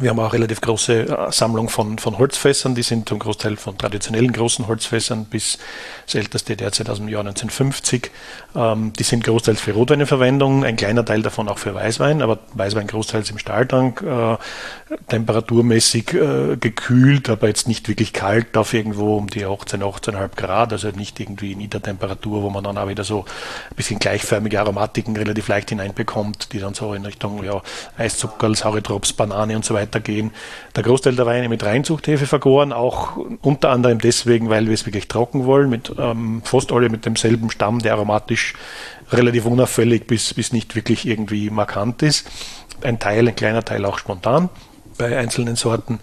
Wir 0.00 0.10
haben 0.10 0.20
auch 0.20 0.26
eine 0.26 0.34
relativ 0.34 0.60
große 0.60 1.08
äh, 1.08 1.32
Sammlung 1.32 1.68
von, 1.68 1.98
von 1.98 2.18
Holzfässern, 2.18 2.76
die 2.76 2.84
sind 2.84 3.08
zum 3.08 3.18
Großteil 3.18 3.56
von 3.56 3.76
traditionellen 3.76 4.32
großen 4.32 4.68
Holzfässern 4.68 5.24
bis 5.24 5.58
das 6.06 6.14
älteste 6.14 6.54
derzeit 6.54 6.88
aus 6.88 6.98
dem 6.98 7.08
Jahr 7.08 7.22
1950. 7.22 8.12
Ähm, 8.58 8.92
die 8.92 9.02
sind 9.02 9.24
großteils 9.24 9.60
für 9.60 9.72
Rotwein 9.72 10.00
in 10.00 10.06
Verwendung, 10.06 10.64
ein 10.64 10.76
kleiner 10.76 11.04
Teil 11.04 11.22
davon 11.22 11.48
auch 11.48 11.58
für 11.58 11.74
Weißwein, 11.74 12.22
aber 12.22 12.38
Weißwein 12.54 12.86
großteils 12.86 13.30
im 13.30 13.38
Stahltank, 13.38 14.02
äh, 14.02 14.36
temperaturmäßig 15.08 16.14
äh, 16.14 16.56
gekühlt, 16.56 17.28
aber 17.28 17.48
jetzt 17.48 17.68
nicht 17.68 17.88
wirklich 17.88 18.12
kalt, 18.12 18.56
auf 18.56 18.74
irgendwo 18.74 19.16
um 19.16 19.28
die 19.28 19.44
18, 19.44 19.82
18,5 19.82 20.36
Grad, 20.36 20.72
also 20.72 20.88
nicht 20.90 21.20
irgendwie 21.20 21.54
Niedertemperatur, 21.54 22.42
wo 22.42 22.50
man 22.50 22.64
dann 22.64 22.78
auch 22.78 22.88
wieder 22.88 23.04
so 23.04 23.24
ein 23.70 23.76
bisschen 23.76 23.98
gleichförmige 23.98 24.60
Aromatiken 24.60 25.16
relativ 25.16 25.48
leicht 25.48 25.70
hineinbekommt, 25.70 26.52
die 26.52 26.58
dann 26.58 26.74
so 26.74 26.94
in 26.94 27.04
Richtung 27.04 27.42
ja, 27.44 27.62
Eiszuckerl, 27.96 28.54
saure 28.54 28.82
Drops, 28.82 29.12
Banane 29.12 29.56
und 29.56 29.64
so 29.64 29.74
weiter 29.74 29.88
weitergehen. 29.88 30.30
Der 30.76 30.82
Großteil 30.82 31.16
der 31.16 31.26
Weine 31.26 31.48
mit 31.48 31.64
Reinzuchthefe 31.64 32.26
vergoren, 32.26 32.72
auch 32.72 33.16
unter 33.42 33.70
anderem 33.70 33.98
deswegen, 33.98 34.50
weil 34.50 34.66
wir 34.66 34.74
es 34.74 34.86
wirklich 34.86 35.08
trocken 35.08 35.44
wollen, 35.44 35.70
mit 35.70 35.92
ähm, 35.98 36.42
fast 36.44 36.72
alle 36.72 36.88
mit 36.88 37.04
demselben 37.04 37.50
Stamm, 37.50 37.80
der 37.80 37.94
aromatisch 37.94 38.47
relativ 39.10 39.46
unauffällig 39.46 40.06
bis, 40.06 40.34
bis 40.34 40.52
nicht 40.52 40.74
wirklich 40.76 41.06
irgendwie 41.06 41.50
markant 41.50 42.02
ist. 42.02 42.28
Ein 42.82 42.98
Teil, 42.98 43.28
ein 43.28 43.36
kleiner 43.36 43.64
Teil 43.64 43.84
auch 43.84 43.98
spontan 43.98 44.48
bei 44.98 45.16
einzelnen 45.16 45.56
Sorten. 45.56 46.00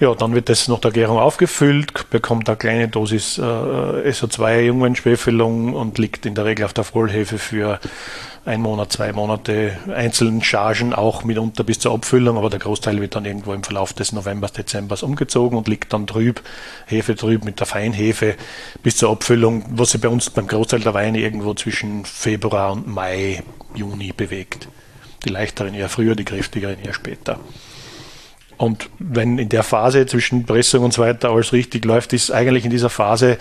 Ja, 0.00 0.12
dann 0.14 0.34
wird 0.34 0.48
das 0.48 0.66
nach 0.66 0.80
der 0.80 0.90
Gärung 0.90 1.18
aufgefüllt, 1.18 2.10
bekommt 2.10 2.48
eine 2.48 2.56
kleine 2.56 2.88
Dosis 2.88 3.38
äh, 3.38 3.42
SO2 3.42 4.62
Jungweinschwefelung 4.62 5.72
und 5.74 5.98
liegt 5.98 6.26
in 6.26 6.34
der 6.34 6.44
Regel 6.44 6.64
auf 6.64 6.72
der 6.72 6.82
Vollhefe 6.82 7.38
für 7.38 7.78
ein 8.44 8.60
Monat, 8.60 8.92
zwei 8.92 9.12
Monate 9.12 9.78
einzelnen 9.94 10.42
Chargen 10.42 10.92
auch 10.92 11.22
mitunter 11.22 11.62
bis 11.62 11.78
zur 11.78 11.94
Abfüllung, 11.94 12.36
aber 12.36 12.50
der 12.50 12.58
Großteil 12.58 13.00
wird 13.00 13.14
dann 13.14 13.24
irgendwo 13.24 13.52
im 13.54 13.62
Verlauf 13.62 13.92
des 13.92 14.12
Novembers, 14.12 14.52
Dezembers 14.52 15.04
umgezogen 15.04 15.56
und 15.56 15.68
liegt 15.68 15.92
dann 15.92 16.08
trüb, 16.08 16.42
Hefe 16.86 17.14
trüb 17.14 17.44
mit 17.44 17.60
der 17.60 17.66
Feinhefe 17.66 18.34
bis 18.82 18.96
zur 18.96 19.10
Abfüllung, 19.10 19.64
was 19.70 19.92
sich 19.92 20.00
bei 20.00 20.08
uns 20.08 20.28
beim 20.28 20.48
Großteil 20.48 20.80
der 20.80 20.94
Weine 20.94 21.20
irgendwo 21.20 21.54
zwischen 21.54 22.04
Februar 22.04 22.72
und 22.72 22.88
Mai, 22.88 23.44
Juni 23.76 24.12
bewegt. 24.12 24.66
Die 25.24 25.30
leichteren 25.30 25.72
eher 25.72 25.88
früher, 25.88 26.16
die 26.16 26.24
kräftigeren 26.24 26.78
eher 26.82 26.92
später. 26.92 27.38
Und 28.56 28.88
wenn 28.98 29.38
in 29.38 29.48
der 29.48 29.62
Phase 29.62 30.06
zwischen 30.06 30.44
Pressung 30.44 30.84
und 30.84 30.92
so 30.92 31.02
weiter 31.02 31.30
alles 31.30 31.52
richtig 31.52 31.84
läuft, 31.84 32.12
ist 32.12 32.30
eigentlich 32.30 32.64
in 32.64 32.70
dieser 32.70 32.90
Phase 32.90 33.38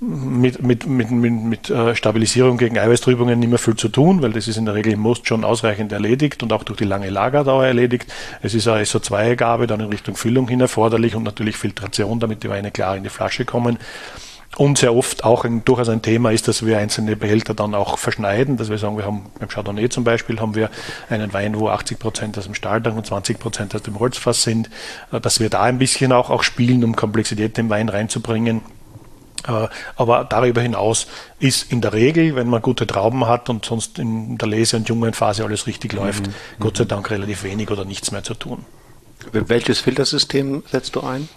mit, 0.00 0.62
mit, 0.62 0.86
mit, 0.86 1.10
mit, 1.10 1.70
äh, 1.70 1.94
Stabilisierung 1.94 2.58
gegen 2.58 2.78
Eiweißtrübungen 2.78 3.38
nicht 3.38 3.48
mehr 3.48 3.58
viel 3.58 3.76
zu 3.76 3.88
tun, 3.88 4.22
weil 4.22 4.32
das 4.32 4.48
ist 4.48 4.56
in 4.56 4.66
der 4.66 4.74
Regel 4.74 4.92
im 4.92 5.00
Most 5.00 5.26
schon 5.26 5.44
ausreichend 5.44 5.92
erledigt 5.92 6.42
und 6.42 6.52
auch 6.52 6.64
durch 6.64 6.78
die 6.78 6.84
lange 6.84 7.10
Lagerdauer 7.10 7.64
erledigt. 7.66 8.12
Es 8.42 8.54
ist 8.54 8.68
eine 8.68 8.84
SO2-Gabe 8.84 9.66
dann 9.66 9.80
in 9.80 9.86
Richtung 9.86 10.16
Füllung 10.16 10.48
hin 10.48 10.60
erforderlich 10.60 11.14
und 11.14 11.22
natürlich 11.22 11.56
Filtration, 11.56 12.20
damit 12.20 12.42
die 12.42 12.50
Weine 12.50 12.70
klar 12.70 12.96
in 12.96 13.04
die 13.04 13.08
Flasche 13.08 13.44
kommen. 13.44 13.78
Und 14.56 14.78
sehr 14.78 14.94
oft 14.94 15.24
auch 15.24 15.44
ein, 15.44 15.64
durchaus 15.64 15.88
ein 15.88 16.02
Thema 16.02 16.30
ist, 16.30 16.46
dass 16.46 16.64
wir 16.64 16.78
einzelne 16.78 17.16
Behälter 17.16 17.54
dann 17.54 17.74
auch 17.74 17.98
verschneiden, 17.98 18.56
dass 18.56 18.70
wir 18.70 18.78
sagen, 18.78 18.96
wir 18.96 19.04
haben 19.04 19.26
beim 19.38 19.48
Chardonnay 19.48 19.88
zum 19.88 20.04
Beispiel 20.04 20.40
haben 20.40 20.54
wir 20.54 20.70
einen 21.10 21.32
Wein, 21.32 21.58
wo 21.58 21.68
80 21.68 21.98
Prozent 21.98 22.38
aus 22.38 22.44
dem 22.44 22.54
Stahltank 22.54 22.96
und 22.96 23.06
20 23.06 23.38
Prozent 23.38 23.74
aus 23.74 23.82
dem 23.82 23.98
Holzfass 23.98 24.42
sind, 24.42 24.70
äh, 25.12 25.20
dass 25.20 25.40
wir 25.40 25.50
da 25.50 25.62
ein 25.62 25.78
bisschen 25.78 26.12
auch, 26.12 26.30
auch 26.30 26.42
spielen, 26.42 26.84
um 26.84 26.94
Komplexität 26.94 27.58
im 27.58 27.68
Wein 27.68 27.88
reinzubringen. 27.88 28.62
Äh, 29.46 29.68
aber 29.96 30.24
darüber 30.24 30.60
hinaus 30.60 31.08
ist 31.40 31.72
in 31.72 31.80
der 31.80 31.92
Regel, 31.92 32.36
wenn 32.36 32.48
man 32.48 32.62
gute 32.62 32.86
Trauben 32.86 33.26
hat 33.26 33.50
und 33.50 33.64
sonst 33.64 33.98
in 33.98 34.38
der 34.38 34.48
Lese- 34.48 34.76
und 34.76 34.88
Jungenphase 34.88 35.44
alles 35.44 35.66
richtig 35.66 35.92
läuft, 35.92 36.28
mhm. 36.28 36.32
Gott 36.60 36.76
sei 36.76 36.84
Dank 36.84 37.10
relativ 37.10 37.42
wenig 37.42 37.70
oder 37.70 37.84
nichts 37.84 38.12
mehr 38.12 38.22
zu 38.22 38.34
tun. 38.34 38.64
Welches 39.32 39.80
Filtersystem 39.80 40.62
setzt 40.70 40.96
du 40.96 41.00
ein? 41.00 41.28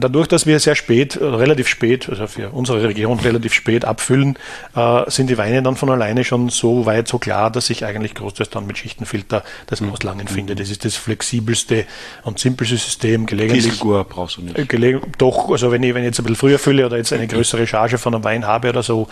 Dadurch, 0.00 0.28
dass 0.28 0.46
wir 0.46 0.58
sehr 0.60 0.74
spät, 0.74 1.18
relativ 1.20 1.68
spät, 1.68 2.08
also 2.08 2.26
für 2.26 2.50
unsere 2.50 2.82
Region 2.82 3.18
relativ 3.20 3.52
spät 3.54 3.84
abfüllen, 3.84 4.36
äh, 4.74 5.10
sind 5.10 5.28
die 5.28 5.38
Weine 5.38 5.62
dann 5.62 5.76
von 5.76 5.90
alleine 5.90 6.24
schon 6.24 6.48
so 6.48 6.86
weit, 6.86 7.08
so 7.08 7.18
klar, 7.18 7.50
dass 7.50 7.70
ich 7.70 7.84
eigentlich 7.84 8.14
großteils 8.14 8.50
dann 8.50 8.66
mit 8.66 8.78
Schichtenfilter 8.78 9.42
das 9.66 9.80
mhm. 9.80 9.92
Auslangen 9.92 10.26
mhm. 10.28 10.34
finde. 10.34 10.54
Das 10.54 10.70
ist 10.70 10.84
das 10.84 10.96
flexibelste 10.96 11.84
und 12.24 12.38
simpelste 12.38 12.76
System. 12.76 13.26
Gelegentlich. 13.26 13.64
Kieselgur 13.64 14.04
brauchst 14.04 14.36
du 14.36 14.42
nicht. 14.42 14.58
Äh, 14.58 14.66
gelegen, 14.66 15.00
doch, 15.18 15.50
also 15.50 15.70
wenn 15.70 15.82
ich, 15.82 15.94
wenn 15.94 16.02
ich 16.02 16.08
jetzt 16.08 16.20
ein 16.20 16.24
bisschen 16.24 16.36
früher 16.36 16.58
fülle 16.58 16.86
oder 16.86 16.96
jetzt 16.96 17.12
eine 17.12 17.26
größere 17.26 17.66
Charge 17.66 17.98
von 17.98 18.14
einem 18.14 18.24
Wein 18.24 18.46
habe 18.46 18.68
oder 18.68 18.82
so, 18.82 19.08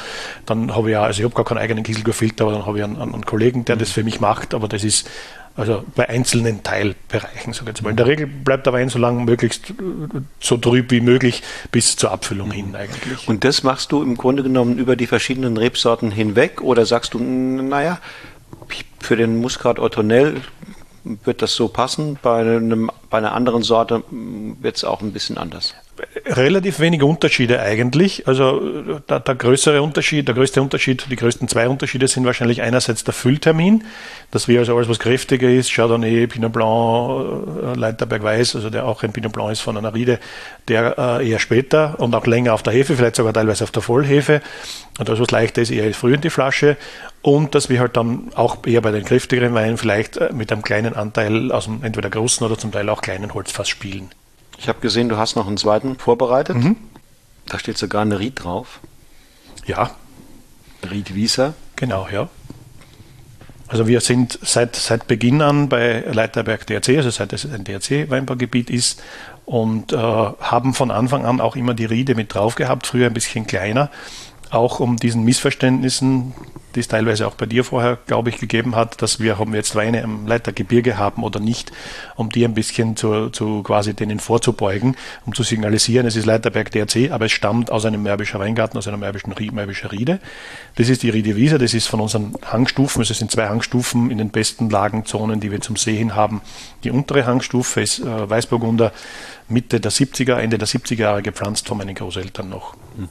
dann 0.46 0.74
habe 0.74 0.90
ich 0.90 0.92
ja, 0.92 1.02
also 1.02 1.20
ich 1.20 1.24
habe 1.24 1.34
gar 1.34 1.44
keinen 1.44 1.58
eigenen 1.58 1.84
Kieselgurfilter, 1.84 2.44
aber 2.44 2.52
dann 2.52 2.66
habe 2.66 2.78
ich 2.78 2.84
einen, 2.84 3.00
einen 3.00 3.24
Kollegen, 3.24 3.64
der 3.64 3.76
mhm. 3.76 3.80
das 3.80 3.90
für 3.90 4.04
mich 4.04 4.20
macht, 4.20 4.54
aber 4.54 4.68
das 4.68 4.84
ist 4.84 5.08
also 5.60 5.84
bei 5.94 6.08
einzelnen 6.08 6.62
Teilbereichen, 6.62 7.52
sage 7.52 7.70
ich 7.70 7.76
jetzt 7.76 7.82
mal. 7.82 7.90
In 7.90 7.96
der 7.96 8.06
Regel 8.06 8.26
bleibt 8.26 8.66
der 8.66 8.72
Wein 8.72 8.88
so 8.88 8.98
lange 8.98 9.22
möglichst 9.24 9.70
äh, 9.70 9.74
so 10.40 10.56
trüb 10.56 10.90
wie 10.90 11.00
möglich 11.00 11.42
bis 11.70 11.96
zur 11.96 12.10
Abfüllung 12.12 12.50
hin 12.50 12.74
eigentlich. 12.74 13.28
Und 13.28 13.44
das 13.44 13.62
machst 13.62 13.92
du 13.92 14.02
im 14.02 14.16
Grunde 14.16 14.42
genommen 14.42 14.78
über 14.78 14.96
die 14.96 15.06
verschiedenen 15.06 15.56
Rebsorten 15.56 16.10
hinweg 16.10 16.62
oder 16.62 16.86
sagst 16.86 17.14
du, 17.14 17.18
naja, 17.18 17.98
für 19.00 19.16
den 19.16 19.38
Muscat 19.38 19.78
Ortonell 19.78 20.40
wird 21.04 21.42
das 21.42 21.54
so 21.54 21.68
passen, 21.68 22.18
bei, 22.22 22.40
einem, 22.40 22.90
bei 23.08 23.18
einer 23.18 23.32
anderen 23.32 23.62
Sorte 23.62 24.02
wird 24.10 24.76
es 24.76 24.84
auch 24.84 25.00
ein 25.00 25.12
bisschen 25.12 25.38
anders? 25.38 25.74
Relativ 26.26 26.80
wenige 26.80 27.06
Unterschiede 27.06 27.60
eigentlich. 27.60 28.26
Also 28.26 28.60
der, 29.08 29.20
der, 29.20 29.34
größere 29.34 29.82
Unterschied, 29.82 30.28
der 30.28 30.34
größte 30.34 30.62
Unterschied, 30.62 31.06
die 31.10 31.16
größten 31.16 31.48
zwei 31.48 31.68
Unterschiede 31.68 32.08
sind 32.08 32.24
wahrscheinlich 32.24 32.62
einerseits 32.62 33.04
der 33.04 33.14
Fülltermin, 33.14 33.84
dass 34.30 34.48
wir 34.48 34.60
also 34.60 34.76
alles, 34.76 34.88
was 34.88 34.98
kräftiger 34.98 35.48
ist, 35.48 35.72
Chardonnay, 35.72 36.26
Pinot 36.26 36.52
Blanc, 36.52 37.76
äh, 37.76 37.78
Leiterberg 37.78 38.22
Weiß, 38.22 38.56
also 38.56 38.70
der 38.70 38.86
auch 38.86 39.02
ein 39.02 39.12
Pinot 39.12 39.32
Blanc 39.32 39.52
ist 39.52 39.60
von 39.60 39.76
einer 39.76 39.94
Riede, 39.94 40.18
der 40.68 40.96
äh, 40.98 41.28
eher 41.28 41.38
später 41.38 41.98
und 41.98 42.14
auch 42.14 42.26
länger 42.26 42.54
auf 42.54 42.62
der 42.62 42.72
Hefe, 42.72 42.96
vielleicht 42.96 43.16
sogar 43.16 43.32
teilweise 43.32 43.64
auf 43.64 43.70
der 43.70 43.82
Vollhefe. 43.82 44.40
Und 44.98 45.08
das, 45.08 45.18
was 45.18 45.30
leichter 45.30 45.62
ist, 45.62 45.70
eher 45.70 45.92
früh 45.94 46.14
in 46.14 46.20
die 46.20 46.30
Flasche. 46.30 46.76
Und 47.22 47.54
dass 47.54 47.68
wir 47.68 47.80
halt 47.80 47.96
dann 47.96 48.30
auch 48.34 48.66
eher 48.66 48.80
bei 48.80 48.90
den 48.90 49.04
kräftigeren 49.04 49.54
Weinen 49.54 49.76
vielleicht 49.76 50.16
äh, 50.16 50.32
mit 50.32 50.52
einem 50.52 50.62
kleinen 50.62 50.94
Anteil 50.94 51.52
aus 51.52 51.64
dem 51.64 51.82
entweder 51.82 52.10
großen 52.10 52.46
oder 52.46 52.56
zum 52.58 52.72
Teil 52.72 52.88
auch 52.88 53.02
kleinen 53.02 53.34
Holzfass 53.34 53.68
spielen. 53.68 54.10
Ich 54.60 54.68
habe 54.68 54.80
gesehen, 54.80 55.08
du 55.08 55.16
hast 55.16 55.36
noch 55.36 55.46
einen 55.46 55.56
zweiten 55.56 55.96
vorbereitet. 55.96 56.56
Mhm. 56.58 56.76
Da 57.46 57.58
steht 57.58 57.78
sogar 57.78 58.02
eine 58.02 58.20
Ried 58.20 58.44
drauf. 58.44 58.80
Ja. 59.64 59.90
Ried 60.88 61.14
Wieser. 61.14 61.54
Genau, 61.76 62.06
ja. 62.12 62.28
Also 63.68 63.86
wir 63.86 64.00
sind 64.00 64.38
seit, 64.42 64.76
seit 64.76 65.06
Beginn 65.06 65.40
an 65.40 65.70
bei 65.70 66.00
Leiterberg 66.00 66.66
DRC, 66.66 66.98
also 66.98 67.08
seit 67.08 67.32
es 67.32 67.46
ein 67.46 67.64
DRC-Weinbaugebiet 67.64 68.68
ist, 68.68 69.02
und 69.46 69.92
äh, 69.92 69.96
haben 69.96 70.74
von 70.74 70.90
Anfang 70.90 71.24
an 71.24 71.40
auch 71.40 71.56
immer 71.56 71.72
die 71.72 71.86
Riede 71.86 72.14
mit 72.14 72.34
drauf 72.34 72.54
gehabt, 72.54 72.86
früher 72.86 73.06
ein 73.06 73.14
bisschen 73.14 73.46
kleiner, 73.46 73.90
auch 74.50 74.78
um 74.78 74.96
diesen 74.96 75.24
Missverständnissen, 75.24 76.34
die 76.74 76.80
es 76.80 76.88
teilweise 76.88 77.26
auch 77.26 77.34
bei 77.34 77.46
dir 77.46 77.64
vorher, 77.64 77.98
glaube 78.06 78.30
ich, 78.30 78.38
gegeben 78.38 78.76
hat, 78.76 79.02
dass 79.02 79.20
wir, 79.20 79.38
haben 79.38 79.54
jetzt 79.54 79.74
Weine 79.74 80.00
im 80.00 80.26
Leitergebirge 80.26 80.98
haben 80.98 81.22
oder 81.22 81.40
nicht, 81.40 81.72
um 82.16 82.30
die 82.30 82.44
ein 82.44 82.54
bisschen 82.54 82.96
zu, 82.96 83.30
zu 83.30 83.62
quasi 83.62 83.94
denen 83.94 84.20
vorzubeugen, 84.20 84.96
um 85.26 85.34
zu 85.34 85.42
signalisieren, 85.42 86.06
es 86.06 86.16
ist 86.16 86.26
Leiterberg 86.26 86.70
DRC, 86.70 87.10
aber 87.10 87.26
es 87.26 87.32
stammt 87.32 87.70
aus 87.70 87.84
einem 87.84 88.02
Märbischer 88.02 88.38
Weingarten, 88.38 88.78
aus 88.78 88.86
einer 88.88 88.96
Märbischen 88.96 89.34
Märbischer 89.52 89.92
Riede. 89.92 90.20
Das 90.76 90.88
ist 90.88 91.02
die 91.02 91.10
Riede 91.10 91.36
Wiese, 91.36 91.58
das 91.58 91.74
ist 91.74 91.86
von 91.86 92.00
unseren 92.00 92.34
Hangstufen, 92.50 93.00
also 93.00 93.12
es 93.12 93.18
sind 93.18 93.30
zwei 93.30 93.48
Hangstufen 93.48 94.10
in 94.10 94.18
den 94.18 94.30
besten 94.30 94.70
Lagenzonen, 94.70 95.40
die 95.40 95.50
wir 95.50 95.60
zum 95.60 95.76
See 95.76 95.96
hin 95.96 96.14
haben. 96.14 96.40
Die 96.84 96.90
untere 96.90 97.26
Hangstufe 97.26 97.80
ist 97.80 98.00
äh, 98.00 98.30
Weißburgunder, 98.30 98.92
Mitte 99.48 99.80
der 99.80 99.90
70er, 99.90 100.36
Ende 100.36 100.58
der 100.58 100.68
70er 100.68 101.00
Jahre 101.00 101.22
gepflanzt 101.22 101.68
von 101.68 101.78
meinen 101.78 101.94
Großeltern 101.94 102.48
noch. 102.48 102.74
Hm 102.96 103.08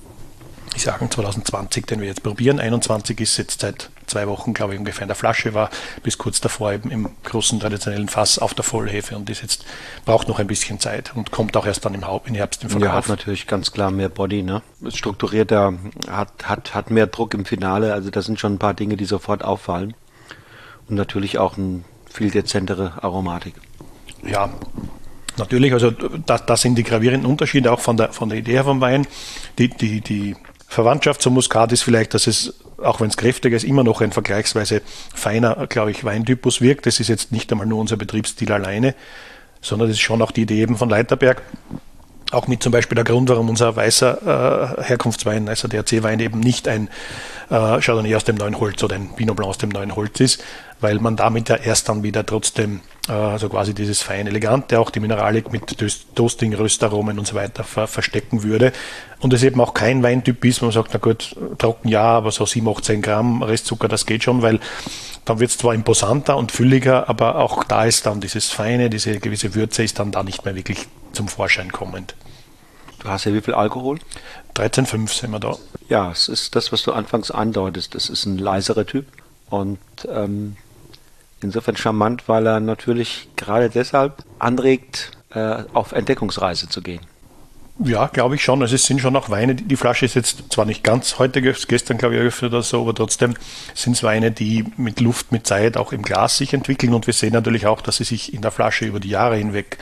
ich 0.75 0.83
sagen 0.83 1.09
2020, 1.09 1.85
den 1.85 2.01
wir 2.01 2.07
jetzt 2.07 2.23
probieren. 2.23 2.59
21 2.59 3.19
ist 3.19 3.37
jetzt 3.37 3.61
seit 3.61 3.89
zwei 4.07 4.27
Wochen, 4.27 4.53
glaube 4.53 4.73
ich, 4.73 4.79
ungefähr 4.79 5.03
in 5.03 5.07
der 5.07 5.15
Flasche, 5.15 5.53
war 5.53 5.69
bis 6.03 6.17
kurz 6.17 6.41
davor 6.41 6.73
eben 6.73 6.91
im 6.91 7.09
großen 7.23 7.59
traditionellen 7.59 8.09
Fass 8.09 8.39
auf 8.39 8.53
der 8.53 8.63
Vollhefe 8.63 9.15
und 9.15 9.29
ist 9.29 9.41
jetzt, 9.41 9.65
braucht 10.05 10.27
noch 10.27 10.39
ein 10.39 10.47
bisschen 10.47 10.79
Zeit 10.79 11.15
und 11.15 11.31
kommt 11.31 11.55
auch 11.57 11.65
erst 11.65 11.85
dann 11.85 11.93
im, 11.93 12.07
Haupt, 12.07 12.27
im 12.27 12.35
Herbst 12.35 12.63
im 12.63 12.69
Verkauf. 12.69 12.87
Ja, 12.87 12.93
hat 12.93 13.07
natürlich 13.09 13.47
ganz 13.47 13.71
klar 13.71 13.91
mehr 13.91 14.09
Body, 14.09 14.41
ne? 14.43 14.61
Strukturierter, 14.89 15.73
hat, 16.09 16.31
hat, 16.43 16.73
hat 16.73 16.91
mehr 16.91 17.07
Druck 17.07 17.33
im 17.33 17.45
Finale, 17.45 17.93
also 17.93 18.09
das 18.09 18.25
sind 18.25 18.39
schon 18.39 18.53
ein 18.53 18.59
paar 18.59 18.73
Dinge, 18.73 18.97
die 18.97 19.05
sofort 19.05 19.43
auffallen. 19.43 19.93
Und 20.87 20.95
natürlich 20.95 21.37
auch 21.37 21.57
eine 21.57 21.83
viel 22.11 22.31
dezentere 22.31 23.03
Aromatik. 23.03 23.53
Ja, 24.23 24.49
Natürlich, 25.37 25.71
also 25.71 25.91
das, 25.91 26.45
das 26.45 26.61
sind 26.61 26.75
die 26.75 26.83
gravierenden 26.83 27.29
Unterschiede 27.29 27.71
auch 27.71 27.79
von 27.79 27.95
der, 27.95 28.11
von 28.11 28.27
der 28.27 28.37
Idee 28.37 28.61
vom 28.61 28.81
Wein. 28.81 29.07
Die, 29.57 29.69
die, 29.69 30.01
die 30.01 30.35
Verwandtschaft 30.69 31.23
zum 31.23 31.33
Muskat 31.33 31.71
ist 31.71 31.81
vielleicht, 31.81 32.13
dass 32.13 32.27
es, 32.27 32.53
auch 32.77 33.01
wenn 33.01 33.09
es 33.09 33.17
kräftiger 33.17 33.57
ist, 33.57 33.63
immer 33.63 33.83
noch 33.83 34.01
ein 34.01 34.11
vergleichsweise 34.11 34.83
feiner, 35.15 35.65
glaube 35.65 35.89
ich, 35.89 36.03
Weintypus 36.03 36.61
wirkt. 36.61 36.85
Das 36.85 36.99
ist 36.99 37.07
jetzt 37.07 37.31
nicht 37.31 37.51
einmal 37.51 37.65
nur 37.65 37.79
unser 37.79 37.97
Betriebsstil 37.97 38.51
alleine, 38.51 38.93
sondern 39.61 39.87
das 39.87 39.97
ist 39.97 40.01
schon 40.01 40.21
auch 40.21 40.29
die 40.29 40.43
Idee 40.43 40.61
eben 40.61 40.77
von 40.77 40.87
Leiterberg. 40.87 41.41
Auch 42.31 42.47
mit 42.47 42.61
zum 42.61 42.71
Beispiel 42.71 42.95
der 42.95 43.03
Grund, 43.03 43.29
warum 43.29 43.49
unser 43.49 43.75
weißer 43.75 44.77
äh, 44.79 44.83
Herkunftswein, 44.83 45.49
also 45.49 45.67
der 45.67 45.85
C-Wein 45.85 46.19
eben 46.19 46.39
nicht 46.39 46.67
ein 46.67 46.89
äh, 47.49 47.79
Chardonnay 47.79 48.15
aus 48.15 48.23
dem 48.23 48.35
neuen 48.35 48.59
Holz 48.59 48.83
oder 48.83 48.95
ein 48.95 49.15
Pinot 49.15 49.35
Blanc 49.35 49.49
aus 49.49 49.57
dem 49.57 49.69
neuen 49.69 49.95
Holz 49.95 50.19
ist, 50.19 50.43
weil 50.79 50.99
man 50.99 51.15
damit 51.15 51.49
ja 51.49 51.55
erst 51.55 51.89
dann 51.89 52.03
wieder 52.03 52.25
trotzdem 52.25 52.81
äh, 53.07 53.13
also 53.13 53.49
quasi 53.49 53.73
dieses 53.73 54.01
fein 54.01 54.27
elegante, 54.27 54.79
auch 54.79 54.91
die 54.91 54.99
Mineralik 54.99 55.51
mit 55.51 55.75
Toasting, 56.15 56.53
Röstaromen 56.53 57.17
und 57.17 57.27
so 57.27 57.35
weiter 57.35 57.63
ver 57.63 57.87
verstecken 57.87 58.43
würde. 58.43 58.71
Und 59.19 59.33
es 59.33 59.43
eben 59.43 59.59
auch 59.59 59.73
kein 59.73 60.03
Weintyp 60.03 60.45
ist, 60.45 60.61
wo 60.61 60.65
man 60.65 60.73
sagt, 60.73 60.91
na 60.93 60.99
gut, 60.99 61.35
trocken 61.57 61.89
ja, 61.89 62.03
aber 62.03 62.31
so 62.31 62.45
7, 62.45 62.67
18 62.67 63.01
Gramm 63.01 63.41
Restzucker, 63.41 63.87
das 63.87 64.05
geht 64.05 64.23
schon, 64.23 64.41
weil 64.41 64.59
dann 65.25 65.39
wird 65.39 65.51
es 65.51 65.57
zwar 65.57 65.73
imposanter 65.73 66.37
und 66.37 66.51
fülliger, 66.51 67.09
aber 67.09 67.35
auch 67.35 67.63
da 67.63 67.85
ist 67.85 68.05
dann 68.05 68.21
dieses 68.21 68.49
Feine, 68.49 68.89
diese 68.89 69.19
gewisse 69.19 69.55
Würze 69.55 69.83
ist 69.83 69.99
dann 69.99 70.11
da 70.11 70.23
nicht 70.23 70.45
mehr 70.45 70.55
wirklich 70.55 70.87
zum 71.13 71.27
Vorschein 71.27 71.71
kommend. 71.71 72.15
Du 72.99 73.07
hast 73.07 73.25
ja 73.25 73.33
wie 73.33 73.41
viel 73.41 73.53
Alkohol? 73.53 73.99
13,5 74.55 75.09
sind 75.09 75.31
wir 75.31 75.39
da. 75.39 75.57
Ja, 75.87 76.11
es 76.11 76.27
ist 76.27 76.55
das, 76.55 76.71
was 76.71 76.83
du 76.83 76.91
anfangs 76.91 77.31
andeutest. 77.31 77.95
Das 77.95 78.09
ist 78.09 78.25
ein 78.25 78.37
leiserer 78.37 78.85
Typ 78.85 79.05
und 79.49 79.79
ähm, 80.07 80.57
insofern 81.41 81.77
charmant, 81.77 82.27
weil 82.27 82.45
er 82.45 82.59
natürlich 82.59 83.29
gerade 83.35 83.69
deshalb 83.69 84.23
anregt, 84.37 85.11
äh, 85.31 85.63
auf 85.73 85.93
Entdeckungsreise 85.93 86.67
zu 86.67 86.81
gehen. 86.81 87.01
Ja, 87.81 88.07
glaube 88.07 88.35
ich 88.35 88.43
schon. 88.43 88.61
Also 88.61 88.75
es 88.75 88.83
sind 88.83 88.99
schon 88.99 89.15
auch 89.15 89.29
Weine. 89.29 89.55
Die 89.55 89.75
Flasche 89.77 90.05
ist 90.05 90.15
jetzt 90.15 90.51
zwar 90.51 90.65
nicht 90.65 90.83
ganz 90.83 91.17
heute, 91.17 91.41
gestern 91.41 91.97
glaube 91.97 92.15
ich 92.15 92.19
eröffnet 92.19 92.51
oder 92.51 92.61
so, 92.61 92.81
aber 92.81 92.93
trotzdem 92.93 93.35
sind 93.73 93.93
es 93.93 94.03
Weine, 94.03 94.31
die 94.31 94.65
mit 94.75 94.99
Luft, 94.99 95.31
mit 95.31 95.47
Zeit 95.47 95.77
auch 95.77 95.93
im 95.93 96.01
Glas 96.01 96.37
sich 96.37 96.53
entwickeln. 96.53 96.93
Und 96.93 97.07
wir 97.07 97.13
sehen 97.13 97.31
natürlich 97.31 97.67
auch, 97.67 97.79
dass 97.79 97.97
sie 97.97 98.03
sich 98.03 98.33
in 98.33 98.41
der 98.41 98.51
Flasche 98.51 98.85
über 98.85 98.99
die 98.99 99.09
Jahre 99.09 99.37
hinweg 99.37 99.77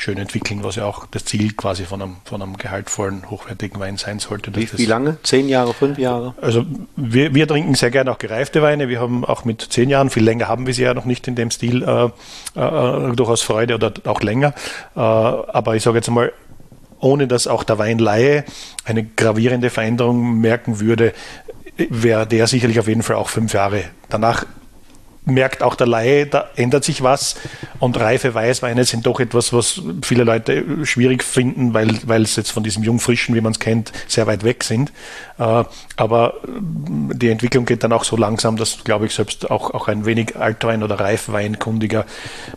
schön 0.00 0.18
entwickeln, 0.18 0.64
was 0.64 0.76
ja 0.76 0.84
auch 0.84 1.06
das 1.06 1.24
Ziel 1.24 1.52
quasi 1.52 1.84
von 1.84 2.00
einem, 2.00 2.16
von 2.24 2.40
einem 2.40 2.56
gehaltvollen, 2.56 3.30
hochwertigen 3.30 3.78
Wein 3.80 3.96
sein 3.96 4.18
sollte. 4.18 4.54
Wie, 4.56 4.68
wie, 4.72 4.86
lange? 4.86 5.18
Zehn 5.22 5.48
Jahre, 5.48 5.74
fünf 5.74 5.98
Jahre? 5.98 6.34
Also 6.40 6.64
wir, 6.96 7.34
wir 7.34 7.46
trinken 7.46 7.74
sehr 7.74 7.90
gerne 7.90 8.10
auch 8.10 8.18
gereifte 8.18 8.62
Weine. 8.62 8.88
Wir 8.88 9.00
haben 9.00 9.24
auch 9.24 9.44
mit 9.44 9.60
zehn 9.60 9.90
Jahren, 9.90 10.10
viel 10.10 10.24
länger 10.24 10.48
haben 10.48 10.66
wir 10.66 10.74
sie 10.74 10.82
ja 10.82 10.94
noch 10.94 11.04
nicht 11.04 11.28
in 11.28 11.34
dem 11.34 11.50
Stil, 11.50 11.82
äh, 11.82 12.04
äh, 12.58 13.14
durchaus 13.14 13.42
Freude 13.42 13.74
oder 13.74 13.92
auch 14.04 14.22
länger. 14.22 14.54
Äh, 14.96 15.00
aber 15.00 15.76
ich 15.76 15.82
sage 15.82 15.98
jetzt 15.98 16.10
mal, 16.10 16.32
ohne 16.98 17.26
dass 17.26 17.46
auch 17.46 17.64
der 17.64 17.78
Weinleihe 17.78 18.44
eine 18.84 19.04
gravierende 19.04 19.70
Veränderung 19.70 20.40
merken 20.40 20.80
würde, 20.80 21.12
wäre 21.76 22.26
der 22.26 22.46
sicherlich 22.46 22.78
auf 22.78 22.88
jeden 22.88 23.02
Fall 23.02 23.16
auch 23.16 23.28
fünf 23.28 23.52
Jahre. 23.54 23.84
Danach 24.08 24.44
merkt 25.30 25.62
auch 25.62 25.74
der 25.74 25.86
Laie, 25.86 26.26
da 26.26 26.48
ändert 26.56 26.84
sich 26.84 27.02
was. 27.02 27.36
Und 27.78 27.98
reife 27.98 28.34
Weißweine 28.34 28.84
sind 28.84 29.06
doch 29.06 29.20
etwas, 29.20 29.52
was 29.52 29.80
viele 30.02 30.24
Leute 30.24 30.84
schwierig 30.84 31.24
finden, 31.24 31.74
weil, 31.74 31.98
weil 32.04 32.22
es 32.22 32.36
jetzt 32.36 32.50
von 32.52 32.62
diesem 32.62 32.82
Jungfrischen, 32.82 33.34
wie 33.34 33.40
man 33.40 33.52
es 33.52 33.58
kennt, 33.58 33.92
sehr 34.06 34.26
weit 34.26 34.44
weg 34.44 34.64
sind. 34.64 34.92
Äh, 35.38 35.64
aber 35.96 36.34
die 36.46 37.30
Entwicklung 37.30 37.64
geht 37.64 37.82
dann 37.82 37.92
auch 37.92 38.04
so 38.04 38.16
langsam, 38.16 38.56
dass, 38.56 38.84
glaube 38.84 39.06
ich, 39.06 39.14
selbst 39.14 39.50
auch, 39.50 39.72
auch 39.72 39.88
ein 39.88 40.04
wenig 40.04 40.36
Altwein- 40.36 40.82
oder 40.82 41.00
Reifweinkundiger 41.00 42.04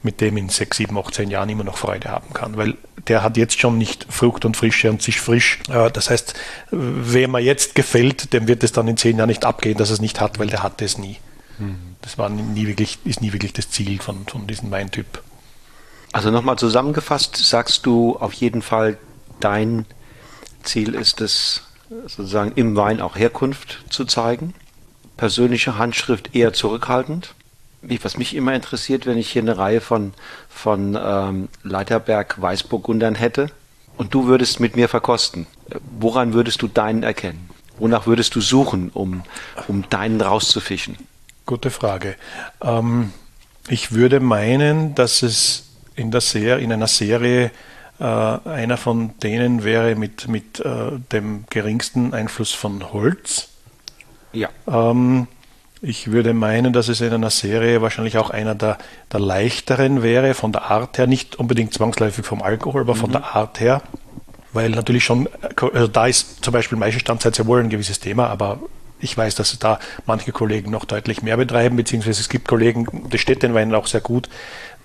mit 0.01 0.21
dem 0.21 0.37
in 0.37 0.49
sechs, 0.49 0.77
sieben, 0.77 0.97
18 0.97 1.29
Jahren 1.29 1.49
immer 1.49 1.63
noch 1.63 1.77
Freude 1.77 2.09
haben 2.09 2.33
kann. 2.33 2.57
Weil 2.57 2.75
der 3.07 3.23
hat 3.23 3.37
jetzt 3.37 3.59
schon 3.59 3.77
nicht 3.77 4.05
Frucht 4.09 4.45
und 4.45 4.57
Frische 4.57 4.89
und 4.89 5.01
sich 5.01 5.19
frisch. 5.19 5.59
Äh, 5.69 5.91
das 5.91 6.09
heißt, 6.09 6.33
wem 6.71 7.35
er 7.35 7.39
jetzt 7.39 7.75
gefällt, 7.75 8.33
dem 8.33 8.47
wird 8.47 8.63
es 8.63 8.71
dann 8.71 8.87
in 8.87 8.97
zehn 8.97 9.17
Jahren 9.17 9.29
nicht 9.29 9.45
abgehen, 9.45 9.77
dass 9.77 9.89
er 9.89 9.95
es 9.95 10.01
nicht 10.01 10.21
hat, 10.21 10.39
weil 10.39 10.47
der 10.47 10.63
hatte 10.63 10.85
es 10.85 10.97
nie. 10.97 11.17
Das 12.01 12.17
war 12.17 12.29
nie 12.29 12.67
wirklich, 12.67 12.99
ist 13.05 13.21
nie 13.21 13.33
wirklich 13.33 13.53
das 13.53 13.69
Ziel 13.69 14.01
von, 14.01 14.25
von 14.27 14.47
diesem 14.47 14.71
Weintyp. 14.71 15.23
Also 16.11 16.29
nochmal 16.29 16.57
zusammengefasst, 16.57 17.37
sagst 17.37 17.85
du 17.85 18.17
auf 18.17 18.33
jeden 18.33 18.61
Fall, 18.61 18.97
dein 19.39 19.85
Ziel 20.61 20.93
ist 20.93 21.21
es, 21.21 21.63
sozusagen 21.89 22.51
im 22.55 22.75
Wein 22.75 23.01
auch 23.01 23.15
Herkunft 23.15 23.83
zu 23.89 24.05
zeigen. 24.05 24.53
Persönliche 25.17 25.77
Handschrift 25.77 26.35
eher 26.35 26.53
zurückhaltend. 26.53 27.33
Was 27.81 28.17
mich 28.17 28.35
immer 28.35 28.53
interessiert, 28.53 29.05
wenn 29.05 29.17
ich 29.17 29.31
hier 29.31 29.41
eine 29.41 29.57
Reihe 29.57 29.81
von, 29.81 30.13
von 30.49 30.97
ähm, 31.01 31.49
Leiterberg 31.63 32.41
Weißburgundern 32.41 33.15
hätte 33.15 33.49
und 33.97 34.13
du 34.13 34.25
würdest 34.27 34.59
mit 34.59 34.75
mir 34.75 34.87
verkosten, 34.87 35.47
woran 35.99 36.33
würdest 36.33 36.61
du 36.61 36.67
deinen 36.67 37.03
erkennen? 37.03 37.49
Wonach 37.77 38.05
würdest 38.05 38.35
du 38.35 38.41
suchen, 38.41 38.91
um, 38.93 39.23
um 39.67 39.83
deinen 39.89 40.21
rauszufischen? 40.21 40.97
Gute 41.45 41.71
Frage. 41.71 42.15
Ähm, 42.61 43.11
ich 43.67 43.91
würde 43.91 44.19
meinen, 44.19 44.95
dass 44.95 45.23
es 45.23 45.65
in, 45.95 46.11
der 46.11 46.21
Serie, 46.21 46.63
in 46.63 46.71
einer 46.71 46.87
Serie 46.87 47.51
äh, 47.99 48.03
einer 48.03 48.77
von 48.77 49.17
denen 49.19 49.63
wäre 49.63 49.95
mit, 49.95 50.27
mit 50.27 50.59
äh, 50.59 50.91
dem 51.11 51.45
geringsten 51.49 52.13
Einfluss 52.13 52.51
von 52.51 52.91
Holz. 52.91 53.49
Ja. 54.31 54.49
Ähm, 54.67 55.27
ich 55.81 56.11
würde 56.11 56.33
meinen, 56.33 56.71
dass 56.71 56.87
es 56.87 57.01
in 57.01 57.13
einer 57.13 57.29
Serie 57.29 57.81
wahrscheinlich 57.81 58.17
auch 58.17 58.29
einer 58.29 58.55
der, 58.55 58.77
der 59.11 59.19
leichteren 59.19 60.01
wäre, 60.01 60.33
von 60.33 60.53
der 60.53 60.71
Art 60.71 60.97
her, 60.97 61.07
nicht 61.07 61.35
unbedingt 61.35 61.73
zwangsläufig 61.73 62.25
vom 62.25 62.41
Alkohol, 62.41 62.81
aber 62.81 62.95
mhm. 62.95 62.99
von 62.99 63.11
der 63.11 63.35
Art 63.35 63.59
her. 63.59 63.81
Weil 64.53 64.69
natürlich 64.69 65.03
schon, 65.03 65.27
also 65.73 65.87
da 65.87 66.07
ist 66.07 66.43
zum 66.43 66.53
Beispiel 66.53 66.77
Maischestandzeit 66.77 67.35
sehr 67.35 67.47
wohl 67.47 67.59
ein 67.59 67.69
gewisses 67.69 67.99
Thema, 67.99 68.27
aber 68.27 68.59
ich 69.03 69.17
weiß, 69.17 69.35
dass 69.35 69.57
da 69.59 69.79
manche 70.05 70.31
Kollegen 70.31 70.71
noch 70.71 70.85
deutlich 70.85 71.21
mehr 71.21 71.37
betreiben, 71.37 71.75
beziehungsweise 71.75 72.21
es 72.21 72.29
gibt 72.29 72.47
Kollegen, 72.47 72.87
das 73.09 73.21
steht 73.21 73.43
den 73.43 73.53
Weinen 73.53 73.75
auch 73.75 73.87
sehr 73.87 74.01
gut, 74.01 74.29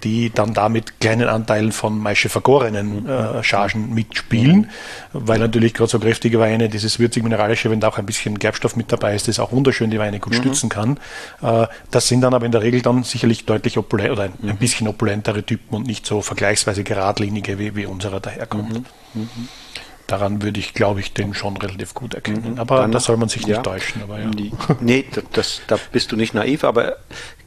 die 0.05 0.31
dann 0.31 0.55
da 0.55 0.69
mit 0.69 1.01
kleinen 1.01 1.29
Anteilen 1.29 1.73
von 1.73 1.99
Maische 1.99 2.29
vergorenen 2.29 3.03
mhm. 3.03 3.09
äh, 3.09 3.43
Chargen 3.43 3.95
mitspielen, 3.95 4.57
mhm. 4.57 4.67
weil 5.13 5.39
natürlich 5.39 5.75
gerade 5.75 5.91
so 5.91 5.99
kräftige 5.99 6.39
Weine, 6.39 6.69
dieses 6.69 6.99
würzig-mineralische, 6.99 7.71
wenn 7.71 7.81
da 7.81 7.89
auch 7.89 7.99
ein 7.99 8.07
bisschen 8.07 8.39
Gerbstoff 8.39 8.77
mit 8.77 8.93
dabei 8.93 9.15
ist, 9.15 9.29
das 9.29 9.41
auch 9.41 9.51
wunderschön 9.53 9.91
die 9.91 9.99
Weine 9.99 10.21
gut 10.21 10.35
mhm. 10.35 10.39
stützen 10.39 10.69
kann. 10.69 10.99
Äh, 11.43 11.67
das 11.91 12.09
sind 12.09 12.21
dann 12.21 12.35
aber 12.35 12.47
in 12.47 12.53
der 12.53 12.63
Regel 12.63 12.83
dann 12.83 13.03
sicherlich 13.03 13.45
deutlich 13.45 13.77
opulent 13.77 14.11
oder 14.11 14.25
ein, 14.25 14.33
ein, 14.43 14.49
mhm. 14.51 14.57
bisschen 14.57 14.87
opulentere 14.89 15.43
Typen 15.43 15.75
und 15.75 15.87
nicht 15.87 16.07
so 16.07 16.23
vergleichsweise 16.23 16.85
geradlinige, 16.85 17.59
wie, 17.59 17.75
wie 17.75 17.87
unserer 17.87 18.21
daherkommt. 18.21 18.87
Mhm. 19.15 19.29
Daran 20.09 20.43
würde 20.43 20.59
ich, 20.59 20.75
glaube 20.75 21.01
ich, 21.01 21.13
den 21.13 21.35
schon 21.35 21.57
relativ 21.59 21.95
gut 21.95 22.15
erkennen. 22.15 22.55
Mhm. 22.55 22.59
Aber 22.59 22.89
da 22.89 22.99
soll 22.99 23.17
man 23.19 23.29
sich 23.29 23.47
nicht 23.47 23.57
ja. 23.57 23.63
täuschen. 23.63 24.03
Aber 24.03 24.19
ja. 24.19 24.31
Nee, 24.81 25.05
das, 25.33 25.61
da 25.69 25.79
bist 25.93 26.11
du 26.11 26.17
nicht 26.17 26.35
naiv, 26.35 26.65
aber 26.65 26.97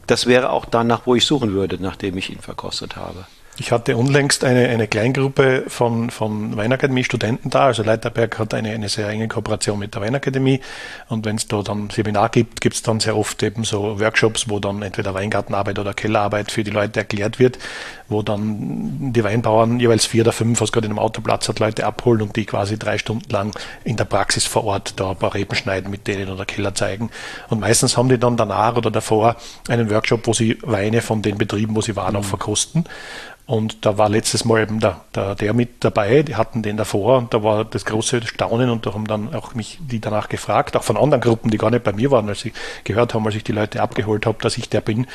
das 0.06 0.26
wäre 0.26 0.50
auch 0.50 0.64
danach, 0.64 1.02
wo 1.04 1.14
ich 1.14 1.26
suchen 1.26 1.52
würde, 1.52 1.76
nachdem 1.82 2.16
ich 2.16 2.30
ihn 2.30 2.38
verkostet 2.38 2.96
habe. 2.96 3.26
Ich 3.62 3.70
hatte 3.70 3.96
unlängst 3.96 4.42
eine, 4.42 4.68
eine 4.70 4.88
Kleingruppe 4.88 5.62
von, 5.68 6.10
von 6.10 6.56
Weinakademie-Studenten 6.56 7.48
da. 7.48 7.66
Also 7.66 7.84
Leiterberg 7.84 8.36
hat 8.40 8.54
eine, 8.54 8.70
eine 8.70 8.88
sehr 8.88 9.08
enge 9.08 9.28
Kooperation 9.28 9.78
mit 9.78 9.94
der 9.94 10.02
Weinakademie. 10.02 10.60
Und 11.08 11.24
wenn 11.24 11.36
es 11.36 11.46
da 11.46 11.62
dann 11.62 11.88
Seminar 11.88 12.30
gibt, 12.30 12.60
gibt 12.60 12.74
es 12.74 12.82
dann 12.82 12.98
sehr 12.98 13.16
oft 13.16 13.40
eben 13.44 13.62
so 13.62 14.00
Workshops, 14.00 14.48
wo 14.48 14.58
dann 14.58 14.82
entweder 14.82 15.14
Weingartenarbeit 15.14 15.78
oder 15.78 15.94
Kellerarbeit 15.94 16.50
für 16.50 16.64
die 16.64 16.72
Leute 16.72 16.98
erklärt 16.98 17.38
wird, 17.38 17.56
wo 18.08 18.22
dann 18.22 19.12
die 19.12 19.22
Weinbauern 19.22 19.78
jeweils 19.78 20.06
vier 20.06 20.22
oder 20.22 20.32
fünf, 20.32 20.60
was 20.60 20.72
gerade 20.72 20.86
in 20.86 20.92
einem 20.94 20.98
Autoplatz 20.98 21.48
hat, 21.48 21.60
Leute 21.60 21.86
abholen 21.86 22.22
und 22.22 22.34
die 22.34 22.46
quasi 22.46 22.76
drei 22.76 22.98
Stunden 22.98 23.30
lang 23.30 23.56
in 23.84 23.96
der 23.96 24.06
Praxis 24.06 24.44
vor 24.44 24.64
Ort 24.64 24.98
da 24.98 25.10
ein 25.10 25.16
paar 25.16 25.34
Reben 25.34 25.54
schneiden 25.54 25.88
mit 25.88 26.08
denen 26.08 26.30
oder 26.30 26.46
Keller 26.46 26.74
zeigen. 26.74 27.10
Und 27.48 27.60
meistens 27.60 27.96
haben 27.96 28.08
die 28.08 28.18
dann 28.18 28.36
danach 28.36 28.74
oder 28.74 28.90
davor 28.90 29.36
einen 29.68 29.88
Workshop, 29.88 30.26
wo 30.26 30.32
sie 30.32 30.58
Weine 30.62 31.00
von 31.00 31.22
den 31.22 31.38
Betrieben, 31.38 31.76
wo 31.76 31.80
sie 31.80 31.94
waren, 31.94 32.16
auch 32.16 32.22
mhm. 32.22 32.26
verkosten. 32.26 32.84
Und 33.52 33.84
da 33.84 33.98
war 33.98 34.08
letztes 34.08 34.46
Mal 34.46 34.62
eben 34.62 34.80
der, 34.80 35.02
der, 35.14 35.34
der 35.34 35.52
mit 35.52 35.84
dabei, 35.84 36.22
die 36.22 36.36
hatten 36.36 36.62
den 36.62 36.78
davor 36.78 37.18
und 37.18 37.34
da 37.34 37.42
war 37.42 37.66
das 37.66 37.84
große 37.84 38.26
Staunen 38.26 38.70
und 38.70 38.86
da 38.86 38.94
haben 38.94 39.06
dann 39.06 39.34
auch 39.34 39.54
mich 39.54 39.76
die 39.78 40.00
danach 40.00 40.30
gefragt, 40.30 40.74
auch 40.74 40.82
von 40.82 40.96
anderen 40.96 41.20
Gruppen, 41.20 41.50
die 41.50 41.58
gar 41.58 41.70
nicht 41.70 41.84
bei 41.84 41.92
mir 41.92 42.10
waren, 42.10 42.26
als 42.30 42.40
sie 42.40 42.54
gehört 42.84 43.12
haben, 43.12 43.26
als 43.26 43.34
ich 43.34 43.44
die 43.44 43.52
Leute 43.52 43.82
abgeholt 43.82 44.24
habe, 44.24 44.38
dass 44.40 44.56
ich 44.56 44.70
der 44.70 44.80
bin, 44.80 45.06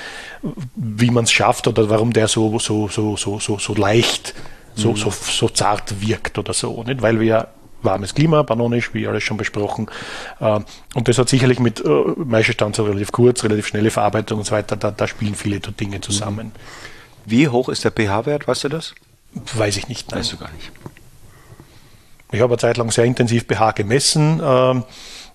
wie 0.76 1.10
man 1.10 1.24
es 1.24 1.32
schafft 1.32 1.68
oder 1.68 1.90
warum 1.90 2.14
der 2.14 2.28
so, 2.28 2.60
so, 2.60 2.88
so, 2.88 3.18
so, 3.18 3.40
so, 3.40 3.58
so 3.58 3.74
leicht, 3.74 4.36
so, 4.76 4.92
mhm. 4.92 4.98
so, 4.98 5.10
so 5.10 5.50
zart 5.50 6.00
wirkt 6.00 6.38
oder 6.38 6.54
so. 6.54 6.84
Nicht? 6.84 7.02
Weil 7.02 7.20
wir 7.20 7.48
warmes 7.82 8.14
Klima, 8.14 8.44
banonisch, 8.44 8.94
wie 8.94 9.08
alles 9.08 9.24
schon 9.24 9.38
besprochen. 9.38 9.88
Äh, 10.40 10.60
und 10.94 11.08
das 11.08 11.18
hat 11.18 11.28
sicherlich 11.28 11.60
mit 11.60 11.84
äh, 11.84 11.90
Maischestand 12.18 12.76
so 12.76 12.84
relativ 12.84 13.12
kurz, 13.12 13.44
relativ 13.44 13.66
schnelle 13.66 13.90
Verarbeitung 13.90 14.38
und 14.38 14.46
so 14.46 14.52
weiter, 14.52 14.76
da, 14.76 14.92
da 14.92 15.08
spielen 15.08 15.34
viele 15.34 15.60
Dinge 15.60 16.02
zusammen. 16.02 16.50
Mhm. 16.54 16.97
Wie 17.28 17.50
hoch 17.50 17.68
ist 17.68 17.84
der 17.84 17.92
pH-Wert, 17.92 18.48
weißt 18.48 18.64
du 18.64 18.70
das? 18.70 18.96
Weiß 19.54 19.76
ich 19.76 19.90
nicht. 19.90 20.12
Nein. 20.12 20.22
Weißt 20.22 20.32
du 20.32 20.38
gar 20.38 20.50
nicht. 20.52 20.72
Ich 22.32 22.40
habe 22.40 22.54
eine 22.54 22.58
Zeit 22.58 22.78
lang 22.78 22.90
sehr 22.90 23.04
intensiv 23.04 23.46
pH 23.46 23.72
gemessen. 23.72 24.42
Ähm, 24.42 24.86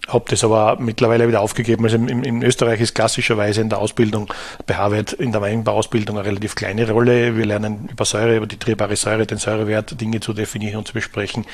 habe 0.08 0.24
das 0.28 0.42
aber 0.42 0.76
mittlerweile 0.80 1.28
wieder 1.28 1.40
aufgegeben. 1.40 1.84
Also 1.84 1.96
in, 1.96 2.24
in, 2.24 2.42
Österreich 2.42 2.80
ist 2.80 2.94
klassischerweise 2.94 3.60
in 3.60 3.68
der 3.68 3.78
Ausbildung 3.78 4.32
bei 4.66 4.74
Harvard 4.74 5.12
in 5.12 5.30
der 5.30 5.40
Weinbauausbildung 5.40 6.18
eine 6.18 6.26
relativ 6.26 6.56
kleine 6.56 6.90
Rolle. 6.90 7.36
Wir 7.36 7.46
lernen 7.46 7.88
über 7.90 8.04
Säure, 8.04 8.36
über 8.36 8.46
die 8.46 8.58
drehbare 8.58 8.96
Säure, 8.96 9.26
den 9.26 9.38
Säurewert, 9.38 10.00
Dinge 10.00 10.18
zu 10.18 10.32
definieren 10.32 10.78
und 10.78 10.88
zu 10.88 10.94
besprechen. 10.94 11.46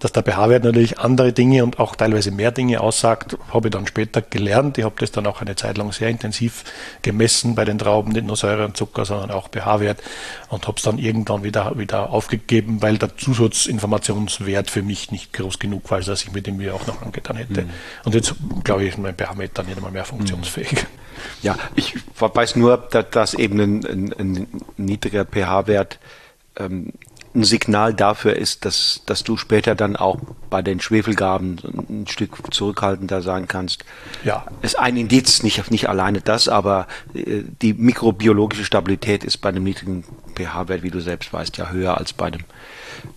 Dass 0.00 0.12
der 0.12 0.22
pH-Wert 0.22 0.64
natürlich 0.64 0.98
andere 0.98 1.32
Dinge 1.32 1.64
und 1.64 1.80
auch 1.80 1.96
teilweise 1.96 2.30
mehr 2.30 2.52
Dinge 2.52 2.80
aussagt, 2.80 3.38
habe 3.52 3.68
ich 3.68 3.72
dann 3.72 3.86
später 3.86 4.20
gelernt. 4.20 4.76
Ich 4.76 4.84
habe 4.84 4.96
das 4.98 5.10
dann 5.10 5.26
auch 5.26 5.40
eine 5.40 5.56
Zeit 5.56 5.78
lang 5.78 5.90
sehr 5.92 6.10
intensiv 6.10 6.64
gemessen 7.00 7.54
bei 7.54 7.64
den 7.64 7.78
Trauben, 7.78 8.12
nicht 8.12 8.26
nur 8.26 8.36
Säure 8.36 8.66
und 8.66 8.76
Zucker, 8.76 9.06
sondern 9.06 9.30
auch 9.30 9.48
pH-Wert 9.48 10.02
und 10.50 10.66
habe 10.66 10.76
es 10.76 10.82
dann 10.82 10.98
irgendwann 10.98 11.42
wieder, 11.42 11.78
wieder 11.78 12.10
aufgegeben, 12.10 12.82
weil 12.82 12.98
der 12.98 13.16
Zusatzinformationswert 13.16 14.70
für 14.70 14.82
mich 14.82 15.10
nicht 15.10 15.32
groß 15.32 15.58
genug 15.58 15.90
war, 15.90 15.98
als 15.98 16.22
ich 16.22 16.32
mit 16.32 16.46
dem 16.46 16.58
mir 16.58 16.74
auch 16.74 16.86
noch 16.86 17.00
angetan 17.00 17.36
hätte. 17.36 17.62
Mhm. 17.62 17.70
Und 18.04 18.14
jetzt, 18.14 18.34
glaube 18.64 18.82
ich, 18.82 18.90
ist 18.90 18.98
mein 18.98 19.14
pH-Meter 19.16 19.62
nicht 19.62 19.76
einmal 19.76 19.92
mehr 19.92 20.04
funktionsfähig. 20.04 20.86
Ja, 21.42 21.56
ich 21.74 21.94
weiß 22.18 22.56
nur, 22.56 22.76
dass, 22.76 23.10
dass 23.10 23.34
eben 23.34 23.60
ein, 23.60 23.86
ein, 23.86 24.14
ein 24.18 24.62
niedriger 24.76 25.24
pH-Wert 25.24 25.98
ähm, 26.56 26.92
ein 27.34 27.44
Signal 27.44 27.94
dafür 27.94 28.36
ist, 28.36 28.64
dass, 28.64 29.02
dass 29.06 29.24
du 29.24 29.36
später 29.36 29.74
dann 29.74 29.96
auch 29.96 30.18
bei 30.50 30.62
den 30.62 30.80
Schwefelgaben 30.80 31.58
ein 31.88 32.06
Stück 32.06 32.54
zurückhaltender 32.54 33.22
sein 33.22 33.48
kannst. 33.48 33.84
Ja. 34.22 34.46
Ist 34.62 34.78
ein 34.78 34.96
Indiz, 34.96 35.42
nicht, 35.42 35.70
nicht 35.70 35.88
alleine 35.88 36.20
das, 36.20 36.48
aber 36.48 36.86
äh, 37.12 37.42
die 37.60 37.74
mikrobiologische 37.74 38.64
Stabilität 38.64 39.24
ist 39.24 39.38
bei 39.38 39.48
einem 39.48 39.64
niedrigen 39.64 40.04
pH-Wert, 40.36 40.82
wie 40.82 40.90
du 40.90 41.00
selbst 41.00 41.32
weißt, 41.32 41.56
ja 41.56 41.70
höher 41.70 41.98
als 41.98 42.12
bei 42.12 42.26
einem, 42.26 42.44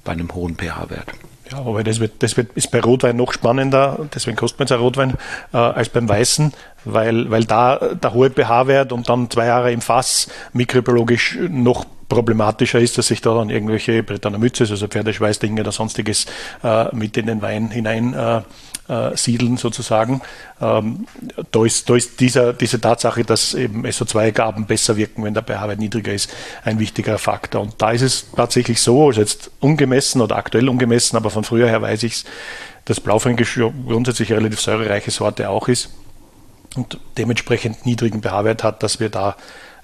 bei 0.04 0.14
einem 0.14 0.34
hohen 0.34 0.56
pH-Wert. 0.56 1.14
Ja, 1.52 1.60
aber 1.60 1.84
das, 1.84 2.00
wird, 2.00 2.24
das 2.24 2.36
wird, 2.36 2.52
ist 2.56 2.72
bei 2.72 2.82
Rotwein 2.82 3.16
noch 3.16 3.32
spannender, 3.32 4.08
deswegen 4.14 4.36
kostet 4.36 4.60
man 4.60 4.66
jetzt 4.66 4.74
ein 4.74 4.80
Rotwein, 4.80 5.14
äh, 5.54 5.58
als 5.58 5.90
beim 5.90 6.10
Weißen, 6.10 6.54
weil, 6.84 7.30
weil 7.32 7.46
da 7.46 7.78
der 7.78 8.14
hohe 8.14 8.30
pH-Wert 8.30 8.92
und 8.92 9.08
dann 9.08 9.30
zwei 9.30 9.46
Jahre 9.46 9.72
im 9.72 9.82
Fass 9.82 10.30
mikrobiologisch 10.54 11.38
noch 11.50 11.86
problematischer 12.10 12.80
ist, 12.80 12.98
dass 12.98 13.08
sich 13.08 13.22
da 13.22 13.34
dann 13.34 13.50
irgendwelche 13.50 14.02
Britannomyces, 14.04 14.72
also 14.72 14.88
Pferdeschweißdinge 14.88 15.62
oder 15.62 15.72
sonstiges 15.72 16.26
äh, 16.64 16.96
mit 16.96 17.18
in 17.18 17.28
den 17.28 17.42
Wein 17.42 17.70
hinein 17.70 18.14
äh, 18.14 18.42
äh, 18.90 19.16
siedeln 19.16 19.58
sozusagen. 19.58 20.22
Ähm, 20.62 21.08
da 21.52 21.66
ist, 21.66 21.90
da 21.90 21.96
ist 21.96 22.20
dieser, 22.20 22.54
diese 22.54 22.80
Tatsache, 22.80 23.24
dass 23.24 23.54
eben 23.54 23.86
SO2-Gaben 23.86 24.66
besser 24.66 24.98
wirken, 24.98 25.24
wenn 25.24 25.34
der 25.34 25.44
pH-Wert 25.44 25.80
niedriger 25.80 26.14
ist, 26.14 26.34
ein 26.64 26.80
wichtiger 26.80 27.18
Faktor. 27.18 27.62
Und 27.62 27.76
da 27.82 27.92
ist 27.92 28.02
es 28.02 28.28
tatsächlich 28.36 28.82
so, 28.82 29.08
also 29.08 29.22
jetzt 29.22 29.52
ungemessen 29.60 30.22
oder 30.22 30.36
aktuell 30.36 30.70
ungemessen, 30.70 31.18
aber 31.18 31.30
von 31.30 31.44
früher 31.44 31.68
her 31.68 31.82
weiß 31.82 32.04
ich 32.04 32.14
es, 32.14 32.26
dass 32.86 33.02
Blaufränkisch 33.02 33.60
grundsätzlich 33.88 34.30
eine 34.32 34.40
relativ 34.40 34.62
säurereiche 34.62 35.12
Sorte 35.12 35.50
auch 35.50 35.68
ist 35.68 35.90
und 36.76 37.00
dementsprechend 37.18 37.86
niedrigen 37.86 38.22
pH-Wert 38.22 38.64
hat, 38.64 38.84
dass 38.84 39.00
wir 39.00 39.10
da 39.10 39.36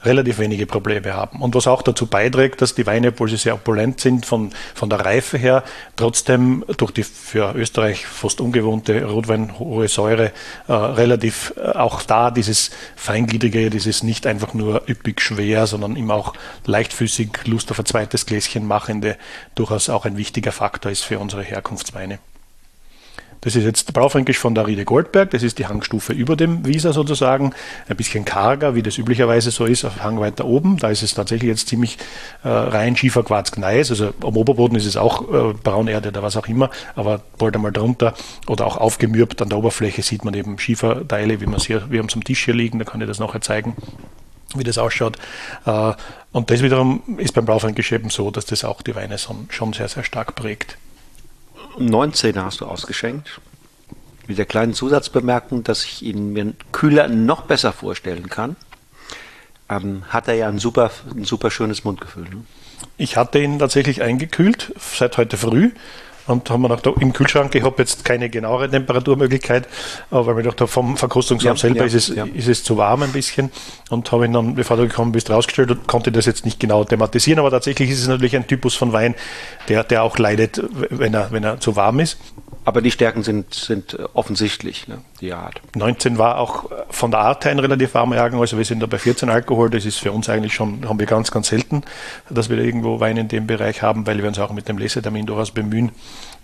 relativ 0.04 0.40
wenige 0.40 0.66
Probleme 0.66 1.14
haben. 1.14 1.42
Und 1.42 1.56
was 1.56 1.68
auch 1.68 1.82
dazu 1.82 2.08
beiträgt, 2.08 2.62
dass 2.62 2.76
die 2.76 2.86
Weine, 2.86 3.10
obwohl 3.10 3.30
sie 3.30 3.38
sehr 3.38 3.56
opulent 3.56 4.00
sind 4.00 4.26
von, 4.26 4.52
von 4.74 4.90
der 4.90 5.00
Reife 5.00 5.38
her, 5.38 5.64
trotzdem 5.96 6.64
durch 6.78 6.92
die 6.92 7.04
für 7.04 7.54
Österreich 7.56 8.06
fast 8.06 8.42
ungewohnte 8.42 9.06
Rotwein 9.06 9.58
hohe 9.60 9.88
Säure 9.88 10.32
äh, 10.68 10.74
relativ 10.74 11.54
äh, 11.58 11.70
auch 11.72 12.04
da 12.04 12.32
dieses 12.32 12.72
feingliedrige, 12.96 13.70
dieses 13.70 14.04
nicht 14.04 14.28
einfach 14.28 14.54
nur 14.54 14.84
üppig 14.88 15.22
schwer, 15.22 15.68
sondern 15.68 15.96
immer 15.96 16.16
auch 16.16 16.34
leichtfüßig 16.66 17.30
Lust 17.46 17.72
auf 17.72 17.80
ein 17.80 17.86
zweites 17.86 18.26
Gläschen 18.26 18.68
machende 18.68 19.18
durchaus 19.56 19.90
auch 19.90 20.06
ein 20.06 20.18
wichtiger 20.18 20.52
Faktor 20.52 20.92
ist 20.92 21.04
für 21.04 21.20
unsere 21.20 21.44
Herkunftsweine. 21.44 22.20
Das 23.44 23.58
ist 23.58 23.66
jetzt 23.66 23.94
Blaufränkisch 23.94 24.38
von 24.38 24.56
der 24.56 24.66
Riede 24.68 24.86
Goldberg, 24.86 25.32
das 25.32 25.44
ist 25.44 25.60
die 25.60 25.68
Hangstufe 25.68 26.14
über 26.14 26.38
dem 26.38 26.66
Wieser 26.66 26.94
sozusagen, 26.94 27.54
ein 27.90 27.98
bisschen 27.98 28.24
karger, 28.24 28.74
wie 28.74 28.82
das 28.82 28.98
üblicherweise 28.98 29.52
so 29.52 29.66
ist, 29.66 29.84
auf 29.84 30.02
Hang 30.02 30.22
weiter 30.22 30.46
oben. 30.46 30.78
Da 30.78 30.90
ist 30.90 31.04
es 31.04 31.14
tatsächlich 31.14 31.50
jetzt 31.50 31.68
ziemlich 31.68 31.98
äh, 32.46 32.48
rein 32.48 32.96
Schiefer, 32.96 33.22
Quarz, 33.24 33.52
Gneis, 33.52 33.90
also 33.90 34.14
am 34.24 34.38
Oberboden 34.38 34.78
ist 34.78 34.86
es 34.86 34.96
auch 34.96 35.24
äh, 35.24 35.54
Braunerde 35.62 36.08
oder 36.10 36.24
was 36.24 36.38
auch 36.38 36.48
immer, 36.48 36.70
aber 36.96 37.20
bald 37.38 37.54
einmal 37.56 37.74
drunter 37.74 38.14
oder 38.48 38.66
auch 38.66 38.78
aufgemürbt 38.78 39.42
an 39.42 39.50
der 39.50 39.58
Oberfläche 39.58 40.04
sieht 40.04 40.24
man 40.24 40.34
eben 40.36 40.58
Schieferteile, 40.58 41.42
wie 41.42 41.46
man 41.46 41.56
es 41.56 41.66
hier, 41.66 41.92
wir 41.92 42.00
haben 42.00 42.08
es 42.08 42.16
am 42.16 42.24
Tisch 42.24 42.46
hier 42.46 42.54
liegen, 42.54 42.80
da 42.80 42.86
kann 42.86 43.02
ich 43.02 43.08
das 43.08 43.20
nachher 43.20 43.42
zeigen 43.42 43.76
wie 44.56 44.64
das 44.64 44.78
ausschaut. 44.78 45.18
Äh, 45.66 45.94
und 46.32 46.50
das 46.52 46.62
wiederum 46.62 47.02
ist 47.18 47.34
beim 47.34 47.44
Blaufränkisch 47.44 47.92
eben 47.92 48.10
so, 48.10 48.30
dass 48.32 48.46
das 48.46 48.64
auch 48.64 48.84
die 48.84 48.96
Weine 48.96 49.18
schon 49.18 49.74
sehr, 49.74 49.88
sehr 49.88 50.04
stark 50.04 50.36
prägt. 50.36 50.78
19 51.78 52.42
hast 52.42 52.62
du 52.62 52.66
ausgeschenkt. 52.66 53.42
Mit 54.28 54.38
der 54.38 54.46
kleinen 54.46 54.74
Zusatzbemerkung, 54.74 55.64
dass 55.64 55.84
ich 55.84 56.02
ihn 56.02 56.34
mir 56.34 56.54
kühler 56.72 57.08
noch 57.10 57.42
besser 57.42 57.74
vorstellen 57.74 58.30
kann. 58.30 58.56
Ähm, 59.70 60.04
hat 60.10 60.28
er 60.28 60.36
ja 60.36 60.48
ein 60.48 60.60
super, 60.60 60.92
ein 61.14 61.26
super 61.26 61.52
schönes 61.52 61.84
Mundgefühl. 61.84 62.24
Ne? 62.24 62.44
Ich 62.98 63.18
hatte 63.18 63.40
ihn 63.40 63.60
tatsächlich 63.60 64.02
eingekühlt 64.02 64.74
seit 64.80 65.18
heute 65.18 65.38
früh 65.38 65.72
und 66.28 66.50
haben 66.50 66.62
wir 66.62 66.70
gedacht, 66.70 66.98
im 67.00 67.14
Kühlschrank, 67.14 67.54
ich 67.56 67.64
habe 67.64 67.76
jetzt 67.80 68.06
keine 68.06 68.30
genauere 68.30 68.70
Temperaturmöglichkeit, 68.70 69.68
aber 70.10 70.28
weil 70.28 70.38
wir 70.38 70.44
gedacht 70.44 70.70
vom 70.70 70.98
Verkostungsraum 70.98 71.56
ja, 71.56 71.58
selber 71.58 71.80
ja, 71.80 71.86
ist, 71.86 71.94
es, 71.94 72.08
ja. 72.16 72.26
ist 72.26 72.48
es 72.48 72.64
zu 72.64 72.78
warm 72.78 73.04
ein 73.04 73.12
bisschen 73.12 73.52
und 73.90 74.12
habe 74.12 74.26
ihn 74.26 74.34
dann, 74.34 74.56
bevor 74.56 74.78
du 74.78 74.88
gekommen 74.88 75.12
bist, 75.12 75.30
rausgestellt 75.30 75.72
und 75.72 75.88
konnte 75.88 76.12
das 76.12 76.26
jetzt 76.26 76.46
nicht 76.46 76.60
genau 76.60 76.84
thematisieren, 76.84 77.40
aber 77.40 77.52
tatsächlich 77.52 77.90
ist 77.90 78.02
es 78.02 78.08
natürlich 78.08 78.36
ein 78.36 78.48
Typus 78.48 78.76
von 78.76 78.94
Wein, 78.94 79.16
der, 79.68 79.84
der 79.84 80.04
auch 80.04 80.18
leidet, 80.18 80.62
wenn 80.90 81.14
er, 81.14 81.32
wenn 81.32 81.44
er 81.44 81.60
zu 81.60 81.76
warm 81.76 82.00
ist. 82.00 82.18
Aber 82.66 82.82
die 82.82 82.92
Stärken 82.92 83.24
sind, 83.24 83.54
sind 83.54 83.98
offensichtlich, 84.14 84.88
ne, 84.88 85.00
die 85.20 85.34
Art. 85.34 85.62
19 85.76 86.18
war 86.18 86.38
auch 86.38 86.72
von 86.90 87.12
der 87.12 87.20
Art 87.20 87.44
her 87.44 87.52
ein 87.52 87.60
relativ 87.60 87.94
warmer 87.94 88.16
Jahrgang, 88.16 88.40
also 88.40 88.58
wir 88.58 88.64
sind 88.64 88.80
da 88.80 88.86
bei 88.86 88.98
14 88.98 89.30
Alkohol, 89.30 89.70
das 89.70 89.86
ist 89.86 89.98
für 89.98 90.14
uns 90.14 90.30
eigentlich 90.30 90.54
schon, 90.54 90.88
haben 90.88 90.98
wir 90.98 91.06
ganz, 91.06 91.32
ganz 91.32 91.50
selten, 91.50 91.84
dass 92.30 92.50
wir 92.50 92.56
da 92.56 92.64
irgendwo 92.64 93.02
Wein 93.02 93.18
in 93.18 93.28
dem 93.28 93.48
Bereich 93.48 93.82
haben, 93.82 94.08
weil 94.08 94.20
wir 94.20 94.28
uns 94.28 94.40
auch 94.40 94.54
mit 94.54 94.70
dem 94.70 94.78
Lesetermin 94.78 95.26
durchaus 95.26 95.52
bemühen, 95.52 95.92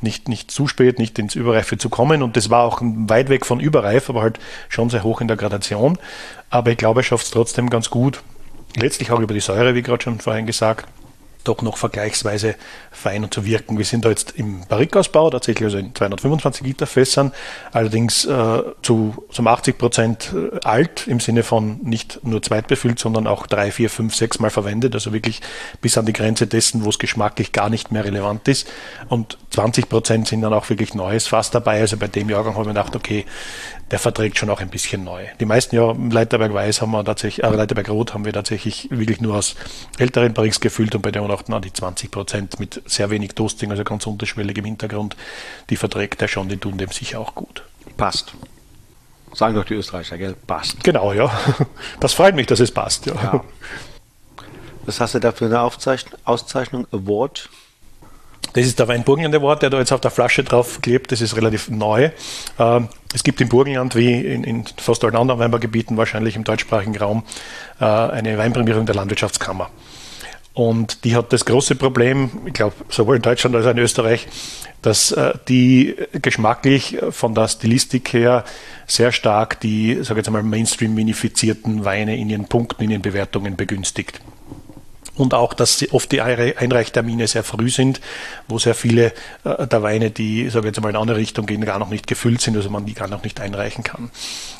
nicht, 0.01 0.27
nicht 0.27 0.51
zu 0.51 0.67
spät, 0.67 0.99
nicht 0.99 1.17
ins 1.19 1.35
Überreife 1.35 1.77
zu 1.77 1.89
kommen. 1.89 2.21
Und 2.23 2.37
das 2.37 2.49
war 2.49 2.63
auch 2.63 2.79
weit 2.81 3.29
weg 3.29 3.45
von 3.45 3.59
Überreif, 3.59 4.09
aber 4.09 4.21
halt 4.21 4.39
schon 4.69 4.89
sehr 4.89 5.03
hoch 5.03 5.21
in 5.21 5.27
der 5.27 5.37
Gradation. 5.37 5.97
Aber 6.49 6.71
ich 6.71 6.77
glaube, 6.77 7.01
er 7.01 7.03
schafft 7.03 7.25
es 7.25 7.31
trotzdem 7.31 7.69
ganz 7.69 7.89
gut. 7.89 8.21
Letztlich 8.75 9.11
auch 9.11 9.19
über 9.19 9.33
die 9.33 9.39
Säure, 9.39 9.75
wie 9.75 9.81
gerade 9.81 10.03
schon 10.03 10.19
vorhin 10.19 10.45
gesagt 10.45 10.87
doch 11.43 11.61
noch 11.61 11.77
vergleichsweise 11.77 12.55
fein 12.91 13.29
zu 13.31 13.45
wirken. 13.45 13.77
Wir 13.77 13.85
sind 13.85 14.05
da 14.05 14.09
jetzt 14.09 14.31
im 14.31 14.61
Barrikausbau, 14.67 15.29
tatsächlich 15.29 15.65
also 15.65 15.77
in 15.77 15.95
225 15.95 16.65
Liter 16.65 16.87
Fässern, 16.87 17.31
allerdings 17.71 18.25
äh, 18.25 18.63
zu 18.81 19.25
zum 19.31 19.47
80 19.47 19.77
Prozent 19.77 20.33
äh, 20.33 20.59
alt, 20.63 21.07
im 21.07 21.19
Sinne 21.19 21.43
von 21.43 21.79
nicht 21.81 22.19
nur 22.23 22.41
zweitbefüllt, 22.41 22.99
sondern 22.99 23.27
auch 23.27 23.47
drei, 23.47 23.71
vier, 23.71 23.89
fünf, 23.89 24.15
sechs 24.15 24.39
Mal 24.39 24.49
verwendet, 24.49 24.93
also 24.93 25.13
wirklich 25.13 25.41
bis 25.81 25.97
an 25.97 26.05
die 26.05 26.13
Grenze 26.13 26.47
dessen, 26.47 26.83
wo 26.83 26.89
es 26.89 26.99
geschmacklich 26.99 27.51
gar 27.51 27.69
nicht 27.69 27.91
mehr 27.91 28.03
relevant 28.03 28.47
ist. 28.47 28.67
Und 29.07 29.37
20 29.51 29.89
Prozent 29.89 30.27
sind 30.27 30.41
dann 30.41 30.53
auch 30.53 30.69
wirklich 30.69 30.93
neues 30.93 31.27
Fass 31.27 31.51
dabei. 31.51 31.79
Also 31.79 31.97
bei 31.97 32.07
dem 32.07 32.29
Jahrgang 32.29 32.53
habe 32.53 32.63
ich 32.63 32.67
mir 32.67 32.73
gedacht, 32.73 32.95
okay, 32.95 33.25
der 33.91 33.99
verträgt 33.99 34.37
schon 34.37 34.49
auch 34.49 34.59
ein 34.59 34.69
bisschen 34.69 35.03
neu. 35.03 35.25
Die 35.39 35.45
meisten 35.45 35.75
ja 35.75 35.95
Leiterberg 36.11 36.53
Weiß 36.53 36.81
haben 36.81 36.91
wir 36.91 37.03
tatsächlich, 37.03 37.43
äh, 37.43 37.49
Leiterberg 37.49 37.89
Rot 37.89 38.13
haben 38.13 38.25
wir 38.25 38.33
tatsächlich 38.33 38.87
wirklich 38.91 39.19
nur 39.21 39.35
aus 39.35 39.55
älteren 39.97 40.33
Barriques 40.33 40.59
gefüllt 40.59 40.95
und 40.95 41.01
bei 41.01 41.11
der 41.11 41.23
auch 41.23 41.43
na, 41.47 41.59
die 41.59 41.73
20 41.73 42.11
Prozent 42.11 42.59
mit 42.59 42.81
sehr 42.85 43.09
wenig 43.09 43.33
Toasting, 43.33 43.71
also 43.71 43.83
ganz 43.83 44.05
unterschwellig 44.07 44.57
im 44.57 44.65
Hintergrund, 44.65 45.15
die 45.69 45.75
verträgt 45.75 46.21
er 46.21 46.27
schon, 46.27 46.49
die 46.49 46.57
tun 46.57 46.77
dem 46.77 46.89
sicher 46.89 47.19
auch 47.19 47.35
gut. 47.35 47.63
Passt. 47.97 48.33
Sagen 49.33 49.55
doch 49.55 49.65
die 49.65 49.75
Österreicher, 49.75 50.17
gell? 50.17 50.35
Passt. 50.47 50.83
Genau, 50.83 51.13
ja. 51.13 51.31
Das 51.99 52.13
freut 52.13 52.35
mich, 52.35 52.47
dass 52.47 52.59
es 52.59 52.71
passt, 52.71 53.05
ja. 53.05 53.13
ja. 53.15 53.43
Was 54.85 54.99
hast 54.99 55.13
du 55.13 55.19
da 55.19 55.31
für 55.31 55.45
eine 55.45 55.61
Auszeichnung? 55.61 56.87
Award? 56.91 57.49
Das 58.53 58.65
ist 58.65 58.79
der 58.79 58.87
Weinburgenland 58.87 59.35
Award, 59.35 59.61
der 59.61 59.69
da 59.69 59.79
jetzt 59.79 59.91
auf 59.91 60.01
der 60.01 60.11
Flasche 60.11 60.43
drauf 60.43 60.79
klebt. 60.81 61.11
Das 61.11 61.21
ist 61.21 61.35
relativ 61.35 61.69
neu. 61.69 62.09
Ähm, 62.57 62.89
es 63.13 63.23
gibt 63.23 63.41
im 63.41 63.49
Burgenland 63.49 63.95
wie 63.95 64.13
in, 64.13 64.43
in 64.43 64.65
fast 64.77 65.03
allen 65.03 65.15
anderen 65.15 65.39
Weinbaugebieten, 65.39 65.97
wahrscheinlich 65.97 66.35
im 66.35 66.43
deutschsprachigen 66.43 66.97
Raum, 66.97 67.23
äh, 67.79 67.85
eine 67.85 68.37
Weinprämierung 68.37 68.85
der 68.85 68.95
Landwirtschaftskammer. 68.95 69.69
Und 70.53 71.05
die 71.05 71.15
hat 71.15 71.31
das 71.31 71.45
große 71.45 71.75
Problem, 71.75 72.31
ich 72.45 72.53
glaube, 72.53 72.75
sowohl 72.89 73.15
in 73.15 73.21
Deutschland 73.21 73.55
als 73.55 73.65
auch 73.65 73.71
in 73.71 73.77
Österreich, 73.77 74.27
dass 74.81 75.11
äh, 75.11 75.33
die 75.47 75.95
geschmacklich 76.21 76.97
von 77.11 77.35
der 77.35 77.47
Stilistik 77.47 78.11
her 78.13 78.43
sehr 78.87 79.11
stark 79.11 79.59
die, 79.61 79.99
sage 80.01 80.19
jetzt 80.19 80.27
einmal, 80.27 80.43
Mainstream-minifizierten 80.43 81.85
Weine 81.85 82.17
in 82.17 82.29
ihren 82.29 82.45
Punkten, 82.45 82.83
in 82.83 82.91
ihren 82.91 83.01
Bewertungen 83.01 83.55
begünstigt. 83.55 84.19
Und 85.19 85.33
auch, 85.33 85.53
dass 85.53 85.85
oft 85.91 86.11
die 86.13 86.21
Einreichtermine 86.21 87.27
sehr 87.27 87.43
früh 87.43 87.69
sind, 87.69 87.99
wo 88.47 88.57
sehr 88.57 88.73
viele 88.73 89.11
äh, 89.43 89.67
der 89.67 89.83
Weine, 89.83 90.11
die, 90.11 90.49
sage 90.49 90.67
ich 90.67 90.75
jetzt 90.75 90.81
mal, 90.81 90.89
in 90.89 90.95
eine 90.95 91.01
andere 91.01 91.17
Richtung 91.17 91.45
gehen, 91.45 91.63
gar 91.65 91.77
noch 91.77 91.89
nicht 91.89 92.07
gefüllt 92.07 92.39
sind, 92.39 92.55
also 92.55 92.69
man 92.69 92.85
die 92.85 92.93
gar 92.93 93.09
noch 93.09 93.23
nicht 93.23 93.41
einreichen 93.41 93.83
kann. 93.83 94.11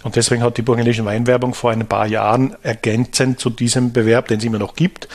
Und 0.03 0.18
deswegen 0.18 0.44
hat 0.44 0.57
die 0.57 0.61
burgenländische 0.61 1.06
Weinwerbung 1.06 1.53
vor 1.53 1.72
ein 1.72 1.88
paar 1.88 2.07
Jahren 2.07 2.56
ergänzend 2.61 3.40
zu 3.40 3.49
diesem 3.49 3.94
Bewerb, 3.94 4.27
den 4.27 4.40
es 4.40 4.44
immer 4.44 4.60
noch 4.60 4.76
gibt, 4.76 5.07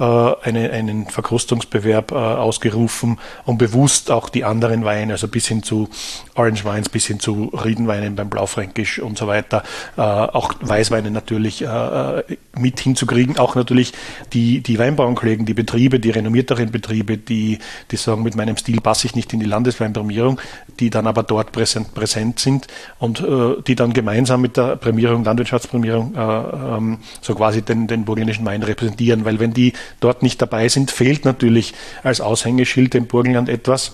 äh, 0.00 0.02
eine, 0.02 0.70
einen 0.70 1.06
Verkostungsbewerb 1.06 2.10
äh, 2.10 2.16
ausgerufen, 2.16 3.20
um 3.44 3.56
bewusst 3.56 4.10
auch 4.10 4.28
die 4.28 4.44
anderen 4.44 4.84
Weine, 4.84 5.12
also 5.12 5.28
bis 5.28 5.46
hin 5.46 5.62
zu 5.62 5.88
Orange 6.34 6.64
Wines, 6.64 6.88
bis 6.88 7.06
hin 7.06 7.20
zu 7.20 7.52
Riedenweinen 7.52 8.16
beim 8.16 8.30
Blaufränkisch 8.30 8.98
und 8.98 9.18
so 9.18 9.26
weiter, 9.26 9.64
auch 9.96 10.54
Weißweine 10.60 11.10
natürlich 11.10 11.64
mit 12.56 12.78
hinzukriegen, 12.78 13.38
auch 13.38 13.56
natürlich 13.56 13.92
die, 14.32 14.60
die 14.60 14.78
Weine 14.78 14.87
Weinbauernkollegen, 14.88 15.44
die 15.46 15.54
Betriebe, 15.54 16.00
die 16.00 16.10
renommierteren 16.10 16.70
Betriebe, 16.70 17.18
die, 17.18 17.58
die 17.90 17.96
sagen, 17.96 18.22
mit 18.22 18.34
meinem 18.36 18.56
Stil 18.56 18.80
passe 18.80 19.06
ich 19.06 19.14
nicht 19.14 19.32
in 19.32 19.40
die 19.40 19.46
Landesweinprämierung, 19.46 20.40
die 20.80 20.90
dann 20.90 21.06
aber 21.06 21.22
dort 21.22 21.52
präsent, 21.52 21.94
präsent 21.94 22.38
sind 22.38 22.66
und 22.98 23.20
äh, 23.20 23.62
die 23.66 23.74
dann 23.74 23.92
gemeinsam 23.92 24.40
mit 24.40 24.56
der 24.56 24.76
Prämierung, 24.76 25.24
Landwirtschaftsprämierung, 25.24 26.14
äh, 26.14 26.20
ähm, 26.20 26.98
so 27.20 27.34
quasi 27.34 27.62
den, 27.62 27.86
den 27.86 28.04
burgenländischen 28.04 28.46
Wein 28.46 28.62
repräsentieren. 28.62 29.24
Weil 29.24 29.38
wenn 29.38 29.52
die 29.52 29.74
dort 30.00 30.22
nicht 30.22 30.40
dabei 30.40 30.68
sind, 30.68 30.90
fehlt 30.90 31.24
natürlich 31.24 31.74
als 32.02 32.20
Aushängeschild 32.20 32.94
dem 32.94 33.06
Burgenland 33.06 33.48
etwas 33.48 33.92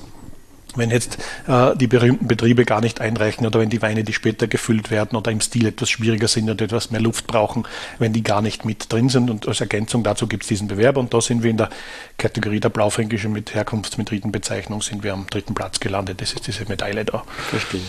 wenn 0.77 0.91
jetzt 0.91 1.19
äh, 1.47 1.77
die 1.77 1.87
berühmten 1.87 2.27
Betriebe 2.27 2.65
gar 2.65 2.81
nicht 2.81 3.01
einreichen 3.01 3.47
oder 3.47 3.61
wenn 3.61 3.71
die 3.71 3.83
Weine, 3.83 4.05
die 4.05 4.13
später 4.13 4.47
gefüllt 4.47 4.91
werden 4.91 5.17
oder 5.17 5.31
im 5.31 5.41
Stil 5.41 5.67
etwas 5.67 5.91
schwieriger 5.91 6.29
sind 6.29 6.51
und 6.51 6.61
etwas 6.61 6.91
mehr 6.91 7.01
Luft 7.01 7.27
brauchen, 7.27 7.65
wenn 7.99 8.13
die 8.13 8.23
gar 8.23 8.43
nicht 8.43 8.65
mit 8.65 8.93
drin 8.93 9.09
sind. 9.09 9.31
Und 9.31 9.49
als 9.49 9.61
Ergänzung 9.61 10.03
dazu 10.03 10.27
gibt 10.27 10.45
es 10.45 10.49
diesen 10.49 10.69
Bewerb 10.69 10.97
und 10.97 11.15
da 11.15 11.21
sind 11.21 11.43
wir 11.43 11.51
in 11.51 11.57
der 11.57 11.71
Kategorie 12.19 12.61
der 12.61 12.69
Blaufränkische 12.69 13.29
mit 13.29 13.55
Herkunftsmetritenbezeichnung 13.55 14.83
sind 14.83 15.03
wir 15.03 15.13
am 15.13 15.27
dritten 15.27 15.55
Platz 15.55 15.81
gelandet. 15.81 16.21
Das 16.21 16.33
ist 16.33 16.47
diese 16.47 16.65
Medaille 16.67 17.05
da. 17.05 17.25
Verstehe. 17.51 17.81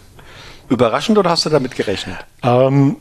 Überraschend 0.68 1.18
oder 1.18 1.30
hast 1.30 1.44
du 1.44 1.50
damit 1.50 1.74
gerechnet? 1.74 2.16
Ähm, 2.42 2.96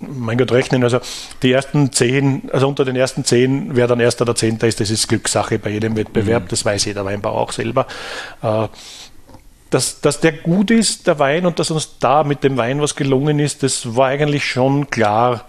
mein 0.00 0.38
Gott, 0.38 0.52
rechnen. 0.52 0.84
Also 0.84 1.00
die 1.42 1.52
ersten 1.52 1.92
zehn, 1.92 2.48
also 2.52 2.68
unter 2.68 2.84
den 2.84 2.96
ersten 2.96 3.24
zehn, 3.24 3.76
wer 3.76 3.86
dann 3.86 4.00
erster 4.00 4.22
oder 4.22 4.34
zehnter 4.34 4.66
ist, 4.66 4.80
das 4.80 4.90
ist 4.90 5.08
Glückssache 5.08 5.58
bei 5.58 5.70
jedem 5.70 5.96
Wettbewerb. 5.96 6.44
Mhm. 6.44 6.48
Das 6.48 6.64
weiß 6.64 6.84
jeder 6.84 7.04
Weinbauer 7.04 7.40
auch 7.40 7.52
selber. 7.52 7.86
Äh, 8.42 8.68
dass, 9.70 10.00
dass 10.00 10.20
der 10.20 10.32
gut 10.32 10.70
ist, 10.70 11.06
der 11.06 11.18
Wein, 11.18 11.44
und 11.44 11.58
dass 11.58 11.70
uns 11.70 11.98
da 11.98 12.24
mit 12.24 12.42
dem 12.42 12.56
Wein 12.56 12.80
was 12.80 12.96
gelungen 12.96 13.38
ist, 13.38 13.62
das 13.62 13.96
war 13.96 14.08
eigentlich 14.08 14.44
schon 14.44 14.88
klar. 14.88 15.44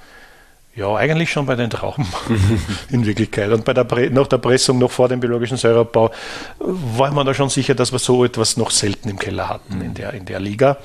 Ja, 0.76 0.95
eigentlich 0.95 1.31
schon 1.31 1.45
bei 1.45 1.55
den 1.55 1.69
Trauben 1.69 2.07
in 2.89 3.05
Wirklichkeit. 3.05 3.51
Und 3.51 3.65
bei 3.65 3.73
der 3.73 3.85
nach 4.11 4.27
der 4.27 4.38
Pressung, 4.38 4.77
noch 4.77 4.91
vor 4.91 5.09
dem 5.09 5.19
biologischen 5.19 5.57
Säureabbau, 5.57 6.11
war 6.59 7.11
man 7.11 7.26
da 7.26 7.34
schon 7.34 7.49
sicher, 7.49 7.76
dass 7.76 7.91
wir 7.91 7.99
so 7.99 8.23
etwas 8.23 8.55
noch 8.55 8.71
selten 8.71 9.09
im 9.09 9.19
Keller 9.19 9.49
hatten 9.49 9.77
mhm. 9.77 9.81
in, 9.81 9.93
der, 9.93 10.13
in 10.13 10.26
der 10.26 10.39
Liga. 10.39 10.77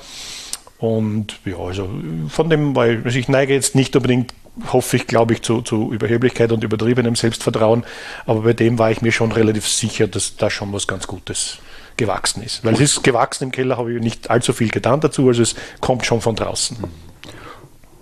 Und 0.77 1.39
ja, 1.45 1.57
also 1.57 1.89
von 2.29 2.49
dem, 2.49 2.75
weil 2.75 3.01
also 3.03 3.17
ich 3.17 3.27
neige 3.27 3.53
jetzt 3.53 3.75
nicht 3.75 3.95
unbedingt, 3.95 4.33
hoffe 4.71 4.97
ich, 4.97 5.07
glaube 5.07 5.33
ich, 5.33 5.41
zu, 5.41 5.61
zu 5.61 5.91
Überheblichkeit 5.91 6.51
und 6.51 6.63
übertriebenem 6.63 7.15
Selbstvertrauen, 7.15 7.83
aber 8.25 8.41
bei 8.41 8.53
dem 8.53 8.79
war 8.79 8.91
ich 8.91 9.01
mir 9.01 9.11
schon 9.11 9.31
relativ 9.31 9.67
sicher, 9.67 10.07
dass 10.07 10.37
da 10.37 10.49
schon 10.49 10.71
was 10.73 10.87
ganz 10.87 11.07
Gutes 11.07 11.59
gewachsen 11.97 12.43
ist. 12.43 12.63
Weil 12.63 12.73
es 12.73 12.81
ist 12.81 13.03
gewachsen 13.03 13.45
im 13.45 13.51
Keller, 13.51 13.77
habe 13.77 13.93
ich 13.93 14.01
nicht 14.01 14.29
allzu 14.29 14.53
viel 14.53 14.69
getan 14.69 14.99
dazu, 14.99 15.27
also 15.27 15.41
es 15.41 15.55
kommt 15.79 16.05
schon 16.05 16.21
von 16.21 16.35
draußen. 16.35 16.77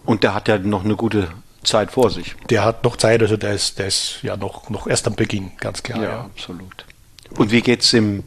Und 0.06 0.24
der 0.24 0.34
hat 0.34 0.48
ja 0.48 0.58
noch 0.58 0.84
eine 0.84 0.95
gute 0.95 1.30
Zeit 1.64 1.91
vor 1.91 2.10
sich. 2.10 2.36
Der 2.50 2.66
hat 2.66 2.84
noch 2.84 2.98
Zeit, 2.98 3.22
also 3.22 3.38
der 3.38 3.54
ist, 3.54 3.80
der 3.80 3.88
ist 3.88 4.20
ja 4.22 4.36
noch, 4.36 4.70
noch 4.70 4.88
erst 4.88 5.08
am 5.08 5.16
Beginn, 5.16 5.52
ganz 5.60 5.82
klar. 5.84 6.02
Ja, 6.02 6.10
ja. 6.10 6.22
absolut. 6.22 6.86
Und 7.38 7.52
wie 7.52 7.62
geht 7.62 7.82
es 7.82 7.94
im 7.94 8.24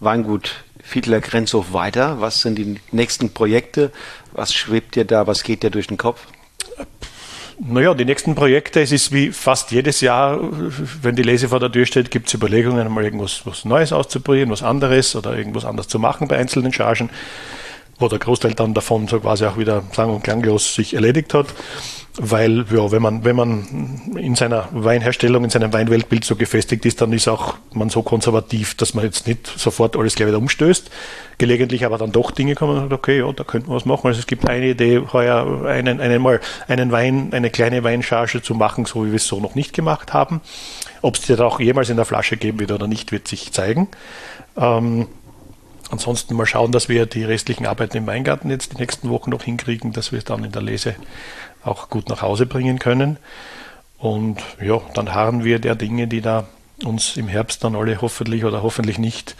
Weingut 0.00 0.64
Fiedler 0.86 1.20
Grenzhof 1.20 1.72
weiter? 1.72 2.20
Was 2.20 2.42
sind 2.42 2.56
die 2.56 2.76
nächsten 2.92 3.30
Projekte? 3.30 3.90
Was 4.32 4.54
schwebt 4.54 4.94
dir 4.94 5.04
da? 5.04 5.26
Was 5.26 5.42
geht 5.42 5.64
dir 5.64 5.70
durch 5.70 5.88
den 5.88 5.96
Kopf? 5.96 6.26
Naja, 7.58 7.94
die 7.94 8.04
nächsten 8.04 8.34
Projekte, 8.34 8.82
es 8.82 8.92
ist 8.92 9.12
wie 9.12 9.32
fast 9.32 9.72
jedes 9.72 10.00
Jahr, 10.00 10.38
wenn 11.02 11.16
die 11.16 11.22
Lese 11.22 11.48
vor 11.48 11.58
der 11.58 11.72
Tür 11.72 11.86
steht, 11.86 12.10
gibt 12.10 12.28
es 12.28 12.34
Überlegungen, 12.34 12.92
mal 12.92 13.02
irgendwas 13.02 13.42
was 13.46 13.64
Neues 13.64 13.92
auszuprobieren, 13.92 14.50
was 14.50 14.62
anderes 14.62 15.16
oder 15.16 15.36
irgendwas 15.36 15.64
anders 15.64 15.88
zu 15.88 15.98
machen 15.98 16.28
bei 16.28 16.36
einzelnen 16.36 16.72
Chargen, 16.72 17.10
wo 17.98 18.08
der 18.08 18.18
Großteil 18.18 18.54
dann 18.54 18.74
davon 18.74 19.08
so 19.08 19.20
quasi 19.20 19.46
auch 19.46 19.58
wieder 19.58 19.82
sang- 19.92 20.14
und 20.14 20.22
klanglos 20.22 20.74
sich 20.74 20.94
erledigt 20.94 21.34
hat 21.34 21.46
weil 22.18 22.64
ja, 22.70 22.90
wenn 22.90 23.02
man, 23.02 23.24
wenn 23.24 23.36
man 23.36 24.00
in 24.16 24.34
seiner 24.34 24.68
Weinherstellung, 24.72 25.44
in 25.44 25.50
seinem 25.50 25.72
Weinweltbild 25.72 26.24
so 26.24 26.34
gefestigt 26.34 26.86
ist, 26.86 27.00
dann 27.00 27.12
ist 27.12 27.28
auch 27.28 27.56
man 27.72 27.90
so 27.90 28.02
konservativ, 28.02 28.74
dass 28.74 28.94
man 28.94 29.04
jetzt 29.04 29.26
nicht 29.26 29.46
sofort 29.46 29.96
alles 29.96 30.14
gleich 30.14 30.28
wieder 30.28 30.38
umstößt. 30.38 30.90
Gelegentlich 31.38 31.84
aber 31.84 31.98
dann 31.98 32.12
doch 32.12 32.30
Dinge 32.30 32.54
kommen 32.54 32.74
und 32.74 32.80
sagt, 32.80 32.92
okay, 32.92 33.18
ja, 33.18 33.30
da 33.32 33.44
könnte 33.44 33.68
man 33.68 33.76
was 33.76 33.84
machen. 33.84 34.06
Also 34.06 34.20
es 34.20 34.26
gibt 34.26 34.48
eine 34.48 34.68
Idee, 34.68 35.02
heuer 35.12 35.66
einen, 35.66 36.00
einen 36.00 36.22
mal 36.22 36.40
einen 36.68 36.90
Wein, 36.90 37.30
eine 37.32 37.50
kleine 37.50 37.84
Weincharge 37.84 38.40
zu 38.40 38.54
machen, 38.54 38.86
so 38.86 39.04
wie 39.04 39.10
wir 39.10 39.16
es 39.16 39.26
so 39.26 39.38
noch 39.38 39.54
nicht 39.54 39.74
gemacht 39.74 40.14
haben. 40.14 40.40
Ob 41.02 41.16
es 41.16 41.22
die 41.22 41.38
auch 41.38 41.60
jemals 41.60 41.90
in 41.90 41.96
der 41.96 42.06
Flasche 42.06 42.38
geben 42.38 42.60
wird 42.60 42.72
oder 42.72 42.86
nicht, 42.86 43.12
wird 43.12 43.28
sich 43.28 43.52
zeigen. 43.52 43.88
Ähm, 44.56 45.06
Ansonsten 45.88 46.34
mal 46.34 46.46
schauen, 46.46 46.72
dass 46.72 46.88
wir 46.88 47.06
die 47.06 47.22
restlichen 47.22 47.64
Arbeiten 47.64 47.96
im 47.96 48.06
Weingarten 48.08 48.50
jetzt 48.50 48.72
die 48.72 48.78
nächsten 48.78 49.08
Wochen 49.08 49.30
noch 49.30 49.44
hinkriegen, 49.44 49.92
dass 49.92 50.10
wir 50.10 50.18
es 50.18 50.24
dann 50.24 50.42
in 50.42 50.50
der 50.50 50.62
Lese 50.62 50.96
auch 51.66 51.90
gut 51.90 52.08
nach 52.08 52.22
Hause 52.22 52.46
bringen 52.46 52.78
können. 52.78 53.18
Und 53.98 54.42
ja, 54.60 54.80
dann 54.94 55.14
harren 55.14 55.44
wir 55.44 55.58
der 55.58 55.74
Dinge, 55.74 56.06
die 56.06 56.20
da 56.20 56.46
uns 56.84 57.16
im 57.16 57.28
Herbst 57.28 57.64
dann 57.64 57.74
alle 57.74 58.00
hoffentlich 58.02 58.44
oder 58.44 58.62
hoffentlich 58.62 58.98
nicht 58.98 59.34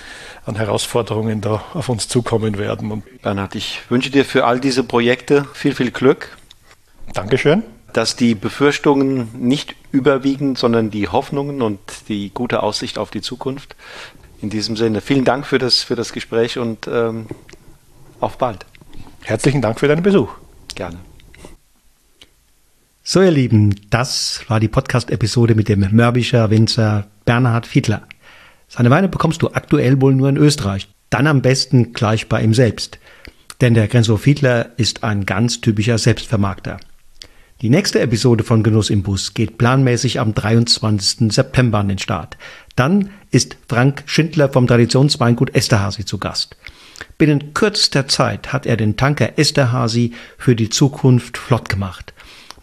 an 0.46 0.56
Herausforderungen 0.56 1.40
da 1.40 1.62
auf 1.74 1.88
uns 1.88 2.08
zukommen 2.08 2.56
werden. 2.56 3.02
Bernhard, 3.22 3.54
ich 3.54 3.80
wünsche 3.90 4.10
dir 4.10 4.24
für 4.24 4.46
all 4.46 4.60
diese 4.60 4.82
Projekte 4.84 5.46
viel, 5.52 5.74
viel 5.74 5.90
Glück. 5.90 6.36
Dankeschön. 7.12 7.62
Dass 7.92 8.16
die 8.16 8.34
Befürchtungen 8.34 9.28
nicht 9.34 9.74
überwiegen, 9.92 10.56
sondern 10.56 10.90
die 10.90 11.08
Hoffnungen 11.08 11.62
und 11.62 11.78
die 12.08 12.30
gute 12.30 12.62
Aussicht 12.62 12.98
auf 12.98 13.10
die 13.10 13.22
Zukunft. 13.22 13.76
In 14.40 14.50
diesem 14.50 14.76
Sinne, 14.76 15.00
vielen 15.00 15.24
Dank 15.24 15.46
für 15.46 15.58
das, 15.58 15.82
für 15.82 15.96
das 15.96 16.12
Gespräch 16.12 16.58
und 16.58 16.88
ähm, 16.88 17.26
auf 18.20 18.38
bald. 18.38 18.66
Herzlichen 19.22 19.62
Dank 19.62 19.80
für 19.80 19.88
deinen 19.88 20.02
Besuch. 20.02 20.30
Gerne. 20.74 20.98
So, 23.08 23.22
ihr 23.22 23.30
Lieben, 23.30 23.72
das 23.88 24.40
war 24.48 24.58
die 24.58 24.66
Podcast-Episode 24.66 25.54
mit 25.54 25.68
dem 25.68 25.86
Mörbischer 25.92 26.50
Winzer 26.50 27.06
Bernhard 27.24 27.64
Fiedler. 27.64 28.02
Seine 28.66 28.90
Weine 28.90 29.08
bekommst 29.08 29.42
du 29.42 29.52
aktuell 29.52 30.00
wohl 30.00 30.12
nur 30.12 30.28
in 30.28 30.36
Österreich. 30.36 30.88
Dann 31.08 31.28
am 31.28 31.40
besten 31.40 31.92
gleich 31.92 32.28
bei 32.28 32.42
ihm 32.42 32.52
selbst. 32.52 32.98
Denn 33.60 33.74
der 33.74 33.86
Grenzo 33.86 34.16
Fiedler 34.16 34.70
ist 34.76 35.04
ein 35.04 35.24
ganz 35.24 35.60
typischer 35.60 35.98
Selbstvermarkter. 35.98 36.78
Die 37.62 37.70
nächste 37.70 38.00
Episode 38.00 38.42
von 38.42 38.64
Genuss 38.64 38.90
im 38.90 39.04
Bus 39.04 39.34
geht 39.34 39.56
planmäßig 39.56 40.18
am 40.18 40.34
23. 40.34 41.32
September 41.32 41.78
an 41.78 41.88
den 41.88 41.98
Start. 41.98 42.36
Dann 42.74 43.10
ist 43.30 43.56
Frank 43.68 44.02
Schindler 44.06 44.48
vom 44.48 44.66
Traditionsweingut 44.66 45.54
Esterhazy 45.54 46.04
zu 46.04 46.18
Gast. 46.18 46.56
Binnen 47.18 47.54
kürzester 47.54 48.08
Zeit 48.08 48.52
hat 48.52 48.66
er 48.66 48.76
den 48.76 48.96
Tanker 48.96 49.38
Esterhazy 49.38 50.10
für 50.38 50.56
die 50.56 50.70
Zukunft 50.70 51.38
flott 51.38 51.68
gemacht. 51.68 52.12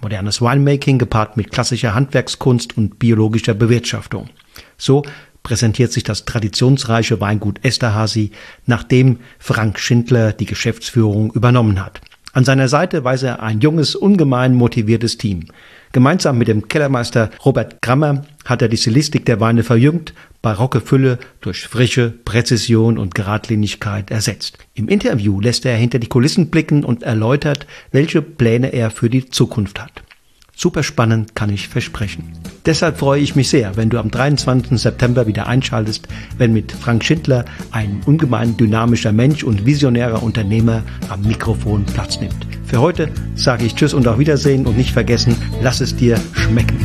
Modernes 0.04 0.42
Winemaking 0.42 1.00
gepaart 1.00 1.38
mit 1.38 1.52
klassischer 1.52 1.96
Handwerkskunst 1.96 2.78
und 2.78 3.00
biologischer 3.00 3.54
Bewirtschaftung. 3.54 4.30
So 4.78 5.04
präsentiert 5.42 5.92
sich 5.92 6.04
das 6.04 6.26
traditionsreiche 6.26 7.20
Weingut 7.20 7.64
Esterhazy, 7.64 8.32
nachdem 8.66 9.20
Frank 9.40 9.80
Schindler 9.80 10.34
die 10.34 10.46
Geschäftsführung 10.46 11.32
übernommen 11.34 11.84
hat. 11.84 12.02
An 12.34 12.46
seiner 12.46 12.68
Seite 12.68 13.04
weiß 13.04 13.24
er 13.24 13.44
ein 13.44 13.60
junges, 13.60 13.96
ungemein 13.96 14.56
motiviertes 14.56 15.18
Team. 15.18 15.46
Gemeinsam 15.92 16.40
mit 16.40 16.48
dem 16.48 16.68
Kellermeister 16.68 17.30
Robert 17.46 17.80
Grammer 17.82 18.24
hat 18.46 18.62
er 18.62 18.70
die 18.70 18.78
Stilistik 18.78 19.26
der 19.26 19.40
Weine 19.40 19.64
verjüngt, 19.64 20.14
barocke 20.42 20.82
Fülle 20.82 21.20
durch 21.42 21.68
Frische, 21.68 22.14
Präzision 22.26 22.98
und 22.98 23.16
Geradlinigkeit 23.16 24.12
ersetzt. 24.12 24.58
Im 24.74 24.90
Interview 24.90 25.40
lässt 25.40 25.66
er 25.66 25.78
hinter 25.78 26.00
die 26.00 26.10
Kulissen 26.10 26.50
blicken 26.50 26.84
und 26.84 27.04
erläutert, 27.04 27.66
welche 27.92 28.22
Pläne 28.22 28.74
er 28.74 28.92
für 28.92 29.10
die 29.10 29.30
Zukunft 29.30 29.80
hat. 29.80 30.04
Super 30.56 30.84
spannend 30.84 31.34
kann 31.36 31.50
ich 31.50 31.68
versprechen. 31.68 32.32
Deshalb 32.66 33.00
freue 33.00 33.20
ich 33.20 33.36
mich 33.36 33.50
sehr, 33.50 33.76
wenn 33.76 33.90
du 33.90 33.98
am 33.98 34.12
23. 34.12 34.80
September 34.80 35.26
wieder 35.26 35.48
einschaltest, 35.48 36.08
wenn 36.38 36.54
mit 36.54 36.72
Frank 36.72 37.04
Schindler 37.04 37.46
ein 37.72 38.02
ungemein 38.06 38.56
dynamischer 38.56 39.12
Mensch 39.12 39.44
und 39.44 39.66
visionärer 39.66 40.22
Unternehmer 40.22 40.84
am 41.10 41.22
Mikrofon 41.24 41.86
Platz 41.86 42.20
nimmt. 42.20 42.48
Für 42.66 42.82
heute 42.82 43.10
sage 43.36 43.66
ich 43.66 43.74
Tschüss 43.76 43.96
und 43.96 44.08
auf 44.08 44.20
Wiedersehen 44.20 44.68
und 44.68 44.78
nicht 44.78 44.92
vergessen, 44.92 45.36
lass 45.62 45.82
es 45.82 45.96
dir 45.96 46.20
schmecken. 46.34 46.78